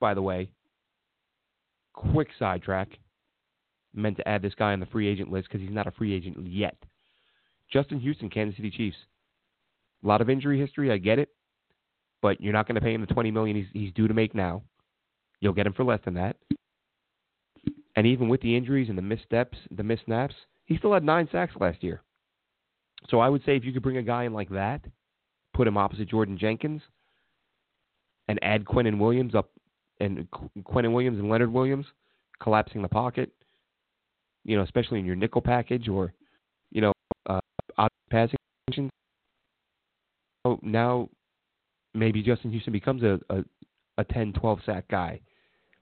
By 0.00 0.14
the 0.14 0.22
way, 0.22 0.50
quick 1.92 2.28
sidetrack. 2.38 2.88
Meant 3.92 4.16
to 4.18 4.28
add 4.28 4.40
this 4.40 4.54
guy 4.54 4.72
on 4.72 4.80
the 4.80 4.86
free 4.86 5.08
agent 5.08 5.32
list 5.32 5.48
because 5.48 5.60
he's 5.60 5.74
not 5.74 5.88
a 5.88 5.90
free 5.90 6.14
agent 6.14 6.36
yet. 6.46 6.76
Justin 7.72 7.98
Houston, 8.00 8.30
Kansas 8.30 8.56
City 8.56 8.70
Chiefs. 8.70 8.96
A 10.04 10.06
lot 10.06 10.20
of 10.20 10.30
injury 10.30 10.58
history, 10.60 10.90
I 10.92 10.96
get 10.96 11.18
it, 11.18 11.28
but 12.22 12.40
you're 12.40 12.52
not 12.52 12.66
going 12.66 12.76
to 12.76 12.80
pay 12.80 12.94
him 12.94 13.00
the 13.00 13.12
20 13.12 13.30
million 13.32 13.56
he's, 13.56 13.66
he's 13.72 13.92
due 13.92 14.08
to 14.08 14.14
make 14.14 14.34
now. 14.34 14.62
You'll 15.40 15.52
get 15.52 15.66
him 15.66 15.72
for 15.72 15.84
less 15.84 16.00
than 16.04 16.14
that. 16.14 16.36
And 17.96 18.06
even 18.06 18.28
with 18.28 18.40
the 18.40 18.56
injuries 18.56 18.88
and 18.88 18.96
the 18.96 19.02
missteps, 19.02 19.58
the 19.70 19.82
missed 19.82 20.04
snaps, 20.04 20.34
he 20.64 20.78
still 20.78 20.94
had 20.94 21.04
nine 21.04 21.28
sacks 21.32 21.54
last 21.60 21.82
year. 21.82 22.02
So 23.08 23.18
I 23.18 23.28
would 23.28 23.44
say 23.44 23.56
if 23.56 23.64
you 23.64 23.72
could 23.72 23.82
bring 23.82 23.96
a 23.96 24.02
guy 24.02 24.24
in 24.24 24.32
like 24.32 24.50
that, 24.50 24.84
put 25.52 25.66
him 25.66 25.76
opposite 25.76 26.08
Jordan 26.08 26.38
Jenkins, 26.38 26.82
and 28.30 28.38
add 28.42 28.64
Quinnen 28.64 28.98
Williams 28.98 29.34
up, 29.34 29.50
and 29.98 30.28
Quinnen 30.62 30.92
Williams 30.92 31.18
and 31.18 31.28
Leonard 31.28 31.52
Williams 31.52 31.84
collapsing 32.40 32.80
the 32.80 32.88
pocket, 32.88 33.32
you 34.44 34.56
know, 34.56 34.62
especially 34.62 35.00
in 35.00 35.04
your 35.04 35.16
nickel 35.16 35.42
package 35.42 35.88
or, 35.88 36.12
you 36.70 36.80
know, 36.80 36.92
uh, 37.28 37.40
passing 38.08 38.36
functions. 38.68 38.90
So 40.46 40.60
now 40.62 41.08
maybe 41.92 42.22
Justin 42.22 42.52
Houston 42.52 42.72
becomes 42.72 43.02
a, 43.02 43.18
a, 43.30 43.44
a 43.98 44.04
10, 44.04 44.34
12 44.34 44.60
sack 44.64 44.84
guy. 44.88 45.20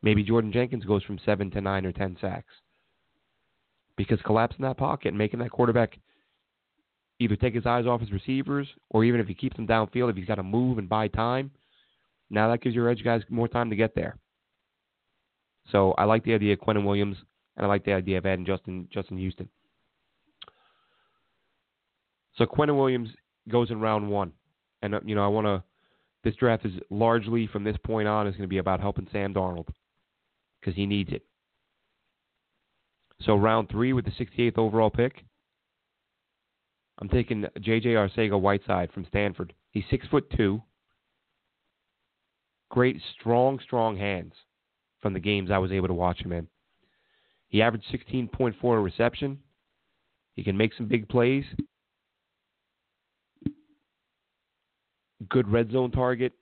Maybe 0.01 0.22
Jordan 0.22 0.51
Jenkins 0.51 0.86
goes 0.86 1.03
from 1.03 1.20
7 1.26 1.51
to 1.51 1.61
9 1.61 1.84
or 1.84 1.92
10 1.92 2.16
sacks. 2.18 2.55
Because 3.99 4.20
collapsing 4.24 4.62
that 4.62 4.78
pocket 4.78 5.09
and 5.09 5.18
making 5.18 5.40
that 5.40 5.51
quarterback 5.51 5.99
either 7.18 7.36
take 7.36 7.55
his 7.55 7.66
eyes 7.66 7.84
off 7.84 8.01
his 8.01 8.12
receivers 8.12 8.66
or 8.88 9.05
even 9.05 9.20
if 9.20 9.26
he 9.26 9.34
keeps 9.34 9.57
them 9.57 9.66
downfield, 9.66 10.09
if 10.09 10.16
he's 10.16 10.24
got 10.24 10.36
to 10.36 10.42
move 10.42 10.78
and 10.78 10.88
buy 10.88 11.09
time, 11.09 11.51
now 12.30 12.50
that 12.50 12.60
gives 12.62 12.74
your 12.74 12.88
edge 12.88 13.02
guys 13.04 13.22
more 13.28 13.48
time 13.48 13.70
to 13.70 13.76
get 13.76 13.94
there. 13.94 14.16
So 15.70 15.92
I 15.92 16.04
like 16.04 16.24
the 16.24 16.34
idea 16.34 16.54
of 16.54 16.60
Quinnen 16.60 16.84
Williams 16.84 17.16
and 17.58 17.66
I 17.66 17.68
like 17.68 17.84
the 17.84 17.92
idea 17.92 18.18
of 18.18 18.24
adding 18.24 18.46
Justin 18.46 18.88
Justin 18.90 19.18
Houston. 19.18 19.48
So 22.36 22.46
Quinnen 22.46 22.78
Williams 22.78 23.10
goes 23.48 23.70
in 23.70 23.80
round 23.80 24.08
one, 24.08 24.32
and 24.80 24.94
uh, 24.94 25.00
you 25.04 25.14
know 25.14 25.24
I 25.24 25.28
want 25.28 25.46
to. 25.46 25.62
This 26.24 26.36
draft 26.36 26.64
is 26.64 26.72
largely 26.90 27.46
from 27.46 27.64
this 27.64 27.76
point 27.84 28.08
on 28.08 28.26
is 28.26 28.32
going 28.32 28.42
to 28.42 28.48
be 28.48 28.58
about 28.58 28.80
helping 28.80 29.08
Sam 29.12 29.32
Darnold 29.32 29.68
because 30.60 30.74
he 30.74 30.84
needs 30.84 31.12
it. 31.12 31.22
So 33.22 33.36
round 33.36 33.68
three 33.70 33.92
with 33.92 34.04
the 34.04 34.10
68th 34.10 34.58
overall 34.58 34.90
pick, 34.90 35.24
I'm 36.98 37.08
taking 37.08 37.46
J.J. 37.60 37.90
Arcega-Whiteside 37.90 38.92
from 38.92 39.06
Stanford. 39.06 39.54
He's 39.70 39.84
six 39.90 40.06
foot 40.08 40.28
two. 40.36 40.62
Great, 42.70 43.00
strong, 43.18 43.58
strong 43.60 43.96
hands 43.96 44.32
from 45.00 45.12
the 45.12 45.20
games 45.20 45.50
I 45.50 45.58
was 45.58 45.72
able 45.72 45.88
to 45.88 45.94
watch 45.94 46.20
him 46.20 46.32
in. 46.32 46.46
He 47.48 47.62
averaged 47.62 47.86
16.4 47.92 48.84
reception. 48.84 49.38
He 50.34 50.44
can 50.44 50.56
make 50.56 50.74
some 50.74 50.86
big 50.86 51.08
plays. 51.08 51.44
Good 55.28 55.48
red 55.48 55.72
zone 55.72 55.90
target. 55.90 56.32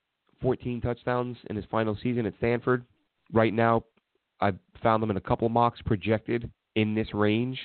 14 0.43 0.81
touchdowns 0.81 1.37
in 1.49 1.57
his 1.57 1.65
final 1.71 1.97
season 2.03 2.27
at 2.27 2.35
Stanford. 2.39 2.85
Right 3.33 3.55
now, 3.55 3.85
I've 4.41 4.59
found 4.83 5.03
them 5.03 5.11
in 5.11 5.17
a 5.17 5.21
couple 5.21 5.49
mocks 5.49 5.81
projected 5.85 6.51
in 6.75 6.95
this 6.95 7.15
range. 7.15 7.59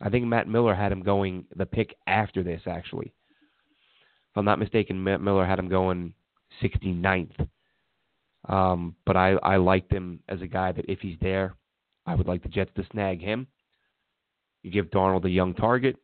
I 0.00 0.10
think 0.10 0.26
Matt 0.26 0.48
Miller 0.48 0.74
had 0.74 0.92
him 0.92 1.02
going 1.02 1.46
the 1.56 1.64
pick 1.64 1.94
after 2.06 2.42
this, 2.42 2.62
actually. 2.66 3.06
If 3.06 4.36
I'm 4.36 4.44
not 4.44 4.58
mistaken, 4.58 5.02
Matt 5.02 5.20
Miller 5.20 5.46
had 5.46 5.58
him 5.58 5.68
going 5.68 6.12
69th. 6.62 7.48
Um, 8.48 8.96
but 9.06 9.16
I, 9.16 9.32
I 9.42 9.56
liked 9.56 9.92
him 9.92 10.20
as 10.28 10.40
a 10.40 10.46
guy 10.46 10.72
that 10.72 10.86
if 10.88 10.98
he's 11.00 11.16
there, 11.20 11.54
I 12.06 12.14
would 12.14 12.26
like 12.26 12.42
the 12.42 12.48
Jets 12.48 12.72
to 12.76 12.84
snag 12.90 13.20
him. 13.20 13.46
You 14.62 14.70
give 14.70 14.90
Darnold 14.90 15.24
a 15.24 15.30
young 15.30 15.54
target. 15.54 15.96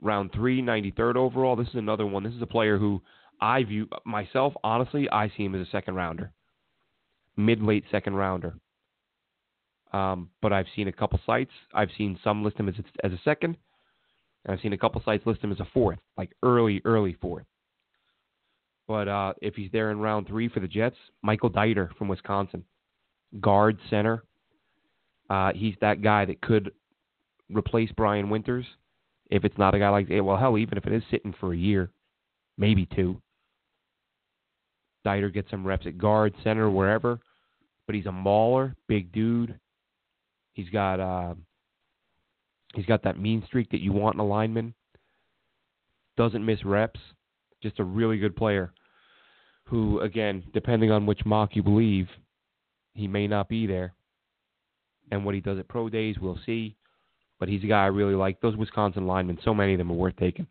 Round 0.00 0.30
three, 0.32 0.60
93rd 0.60 1.16
overall. 1.16 1.56
This 1.56 1.68
is 1.68 1.76
another 1.76 2.06
one. 2.06 2.24
This 2.24 2.34
is 2.34 2.42
a 2.42 2.46
player 2.46 2.76
who 2.76 3.00
I 3.42 3.64
view 3.64 3.88
myself, 4.04 4.54
honestly, 4.62 5.08
I 5.10 5.28
see 5.36 5.44
him 5.44 5.56
as 5.56 5.66
a 5.66 5.70
second 5.70 5.96
rounder, 5.96 6.32
mid 7.36 7.60
late 7.60 7.84
second 7.90 8.14
rounder. 8.14 8.54
Um, 9.92 10.30
but 10.40 10.52
I've 10.52 10.66
seen 10.76 10.86
a 10.88 10.92
couple 10.92 11.18
sites. 11.26 11.50
I've 11.74 11.90
seen 11.98 12.18
some 12.22 12.44
list 12.44 12.56
him 12.56 12.68
as 12.68 12.76
a, 12.78 13.06
as 13.06 13.12
a 13.12 13.20
second, 13.24 13.56
and 14.44 14.54
I've 14.54 14.60
seen 14.60 14.72
a 14.72 14.78
couple 14.78 15.02
sites 15.04 15.26
list 15.26 15.42
him 15.42 15.50
as 15.50 15.58
a 15.58 15.66
fourth, 15.74 15.98
like 16.16 16.30
early, 16.44 16.80
early 16.84 17.16
fourth. 17.20 17.44
But 18.88 19.08
uh, 19.08 19.32
if 19.40 19.54
he's 19.54 19.70
there 19.72 19.90
in 19.90 20.00
round 20.00 20.26
three 20.26 20.48
for 20.48 20.60
the 20.60 20.68
Jets, 20.68 20.96
Michael 21.22 21.50
Deiter 21.50 21.94
from 21.96 22.08
Wisconsin, 22.08 22.64
guard 23.40 23.78
center. 23.90 24.24
Uh, 25.30 25.52
he's 25.54 25.74
that 25.80 26.02
guy 26.02 26.24
that 26.24 26.40
could 26.42 26.72
replace 27.50 27.90
Brian 27.96 28.28
Winters 28.28 28.66
if 29.30 29.44
it's 29.44 29.56
not 29.56 29.74
a 29.74 29.78
guy 29.78 29.88
like 29.88 30.08
well 30.10 30.36
hell 30.36 30.58
even 30.58 30.76
if 30.76 30.86
it 30.86 30.92
is 30.92 31.02
sitting 31.10 31.34
for 31.40 31.52
a 31.52 31.56
year, 31.56 31.90
maybe 32.58 32.86
two. 32.94 33.20
Deiter 35.06 35.32
gets 35.32 35.50
some 35.50 35.66
reps 35.66 35.86
at 35.86 35.98
guard, 35.98 36.34
center, 36.44 36.70
wherever, 36.70 37.18
but 37.86 37.94
he's 37.94 38.06
a 38.06 38.12
mauler, 38.12 38.76
big 38.88 39.10
dude. 39.12 39.58
He's 40.52 40.68
got 40.68 41.00
uh, 41.00 41.34
he's 42.74 42.86
got 42.86 43.02
that 43.04 43.18
mean 43.18 43.42
streak 43.46 43.70
that 43.70 43.80
you 43.80 43.92
want 43.92 44.14
in 44.14 44.20
a 44.20 44.26
lineman. 44.26 44.74
Doesn't 46.16 46.44
miss 46.44 46.62
reps. 46.64 47.00
Just 47.62 47.78
a 47.78 47.84
really 47.84 48.18
good 48.18 48.34
player. 48.36 48.72
Who, 49.64 50.00
again, 50.00 50.42
depending 50.52 50.90
on 50.90 51.06
which 51.06 51.24
mock 51.24 51.54
you 51.54 51.62
believe, 51.62 52.08
he 52.94 53.06
may 53.06 53.26
not 53.26 53.48
be 53.48 53.66
there. 53.66 53.94
And 55.10 55.24
what 55.24 55.34
he 55.34 55.40
does 55.40 55.58
at 55.58 55.68
pro 55.68 55.88
days, 55.88 56.16
we'll 56.20 56.38
see. 56.44 56.76
but 57.42 57.48
he's 57.48 57.64
a 57.64 57.66
guy 57.66 57.82
I 57.82 57.86
really 57.86 58.14
like. 58.14 58.40
Those 58.40 58.54
Wisconsin 58.54 59.04
linemen, 59.04 59.36
so 59.44 59.52
many 59.52 59.74
of 59.74 59.78
them 59.78 59.90
are 59.90 59.94
worth 59.94 60.14
taking. 60.16 60.46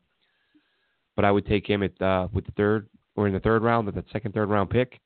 But 1.15 1.23
I 1.23 1.31
would 1.31 1.45
take 1.45 1.65
him 1.65 1.83
at 1.83 2.01
uh, 2.01 2.27
with 2.33 2.45
the 2.45 2.51
third 2.51 2.85
or 3.15 3.27
in 3.27 3.33
the 3.33 3.39
third 3.39 3.63
round, 3.63 3.85
with 3.85 3.95
that 3.95 4.03
second, 4.11 4.33
third 4.33 4.49
round 4.49 4.69
pick. 4.69 4.99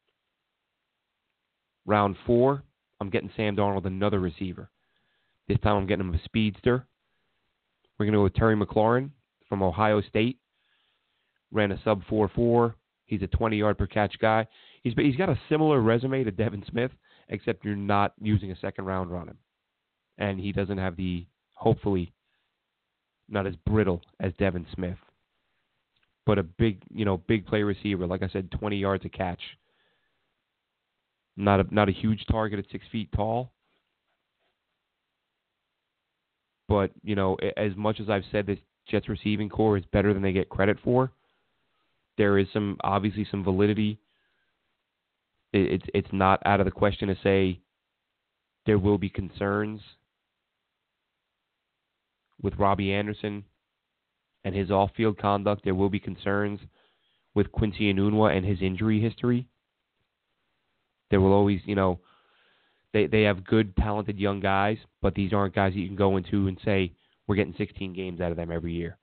Round 1.85 2.15
four, 2.25 2.63
I'm 2.99 3.11
getting 3.11 3.29
Sam 3.37 3.55
Darnold, 3.55 3.85
another 3.85 4.19
receiver. 4.19 4.71
This 5.47 5.59
time 5.59 5.75
I'm 5.75 5.85
getting 5.85 6.07
him 6.07 6.15
a 6.15 6.23
speedster. 6.23 6.87
We're 7.99 8.07
going 8.07 8.13
to 8.13 8.17
go 8.17 8.23
with 8.23 8.33
Terry 8.33 8.55
McLaurin 8.55 9.11
from 9.47 9.61
Ohio 9.61 10.01
State. 10.01 10.39
Ran 11.55 11.71
a 11.71 11.81
sub 11.85 12.01
4 12.09 12.29
4. 12.35 12.75
He's 13.05 13.21
a 13.21 13.27
20 13.27 13.55
yard 13.55 13.77
per 13.77 13.87
catch 13.87 14.19
guy. 14.19 14.45
He's 14.83 14.93
he's 14.97 15.15
got 15.15 15.29
a 15.29 15.39
similar 15.47 15.79
resume 15.79 16.25
to 16.25 16.31
Devin 16.31 16.65
Smith, 16.69 16.91
except 17.29 17.63
you're 17.63 17.77
not 17.77 18.13
using 18.21 18.51
a 18.51 18.59
second 18.59 18.85
rounder 18.85 19.15
on 19.15 19.29
him, 19.29 19.37
and 20.17 20.37
he 20.37 20.51
doesn't 20.51 20.77
have 20.77 20.97
the 20.97 21.25
hopefully 21.53 22.11
not 23.29 23.47
as 23.47 23.55
brittle 23.65 24.01
as 24.19 24.33
Devin 24.37 24.67
Smith, 24.75 24.97
but 26.25 26.37
a 26.37 26.43
big 26.43 26.81
you 26.93 27.05
know 27.05 27.17
big 27.17 27.45
play 27.47 27.63
receiver. 27.63 28.05
Like 28.05 28.21
I 28.21 28.27
said, 28.27 28.51
20 28.51 28.75
yards 28.75 29.05
a 29.05 29.09
catch. 29.09 29.41
Not 31.37 31.61
a 31.61 31.73
not 31.73 31.87
a 31.87 31.93
huge 31.93 32.25
target 32.29 32.59
at 32.59 32.65
six 32.69 32.85
feet 32.91 33.09
tall, 33.15 33.53
but 36.67 36.91
you 37.01 37.15
know 37.15 37.37
as 37.55 37.77
much 37.77 38.01
as 38.01 38.09
I've 38.09 38.23
said 38.29 38.45
this 38.45 38.59
Jets 38.89 39.07
receiving 39.07 39.47
corps 39.47 39.77
is 39.77 39.85
better 39.93 40.13
than 40.13 40.21
they 40.21 40.33
get 40.33 40.49
credit 40.49 40.77
for 40.83 41.11
there 42.17 42.37
is 42.37 42.47
some 42.53 42.77
obviously 42.83 43.27
some 43.29 43.43
validity. 43.43 43.99
It's 45.53 45.85
it's 45.93 46.11
not 46.11 46.41
out 46.45 46.59
of 46.59 46.65
the 46.65 46.71
question 46.71 47.07
to 47.07 47.17
say 47.23 47.59
there 48.65 48.79
will 48.79 48.97
be 48.97 49.09
concerns 49.09 49.81
with 52.41 52.55
Robbie 52.57 52.93
Anderson 52.93 53.43
and 54.43 54.55
his 54.55 54.69
off-field 54.69 55.17
conduct. 55.17 55.63
There 55.63 55.75
will 55.75 55.89
be 55.89 55.99
concerns 55.99 56.59
with 57.33 57.51
Quincy 57.51 57.93
Enunwa 57.93 58.35
and 58.35 58.45
his 58.45 58.61
injury 58.61 59.01
history. 59.01 59.47
There 61.09 61.21
will 61.21 61.33
always, 61.33 61.61
you 61.65 61.75
know, 61.75 61.99
they 62.93 63.07
they 63.07 63.23
have 63.23 63.45
good, 63.45 63.75
talented 63.75 64.17
young 64.17 64.39
guys, 64.39 64.77
but 65.01 65.15
these 65.15 65.33
aren't 65.33 65.55
guys 65.55 65.73
that 65.73 65.79
you 65.79 65.87
can 65.87 65.95
go 65.95 66.17
into 66.17 66.47
and 66.47 66.57
say 66.63 66.93
we're 67.27 67.35
getting 67.35 67.55
16 67.57 67.93
games 67.93 68.21
out 68.21 68.31
of 68.31 68.37
them 68.37 68.51
every 68.51 68.73
year, 68.73 68.97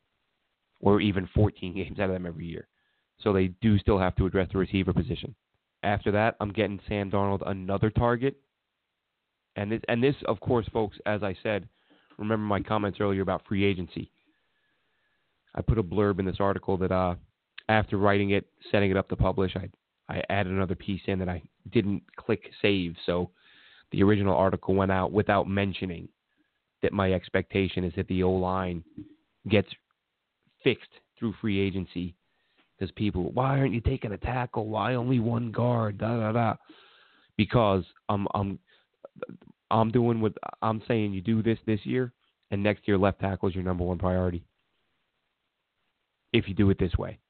or 0.80 1.00
even 1.00 1.28
14 1.34 1.74
games 1.76 1.98
out 1.98 2.08
of 2.08 2.14
them 2.14 2.26
every 2.26 2.46
year. 2.46 2.68
So 3.22 3.32
they 3.32 3.48
do 3.60 3.78
still 3.78 3.98
have 3.98 4.16
to 4.16 4.26
address 4.26 4.48
the 4.52 4.58
receiver 4.58 4.92
position. 4.92 5.34
After 5.82 6.10
that, 6.12 6.36
I'm 6.40 6.52
getting 6.52 6.80
Sam 6.88 7.10
Darnold 7.10 7.48
another 7.48 7.90
target. 7.90 8.36
And 9.56 9.70
this, 9.70 9.80
and 9.88 10.02
this, 10.02 10.14
of 10.26 10.40
course, 10.40 10.66
folks, 10.72 10.96
as 11.06 11.22
I 11.22 11.36
said, 11.42 11.68
remember 12.18 12.44
my 12.44 12.60
comments 12.60 12.98
earlier 13.00 13.22
about 13.22 13.42
free 13.46 13.64
agency. 13.64 14.10
I 15.54 15.60
put 15.60 15.78
a 15.78 15.82
blurb 15.82 16.18
in 16.18 16.24
this 16.24 16.40
article 16.40 16.76
that 16.78 16.92
uh, 16.92 17.16
after 17.68 17.98
writing 17.98 18.30
it, 18.30 18.46
setting 18.70 18.90
it 18.90 18.96
up 18.96 19.08
to 19.08 19.16
publish, 19.16 19.54
I 19.56 19.68
I 20.08 20.22
added 20.28 20.52
another 20.52 20.74
piece 20.74 21.00
in 21.06 21.18
that 21.20 21.28
I 21.28 21.42
didn't 21.70 22.02
click 22.16 22.50
save, 22.60 22.96
so 23.06 23.30
the 23.92 24.02
original 24.02 24.36
article 24.36 24.74
went 24.74 24.92
out 24.92 25.12
without 25.12 25.48
mentioning 25.48 26.08
that 26.82 26.92
my 26.92 27.12
expectation 27.12 27.84
is 27.84 27.92
that 27.96 28.08
the 28.08 28.22
O 28.22 28.30
line 28.30 28.82
gets 29.48 29.68
fixed 30.64 30.90
through 31.18 31.34
free 31.40 31.58
agency 31.60 32.14
because 32.82 32.92
people, 32.96 33.30
why 33.32 33.60
aren't 33.60 33.74
you 33.74 33.80
taking 33.80 34.10
a 34.10 34.18
tackle? 34.18 34.66
Why 34.66 34.94
only 34.94 35.20
one 35.20 35.52
guard? 35.52 35.98
Da 35.98 36.18
da 36.18 36.32
da. 36.32 36.54
Because 37.36 37.84
I'm 38.08 38.26
I'm 38.34 38.58
I'm 39.70 39.92
doing 39.92 40.20
what 40.20 40.32
I'm 40.62 40.82
saying. 40.88 41.12
You 41.12 41.20
do 41.20 41.44
this 41.44 41.58
this 41.64 41.78
year, 41.84 42.12
and 42.50 42.60
next 42.60 42.88
year 42.88 42.98
left 42.98 43.20
tackle 43.20 43.48
is 43.48 43.54
your 43.54 43.62
number 43.62 43.84
one 43.84 43.98
priority. 43.98 44.44
If 46.32 46.48
you 46.48 46.54
do 46.54 46.70
it 46.70 46.78
this 46.80 46.96
way, 46.96 47.20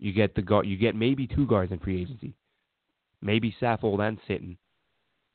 you 0.00 0.12
get 0.12 0.34
the 0.34 0.42
guard. 0.42 0.66
You 0.66 0.76
get 0.76 0.96
maybe 0.96 1.28
two 1.28 1.46
guards 1.46 1.70
in 1.70 1.78
free 1.78 2.02
agency, 2.02 2.34
maybe 3.22 3.54
Saffold 3.62 4.00
and 4.00 4.18
Sitton, 4.28 4.56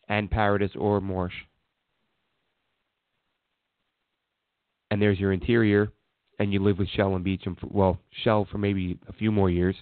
and 0.10 0.30
Paradis 0.30 0.72
or 0.78 1.00
Marsh. 1.00 1.34
And 4.90 5.02
there's 5.02 5.20
your 5.20 5.32
interior 5.32 5.94
and 6.42 6.52
you 6.52 6.60
live 6.60 6.80
with 6.80 6.90
Shell 6.90 7.16
and 7.16 7.24
Beachum. 7.24 7.60
For, 7.60 7.68
well, 7.70 8.00
Shell 8.24 8.48
for 8.52 8.58
maybe 8.58 8.98
a 9.08 9.14
few 9.14 9.32
more 9.32 9.52
years, 9.52 9.76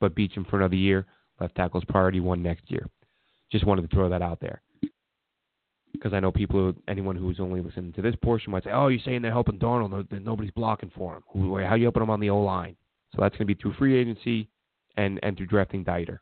but 0.00 0.14
Beachum 0.14 0.48
for 0.48 0.56
another 0.56 0.76
year. 0.76 1.06
Left 1.40 1.56
tackle's 1.56 1.84
priority 1.88 2.20
one 2.20 2.42
next 2.42 2.70
year. 2.70 2.88
Just 3.50 3.66
wanted 3.66 3.82
to 3.82 3.94
throw 3.94 4.08
that 4.08 4.22
out 4.22 4.38
there 4.40 4.62
because 5.92 6.12
I 6.12 6.20
know 6.20 6.30
people, 6.30 6.74
anyone 6.86 7.16
who's 7.16 7.40
only 7.40 7.60
listening 7.60 7.92
to 7.94 8.02
this 8.02 8.14
portion 8.22 8.52
might 8.52 8.64
say, 8.64 8.70
"Oh, 8.70 8.88
you're 8.88 9.00
saying 9.00 9.22
they're 9.22 9.32
helping 9.32 9.58
Darnold, 9.58 10.22
nobody's 10.22 10.52
blocking 10.52 10.90
for 10.94 11.16
him. 11.16 11.22
How 11.64 11.74
you 11.74 11.84
helping 11.84 12.02
him 12.02 12.10
on 12.10 12.20
the 12.20 12.30
O 12.30 12.40
line?" 12.40 12.76
So 13.12 13.20
that's 13.20 13.36
going 13.36 13.48
to 13.48 13.54
be 13.54 13.60
through 13.60 13.74
free 13.74 13.96
agency 13.96 14.48
and 14.96 15.18
and 15.24 15.36
through 15.36 15.46
drafting 15.46 15.84
Deiter. 15.84 16.18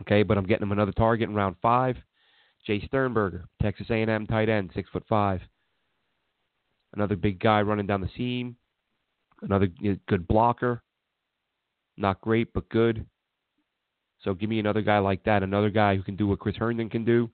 Okay, 0.00 0.24
but 0.24 0.38
I'm 0.38 0.46
getting 0.46 0.64
him 0.64 0.72
another 0.72 0.92
target 0.92 1.28
in 1.28 1.34
round 1.34 1.56
five. 1.62 1.96
Jace 2.68 2.86
Sternberger, 2.86 3.44
Texas 3.60 3.86
A&M 3.90 4.26
tight 4.26 4.48
end, 4.48 4.70
six 4.74 4.88
foot 4.90 5.04
five 5.08 5.40
another 6.94 7.16
big 7.16 7.38
guy 7.38 7.62
running 7.62 7.86
down 7.86 8.00
the 8.00 8.10
seam, 8.16 8.56
another 9.42 9.68
good 10.08 10.26
blocker. 10.26 10.82
Not 11.96 12.20
great, 12.20 12.52
but 12.52 12.68
good. 12.68 13.04
So 14.22 14.34
give 14.34 14.48
me 14.48 14.58
another 14.58 14.82
guy 14.82 14.98
like 14.98 15.24
that, 15.24 15.42
another 15.42 15.70
guy 15.70 15.96
who 15.96 16.02
can 16.02 16.16
do 16.16 16.26
what 16.26 16.38
Chris 16.38 16.56
Herndon 16.56 16.88
can 16.88 17.04
do. 17.04 17.28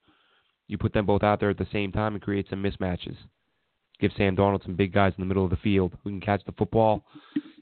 You 0.66 0.78
put 0.78 0.92
them 0.92 1.06
both 1.06 1.22
out 1.22 1.40
there 1.40 1.50
at 1.50 1.58
the 1.58 1.66
same 1.72 1.92
time 1.92 2.14
and 2.14 2.22
create 2.22 2.46
some 2.50 2.62
mismatches. 2.62 3.16
Give 4.00 4.12
Sam 4.16 4.36
Darnold 4.36 4.62
some 4.64 4.76
big 4.76 4.92
guys 4.92 5.12
in 5.16 5.22
the 5.22 5.26
middle 5.26 5.44
of 5.44 5.50
the 5.50 5.56
field 5.56 5.96
who 6.02 6.10
can 6.10 6.20
catch 6.20 6.44
the 6.44 6.52
football 6.52 7.04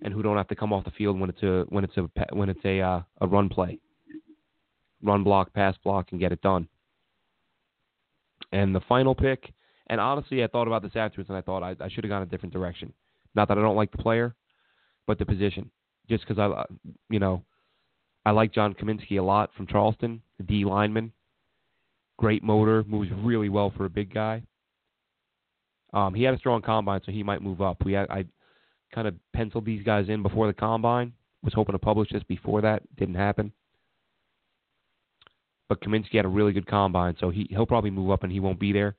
and 0.03 0.12
who 0.12 0.22
don't 0.22 0.36
have 0.36 0.49
to 0.49 0.57
come 0.57 0.72
off 0.72 0.84
the 0.84 0.90
field 0.90 1.18
when 1.18 1.30
it's 1.30 1.42
a 1.42 1.64
when 1.68 1.82
it's 1.82 1.97
a 1.97 2.09
when 2.34 2.49
it's 2.49 2.64
a 2.64 2.80
uh, 2.80 3.03
a 3.20 3.26
run 3.26 3.49
play, 3.49 3.78
run 5.03 5.24
block, 5.24 5.53
pass 5.55 5.74
block, 5.82 6.09
and 6.11 6.20
get 6.20 6.32
it 6.32 6.42
done. 6.42 6.68
And 8.53 8.74
the 8.74 8.80
final 8.80 9.14
pick 9.14 9.53
and 9.89 10.01
honestly, 10.01 10.43
I 10.43 10.49
thought 10.49 10.66
about 10.66 10.82
this 10.82 10.97
afterwards, 10.97 11.30
and 11.30 11.39
I 11.39 11.43
thought 11.43 11.62
I, 11.62 11.76
I 11.80 11.89
should 11.89 12.05
have 12.05 12.11
gone 12.11 12.22
a 12.22 12.26
different 12.26 12.53
direction. 12.53 12.93
Not 13.34 13.49
that 13.49 13.59
I 13.59 13.61
don't 13.61 13.76
like 13.76 13.93
the 13.93 13.99
player, 13.99 14.34
but 15.07 15.18
the 15.18 15.26
position. 15.26 15.70
Just 16.09 16.26
because 16.26 16.39
I, 16.39 16.64
you 17.09 17.18
know, 17.18 17.43
I 18.24 18.30
like 18.30 18.53
John 18.53 18.74
Cominsky 18.74 19.18
a 19.18 19.22
lot 19.22 19.51
from 19.57 19.66
Charleston, 19.66 20.22
the 20.39 20.45
D 20.45 20.64
lineman. 20.64 21.12
Great 22.18 22.43
motor, 22.43 22.82
moves 22.87 23.11
really 23.22 23.49
well 23.49 23.72
for 23.76 23.84
a 23.84 23.91
big 23.91 24.12
guy. 24.12 24.43
Um, 25.93 26.14
he 26.14 26.22
had 26.22 26.34
a 26.34 26.39
strong 26.39 26.62
combine, 26.62 27.01
so 27.05 27.12
he 27.12 27.22
might 27.22 27.43
move 27.43 27.61
up. 27.61 27.84
We 27.84 27.93
had, 27.93 28.09
I 28.11 28.24
kind 28.95 29.07
of 29.07 29.14
penciled 29.34 29.64
these 29.64 29.84
guys 29.84 30.09
in 30.09 30.22
before 30.22 30.47
the 30.47 30.53
combine. 30.53 31.12
Was 31.43 31.55
hoping 31.55 31.74
to 31.74 31.78
publish 31.78 32.11
this 32.11 32.24
before 32.24 32.62
that, 32.62 32.82
didn't 32.97 33.14
happen. 33.14 33.53
But 35.68 35.80
Cominsky 35.80 36.14
had 36.14 36.24
a 36.24 36.28
really 36.28 36.53
good 36.53 36.66
combine, 36.66 37.16
so 37.20 37.30
he 37.30 37.47
he'll 37.51 37.66
probably 37.66 37.91
move 37.91 38.11
up 38.11 38.24
and 38.24 38.32
he 38.32 38.41
won't 38.41 38.59
be 38.59 38.72
there 38.72 38.97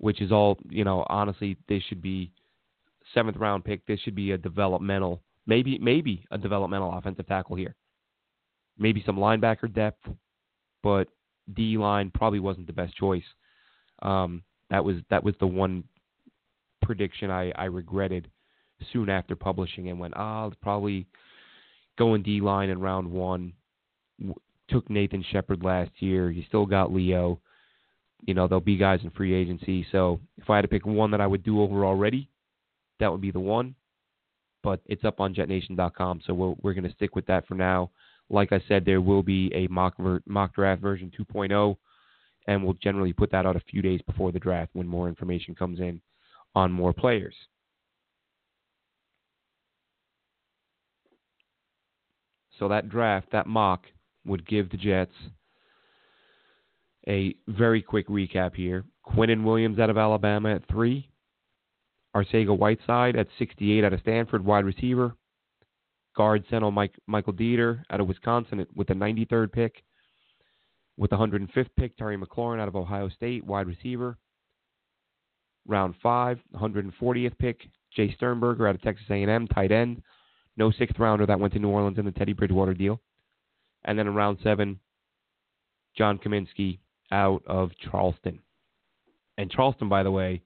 which 0.00 0.20
is 0.22 0.32
all 0.32 0.58
you 0.68 0.82
know. 0.82 1.04
Honestly, 1.08 1.56
this 1.68 1.82
should 1.84 2.02
be 2.02 2.32
seventh 3.14 3.36
round 3.36 3.64
pick. 3.64 3.86
This 3.86 4.00
should 4.00 4.14
be 4.14 4.32
a 4.32 4.38
developmental, 4.38 5.22
maybe 5.46 5.78
maybe 5.78 6.24
a 6.30 6.38
developmental 6.38 6.92
offensive 6.96 7.26
tackle 7.26 7.56
here. 7.56 7.76
Maybe 8.78 9.02
some 9.04 9.16
linebacker 9.16 9.72
depth, 9.72 10.08
but 10.82 11.08
D 11.54 11.76
line 11.76 12.10
probably 12.14 12.40
wasn't 12.40 12.66
the 12.66 12.72
best 12.72 12.96
choice. 12.96 13.24
Um, 14.00 14.42
that 14.70 14.84
was 14.84 14.96
that 15.10 15.22
was 15.22 15.34
the 15.38 15.46
one 15.46 15.84
prediction 16.82 17.30
I, 17.30 17.52
I 17.52 17.64
regretted 17.66 18.30
soon 18.92 19.10
after 19.10 19.36
publishing 19.36 19.90
and 19.90 20.00
went, 20.00 20.14
ah, 20.16 20.46
oh, 20.46 20.52
probably 20.62 21.06
going 21.98 22.22
D 22.22 22.40
line 22.40 22.70
in 22.70 22.80
round 22.80 23.10
one. 23.10 23.52
Took 24.70 24.88
Nathan 24.88 25.24
Shepherd 25.30 25.62
last 25.62 25.90
year. 25.98 26.30
You 26.30 26.42
still 26.48 26.64
got 26.64 26.92
Leo 26.92 27.40
you 28.26 28.34
know, 28.34 28.46
there'll 28.46 28.60
be 28.60 28.76
guys 28.76 29.00
in 29.02 29.10
free 29.10 29.34
agency. 29.34 29.86
So 29.92 30.20
if 30.38 30.48
I 30.48 30.56
had 30.56 30.62
to 30.62 30.68
pick 30.68 30.86
one 30.86 31.10
that 31.12 31.20
I 31.20 31.26
would 31.26 31.42
do 31.42 31.60
over 31.60 31.84
already, 31.84 32.28
that 32.98 33.10
would 33.10 33.20
be 33.20 33.30
the 33.30 33.40
one. 33.40 33.74
But 34.62 34.80
it's 34.86 35.04
up 35.04 35.20
on 35.20 35.34
JetNation.com, 35.34 36.20
so 36.26 36.34
we're, 36.34 36.54
we're 36.60 36.74
going 36.74 36.88
to 36.88 36.94
stick 36.94 37.16
with 37.16 37.26
that 37.26 37.46
for 37.46 37.54
now. 37.54 37.90
Like 38.28 38.52
I 38.52 38.62
said, 38.68 38.84
there 38.84 39.00
will 39.00 39.22
be 39.22 39.50
a 39.54 39.66
mock 39.68 39.94
ver- 39.98 40.22
mock 40.26 40.54
draft 40.54 40.82
version 40.82 41.10
2.0, 41.18 41.76
and 42.46 42.62
we'll 42.62 42.74
generally 42.74 43.12
put 43.12 43.30
that 43.32 43.46
out 43.46 43.56
a 43.56 43.60
few 43.60 43.80
days 43.80 44.00
before 44.06 44.32
the 44.32 44.38
draft 44.38 44.70
when 44.74 44.86
more 44.86 45.08
information 45.08 45.54
comes 45.54 45.80
in 45.80 46.00
on 46.54 46.70
more 46.70 46.92
players. 46.92 47.34
So 52.58 52.68
that 52.68 52.90
draft, 52.90 53.28
that 53.32 53.46
mock, 53.46 53.86
would 54.26 54.46
give 54.46 54.70
the 54.70 54.76
Jets 54.76 55.14
a 57.08 57.34
very 57.48 57.82
quick 57.82 58.08
recap 58.08 58.54
here. 58.54 58.84
Quinnen 59.06 59.44
Williams 59.44 59.78
out 59.78 59.90
of 59.90 59.98
Alabama 59.98 60.54
at 60.54 60.68
three. 60.68 61.08
Arcega 62.14 62.56
Whiteside 62.56 63.16
at 63.16 63.28
68 63.38 63.84
out 63.84 63.92
of 63.92 64.00
Stanford, 64.00 64.44
wide 64.44 64.64
receiver. 64.64 65.14
Guard 66.16 66.44
center 66.50 66.70
Mike, 66.70 66.94
Michael 67.06 67.32
Deiter 67.32 67.82
out 67.90 68.00
of 68.00 68.08
Wisconsin 68.08 68.66
with 68.74 68.88
the 68.88 68.94
93rd 68.94 69.52
pick. 69.52 69.82
With 70.96 71.10
the 71.10 71.16
105th 71.16 71.70
pick, 71.78 71.96
Terry 71.96 72.18
McLaurin 72.18 72.60
out 72.60 72.68
of 72.68 72.76
Ohio 72.76 73.08
State, 73.08 73.44
wide 73.44 73.66
receiver. 73.66 74.18
round 75.66 75.94
five, 76.02 76.38
140th 76.54 77.38
pick, 77.38 77.60
Jace 77.96 78.14
Sternberger 78.16 78.66
out 78.66 78.74
of 78.74 78.82
Texas 78.82 79.06
A&M, 79.08 79.46
tight 79.48 79.72
end. 79.72 80.02
No 80.56 80.70
sixth 80.72 80.98
rounder 80.98 81.26
that 81.26 81.38
went 81.38 81.52
to 81.54 81.58
New 81.58 81.70
Orleans 81.70 81.98
in 81.98 82.04
the 82.04 82.10
Teddy 82.10 82.32
Bridgewater 82.32 82.74
deal. 82.74 83.00
And 83.84 83.98
then 83.98 84.06
in 84.06 84.14
round 84.14 84.38
seven, 84.42 84.78
John 85.96 86.18
Cominsky 86.18 86.80
out 87.10 87.42
of 87.46 87.70
Charleston. 87.90 88.40
And 89.38 89.50
Charleston, 89.50 89.88
by 89.88 90.02
the 90.02 90.10
way, 90.10 90.42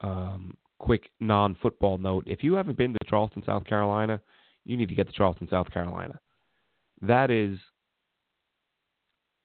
um, 0.00 0.56
quick 0.78 1.10
non 1.20 1.56
football 1.60 1.98
note 1.98 2.24
if 2.26 2.42
you 2.42 2.54
haven't 2.54 2.78
been 2.78 2.92
to 2.92 2.98
Charleston, 3.08 3.42
South 3.44 3.64
Carolina, 3.64 4.20
you 4.64 4.76
need 4.76 4.88
to 4.88 4.94
get 4.94 5.06
to 5.06 5.12
Charleston, 5.12 5.48
South 5.50 5.70
Carolina. 5.72 6.18
That 7.02 7.30
is 7.30 7.58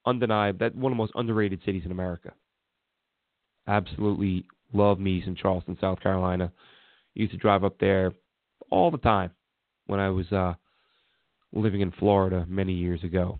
undeniable. 0.06 0.58
That 0.58 0.74
one 0.74 0.92
of 0.92 0.96
the 0.96 1.02
most 1.02 1.12
underrated 1.14 1.60
cities 1.64 1.82
in 1.84 1.92
America. 1.92 2.32
Absolutely 3.66 4.44
love 4.72 4.98
me 4.98 5.22
some 5.24 5.36
Charleston, 5.36 5.78
South 5.80 6.00
Carolina. 6.00 6.52
Used 7.14 7.32
to 7.32 7.38
drive 7.38 7.64
up 7.64 7.78
there 7.78 8.12
all 8.70 8.90
the 8.90 8.98
time 8.98 9.30
when 9.86 10.00
I 10.00 10.10
was 10.10 10.30
uh, 10.32 10.54
living 11.52 11.80
in 11.80 11.92
Florida 11.92 12.44
many 12.48 12.72
years 12.72 13.02
ago. 13.04 13.38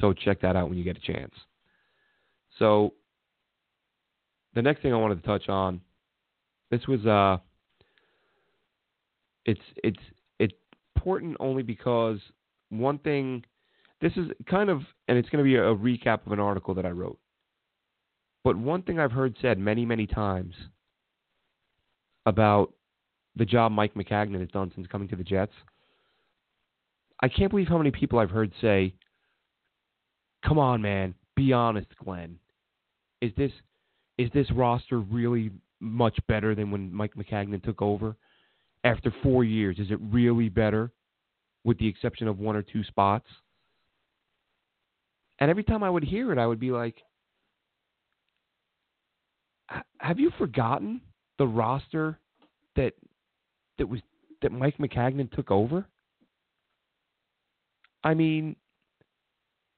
So 0.00 0.12
check 0.12 0.40
that 0.42 0.56
out 0.56 0.68
when 0.68 0.78
you 0.78 0.84
get 0.84 0.96
a 0.96 1.12
chance. 1.12 1.32
So 2.58 2.94
the 4.54 4.62
next 4.62 4.82
thing 4.82 4.92
I 4.92 4.96
wanted 4.96 5.22
to 5.22 5.26
touch 5.26 5.48
on, 5.48 5.80
this 6.70 6.86
was 6.86 7.04
uh, 7.06 7.38
it's 9.44 9.60
it's 9.82 10.00
it's 10.38 10.54
important 10.96 11.36
only 11.40 11.62
because 11.62 12.18
one 12.70 12.98
thing, 12.98 13.44
this 14.00 14.12
is 14.16 14.26
kind 14.50 14.70
of, 14.70 14.82
and 15.08 15.16
it's 15.16 15.28
going 15.28 15.44
to 15.44 15.48
be 15.48 15.56
a, 15.56 15.60
recap 15.60 16.26
of 16.26 16.32
an 16.32 16.40
article 16.40 16.74
that 16.74 16.84
I 16.84 16.90
wrote. 16.90 17.18
But 18.42 18.56
one 18.56 18.82
thing 18.82 18.98
I've 18.98 19.12
heard 19.12 19.36
said 19.40 19.58
many 19.58 19.84
many 19.84 20.06
times 20.06 20.54
about 22.24 22.72
the 23.36 23.44
job 23.44 23.72
Mike 23.72 23.94
Maccagnan 23.94 24.40
has 24.40 24.48
done 24.48 24.72
since 24.74 24.86
coming 24.86 25.08
to 25.08 25.16
the 25.16 25.24
Jets. 25.24 25.52
I 27.22 27.28
can't 27.28 27.50
believe 27.50 27.68
how 27.68 27.78
many 27.78 27.90
people 27.90 28.18
I've 28.18 28.30
heard 28.30 28.52
say, 28.60 28.94
"Come 30.46 30.58
on, 30.58 30.80
man, 30.80 31.14
be 31.34 31.52
honest, 31.52 31.88
Glenn. 31.96 32.38
Is 33.20 33.32
this 33.36 33.50
is 34.16 34.30
this 34.32 34.50
roster 34.52 35.00
really 35.00 35.50
much 35.80 36.16
better 36.28 36.54
than 36.54 36.70
when 36.70 36.92
Mike 36.92 37.14
Maccagnan 37.16 37.62
took 37.62 37.82
over? 37.82 38.16
After 38.84 39.12
four 39.22 39.42
years, 39.42 39.78
is 39.78 39.90
it 39.90 39.98
really 40.00 40.48
better, 40.48 40.92
with 41.64 41.78
the 41.78 41.88
exception 41.88 42.28
of 42.28 42.38
one 42.38 42.54
or 42.54 42.62
two 42.62 42.84
spots?" 42.84 43.26
And 45.40 45.50
every 45.50 45.64
time 45.64 45.82
I 45.82 45.90
would 45.90 46.04
hear 46.04 46.32
it, 46.32 46.38
I 46.38 46.46
would 46.46 46.60
be 46.60 46.70
like, 46.70 47.02
"Have 49.98 50.20
you 50.20 50.30
forgotten 50.38 51.00
the 51.38 51.46
roster 51.46 52.20
that 52.76 52.94
that 53.78 53.86
was 53.86 54.00
that 54.42 54.52
Mike 54.52 54.78
Maccagnan 54.78 55.28
took 55.32 55.50
over?" 55.50 55.88
I 58.04 58.14
mean, 58.14 58.54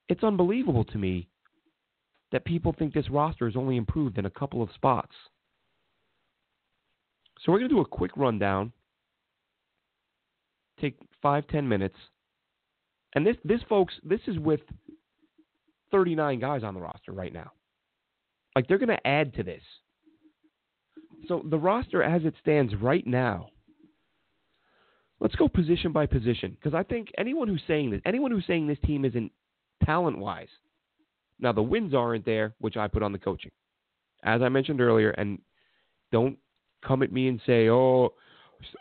it's 0.08 0.24
unbelievable 0.24 0.84
to 0.84 0.98
me 0.98 1.28
that 2.32 2.44
people 2.44 2.74
think 2.78 2.92
this 2.92 3.10
roster 3.10 3.46
is 3.46 3.56
only 3.56 3.76
improved 3.76 4.18
in 4.18 4.26
a 4.26 4.30
couple 4.30 4.62
of 4.62 4.70
spots. 4.74 5.12
So 7.40 7.52
we're 7.52 7.58
going 7.58 7.70
to 7.70 7.74
do 7.76 7.80
a 7.80 7.86
quick 7.86 8.10
rundown. 8.16 8.72
Take 10.80 10.96
five, 11.22 11.46
ten 11.48 11.68
minutes. 11.68 11.96
And 13.14 13.26
this, 13.26 13.36
this, 13.44 13.60
folks, 13.68 13.94
this 14.04 14.20
is 14.26 14.38
with 14.38 14.60
39 15.90 16.40
guys 16.40 16.62
on 16.62 16.74
the 16.74 16.80
roster 16.80 17.12
right 17.12 17.32
now. 17.32 17.52
Like, 18.54 18.68
they're 18.68 18.78
going 18.78 18.88
to 18.88 19.06
add 19.06 19.34
to 19.34 19.42
this. 19.42 19.62
So 21.26 21.42
the 21.48 21.58
roster 21.58 22.02
as 22.02 22.24
it 22.24 22.34
stands 22.40 22.74
right 22.74 23.06
now 23.06 23.48
Let's 25.20 25.34
go 25.34 25.48
position 25.48 25.92
by 25.92 26.06
position 26.06 26.52
because 26.52 26.74
I 26.74 26.84
think 26.84 27.08
anyone 27.18 27.48
who's 27.48 27.62
saying 27.66 27.90
this, 27.90 28.00
anyone 28.06 28.30
who's 28.30 28.46
saying 28.46 28.66
this 28.66 28.78
team 28.84 29.04
isn't 29.04 29.32
talent 29.84 30.18
wise. 30.18 30.48
Now 31.40 31.52
the 31.52 31.62
wins 31.62 31.94
aren't 31.94 32.24
there, 32.24 32.54
which 32.58 32.76
I 32.76 32.88
put 32.88 33.02
on 33.02 33.12
the 33.12 33.18
coaching, 33.18 33.52
as 34.24 34.42
I 34.42 34.48
mentioned 34.48 34.80
earlier, 34.80 35.10
and 35.10 35.38
don't 36.12 36.38
come 36.84 37.02
at 37.02 37.12
me 37.12 37.28
and 37.28 37.40
say, 37.46 37.68
"Oh, 37.68 38.14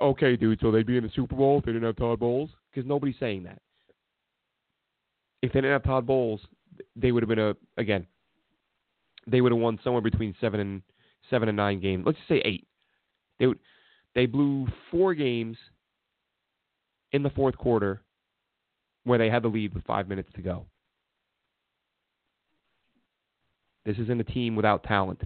okay, 0.01 0.35
dude, 0.35 0.59
so 0.59 0.71
they'd 0.71 0.85
be 0.85 0.97
in 0.97 1.03
the 1.03 1.11
Super 1.15 1.35
Bowl 1.35 1.59
if 1.59 1.65
they 1.65 1.71
didn't 1.71 1.85
have 1.85 1.95
Todd 1.97 2.19
Bowles," 2.19 2.49
because 2.71 2.87
nobody's 2.87 3.19
saying 3.19 3.43
that. 3.43 3.61
If 5.41 5.53
they 5.53 5.61
didn't 5.61 5.73
have 5.73 5.83
Todd 5.83 6.07
Bowles, 6.07 6.41
they 6.95 7.11
would 7.11 7.23
have 7.23 7.29
been 7.29 7.39
a 7.39 7.55
again. 7.77 8.07
They 9.27 9.41
would 9.41 9.51
have 9.51 9.61
won 9.61 9.79
somewhere 9.83 10.01
between 10.01 10.35
seven 10.41 10.59
and 10.59 10.81
seven 11.29 11.49
and 11.49 11.57
nine 11.57 11.79
games. 11.79 12.03
Let's 12.05 12.17
just 12.17 12.29
say 12.29 12.41
eight. 12.45 12.67
They 13.39 13.47
would, 13.47 13.59
they 14.15 14.25
blew 14.25 14.67
four 14.89 15.13
games 15.13 15.57
in 17.11 17.23
the 17.23 17.29
fourth 17.29 17.57
quarter 17.57 18.01
where 19.03 19.19
they 19.19 19.29
had 19.29 19.43
the 19.43 19.47
lead 19.47 19.73
with 19.73 19.85
five 19.85 20.07
minutes 20.07 20.29
to 20.35 20.41
go. 20.41 20.65
This 23.88 23.97
isn't 23.99 24.19
a 24.19 24.25
team 24.25 24.57
without 24.57 24.83
talent. 24.83 25.21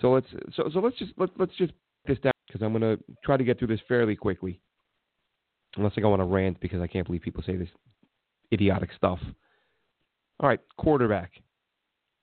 So 0.00 0.10
let's 0.10 0.26
so 0.56 0.68
so 0.74 0.80
let's 0.80 0.98
just 0.98 1.12
let, 1.16 1.30
let's 1.38 1.52
just 1.56 1.72
this 2.08 2.18
down 2.18 2.32
because 2.48 2.60
I'm 2.60 2.78
to 2.80 2.98
try 3.24 3.36
to 3.36 3.44
get 3.44 3.56
through 3.56 3.68
this 3.68 3.80
fairly 3.86 4.16
quickly. 4.16 4.58
Unless 5.76 5.92
I 5.96 6.00
go 6.00 6.12
on 6.12 6.18
a 6.18 6.26
rant 6.26 6.58
because 6.58 6.80
I 6.80 6.88
can't 6.88 7.06
believe 7.06 7.22
people 7.22 7.44
say 7.46 7.56
this 7.56 7.68
idiotic 8.52 8.90
stuff. 8.96 9.20
All 10.40 10.48
right, 10.48 10.58
quarterback. 10.76 11.30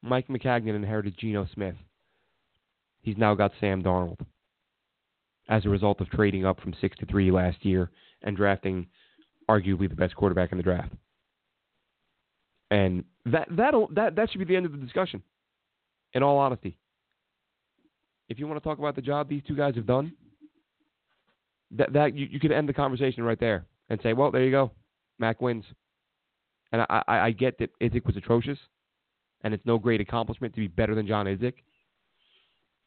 Mike 0.02 0.28
Maccagnan 0.28 0.76
inherited 0.76 1.18
Geno 1.18 1.48
Smith. 1.54 1.76
He's 3.02 3.18
now 3.18 3.36
got 3.36 3.54
Sam 3.62 3.82
Darnold 3.82 4.20
as 5.48 5.66
a 5.66 5.70
result 5.70 6.02
of 6.02 6.10
trading 6.10 6.46
up 6.46 6.60
from 6.60 6.76
six 6.82 6.98
to 6.98 7.06
three 7.06 7.32
last 7.32 7.64
year 7.66 7.92
and 8.24 8.36
drafting 8.36 8.88
arguably 9.50 9.88
the 9.88 9.96
best 9.96 10.16
quarterback 10.16 10.52
in 10.52 10.58
the 10.58 10.64
draft. 10.64 10.92
And 12.72 13.04
that 13.26 13.48
that'll 13.52 13.88
that 13.94 14.16
that 14.16 14.32
should 14.32 14.40
be 14.40 14.46
the 14.46 14.56
end 14.56 14.66
of 14.66 14.72
the 14.72 14.78
discussion. 14.78 15.24
In 16.14 16.24
all 16.24 16.38
honesty, 16.38 16.78
if 18.30 18.40
you 18.40 18.48
want 18.48 18.62
to 18.62 18.68
talk 18.68 18.80
about 18.80 18.96
the 18.96 19.02
job 19.02 19.30
these 19.30 19.44
two 19.48 19.56
guys 19.56 19.76
have 19.76 19.86
done, 19.86 20.12
that 21.72 21.94
that 21.94 22.16
you, 22.16 22.28
you 22.30 22.40
could 22.40 22.52
end 22.52 22.70
the 22.70 22.74
conversation 22.74 23.24
right 23.24 23.40
there 23.40 23.66
and 23.90 24.00
say, 24.02 24.14
well, 24.14 24.32
there 24.32 24.44
you 24.44 24.52
go, 24.52 24.72
Mac 25.18 25.42
wins. 25.42 25.66
And 26.72 26.82
I, 26.84 27.04
I, 27.08 27.20
I 27.20 27.32
get 27.32 27.58
that 27.60 27.72
Idzik 27.80 28.06
was 28.06 28.16
atrocious, 28.16 28.60
and 29.44 29.54
it's 29.54 29.66
no 29.66 29.78
great 29.80 30.02
accomplishment 30.02 30.54
to 30.54 30.62
be 30.62 30.68
better 30.68 30.94
than 30.94 31.08
John 31.08 31.26
Idzik. 31.26 31.54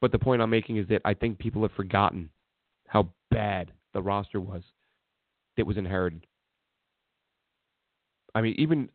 But 0.00 0.12
the 0.12 0.18
point 0.18 0.42
I'm 0.42 0.50
making 0.50 0.76
is 0.76 0.88
that 0.88 1.02
I 1.04 1.14
think 1.14 1.38
people 1.38 1.62
have 1.62 1.72
forgotten 1.72 2.30
how 2.86 3.08
bad 3.30 3.72
the 3.94 4.02
roster 4.02 4.40
was 4.40 4.62
that 5.56 5.66
was 5.66 5.76
inherited. 5.76 6.26
I 8.34 8.40
mean, 8.40 8.54
even 8.58 8.88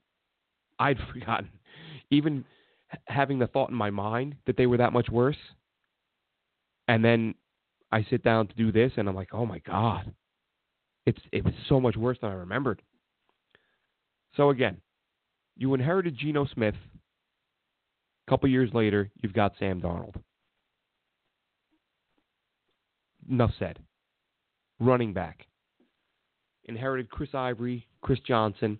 I'd 0.80 0.98
forgotten, 1.14 1.50
even 2.10 2.46
having 3.06 3.40
the 3.40 3.48
thought 3.48 3.70
in 3.70 3.76
my 3.76 3.90
mind 3.90 4.36
that 4.46 4.58
they 4.58 4.66
were 4.66 4.78
that 4.78 4.94
much 4.94 5.10
worse. 5.10 5.38
And 6.88 7.04
then 7.04 7.36
I 7.92 8.06
sit 8.10 8.24
down 8.24 8.48
to 8.48 8.56
do 8.56 8.72
this, 8.72 8.94
and 8.98 9.08
I'm 9.10 9.16
like, 9.16 9.34
oh 9.34 9.46
my 9.46 9.60
god, 9.60 10.14
it's 11.06 11.20
it 11.32 11.44
was 11.44 11.54
so 11.68 11.80
much 11.80 11.96
worse 11.96 12.18
than 12.22 12.32
I 12.32 12.36
remembered. 12.36 12.82
So 14.36 14.50
again, 14.50 14.78
you 15.56 15.74
inherited 15.74 16.18
Geno 16.18 16.46
Smith. 16.54 16.76
A 18.28 18.30
couple 18.30 18.50
years 18.50 18.70
later, 18.74 19.10
you've 19.22 19.34
got 19.34 19.54
Sam 19.58 19.82
Darnold. 19.82 20.16
Enough 23.30 23.52
said 23.58 23.80
running 24.80 25.14
back. 25.14 25.46
Inherited 26.66 27.10
Chris 27.10 27.30
Ivory, 27.34 27.88
Chris 28.02 28.20
Johnson. 28.28 28.80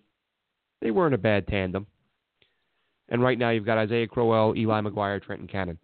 They 0.80 0.90
weren't 0.90 1.14
a 1.14 1.18
bad 1.18 1.46
tandem. 1.46 1.86
And 3.08 3.22
right 3.22 3.38
now 3.38 3.50
you've 3.50 3.66
got 3.66 3.78
Isaiah 3.78 4.06
Crowell, 4.06 4.56
Eli 4.56 4.80
McGuire, 4.80 5.22
Trenton 5.22 5.48
Cannon. 5.48 5.78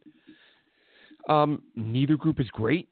Um, 1.29 1.63
neither 1.75 2.17
group 2.17 2.39
is 2.39 2.49
great. 2.51 2.89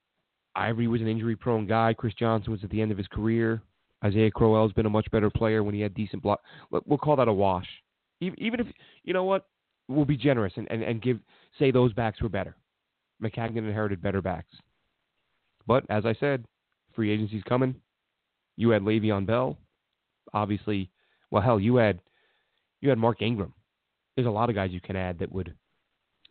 Ivory 0.55 0.89
was 0.89 1.01
an 1.01 1.09
injury 1.09 1.37
prone 1.37 1.67
guy. 1.67 1.95
Chris 1.95 2.15
Johnson 2.15 2.53
was 2.53 2.65
at 2.65 2.71
the 2.71 2.81
end 2.81 2.91
of 2.91 2.99
his 2.99 3.07
career. 3.09 3.63
Isaiah 4.05 4.31
Crowell 4.31 4.67
has 4.67 4.73
been 4.73 4.87
a 4.87 4.91
much 4.91 5.11
better 5.11 5.31
player 5.31 5.63
when 5.63 5.75
he 5.75 5.81
had 5.81 5.95
decent 5.95 6.23
block. 6.23 6.41
We'll 6.71 6.99
call 6.99 7.17
that 7.17 7.29
a 7.29 7.33
wash. 7.33 7.69
Even 8.21 8.61
if, 8.61 8.67
you 9.05 9.13
know 9.13 9.25
what, 9.25 9.47
we'll 9.89 10.05
be 10.05 10.17
generous 10.17 10.53
and, 10.57 10.71
and, 10.71 10.83
and 10.83 11.03
give 11.03 11.19
say 11.59 11.71
those 11.71 11.93
backs 11.93 12.21
were 12.21 12.29
better. 12.29 12.57
Maccagnan 13.23 13.59
inherited 13.59 14.03
better 14.03 14.23
backs. 14.23 14.55
But 15.67 15.85
as 15.91 16.05
I 16.05 16.15
said, 16.19 16.45
free 16.95 17.11
agency's 17.11 17.43
coming. 17.45 17.75
You 18.57 18.71
had 18.71 18.83
Le'Veon 18.83 19.27
Bell, 19.27 19.59
obviously. 20.33 20.91
Well, 21.33 21.43
hell, 21.43 21.59
you 21.59 21.77
had 21.77 21.99
you 22.83 22.91
had 22.91 22.99
Mark 22.99 23.23
Ingram. 23.23 23.55
There's 24.15 24.29
a 24.29 24.31
lot 24.31 24.51
of 24.51 24.55
guys 24.55 24.71
you 24.71 24.83
can 24.83 24.97
add 24.97 25.19
that 25.19 25.33
would 25.33 25.55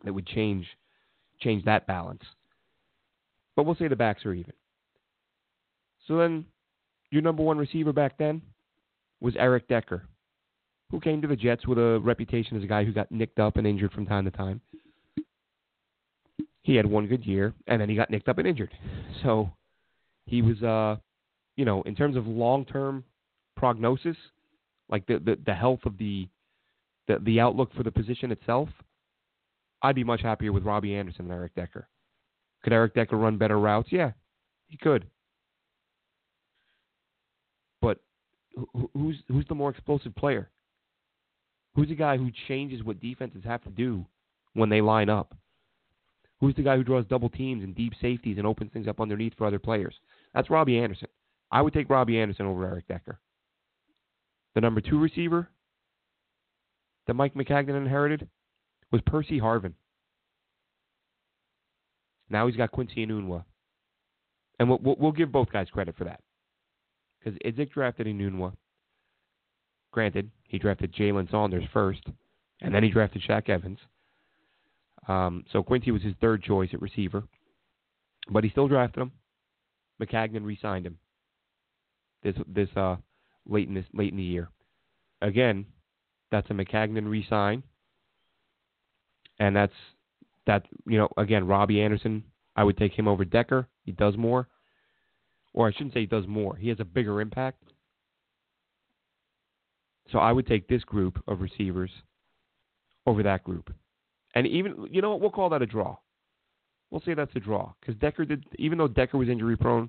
that 0.04 0.14
would 0.14 0.26
change 0.26 0.64
change 1.40 1.64
that 1.64 1.88
balance. 1.88 2.22
But 3.56 3.66
we'll 3.66 3.74
say 3.74 3.88
the 3.88 3.96
backs 3.96 4.24
are 4.24 4.32
even. 4.32 4.54
So 6.06 6.16
then, 6.16 6.46
your 7.10 7.20
number 7.20 7.42
one 7.42 7.58
receiver 7.58 7.92
back 7.92 8.16
then 8.16 8.42
was 9.20 9.34
Eric 9.36 9.66
Decker, 9.66 10.04
who 10.90 11.00
came 11.00 11.20
to 11.20 11.28
the 11.28 11.36
Jets 11.36 11.66
with 11.66 11.78
a 11.78 11.98
reputation 11.98 12.56
as 12.56 12.62
a 12.62 12.68
guy 12.68 12.84
who 12.84 12.92
got 12.92 13.10
nicked 13.10 13.40
up 13.40 13.56
and 13.56 13.66
injured 13.66 13.92
from 13.92 14.06
time 14.06 14.24
to 14.24 14.30
time. 14.30 14.60
he 16.62 16.76
had 16.76 16.86
one 16.86 17.08
good 17.08 17.26
year, 17.26 17.52
and 17.66 17.80
then 17.80 17.88
he 17.88 17.96
got 17.96 18.08
nicked 18.08 18.28
up 18.28 18.38
and 18.38 18.46
injured. 18.46 18.72
So 19.24 19.50
he 20.26 20.42
was, 20.42 20.62
uh, 20.62 20.96
you 21.56 21.64
know, 21.64 21.82
in 21.82 21.96
terms 21.96 22.16
of 22.16 22.28
long 22.28 22.64
term 22.64 23.02
prognosis, 23.56 24.16
like 24.88 25.06
the, 25.06 25.18
the 25.18 25.38
the 25.46 25.54
health 25.54 25.80
of 25.84 25.98
the 25.98 26.28
the 27.08 27.18
the 27.20 27.40
outlook 27.40 27.70
for 27.74 27.82
the 27.82 27.90
position 27.90 28.32
itself, 28.32 28.68
I'd 29.82 29.94
be 29.94 30.04
much 30.04 30.22
happier 30.22 30.52
with 30.52 30.64
Robbie 30.64 30.94
Anderson 30.94 31.28
than 31.28 31.36
Eric 31.36 31.54
Decker. 31.54 31.88
Could 32.62 32.72
Eric 32.72 32.94
Decker 32.94 33.16
run 33.16 33.38
better 33.38 33.58
routes? 33.58 33.88
Yeah, 33.90 34.12
he 34.68 34.76
could. 34.76 35.06
But 37.80 37.98
who's 38.94 39.16
who's 39.28 39.46
the 39.48 39.54
more 39.54 39.70
explosive 39.70 40.14
player? 40.14 40.50
Who's 41.74 41.88
the 41.88 41.94
guy 41.94 42.16
who 42.16 42.30
changes 42.48 42.82
what 42.82 43.00
defenses 43.00 43.42
have 43.44 43.62
to 43.64 43.70
do 43.70 44.04
when 44.54 44.68
they 44.68 44.80
line 44.80 45.08
up? 45.08 45.34
Who's 46.40 46.54
the 46.54 46.62
guy 46.62 46.76
who 46.76 46.84
draws 46.84 47.06
double 47.06 47.30
teams 47.30 47.62
and 47.62 47.74
deep 47.74 47.94
safeties 48.00 48.36
and 48.36 48.46
opens 48.46 48.72
things 48.72 48.88
up 48.88 49.00
underneath 49.00 49.32
for 49.38 49.46
other 49.46 49.58
players? 49.58 49.94
That's 50.34 50.50
Robbie 50.50 50.78
Anderson. 50.78 51.08
I 51.50 51.62
would 51.62 51.72
take 51.72 51.88
Robbie 51.88 52.18
Anderson 52.18 52.46
over 52.46 52.64
Eric 52.66 52.88
Decker. 52.88 53.18
The 54.54 54.60
number 54.60 54.80
two 54.80 54.98
receiver 54.98 55.48
that 57.06 57.14
Mike 57.14 57.34
Maccagnan 57.34 57.76
inherited 57.76 58.28
was 58.90 59.00
Percy 59.06 59.40
Harvin. 59.40 59.72
Now 62.28 62.46
he's 62.46 62.56
got 62.56 62.72
Quincy 62.72 63.06
Enunwa. 63.06 63.44
And 64.58 64.68
we'll, 64.68 64.96
we'll, 64.98 65.12
give 65.12 65.32
both 65.32 65.50
guys 65.50 65.68
credit 65.72 65.96
for 65.96 66.04
that. 66.04 66.20
Because 67.18 67.38
Idzik 67.44 67.72
drafted 67.72 68.06
Enunwa. 68.06 68.52
Granted, 69.92 70.30
he 70.44 70.58
drafted 70.58 70.94
Jalen 70.94 71.30
Saunders 71.30 71.64
first, 71.72 72.02
and 72.60 72.74
then 72.74 72.82
he 72.82 72.90
drafted 72.90 73.22
Shaq 73.22 73.48
Evans. 73.48 73.78
Um, 75.08 75.44
so 75.52 75.62
Quincy 75.62 75.90
was 75.90 76.02
his 76.02 76.14
third 76.20 76.42
choice 76.42 76.70
at 76.72 76.80
receiver, 76.80 77.24
but 78.30 78.44
he 78.44 78.50
still 78.50 78.68
drafted 78.68 79.02
him. 79.02 79.12
Maccagnan 80.00 80.44
re-signed 80.44 80.86
him 80.86 80.98
this 82.22 82.34
this 82.46 82.68
uh 82.76 82.96
late 83.46 83.68
in 83.68 83.74
this 83.74 83.86
late 83.92 84.10
in 84.10 84.16
the 84.16 84.22
year. 84.22 84.48
Again, 85.20 85.66
that's 86.30 86.50
a 86.50 86.54
Maccagnan 86.54 87.08
re-sign, 87.08 87.62
and 89.38 89.54
that's 89.54 89.72
that 90.46 90.66
you 90.86 90.98
know 90.98 91.08
again 91.16 91.46
Robbie 91.46 91.80
Anderson. 91.80 92.24
I 92.54 92.64
would 92.64 92.76
take 92.76 92.92
him 92.92 93.08
over 93.08 93.24
Decker. 93.24 93.66
He 93.84 93.92
does 93.92 94.16
more, 94.16 94.48
or 95.54 95.68
I 95.68 95.72
shouldn't 95.72 95.94
say 95.94 96.00
he 96.00 96.06
does 96.06 96.26
more. 96.26 96.56
He 96.56 96.68
has 96.68 96.80
a 96.80 96.84
bigger 96.84 97.20
impact. 97.20 97.62
So 100.10 100.18
I 100.18 100.32
would 100.32 100.46
take 100.46 100.68
this 100.68 100.84
group 100.84 101.22
of 101.26 101.40
receivers 101.40 101.90
over 103.06 103.22
that 103.22 103.44
group. 103.44 103.72
And 104.34 104.46
even, 104.46 104.88
you 104.90 105.02
know 105.02 105.10
what, 105.10 105.20
we'll 105.20 105.30
call 105.30 105.50
that 105.50 105.62
a 105.62 105.66
draw. 105.66 105.96
We'll 106.90 107.02
say 107.02 107.14
that's 107.14 107.34
a 107.34 107.40
draw. 107.40 107.72
Because 107.80 107.96
Decker 107.96 108.24
did, 108.24 108.44
even 108.58 108.78
though 108.78 108.88
Decker 108.88 109.16
was 109.16 109.28
injury 109.28 109.56
prone, 109.56 109.88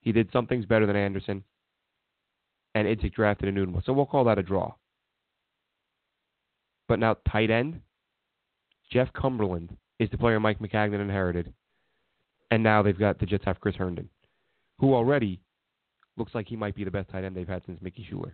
he 0.00 0.12
did 0.12 0.30
some 0.32 0.46
things 0.46 0.66
better 0.66 0.86
than 0.86 0.96
Anderson. 0.96 1.42
And 2.76 2.86
Idzik 2.86 3.14
drafted 3.14 3.54
Enunwa. 3.54 3.82
So 3.86 3.94
we'll 3.94 4.04
call 4.04 4.24
that 4.24 4.38
a 4.38 4.42
draw. 4.42 4.74
But 6.88 6.98
now, 6.98 7.16
tight 7.32 7.50
end, 7.50 7.80
Jeff 8.92 9.08
Cumberland 9.14 9.74
is 9.98 10.10
the 10.10 10.18
player 10.18 10.38
Mike 10.38 10.58
Maccagnan 10.58 11.00
inherited. 11.00 11.54
And 12.50 12.62
now 12.62 12.82
they've 12.82 12.98
got 12.98 13.18
the 13.18 13.24
Jets 13.24 13.46
have 13.46 13.60
Chris 13.60 13.76
Herndon, 13.76 14.10
who 14.78 14.92
already 14.92 15.40
looks 16.18 16.34
like 16.34 16.46
he 16.46 16.54
might 16.54 16.74
be 16.74 16.84
the 16.84 16.90
best 16.90 17.08
tight 17.08 17.24
end 17.24 17.34
they've 17.34 17.48
had 17.48 17.62
since 17.64 17.80
Mickey 17.80 18.06
Shuler. 18.12 18.32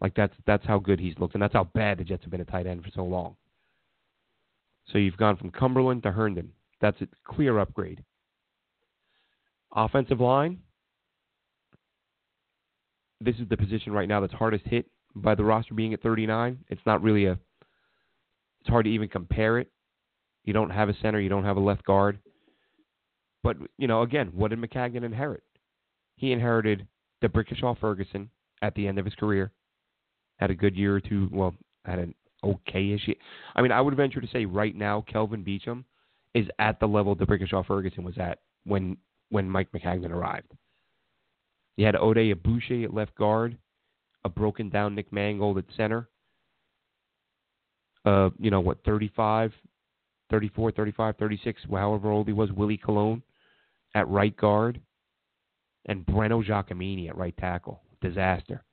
Like 0.00 0.14
that's 0.14 0.34
that's 0.46 0.64
how 0.64 0.78
good 0.78 1.00
he's 1.00 1.18
looked, 1.18 1.34
and 1.34 1.42
that's 1.42 1.54
how 1.54 1.64
bad 1.74 1.98
the 1.98 2.04
Jets 2.04 2.22
have 2.22 2.30
been 2.30 2.40
at 2.40 2.48
tight 2.48 2.68
end 2.68 2.84
for 2.84 2.90
so 2.94 3.02
long. 3.02 3.34
So 4.92 4.98
you've 4.98 5.16
gone 5.16 5.36
from 5.36 5.50
Cumberland 5.50 6.04
to 6.04 6.12
Herndon. 6.12 6.52
That's 6.80 7.00
a 7.02 7.08
clear 7.24 7.58
upgrade. 7.58 8.04
Offensive 9.74 10.20
line. 10.20 10.60
This 13.24 13.36
is 13.36 13.48
the 13.48 13.56
position 13.56 13.92
right 13.92 14.08
now 14.08 14.20
that's 14.20 14.32
hardest 14.32 14.64
hit 14.66 14.86
by 15.14 15.34
the 15.34 15.44
roster 15.44 15.74
being 15.74 15.94
at 15.94 16.02
39. 16.02 16.58
It's 16.68 16.80
not 16.86 17.02
really 17.02 17.26
a. 17.26 17.38
It's 18.60 18.70
hard 18.70 18.84
to 18.84 18.90
even 18.90 19.08
compare 19.08 19.58
it. 19.58 19.70
You 20.44 20.52
don't 20.52 20.70
have 20.70 20.88
a 20.88 20.94
center. 21.02 21.20
You 21.20 21.28
don't 21.28 21.44
have 21.44 21.56
a 21.56 21.60
left 21.60 21.84
guard. 21.84 22.18
But 23.42 23.56
you 23.76 23.88
know, 23.88 24.02
again, 24.02 24.30
what 24.34 24.50
did 24.50 24.60
Maccagnan 24.60 25.04
inherit? 25.04 25.42
He 26.16 26.32
inherited 26.32 26.86
D'Brickashaw 27.20 27.78
Ferguson 27.78 28.30
at 28.60 28.74
the 28.74 28.86
end 28.86 28.98
of 28.98 29.04
his 29.04 29.14
career 29.14 29.52
had 30.42 30.50
a 30.50 30.54
good 30.54 30.76
year 30.76 30.96
or 30.96 31.00
two. 31.00 31.28
Well, 31.32 31.54
had 31.84 32.00
an 32.00 32.14
okay-ish. 32.44 33.06
Year. 33.06 33.16
I 33.54 33.62
mean, 33.62 33.72
I 33.72 33.80
would 33.80 33.96
venture 33.96 34.20
to 34.20 34.28
say 34.28 34.44
right 34.44 34.74
now, 34.74 35.04
Kelvin 35.10 35.44
Beachum 35.44 35.84
is 36.34 36.46
at 36.58 36.80
the 36.80 36.86
level 36.86 37.14
D'Brickashaw 37.14 37.64
Ferguson 37.64 38.04
was 38.04 38.18
at 38.18 38.40
when 38.64 38.96
when 39.30 39.48
Mike 39.48 39.70
Maccagnan 39.72 40.10
arrived. 40.10 40.52
You 41.76 41.86
had 41.86 41.94
Oday 41.94 42.34
Aboushi 42.34 42.84
at 42.84 42.94
left 42.94 43.14
guard, 43.14 43.56
a 44.24 44.28
broken 44.28 44.68
down 44.68 44.94
Nick 44.94 45.12
Mangold 45.12 45.58
at 45.58 45.64
center. 45.76 46.08
Uh, 48.04 48.30
you 48.38 48.50
know 48.50 48.60
what, 48.60 48.84
35, 48.84 49.52
34, 50.30 50.72
35, 50.72 51.16
36, 51.16 51.62
however 51.70 52.10
old 52.10 52.26
he 52.26 52.32
was, 52.32 52.50
Willie 52.52 52.76
Colon 52.76 53.22
at 53.94 54.08
right 54.08 54.36
guard, 54.36 54.80
and 55.86 56.04
Breno 56.06 56.44
Giacomini 56.44 57.08
at 57.08 57.16
right 57.16 57.36
tackle. 57.36 57.80
Disaster. 58.00 58.64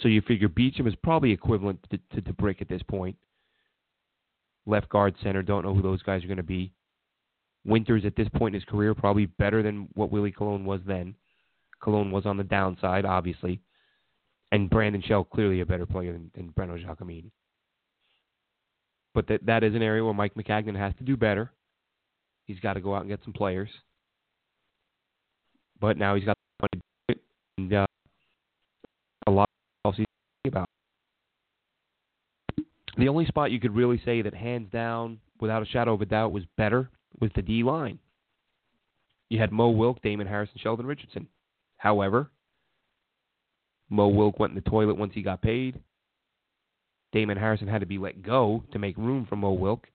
So 0.00 0.08
you 0.08 0.22
figure 0.22 0.48
Beachum 0.48 0.86
is 0.86 0.94
probably 1.02 1.32
equivalent 1.32 1.84
to, 1.90 1.98
to, 2.14 2.22
to 2.22 2.32
Brick 2.32 2.62
at 2.62 2.68
this 2.68 2.82
point. 2.82 3.16
Left 4.66 4.88
guard, 4.88 5.14
center, 5.22 5.42
don't 5.42 5.64
know 5.64 5.74
who 5.74 5.82
those 5.82 6.02
guys 6.02 6.22
are 6.24 6.28
going 6.28 6.36
to 6.38 6.42
be. 6.42 6.72
Winters 7.66 8.04
at 8.04 8.16
this 8.16 8.28
point 8.34 8.54
in 8.54 8.60
his 8.60 8.68
career 8.68 8.94
probably 8.94 9.26
better 9.26 9.62
than 9.62 9.88
what 9.94 10.10
Willie 10.10 10.32
Colon 10.32 10.64
was 10.64 10.80
then. 10.86 11.14
Colon 11.80 12.10
was 12.10 12.26
on 12.26 12.36
the 12.36 12.44
downside, 12.44 13.04
obviously. 13.04 13.60
And 14.50 14.70
Brandon 14.70 15.02
Shell 15.02 15.24
clearly 15.24 15.60
a 15.60 15.66
better 15.66 15.86
player 15.86 16.12
than, 16.12 16.30
than 16.34 16.52
Breno 16.52 16.82
Giacomini. 16.82 17.30
But 19.14 19.26
that 19.28 19.46
that 19.46 19.64
is 19.64 19.74
an 19.74 19.82
area 19.82 20.04
where 20.04 20.14
Mike 20.14 20.34
Maccagnan 20.34 20.76
has 20.76 20.94
to 20.98 21.04
do 21.04 21.16
better. 21.16 21.50
He's 22.44 22.60
got 22.60 22.74
to 22.74 22.80
go 22.80 22.94
out 22.94 23.02
and 23.02 23.10
get 23.10 23.20
some 23.24 23.32
players. 23.32 23.68
But 25.80 25.96
now 25.98 26.14
he's 26.14 26.24
got 26.24 26.36
money 26.60 26.70
to 26.72 26.78
do 26.78 27.14
it. 27.14 27.20
And 27.58 27.72
uh, 27.72 27.86
a 29.26 29.30
lot 29.30 29.48
of 29.84 29.90
else 29.90 29.96
he's 29.96 30.06
about. 30.46 30.68
The 32.96 33.08
only 33.08 33.26
spot 33.26 33.50
you 33.50 33.60
could 33.60 33.74
really 33.74 34.00
say 34.04 34.22
that 34.22 34.34
hands 34.34 34.70
down, 34.72 35.20
without 35.40 35.62
a 35.62 35.66
shadow 35.66 35.94
of 35.94 36.00
a 36.00 36.06
doubt, 36.06 36.32
was 36.32 36.44
better 36.56 36.90
was 37.20 37.30
the 37.34 37.42
D 37.42 37.62
line. 37.62 37.98
You 39.30 39.38
had 39.38 39.52
Mo 39.52 39.68
Wilk, 39.70 40.02
Damon 40.02 40.26
Harrison, 40.26 40.56
Sheldon 40.58 40.86
Richardson. 40.86 41.28
However, 41.78 42.30
Mo 43.88 44.10
hmm. 44.10 44.16
Wilk 44.16 44.38
went 44.38 44.50
in 44.50 44.62
the 44.62 44.70
toilet 44.70 44.96
once 44.96 45.12
he 45.14 45.22
got 45.22 45.42
paid. 45.42 45.80
Damon 47.12 47.38
Harrison 47.38 47.68
had 47.68 47.80
to 47.80 47.86
be 47.86 47.96
let 47.98 48.22
go 48.22 48.62
to 48.72 48.78
make 48.78 48.96
room 48.98 49.26
for 49.26 49.36
Mo 49.36 49.52
Wilk. 49.52 49.86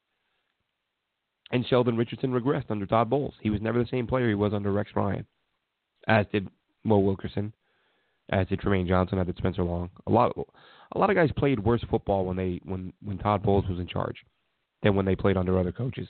And 1.51 1.65
Sheldon 1.67 1.95
Richardson 1.95 2.31
regressed 2.31 2.71
under 2.71 2.87
Todd 2.87 3.11
Bowles. 3.11 3.35
He 3.41 3.51
was 3.51 3.61
never 3.61 3.77
the 3.77 3.89
same 3.89 4.07
player 4.07 4.27
he 4.27 4.33
was 4.33 4.53
under 4.53 4.71
Rex 4.71 4.89
Ryan, 4.95 5.27
as 6.07 6.25
did 6.31 6.47
Mo 6.83 6.97
Wilkerson 6.97 7.53
as 8.29 8.47
did 8.47 8.59
Trumaine 8.59 8.87
Johnson, 8.87 9.19
as 9.19 9.27
did 9.27 9.37
Spencer 9.37 9.63
Long. 9.63 9.89
A 10.07 10.11
lot, 10.11 10.35
a 10.93 10.97
lot 10.97 11.09
of 11.09 11.15
guys 11.15 11.29
played 11.37 11.59
worse 11.59 11.83
football 11.89 12.25
when 12.25 12.37
they 12.37 12.61
when 12.63 12.93
when 13.03 13.17
Todd 13.17 13.43
Bowles 13.43 13.65
was 13.69 13.79
in 13.79 13.87
charge 13.87 14.17
than 14.81 14.95
when 14.95 15.05
they 15.05 15.15
played 15.15 15.37
under 15.37 15.59
other 15.59 15.71
coaches. 15.71 16.07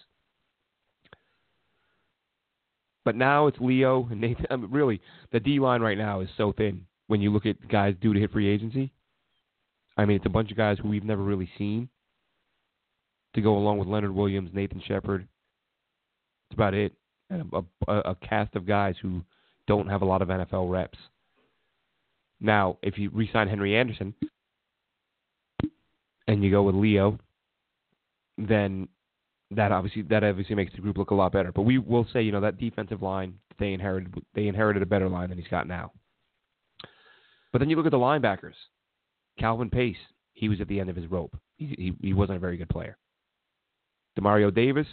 But 3.05 3.15
now 3.15 3.47
it's 3.47 3.57
Leo 3.59 4.07
and 4.09 4.21
Nathan. 4.21 4.45
I 4.49 4.55
mean, 4.55 4.71
really, 4.71 5.01
the 5.31 5.39
D 5.39 5.59
line 5.59 5.81
right 5.81 5.97
now 5.97 6.21
is 6.21 6.29
so 6.37 6.53
thin 6.53 6.85
when 7.07 7.21
you 7.21 7.31
look 7.31 7.45
at 7.45 7.67
guys 7.67 7.95
due 8.01 8.13
to 8.13 8.19
hit 8.19 8.31
free 8.31 8.49
agency. 8.49 8.91
I 9.97 10.05
mean, 10.05 10.17
it's 10.17 10.25
a 10.25 10.29
bunch 10.29 10.51
of 10.51 10.57
guys 10.57 10.77
who 10.81 10.89
we've 10.89 11.03
never 11.03 11.21
really 11.21 11.49
seen 11.57 11.89
to 13.35 13.41
go 13.41 13.57
along 13.57 13.77
with 13.77 13.87
Leonard 13.87 14.13
Williams, 14.13 14.49
Nathan 14.53 14.81
Shepherd. 14.87 15.27
That's 16.49 16.55
about 16.55 16.73
it. 16.73 16.93
And 17.29 17.51
a, 17.53 17.91
a, 17.91 17.99
a 18.11 18.15
cast 18.15 18.55
of 18.55 18.65
guys 18.65 18.95
who 19.01 19.23
don't 19.67 19.87
have 19.87 20.01
a 20.01 20.05
lot 20.05 20.21
of 20.21 20.27
NFL 20.27 20.71
reps. 20.71 20.97
Now, 22.39 22.77
if 22.81 22.97
you 22.97 23.09
re-sign 23.11 23.47
Henry 23.47 23.75
Anderson 23.75 24.13
and 26.27 26.43
you 26.43 26.51
go 26.51 26.63
with 26.63 26.75
Leo, 26.75 27.17
then 28.37 28.87
that 29.55 29.71
obviously 29.71 30.01
that 30.03 30.23
obviously 30.23 30.55
makes 30.55 30.73
the 30.73 30.81
group 30.81 30.97
look 30.97 31.11
a 31.11 31.15
lot 31.15 31.31
better. 31.31 31.51
But 31.51 31.63
we 31.63 31.77
will 31.77 32.07
say, 32.13 32.21
you 32.21 32.31
know, 32.31 32.41
that 32.41 32.57
defensive 32.57 33.01
line 33.01 33.35
they 33.59 33.73
inherited 33.73 34.13
they 34.33 34.47
inherited 34.47 34.81
a 34.83 34.87
better 34.87 35.09
line 35.09 35.29
than 35.29 35.37
he's 35.37 35.47
got 35.47 35.67
now. 35.67 35.91
But 37.51 37.59
then 37.59 37.69
you 37.69 37.75
look 37.75 37.85
at 37.85 37.91
the 37.91 37.97
linebackers. 37.97 38.55
Calvin 39.39 39.69
Pace, 39.69 39.97
he 40.33 40.49
was 40.49 40.61
at 40.61 40.67
the 40.67 40.79
end 40.79 40.89
of 40.89 40.95
his 40.95 41.07
rope. 41.07 41.37
He 41.57 41.67
he, 41.77 42.07
he 42.07 42.13
wasn't 42.13 42.37
a 42.37 42.39
very 42.39 42.57
good 42.57 42.69
player. 42.69 42.97
Demario 44.19 44.53
Davis, 44.53 44.87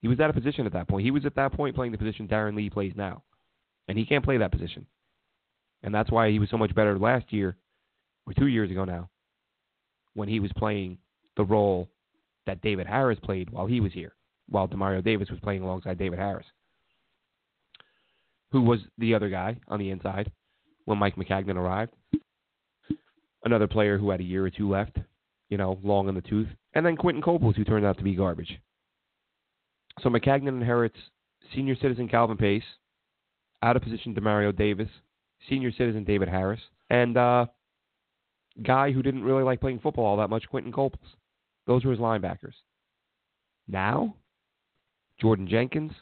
he 0.00 0.08
was 0.08 0.20
at 0.20 0.30
a 0.30 0.32
position 0.32 0.66
at 0.66 0.72
that 0.72 0.88
point. 0.88 1.04
He 1.04 1.10
was 1.10 1.26
at 1.26 1.34
that 1.36 1.52
point 1.52 1.76
playing 1.76 1.92
the 1.92 1.98
position 1.98 2.26
Darron 2.26 2.56
Lee 2.56 2.70
plays 2.70 2.92
now, 2.96 3.22
and 3.88 3.98
he 3.98 4.06
can't 4.06 4.24
play 4.24 4.38
that 4.38 4.52
position. 4.52 4.86
And 5.82 5.94
that's 5.94 6.10
why 6.10 6.30
he 6.30 6.38
was 6.38 6.50
so 6.50 6.58
much 6.58 6.74
better 6.74 6.98
last 6.98 7.32
year, 7.32 7.56
or 8.26 8.32
two 8.34 8.46
years 8.46 8.70
ago 8.70 8.84
now, 8.84 9.10
when 10.14 10.28
he 10.28 10.40
was 10.40 10.50
playing 10.56 10.98
the 11.36 11.44
role 11.44 11.88
that 12.46 12.60
David 12.62 12.86
Harris 12.86 13.18
played 13.22 13.50
while 13.50 13.66
he 13.66 13.80
was 13.80 13.92
here, 13.92 14.14
while 14.48 14.68
Demario 14.68 15.02
Davis 15.02 15.30
was 15.30 15.40
playing 15.40 15.62
alongside 15.62 15.98
David 15.98 16.18
Harris, 16.18 16.46
who 18.52 18.62
was 18.62 18.80
the 18.98 19.14
other 19.14 19.28
guy 19.28 19.56
on 19.68 19.78
the 19.78 19.90
inside 19.90 20.30
when 20.84 20.98
Mike 20.98 21.16
Maccagnan 21.16 21.56
arrived. 21.56 21.92
Another 23.44 23.66
player 23.66 23.96
who 23.96 24.10
had 24.10 24.20
a 24.20 24.24
year 24.24 24.44
or 24.44 24.50
two 24.50 24.68
left, 24.68 24.98
you 25.48 25.56
know, 25.56 25.78
long 25.82 26.08
in 26.08 26.14
the 26.14 26.20
tooth. 26.20 26.48
And 26.74 26.84
then 26.84 26.96
Quentin 26.96 27.22
Coples, 27.22 27.56
who 27.56 27.64
turned 27.64 27.86
out 27.86 27.96
to 27.98 28.04
be 28.04 28.14
garbage. 28.14 28.58
So 30.02 30.08
Maccagnan 30.08 30.48
inherits 30.48 30.96
senior 31.54 31.76
citizen 31.76 32.08
Calvin 32.08 32.36
Pace, 32.36 32.62
out 33.62 33.76
of 33.76 33.82
position 33.82 34.14
Demario 34.14 34.56
Davis, 34.56 34.88
senior 35.48 35.72
citizen 35.72 36.04
David 36.04 36.28
Harris, 36.28 36.60
and 36.88 37.16
uh, 37.16 37.46
guy 38.62 38.92
who 38.92 39.02
didn't 39.02 39.24
really 39.24 39.42
like 39.42 39.60
playing 39.60 39.80
football 39.80 40.06
all 40.06 40.16
that 40.18 40.30
much, 40.30 40.48
Quentin 40.48 40.72
Coples. 40.72 41.06
Those 41.70 41.84
were 41.84 41.92
his 41.92 42.00
linebackers. 42.00 42.54
Now, 43.68 44.16
Jordan 45.20 45.46
Jenkins, 45.46 45.92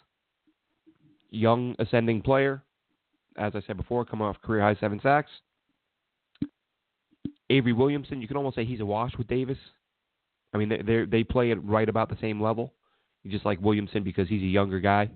young 1.29 1.77
ascending 1.79 2.23
player, 2.23 2.63
as 3.37 3.53
I 3.55 3.61
said 3.67 3.77
before, 3.77 4.07
coming 4.07 4.27
off 4.27 4.41
career 4.41 4.63
high 4.63 4.81
seven 4.81 4.99
sacks. 5.03 5.31
Avery 7.51 7.75
Williamson, 7.75 8.23
you 8.23 8.27
can 8.27 8.39
almost 8.39 8.57
say 8.57 8.65
he's 8.65 8.81
a 8.81 8.87
wash 8.87 9.13
with 9.19 9.27
Davis. 9.27 9.59
I 10.55 10.57
mean, 10.57 10.71
they 10.71 11.05
they 11.05 11.23
play 11.23 11.51
it 11.51 11.63
right 11.63 11.91
about 11.91 12.09
the 12.09 12.17
same 12.19 12.43
level. 12.43 12.73
You 13.23 13.31
just 13.31 13.45
like 13.45 13.61
Williamson 13.61 14.03
because 14.03 14.27
he's 14.27 14.41
a 14.41 14.47
younger 14.47 14.81
guy, 14.81 15.11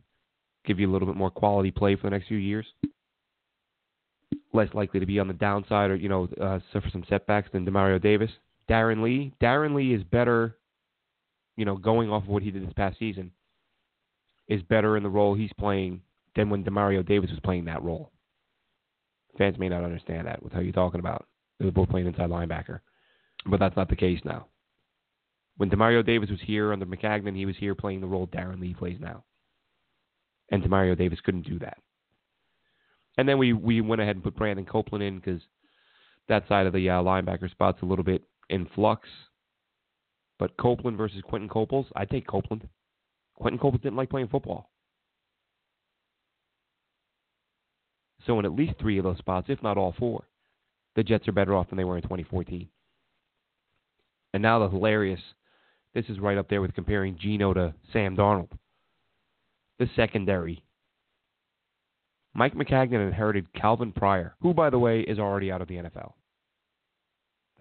give 0.66 0.78
you 0.78 0.90
a 0.90 0.92
little 0.92 1.08
bit 1.08 1.16
more 1.16 1.30
quality 1.30 1.70
play 1.70 1.96
for 1.96 2.02
the 2.02 2.10
next 2.10 2.28
few 2.28 2.36
years. 2.36 2.66
Less 4.52 4.68
likely 4.74 5.00
to 5.00 5.06
be 5.06 5.18
on 5.18 5.28
the 5.28 5.32
downside 5.32 5.90
or 5.90 5.96
you 5.96 6.10
know 6.10 6.28
uh, 6.38 6.58
suffer 6.74 6.90
some 6.92 7.04
setbacks 7.08 7.48
than 7.54 7.64
Demario 7.64 7.98
Davis. 8.02 8.30
Darron 8.72 9.02
Lee, 9.02 9.34
Darron 9.40 9.74
Lee 9.74 9.92
is 9.92 10.02
better. 10.04 10.56
You 11.56 11.66
know, 11.66 11.76
going 11.76 12.10
off 12.10 12.22
of 12.22 12.28
what 12.30 12.42
he 12.42 12.50
did 12.50 12.66
this 12.66 12.72
past 12.72 12.98
season, 12.98 13.30
is 14.48 14.62
better 14.62 14.96
in 14.96 15.02
the 15.02 15.10
role 15.10 15.34
he's 15.34 15.52
playing 15.58 16.00
than 16.34 16.48
when 16.48 16.64
Demario 16.64 17.06
Davis 17.06 17.30
was 17.30 17.40
playing 17.40 17.66
that 17.66 17.82
role. 17.82 18.10
Fans 19.36 19.58
may 19.58 19.68
not 19.68 19.84
understand 19.84 20.26
that 20.26 20.42
with 20.42 20.52
how 20.54 20.60
you're 20.60 20.72
talking 20.72 21.00
about. 21.00 21.26
They 21.58 21.66
were 21.66 21.72
both 21.72 21.90
playing 21.90 22.06
inside 22.06 22.30
linebacker, 22.30 22.80
but 23.44 23.60
that's 23.60 23.76
not 23.76 23.90
the 23.90 23.96
case 23.96 24.20
now. 24.24 24.46
When 25.58 25.68
Demario 25.68 26.04
Davis 26.04 26.30
was 26.30 26.40
here 26.42 26.72
under 26.72 26.86
Maccagnan, 26.86 27.36
he 27.36 27.44
was 27.44 27.56
here 27.58 27.74
playing 27.74 28.00
the 28.00 28.06
role 28.06 28.26
Darron 28.26 28.60
Lee 28.60 28.74
plays 28.74 28.98
now. 28.98 29.24
And 30.50 30.62
Demario 30.62 30.96
Davis 30.96 31.20
couldn't 31.22 31.46
do 31.46 31.58
that. 31.58 31.76
And 33.18 33.28
then 33.28 33.36
we, 33.36 33.52
we 33.52 33.82
went 33.82 34.00
ahead 34.00 34.16
and 34.16 34.24
put 34.24 34.36
Brandon 34.36 34.64
Copeland 34.64 35.04
in 35.04 35.18
because 35.18 35.42
that 36.28 36.48
side 36.48 36.66
of 36.66 36.72
the 36.72 36.88
uh, 36.88 37.02
linebacker 37.02 37.50
spot's 37.50 37.82
a 37.82 37.86
little 37.86 38.04
bit 38.04 38.22
in 38.48 38.66
flux. 38.74 39.08
But 40.38 40.56
Copeland 40.56 40.96
versus 40.96 41.22
Quentin 41.22 41.48
Coples, 41.48 41.86
I 41.94 42.04
take 42.04 42.26
Copeland. 42.26 42.68
Quentin 43.36 43.58
Copeland 43.58 43.82
didn't 43.82 43.96
like 43.96 44.10
playing 44.10 44.28
football. 44.28 44.70
So 48.26 48.38
in 48.38 48.44
at 48.44 48.52
least 48.52 48.74
three 48.80 48.98
of 48.98 49.04
those 49.04 49.18
spots, 49.18 49.48
if 49.50 49.62
not 49.62 49.76
all 49.76 49.94
four, 49.98 50.28
the 50.94 51.02
Jets 51.02 51.26
are 51.28 51.32
better 51.32 51.54
off 51.54 51.68
than 51.68 51.76
they 51.76 51.84
were 51.84 51.96
in 51.96 52.02
2014. 52.02 52.68
And 54.34 54.42
now 54.42 54.58
the 54.60 54.68
hilarious 54.68 55.20
this 55.94 56.06
is 56.08 56.18
right 56.18 56.38
up 56.38 56.48
there 56.48 56.62
with 56.62 56.74
comparing 56.74 57.18
Geno 57.18 57.52
to 57.52 57.74
Sam 57.92 58.16
Darnold. 58.16 58.50
The 59.78 59.88
secondary. 59.94 60.64
Mike 62.34 62.54
Maccagnan 62.54 63.06
inherited 63.06 63.52
Calvin 63.52 63.92
Pryor, 63.92 64.34
who, 64.40 64.54
by 64.54 64.70
the 64.70 64.78
way, 64.78 65.00
is 65.00 65.18
already 65.18 65.52
out 65.52 65.60
of 65.60 65.68
the 65.68 65.74
NFL. 65.74 66.12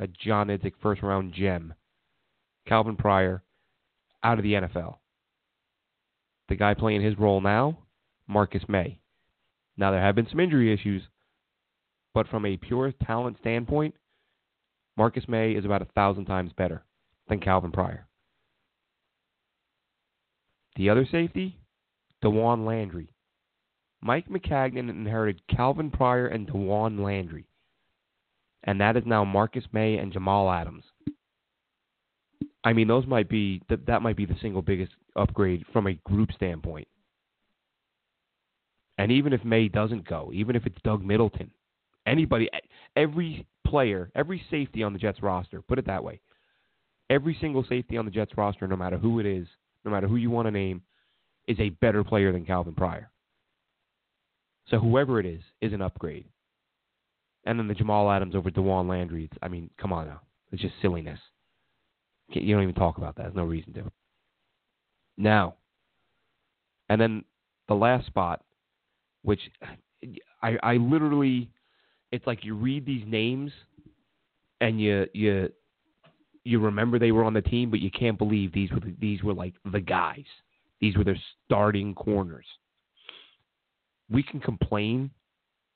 A 0.02 0.08
John 0.08 0.48
Idzik 0.48 0.74
first 0.82 1.04
round 1.04 1.32
gem. 1.32 1.76
Calvin 2.68 2.96
Pryor 2.96 3.44
out 4.24 4.40
of 4.40 4.44
the 4.44 4.54
NFL. 4.54 4.96
The 6.50 6.56
guy 6.56 6.74
playing 6.74 7.04
his 7.04 7.20
role 7.20 7.40
now, 7.40 7.78
Marcus 8.28 8.64
Maye. 8.68 9.00
Now, 9.78 9.92
there 9.92 10.02
have 10.02 10.16
been 10.16 10.28
some 10.28 10.40
injury 10.40 10.74
issues, 10.74 11.04
but 12.16 12.28
from 12.28 12.48
a 12.48 12.58
pure 12.58 12.92
talent 12.92 13.38
standpoint, 13.42 13.94
Marcus 14.98 15.28
Maye 15.28 15.54
is 15.54 15.66
about 15.66 15.84
a 15.84 15.94
thousand 15.94 16.26
times 16.26 16.52
better 16.58 16.84
than 17.30 17.40
Calvin 17.40 17.72
Pryor. 17.72 18.08
The 20.78 20.90
other 20.90 21.06
safety, 21.10 21.60
Dawan 22.24 22.66
Landry. 22.66 23.14
Mike 24.02 24.28
Maccagnan 24.30 24.90
inherited 24.90 25.44
Calvin 25.48 25.92
Pryor 25.92 26.26
and 26.26 26.48
Dawan 26.48 27.04
Landry. 27.04 27.46
And 28.64 28.80
that 28.80 28.98
is 28.98 29.04
now 29.06 29.24
Marcus 29.24 29.64
Maye 29.72 29.98
and 29.98 30.14
Jamal 30.14 30.52
Adams. 30.52 30.84
I 32.64 32.74
mean, 32.74 32.88
those 32.88 33.08
might 33.08 33.28
be 33.28 33.62
that 33.70 33.88
that 33.88 34.02
might 34.02 34.16
be 34.16 34.26
the 34.26 34.38
single 34.42 34.62
biggest 34.62 34.92
upgrade 35.16 35.66
from 35.74 35.88
a 35.88 35.94
group 36.06 36.32
standpoint. 36.34 36.88
And 38.98 39.12
even 39.12 39.34
if 39.34 39.44
Maye 39.44 39.68
doesn't 39.68 40.08
go, 40.08 40.32
even 40.34 40.56
if 40.56 40.68
it's 40.68 40.78
Doug 40.84 41.04
Middleton, 41.04 41.50
anybody, 42.06 42.50
every 42.96 43.48
player, 43.66 44.12
every 44.16 44.44
safety 44.52 44.84
on 44.84 44.94
the 44.94 45.00
Jets 45.00 45.24
roster, 45.24 45.62
put 45.64 45.80
it 45.80 45.88
that 45.88 46.04
way, 46.04 46.22
every 47.10 47.36
single 47.42 47.66
safety 47.68 47.98
on 47.98 48.06
the 48.06 48.12
Jets 48.12 48.38
roster, 48.38 48.68
no 48.68 48.76
matter 48.76 48.98
who 48.98 49.20
it 49.20 49.26
is, 49.26 49.48
no 49.84 49.90
matter 49.90 50.08
who 50.08 50.18
you 50.18 50.30
want 50.30 50.46
to 50.46 50.52
name, 50.52 50.84
is 51.48 51.60
a 51.60 51.70
better 51.70 52.04
player 52.04 52.32
than 52.32 52.46
Calvin 52.46 52.76
Pryor. 52.76 53.10
So 54.68 54.78
whoever 54.78 55.20
it 55.20 55.26
is 55.26 55.42
is 55.62 55.74
an 55.74 55.82
upgrade. 55.82 56.26
And 57.46 57.58
then 57.58 57.68
the 57.68 57.74
Jamal 57.74 58.12
Adams 58.12 58.36
over 58.36 58.52
Dawan 58.52 58.88
Landry. 58.88 59.26
It's, 59.26 59.38
I 59.42 59.48
mean, 59.48 59.70
come 59.80 59.92
on 59.94 60.08
now. 60.08 60.22
It's 60.52 60.62
just 60.62 60.76
silliness. 60.82 61.20
You 62.30 62.54
don't 62.54 62.64
even 62.64 62.76
talk 62.76 62.98
about 62.98 63.16
that. 63.16 63.24
There's 63.24 63.36
no 63.36 63.44
reason 63.44 63.74
to. 63.74 63.92
Now, 65.18 65.56
and 66.90 67.00
then 67.00 67.24
the 67.68 67.74
last 67.74 68.06
spot, 68.08 68.44
which 69.24 69.40
I, 70.42 70.58
I 70.64 70.74
literally, 70.76 71.50
it's 72.12 72.26
like 72.26 72.46
you 72.46 72.56
read 72.56 72.86
these 72.86 73.04
names, 73.08 73.52
and 74.62 74.80
you 74.80 75.08
you 75.14 75.50
you 76.44 76.60
remember 76.60 77.00
they 77.00 77.12
were 77.12 77.24
on 77.24 77.34
the 77.34 77.42
team, 77.42 77.70
but 77.70 77.80
you 77.80 77.92
can't 77.92 78.18
believe 78.18 78.54
these 78.54 78.72
were 78.72 78.80
the, 78.80 78.96
these 79.00 79.24
were 79.24 79.34
like 79.34 79.54
the 79.72 79.80
guys. 79.80 80.26
These 80.80 80.98
were 80.98 81.04
their 81.04 81.20
starting 81.46 81.94
corners. 81.94 82.46
We 84.10 84.24
can 84.24 84.40
complain 84.40 85.12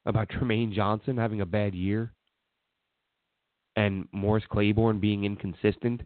about 0.06 0.30
Trumaine 0.30 0.73
Johnson 0.73 1.18
having 1.18 1.41
a 1.41 1.45
bad 1.45 1.73
year 1.73 2.14
and 3.76 4.07
Morris 4.11 4.44
Claiborne 4.49 4.99
being 4.99 5.26
inconsistent. 5.26 6.02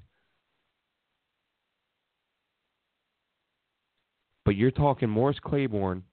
But 4.46 4.56
you're 4.56 4.72
talking 4.72 5.10
Morris 5.10 5.38
Claiborne 5.44 6.04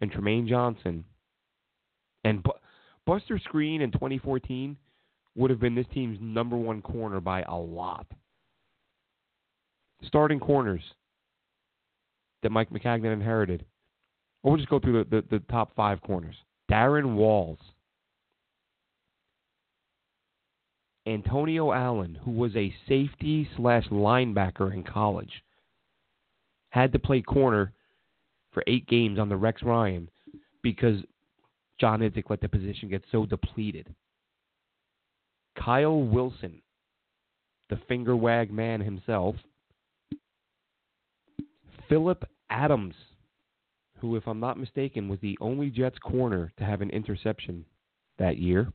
and 0.00 0.10
Trumaine 0.10 0.48
Johnson 0.48 1.04
and 2.24 2.42
Bu- 2.42 2.50
Buster 3.06 3.38
Skrine 3.38 3.82
in 3.82 3.92
2014 3.92 4.76
would 5.34 5.50
have 5.50 5.60
been 5.60 5.74
this 5.74 5.86
team's 5.94 6.18
number 6.20 6.56
one 6.56 6.82
corner 6.82 7.20
by 7.20 7.42
a 7.42 7.54
lot. 7.54 8.06
Starting 10.04 10.40
corners 10.40 10.82
that 12.42 12.50
Mike 12.50 12.70
Maccagnan 12.70 13.12
inherited. 13.12 13.64
Or 14.42 14.52
we'll 14.52 14.58
just 14.58 14.68
go 14.68 14.80
through 14.80 15.04
the, 15.04 15.22
the, 15.22 15.38
the 15.38 15.44
top 15.50 15.74
five 15.76 16.00
corners. 16.02 16.34
Darrin 16.72 17.16
Walls. 17.16 17.58
Antonio 21.06 21.70
Allen, 21.70 22.18
who 22.24 22.30
was 22.30 22.56
a 22.56 22.74
safety 22.88 23.46
slash 23.58 23.86
linebacker 23.88 24.72
in 24.72 24.82
college, 24.82 25.42
had 26.70 26.90
to 26.92 26.98
play 26.98 27.20
corner 27.20 27.74
for 28.52 28.64
eight 28.66 28.86
games 28.86 29.18
on 29.18 29.28
the 29.28 29.36
Rex 29.36 29.62
Ryan 29.62 30.08
because 30.62 30.96
John 31.78 32.00
Idzik 32.00 32.30
let 32.30 32.40
the 32.40 32.48
position 32.48 32.88
get 32.88 33.04
so 33.12 33.26
depleted. 33.26 33.94
Kyle 35.58 36.00
Wilson, 36.00 36.62
the 37.68 37.78
finger 37.86 38.16
wag 38.16 38.50
man 38.50 38.80
himself. 38.80 39.36
Phillip 41.90 42.24
Adams, 42.48 42.94
who, 44.02 44.16
if 44.16 44.26
I'm 44.26 44.40
not 44.40 44.58
mistaken, 44.58 45.08
was 45.08 45.20
the 45.22 45.38
only 45.40 45.70
Jets 45.70 45.98
corner 46.00 46.52
to 46.58 46.64
have 46.64 46.80
an 46.80 46.90
interception 46.90 47.64
that 48.18 48.36
year. 48.36 48.70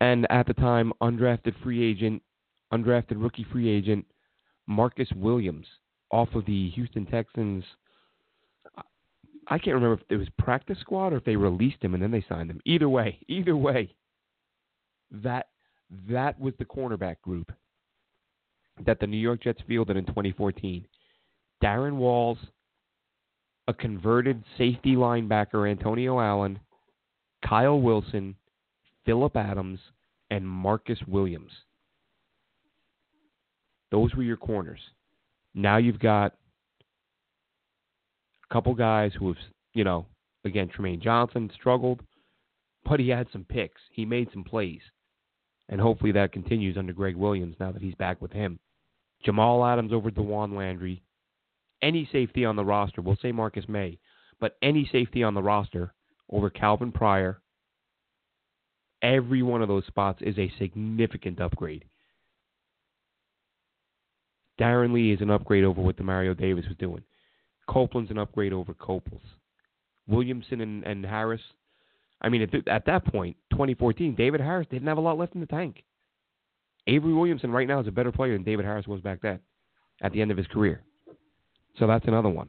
And 0.00 0.26
at 0.30 0.46
the 0.46 0.54
time, 0.54 0.94
undrafted 1.02 1.54
free 1.62 1.84
agent, 1.84 2.22
undrafted 2.72 3.22
rookie 3.22 3.46
free 3.52 3.68
agent, 3.68 4.06
Marcus 4.66 5.08
Williams, 5.14 5.66
off 6.10 6.28
of 6.34 6.46
the 6.46 6.70
Houston 6.70 7.04
Texans. 7.04 7.62
I 9.46 9.58
can't 9.58 9.74
remember 9.74 10.00
if 10.00 10.00
it 10.08 10.16
was 10.16 10.28
practice 10.38 10.78
squad 10.80 11.12
or 11.12 11.18
if 11.18 11.24
they 11.24 11.36
released 11.36 11.82
him 11.82 11.92
and 11.92 12.02
then 12.02 12.10
they 12.10 12.24
signed 12.26 12.50
him. 12.50 12.60
Either 12.64 12.88
way, 12.88 13.18
either 13.28 13.56
way, 13.56 13.94
that 15.10 15.48
that 16.08 16.40
was 16.40 16.54
the 16.58 16.64
cornerback 16.64 17.20
group 17.20 17.52
that 18.86 18.98
the 19.00 19.06
New 19.06 19.18
York 19.18 19.42
Jets 19.42 19.60
fielded 19.68 19.98
in 19.98 20.06
2014. 20.06 20.86
Darrin 21.60 21.98
Walls, 21.98 22.38
a 23.66 23.74
converted 23.74 24.42
safety 24.58 24.94
linebacker, 24.94 25.70
Antonio 25.70 26.20
Allen, 26.20 26.58
Kyle 27.44 27.80
Wilson, 27.80 28.34
Phillip 29.06 29.36
Adams, 29.36 29.80
and 30.30 30.46
Marcus 30.46 30.98
Williams. 31.06 31.52
Those 33.90 34.14
were 34.14 34.22
your 34.22 34.36
corners. 34.36 34.80
Now 35.54 35.76
you've 35.76 36.00
got 36.00 36.34
a 38.50 38.52
couple 38.52 38.74
guys 38.74 39.12
who 39.16 39.28
have, 39.28 39.36
you 39.72 39.84
know, 39.84 40.06
again, 40.44 40.68
Trumaine 40.68 41.00
Johnson 41.00 41.50
struggled, 41.54 42.02
but 42.84 42.98
he 42.98 43.08
had 43.08 43.28
some 43.32 43.44
picks. 43.44 43.80
He 43.92 44.04
made 44.04 44.28
some 44.32 44.42
plays. 44.44 44.80
And 45.68 45.80
hopefully 45.80 46.12
that 46.12 46.32
continues 46.32 46.76
under 46.76 46.92
Gregg 46.92 47.16
Williams 47.16 47.56
now 47.60 47.72
that 47.72 47.82
he's 47.82 47.94
back 47.94 48.20
with 48.20 48.32
him. 48.32 48.58
Jamal 49.24 49.64
Adams 49.64 49.92
over 49.92 50.10
Dawan 50.10 50.56
Landry. 50.56 51.02
Any 51.84 52.08
safety 52.10 52.46
on 52.46 52.56
the 52.56 52.64
roster, 52.64 53.02
we'll 53.02 53.18
say 53.20 53.30
Marcus 53.30 53.68
Maye, 53.68 53.98
but 54.40 54.56
any 54.62 54.88
safety 54.90 55.22
on 55.22 55.34
the 55.34 55.42
roster 55.42 55.92
over 56.32 56.48
Calvin 56.48 56.90
Pryor, 56.90 57.42
every 59.02 59.42
one 59.42 59.60
of 59.60 59.68
those 59.68 59.84
spots 59.84 60.22
is 60.22 60.38
a 60.38 60.50
significant 60.58 61.42
upgrade. 61.42 61.84
Darron 64.58 64.94
Lee 64.94 65.12
is 65.12 65.20
an 65.20 65.28
upgrade 65.28 65.62
over 65.62 65.82
what 65.82 65.98
Demario 65.98 66.34
Davis 66.34 66.64
was 66.66 66.78
doing. 66.78 67.02
Copeland's 67.68 68.10
an 68.10 68.16
upgrade 68.16 68.54
over 68.54 68.72
Coples. 68.72 69.20
Williamson 70.06 70.62
and, 70.62 70.84
and 70.84 71.04
Harris. 71.04 71.42
I 72.22 72.30
mean, 72.30 72.40
at, 72.40 72.66
at 72.66 72.86
that 72.86 73.04
point, 73.04 73.36
2014, 73.50 74.14
David 74.14 74.40
Harris 74.40 74.68
didn't 74.70 74.88
have 74.88 74.96
a 74.96 75.02
lot 75.02 75.18
left 75.18 75.34
in 75.34 75.42
the 75.42 75.46
tank. 75.46 75.84
Avery 76.86 77.12
Williamson 77.12 77.50
right 77.50 77.68
now 77.68 77.80
is 77.80 77.88
a 77.88 77.92
better 77.92 78.12
player 78.12 78.32
than 78.32 78.42
David 78.42 78.64
Harris 78.64 78.86
was 78.86 79.02
back 79.02 79.20
then 79.20 79.40
at 80.00 80.12
the 80.12 80.22
end 80.22 80.30
of 80.30 80.38
his 80.38 80.46
career. 80.46 80.82
So 81.78 81.86
that's 81.86 82.06
another 82.06 82.28
one. 82.28 82.48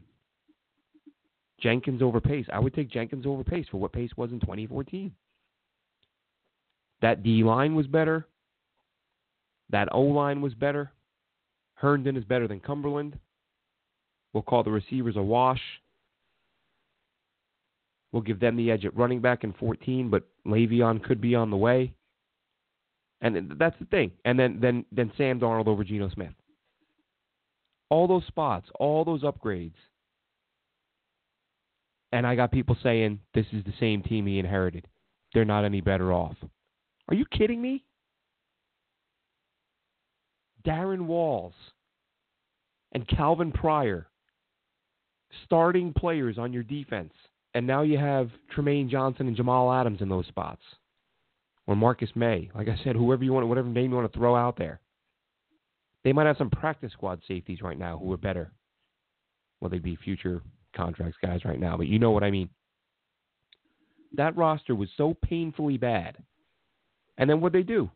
Jenkins 1.59 2.01
over 2.01 2.21
Pace. 2.21 2.45
I 2.51 2.59
would 2.59 2.73
take 2.73 2.91
Jenkins 2.91 3.25
over 3.25 3.43
Pace 3.43 3.65
for 3.71 3.77
what 3.77 3.93
Pace 3.93 4.11
was 4.17 4.31
in 4.31 4.39
2014. 4.39 5.11
That 7.01 7.23
D 7.23 7.43
line 7.43 7.75
was 7.75 7.87
better. 7.87 8.27
That 9.69 9.87
O 9.91 10.01
line 10.01 10.41
was 10.41 10.53
better. 10.53 10.91
Herndon 11.75 12.17
is 12.17 12.23
better 12.23 12.47
than 12.47 12.59
Cumberland. 12.59 13.17
We'll 14.33 14.43
call 14.43 14.63
the 14.63 14.71
receivers 14.71 15.15
a 15.15 15.21
wash. 15.21 15.61
We'll 18.11 18.21
give 18.21 18.39
them 18.39 18.55
the 18.55 18.71
edge 18.71 18.85
at 18.85 18.95
running 18.95 19.19
back 19.21 19.43
in 19.43 19.53
14, 19.53 20.09
but 20.09 20.23
Le'Veon 20.45 21.03
could 21.03 21.19
be 21.19 21.35
on 21.35 21.49
the 21.49 21.57
way. 21.57 21.93
And 23.21 23.53
that's 23.57 23.77
the 23.79 23.85
thing. 23.85 24.11
And 24.23 24.37
then 24.37 24.59
then 24.61 24.85
then 24.91 25.11
Sam 25.17 25.39
Darnold 25.39 25.67
over 25.67 25.83
Geno 25.83 26.09
Smith. 26.09 26.33
All 27.89 28.07
those 28.07 28.25
spots, 28.27 28.67
all 28.79 29.05
those 29.05 29.23
upgrades. 29.23 29.75
And 32.11 32.25
I 32.25 32.35
got 32.35 32.51
people 32.51 32.77
saying 32.81 33.19
this 33.33 33.45
is 33.51 33.63
the 33.63 33.73
same 33.79 34.01
team 34.01 34.25
he 34.25 34.39
inherited. 34.39 34.87
They're 35.33 35.45
not 35.45 35.65
any 35.65 35.81
better 35.81 36.13
off. 36.13 36.37
Are 37.09 37.15
you 37.15 37.25
kidding 37.25 37.61
me? 37.61 37.83
Darrin 40.63 41.07
Walls 41.07 41.53
and 42.93 43.07
Calvin 43.07 43.51
Pryor, 43.51 44.07
starting 45.43 45.93
players 45.93 46.37
on 46.37 46.53
your 46.53 46.63
defense. 46.63 47.13
And 47.53 47.67
now 47.67 47.83
you 47.83 47.97
have 47.97 48.29
Trumaine 48.55 48.89
Johnson 48.89 49.27
and 49.27 49.35
Jamal 49.35 49.71
Adams 49.71 50.01
in 50.01 50.09
those 50.09 50.25
spots. 50.27 50.61
Or 51.67 51.75
Marcus 51.75 52.09
Maye. 52.15 52.49
Like 52.53 52.67
I 52.67 52.79
said, 52.83 52.95
whoever 52.95 53.23
you 53.23 53.33
want, 53.33 53.47
whatever 53.47 53.67
name 53.67 53.91
you 53.91 53.97
want 53.97 54.11
to 54.11 54.17
throw 54.17 54.35
out 54.35 54.57
there. 54.57 54.79
They 56.05 56.13
might 56.13 56.27
have 56.27 56.37
some 56.37 56.51
practice 56.51 56.91
squad 56.93 57.19
safeties 57.27 57.63
right 57.63 57.79
now 57.79 57.97
who 57.97 58.13
are 58.13 58.17
better. 58.17 58.51
Well, 59.59 59.71
they'd 59.71 59.81
be 59.81 59.95
future 59.95 60.43
contracts 60.75 61.17
guys 61.19 61.43
right 61.43 61.59
now, 61.59 61.75
but 61.75 61.87
you 61.87 61.97
know 61.97 62.11
what 62.11 62.23
I 62.23 62.29
mean. 62.29 62.47
That 64.13 64.37
roster 64.37 64.75
was 64.75 64.87
so 64.95 65.17
painfully 65.23 65.77
bad. 65.77 66.17
And 67.17 67.27
then 67.27 67.41
what 67.41 67.53
they 67.53 67.63
do? 67.63 67.89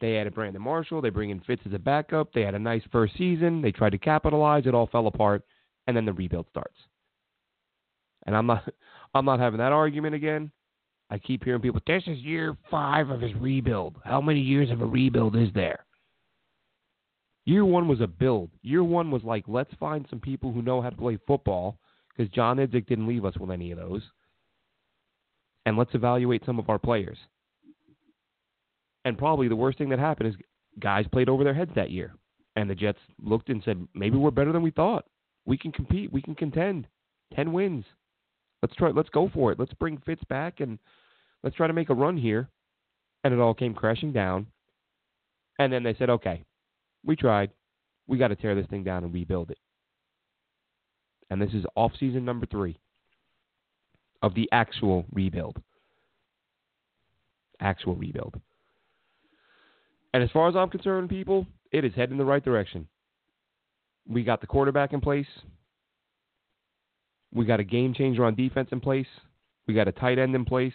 They 0.00 0.18
added 0.18 0.34
Brandon 0.34 0.62
Marshall. 0.62 1.02
They 1.02 1.10
bring 1.10 1.30
in 1.30 1.40
Fitz 1.40 1.62
as 1.66 1.72
a 1.72 1.80
backup. 1.80 2.32
They 2.32 2.42
had 2.42 2.54
a 2.54 2.60
nice 2.60 2.82
first 2.92 3.18
season. 3.18 3.60
They 3.60 3.72
tried 3.72 3.90
to 3.90 3.98
capitalize. 3.98 4.64
It 4.66 4.74
all 4.74 4.86
fell 4.86 5.08
apart, 5.08 5.42
and 5.88 5.96
then 5.96 6.04
the 6.04 6.12
rebuild 6.12 6.46
starts. 6.50 6.76
And 8.26 8.36
I'm 8.36 8.46
not, 8.46 8.62
I'm 9.14 9.24
not 9.24 9.40
having 9.40 9.58
that 9.58 9.72
argument 9.72 10.14
again. 10.14 10.52
I 11.10 11.18
keep 11.18 11.42
hearing 11.42 11.60
people. 11.60 11.80
This 11.86 12.04
is 12.06 12.18
year 12.18 12.56
five 12.70 13.10
of 13.10 13.20
his 13.20 13.34
rebuild. 13.34 13.96
How 14.04 14.20
many 14.20 14.40
years 14.40 14.70
of 14.70 14.80
a 14.80 14.86
rebuild 14.86 15.34
is 15.36 15.48
there? 15.54 15.84
Year 17.44 17.64
one 17.64 17.88
was 17.88 18.00
a 18.00 18.06
build. 18.06 18.50
Year 18.62 18.84
one 18.84 19.10
was 19.10 19.24
like, 19.24 19.44
let's 19.48 19.74
find 19.80 20.06
some 20.08 20.20
people 20.20 20.52
who 20.52 20.62
know 20.62 20.80
how 20.80 20.90
to 20.90 20.96
play 20.96 21.18
football, 21.26 21.78
because 22.08 22.32
John 22.32 22.58
Idzik 22.58 22.86
didn't 22.86 23.08
leave 23.08 23.24
us 23.24 23.36
with 23.36 23.50
any 23.50 23.72
of 23.72 23.78
those. 23.78 24.02
And 25.66 25.76
let's 25.76 25.94
evaluate 25.94 26.44
some 26.44 26.58
of 26.58 26.68
our 26.68 26.78
players. 26.78 27.18
And 29.04 29.18
probably 29.18 29.48
the 29.48 29.56
worst 29.56 29.78
thing 29.78 29.88
that 29.88 29.98
happened 29.98 30.28
is 30.28 30.36
guys 30.78 31.06
played 31.10 31.28
over 31.28 31.44
their 31.44 31.54
heads 31.54 31.72
that 31.74 31.90
year. 31.90 32.14
And 32.54 32.68
the 32.68 32.74
Jets 32.74 32.98
looked 33.20 33.48
and 33.48 33.62
said, 33.64 33.86
maybe 33.94 34.16
we're 34.16 34.30
better 34.30 34.52
than 34.52 34.62
we 34.62 34.70
thought. 34.70 35.06
We 35.46 35.56
can 35.56 35.72
compete. 35.72 36.12
We 36.12 36.22
can 36.22 36.34
contend. 36.34 36.86
10 37.34 37.52
wins. 37.52 37.84
Let's 38.60 38.76
try. 38.76 38.90
Let's 38.90 39.08
go 39.08 39.30
for 39.32 39.50
it. 39.50 39.58
Let's 39.58 39.72
bring 39.74 40.00
Fitz 40.04 40.22
back 40.28 40.60
and 40.60 40.78
let's 41.42 41.56
try 41.56 41.66
to 41.66 41.72
make 41.72 41.90
a 41.90 41.94
run 41.94 42.16
here. 42.16 42.48
And 43.24 43.32
it 43.32 43.40
all 43.40 43.54
came 43.54 43.74
crashing 43.74 44.12
down. 44.12 44.46
And 45.58 45.72
then 45.72 45.82
they 45.82 45.94
said, 45.98 46.10
okay, 46.10 46.44
we 47.04 47.16
tried. 47.16 47.50
We 48.06 48.18
got 48.18 48.28
to 48.28 48.36
tear 48.36 48.54
this 48.54 48.66
thing 48.66 48.84
down 48.84 49.04
and 49.04 49.12
rebuild 49.12 49.50
it. 49.50 49.58
And 51.30 51.40
this 51.40 51.52
is 51.52 51.64
off 51.76 51.92
season 51.98 52.24
number 52.24 52.46
three 52.46 52.78
of 54.22 54.34
the 54.34 54.48
actual 54.52 55.04
rebuild. 55.12 55.60
Actual 57.60 57.94
rebuild. 57.96 58.40
And 60.14 60.22
as 60.22 60.30
far 60.30 60.48
as 60.48 60.56
I'm 60.56 60.68
concerned, 60.68 61.08
people, 61.08 61.46
it 61.70 61.84
is 61.84 61.92
heading 61.94 62.12
in 62.12 62.18
the 62.18 62.24
right 62.24 62.44
direction. 62.44 62.86
We 64.06 64.24
got 64.24 64.40
the 64.40 64.46
quarterback 64.46 64.92
in 64.92 65.00
place. 65.00 65.26
We 67.32 67.46
got 67.46 67.60
a 67.60 67.64
game 67.64 67.94
changer 67.94 68.24
on 68.24 68.34
defense 68.34 68.68
in 68.72 68.80
place. 68.80 69.06
We 69.66 69.74
got 69.74 69.88
a 69.88 69.92
tight 69.92 70.18
end 70.18 70.34
in 70.34 70.44
place. 70.44 70.74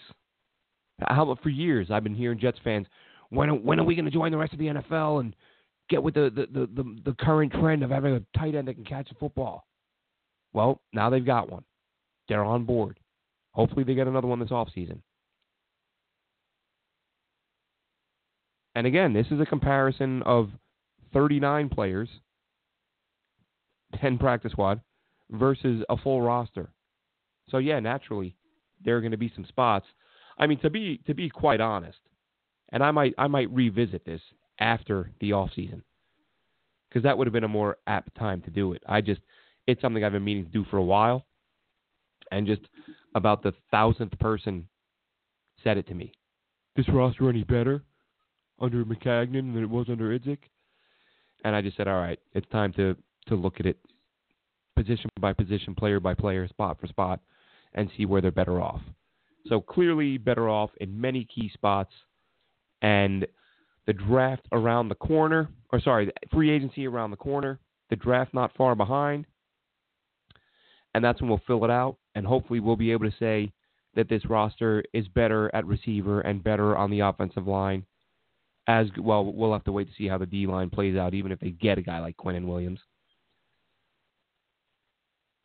How 0.99 1.23
about 1.23 1.43
for 1.43 1.49
years 1.49 1.91
I've 1.91 2.03
been 2.03 2.15
hearing 2.15 2.39
Jets 2.39 2.57
fans, 2.63 2.87
when 3.29 3.63
when 3.63 3.79
are 3.79 3.83
we 3.83 3.95
going 3.95 4.05
to 4.05 4.11
join 4.11 4.31
the 4.31 4.37
rest 4.37 4.53
of 4.53 4.59
the 4.59 4.67
NFL 4.67 5.19
and 5.19 5.35
get 5.89 6.01
with 6.03 6.14
the 6.14 6.31
the, 6.34 6.47
the, 6.59 6.68
the, 6.68 7.01
the 7.05 7.15
current 7.19 7.53
trend 7.53 7.84
of 7.84 7.89
having 7.89 8.14
a 8.14 8.38
tight 8.38 8.55
end 8.55 8.68
that 8.68 8.76
can 8.76 8.85
catch 8.85 9.09
a 9.11 9.15
football? 9.15 9.65
Well, 10.53 10.81
now 10.93 11.09
they've 11.09 11.26
got 11.26 11.51
one. 11.51 11.64
They're 12.27 12.43
on 12.43 12.65
board. 12.65 12.99
Hopefully 13.51 13.84
they 13.84 13.95
get 13.95 14.07
another 14.07 14.27
one 14.27 14.39
this 14.39 14.49
offseason. 14.49 14.99
And 18.76 18.85
again, 18.85 19.14
this 19.14 19.26
is 19.31 19.39
a 19.39 19.45
comparison 19.45 20.22
of 20.23 20.51
39 21.14 21.69
players, 21.69 22.09
10 23.99 24.19
practice 24.19 24.51
squad, 24.51 24.81
versus 25.31 25.84
a 25.89 25.97
full 25.97 26.22
roster. 26.22 26.69
So 27.49 27.57
yeah, 27.57 27.80
naturally, 27.80 28.35
there 28.84 28.95
are 28.97 29.01
going 29.01 29.11
to 29.11 29.18
be 29.18 29.31
some 29.34 29.45
spots. 29.45 29.88
I 30.38 30.45
mean, 30.45 30.59
to 30.59 30.69
be 30.69 31.01
to 31.07 31.15
be 31.15 31.30
quite 31.30 31.61
honest, 31.61 31.97
and 32.69 32.84
I 32.84 32.91
might 32.91 33.15
I 33.18 33.27
might 33.27 33.49
revisit 33.51 34.05
this 34.05 34.22
after 34.59 35.11
the 35.19 35.34
off 35.34 35.49
season 35.55 35.84
because 36.89 37.03
that 37.03 37.17
would 37.17 37.27
have 37.27 37.34
been 37.34 37.43
a 37.43 37.49
more 37.49 37.77
apt 37.88 38.15
time 38.15 38.41
to 38.41 38.49
do 38.49 38.73
it. 38.73 38.81
I 38.88 39.01
just 39.01 39.21
it's 39.67 39.81
something 39.81 40.03
I've 40.03 40.13
been 40.13 40.23
meaning 40.23 40.45
to 40.45 40.51
do 40.51 40.65
for 40.69 40.77
a 40.77 40.84
while, 40.84 41.25
and 42.31 42.47
just 42.47 42.61
about 43.15 43.43
the 43.43 43.53
thousandth 43.71 44.17
person 44.19 44.67
said 45.63 45.77
it 45.77 45.88
to 45.88 45.93
me. 45.93 46.13
This 46.75 46.88
roster 46.89 47.29
any 47.29 47.43
better? 47.43 47.84
under 48.59 48.84
Maccagnan 48.84 49.53
than 49.53 49.63
it 49.63 49.69
was 49.69 49.88
under 49.89 50.17
Idzik. 50.17 50.39
And 51.43 51.55
I 51.55 51.61
just 51.61 51.77
said, 51.77 51.88
all 51.88 51.99
right, 51.99 52.19
it's 52.34 52.47
time 52.49 52.73
to 52.73 52.95
to 53.27 53.35
look 53.35 53.59
at 53.59 53.65
it 53.65 53.77
position 54.75 55.09
by 55.19 55.34
position, 55.34 55.75
player 55.75 55.99
by 55.99 56.13
player, 56.13 56.47
spot 56.47 56.79
for 56.79 56.88
spot, 56.88 57.19
and 57.73 57.89
see 57.97 58.05
where 58.05 58.21
they're 58.21 58.31
better 58.31 58.61
off. 58.61 58.81
So 59.47 59.59
clearly 59.59 60.17
better 60.17 60.49
off 60.49 60.69
in 60.79 60.99
many 60.99 61.25
key 61.25 61.49
spots, 61.53 61.91
and 62.81 63.25
the 63.88 63.93
draft 63.93 64.45
around 64.51 64.89
the 64.89 64.95
corner, 64.95 65.49
or 65.72 65.80
sorry, 65.80 66.11
free 66.31 66.51
agency 66.51 66.85
around 66.85 67.09
the 67.09 67.18
corner, 67.18 67.59
the 67.89 67.95
draft 67.95 68.34
not 68.34 68.55
far 68.55 68.76
behind, 68.76 69.26
and 70.93 71.03
that's 71.03 71.22
when 71.22 71.30
we'll 71.30 71.41
fill 71.47 71.64
it 71.64 71.72
out, 71.72 71.97
and 72.14 72.27
hopefully 72.27 72.59
we'll 72.59 72.76
be 72.76 72.91
able 72.91 73.09
to 73.09 73.18
say 73.18 73.51
that 73.95 74.09
this 74.09 74.26
roster 74.30 74.84
is 74.93 75.07
better 75.07 75.49
at 75.55 75.65
receiver 75.65 76.22
and 76.22 76.43
better 76.43 76.77
on 76.77 76.91
the 76.91 76.99
offensive 76.99 77.47
line 77.47 77.85
as 78.68 78.88
well. 78.99 79.26
We'll 79.26 79.53
have 79.53 79.64
to 79.64 79.72
wait 79.72 79.88
to 79.88 79.93
see 79.97 80.07
how 80.07 80.18
the 80.18 80.26
D 80.26 80.45
line 80.45 80.69
plays 80.69 80.97
out, 80.97 81.14
even 81.14 81.31
if 81.31 81.39
they 81.39 81.51
get 81.51 81.77
a 81.77 81.81
guy 81.81 81.99
like 81.99 82.18
Quinnen 82.18 82.45
Williams. 82.45 82.80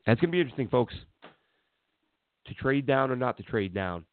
That's 0.05 0.21
going 0.21 0.31
to 0.31 0.33
be 0.33 0.41
interesting, 0.41 0.69
folks. 0.69 0.95
To 2.47 2.55
trade 2.55 2.87
down 2.87 3.13
or 3.13 3.17
not 3.17 3.37
to 3.37 3.45
trade 3.45 3.73
down, 3.73 4.05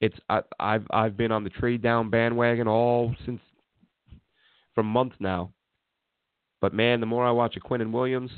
it's 0.00 0.16
I, 0.30 0.40
I've 0.58 0.86
I've 0.90 1.16
been 1.18 1.30
on 1.30 1.44
the 1.44 1.50
trade 1.50 1.82
down 1.82 2.08
bandwagon 2.08 2.66
all 2.66 3.14
since 3.26 3.40
from 4.74 4.86
months 4.86 5.16
now. 5.20 5.52
But 6.60 6.74
man, 6.74 7.00
the 7.00 7.06
more 7.06 7.26
I 7.26 7.30
watch 7.30 7.56
a 7.56 7.60
Quinnen 7.60 7.92
Williams, 7.92 8.30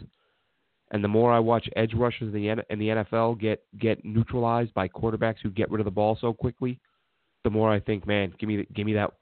and 0.90 1.02
the 1.02 1.08
more 1.08 1.32
I 1.32 1.38
watch 1.38 1.68
edge 1.76 1.94
rushers 1.94 2.32
in 2.34 2.42
the 2.42 2.48
in 2.48 2.78
the 2.78 2.88
NFL 2.88 3.40
get 3.40 3.62
get 3.78 4.04
neutralized 4.04 4.72
by 4.74 4.88
quarterbacks 4.88 5.38
who 5.42 5.50
get 5.50 5.70
rid 5.70 5.80
of 5.80 5.84
the 5.84 5.90
ball 5.90 6.16
so 6.20 6.32
quickly, 6.32 6.78
the 7.44 7.50
more 7.50 7.70
I 7.70 7.80
think, 7.80 8.06
man, 8.06 8.32
give 8.38 8.48
me 8.48 8.66
give 8.74 8.86
me 8.86 8.94
that 8.94 9.12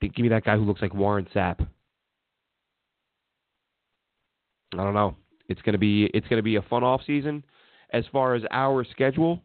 give 0.00 0.18
me 0.18 0.28
that 0.28 0.44
guy 0.44 0.56
who 0.56 0.64
looks 0.64 0.82
like 0.82 0.94
Warren 0.94 1.28
Sapp. 1.34 1.66
I 4.72 4.76
don't 4.76 4.94
know. 4.94 5.16
It's 5.48 5.62
gonna 5.62 5.78
be 5.78 6.10
it's 6.14 6.26
gonna 6.28 6.42
be 6.42 6.56
a 6.56 6.62
fun 6.62 6.82
off 6.82 7.02
season. 7.06 7.44
As 7.92 8.04
far 8.10 8.34
as 8.34 8.42
our 8.50 8.84
schedule, 8.84 9.42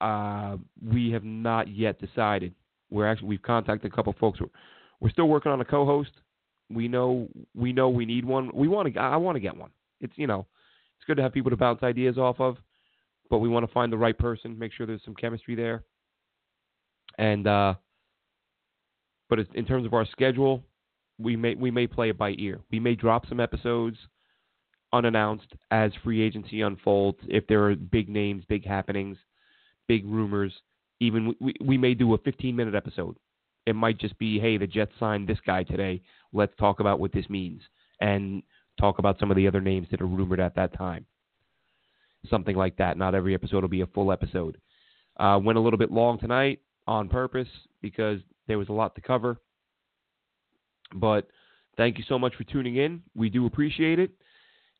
uh, 0.00 0.56
we 0.82 1.10
have 1.10 1.24
not 1.24 1.68
yet 1.68 2.00
decided. 2.00 2.54
We're 2.90 3.06
actually 3.06 3.28
we've 3.28 3.42
contacted 3.42 3.92
a 3.92 3.94
couple 3.94 4.14
folks. 4.18 4.40
We're, 4.40 4.48
we're 5.00 5.10
still 5.10 5.28
working 5.28 5.52
on 5.52 5.60
a 5.60 5.64
co-host. 5.64 6.10
We 6.68 6.88
know 6.88 7.28
we 7.54 7.72
know 7.72 7.88
we 7.88 8.06
need 8.06 8.24
one. 8.24 8.50
We 8.54 8.68
want 8.68 8.92
to. 8.92 9.00
I 9.00 9.16
want 9.16 9.36
to 9.36 9.40
get 9.40 9.56
one. 9.56 9.70
It's 10.00 10.12
you 10.16 10.26
know, 10.26 10.46
it's 10.96 11.06
good 11.06 11.16
to 11.16 11.22
have 11.22 11.32
people 11.32 11.50
to 11.50 11.56
bounce 11.56 11.82
ideas 11.82 12.16
off 12.16 12.40
of, 12.40 12.56
but 13.28 13.38
we 13.38 13.48
want 13.48 13.66
to 13.66 13.72
find 13.72 13.92
the 13.92 13.98
right 13.98 14.16
person. 14.16 14.58
Make 14.58 14.72
sure 14.72 14.86
there's 14.86 15.04
some 15.04 15.16
chemistry 15.16 15.54
there. 15.54 15.84
And 17.18 17.46
uh, 17.46 17.74
but 19.28 19.40
in 19.54 19.64
terms 19.64 19.86
of 19.86 19.94
our 19.94 20.06
schedule, 20.06 20.62
we 21.18 21.36
may 21.36 21.54
we 21.54 21.70
may 21.70 21.86
play 21.86 22.10
it 22.10 22.18
by 22.18 22.34
ear. 22.38 22.60
We 22.70 22.78
may 22.80 22.94
drop 22.94 23.28
some 23.28 23.40
episodes 23.40 23.96
unannounced 24.92 25.52
as 25.70 25.92
free 26.02 26.20
agency 26.20 26.62
unfolds. 26.62 27.18
If 27.28 27.46
there 27.46 27.64
are 27.68 27.76
big 27.76 28.08
names, 28.08 28.44
big 28.48 28.66
happenings, 28.66 29.16
big 29.88 30.04
rumors, 30.04 30.52
even 31.00 31.34
we, 31.40 31.54
we 31.64 31.78
may 31.78 31.94
do 31.94 32.14
a 32.14 32.18
15 32.18 32.54
minute 32.54 32.74
episode. 32.74 33.16
It 33.66 33.74
might 33.74 33.98
just 33.98 34.18
be, 34.18 34.40
hey, 34.40 34.56
the 34.56 34.66
Jets 34.66 34.92
signed 34.98 35.28
this 35.28 35.38
guy 35.46 35.62
today. 35.62 36.02
Let's 36.32 36.52
talk 36.58 36.80
about 36.80 37.00
what 37.00 37.12
this 37.12 37.28
means 37.28 37.62
and 38.00 38.42
talk 38.78 38.98
about 38.98 39.18
some 39.18 39.30
of 39.30 39.36
the 39.36 39.46
other 39.46 39.60
names 39.60 39.88
that 39.90 40.00
are 40.00 40.06
rumored 40.06 40.40
at 40.40 40.56
that 40.56 40.76
time. 40.76 41.06
Something 42.28 42.56
like 42.56 42.76
that. 42.76 42.96
Not 42.96 43.14
every 43.14 43.34
episode 43.34 43.62
will 43.62 43.68
be 43.68 43.82
a 43.82 43.86
full 43.86 44.12
episode. 44.12 44.58
Uh, 45.18 45.38
went 45.42 45.58
a 45.58 45.60
little 45.60 45.78
bit 45.78 45.90
long 45.90 46.18
tonight 46.18 46.60
on 46.86 47.08
purpose 47.08 47.48
because 47.82 48.20
there 48.46 48.58
was 48.58 48.68
a 48.68 48.72
lot 48.72 48.94
to 48.94 49.00
cover. 49.00 49.38
But 50.94 51.28
thank 51.76 51.98
you 51.98 52.04
so 52.08 52.18
much 52.18 52.34
for 52.34 52.44
tuning 52.44 52.76
in. 52.76 53.02
We 53.14 53.28
do 53.28 53.46
appreciate 53.46 53.98
it. 53.98 54.10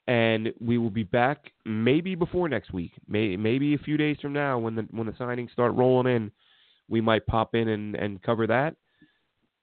And 0.06 0.52
we 0.60 0.76
will 0.78 0.90
be 0.90 1.04
back 1.04 1.52
maybe 1.64 2.14
before 2.14 2.48
next 2.48 2.72
week, 2.72 2.92
may, 3.06 3.36
maybe 3.36 3.74
a 3.74 3.78
few 3.78 3.96
days 3.96 4.16
from 4.20 4.32
now 4.32 4.58
when 4.58 4.74
the 4.74 4.82
when 4.90 5.06
the 5.06 5.12
signings 5.12 5.52
start 5.52 5.74
rolling 5.74 6.12
in. 6.12 6.32
We 6.90 7.00
might 7.00 7.26
pop 7.26 7.54
in 7.54 7.68
and, 7.68 7.94
and 7.94 8.22
cover 8.22 8.46
that. 8.48 8.74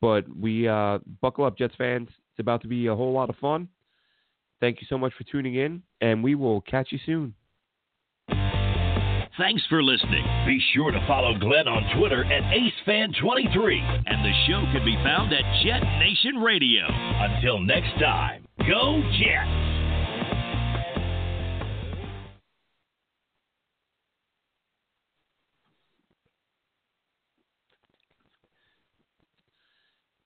But 0.02 0.26
we 0.36 0.68
uh, 0.68 1.00
buckle 1.22 1.46
up, 1.46 1.58
Jets 1.58 1.76
fans. 1.78 2.08
It's 2.10 2.40
about 2.40 2.62
to 2.62 2.68
be 2.68 2.88
a 2.88 2.96
whole 2.96 3.14
lot 3.14 3.30
of 3.30 3.36
fun. 3.36 3.68
Thank 4.60 4.82
you 4.82 4.88
so 4.90 4.98
much 4.98 5.14
for 5.16 5.24
tuning 5.26 5.56
in, 5.56 5.84
and 6.02 6.24
we 6.24 6.34
will 6.34 6.62
catch 6.62 6.92
you 6.92 7.00
soon. 7.06 7.36
Thanks 9.38 9.62
for 9.70 9.84
listening. 9.84 10.26
Be 10.48 10.60
sure 10.74 10.92
to 10.92 11.06
follow 11.08 11.38
Glenn 11.38 11.68
on 11.68 12.00
Twitter 12.00 12.24
at 12.26 12.42
AceFan23, 12.42 14.04
and 14.08 14.26
the 14.26 14.34
show 14.48 14.64
can 14.74 14.84
be 14.84 14.96
found 15.04 15.32
at 15.32 15.44
Jet 15.64 15.84
Nation 16.00 16.38
Radio. 16.38 16.86
Until 16.90 17.60
next 17.60 18.00
time, 18.00 18.48
go 18.68 19.00
Jets! 19.20 19.77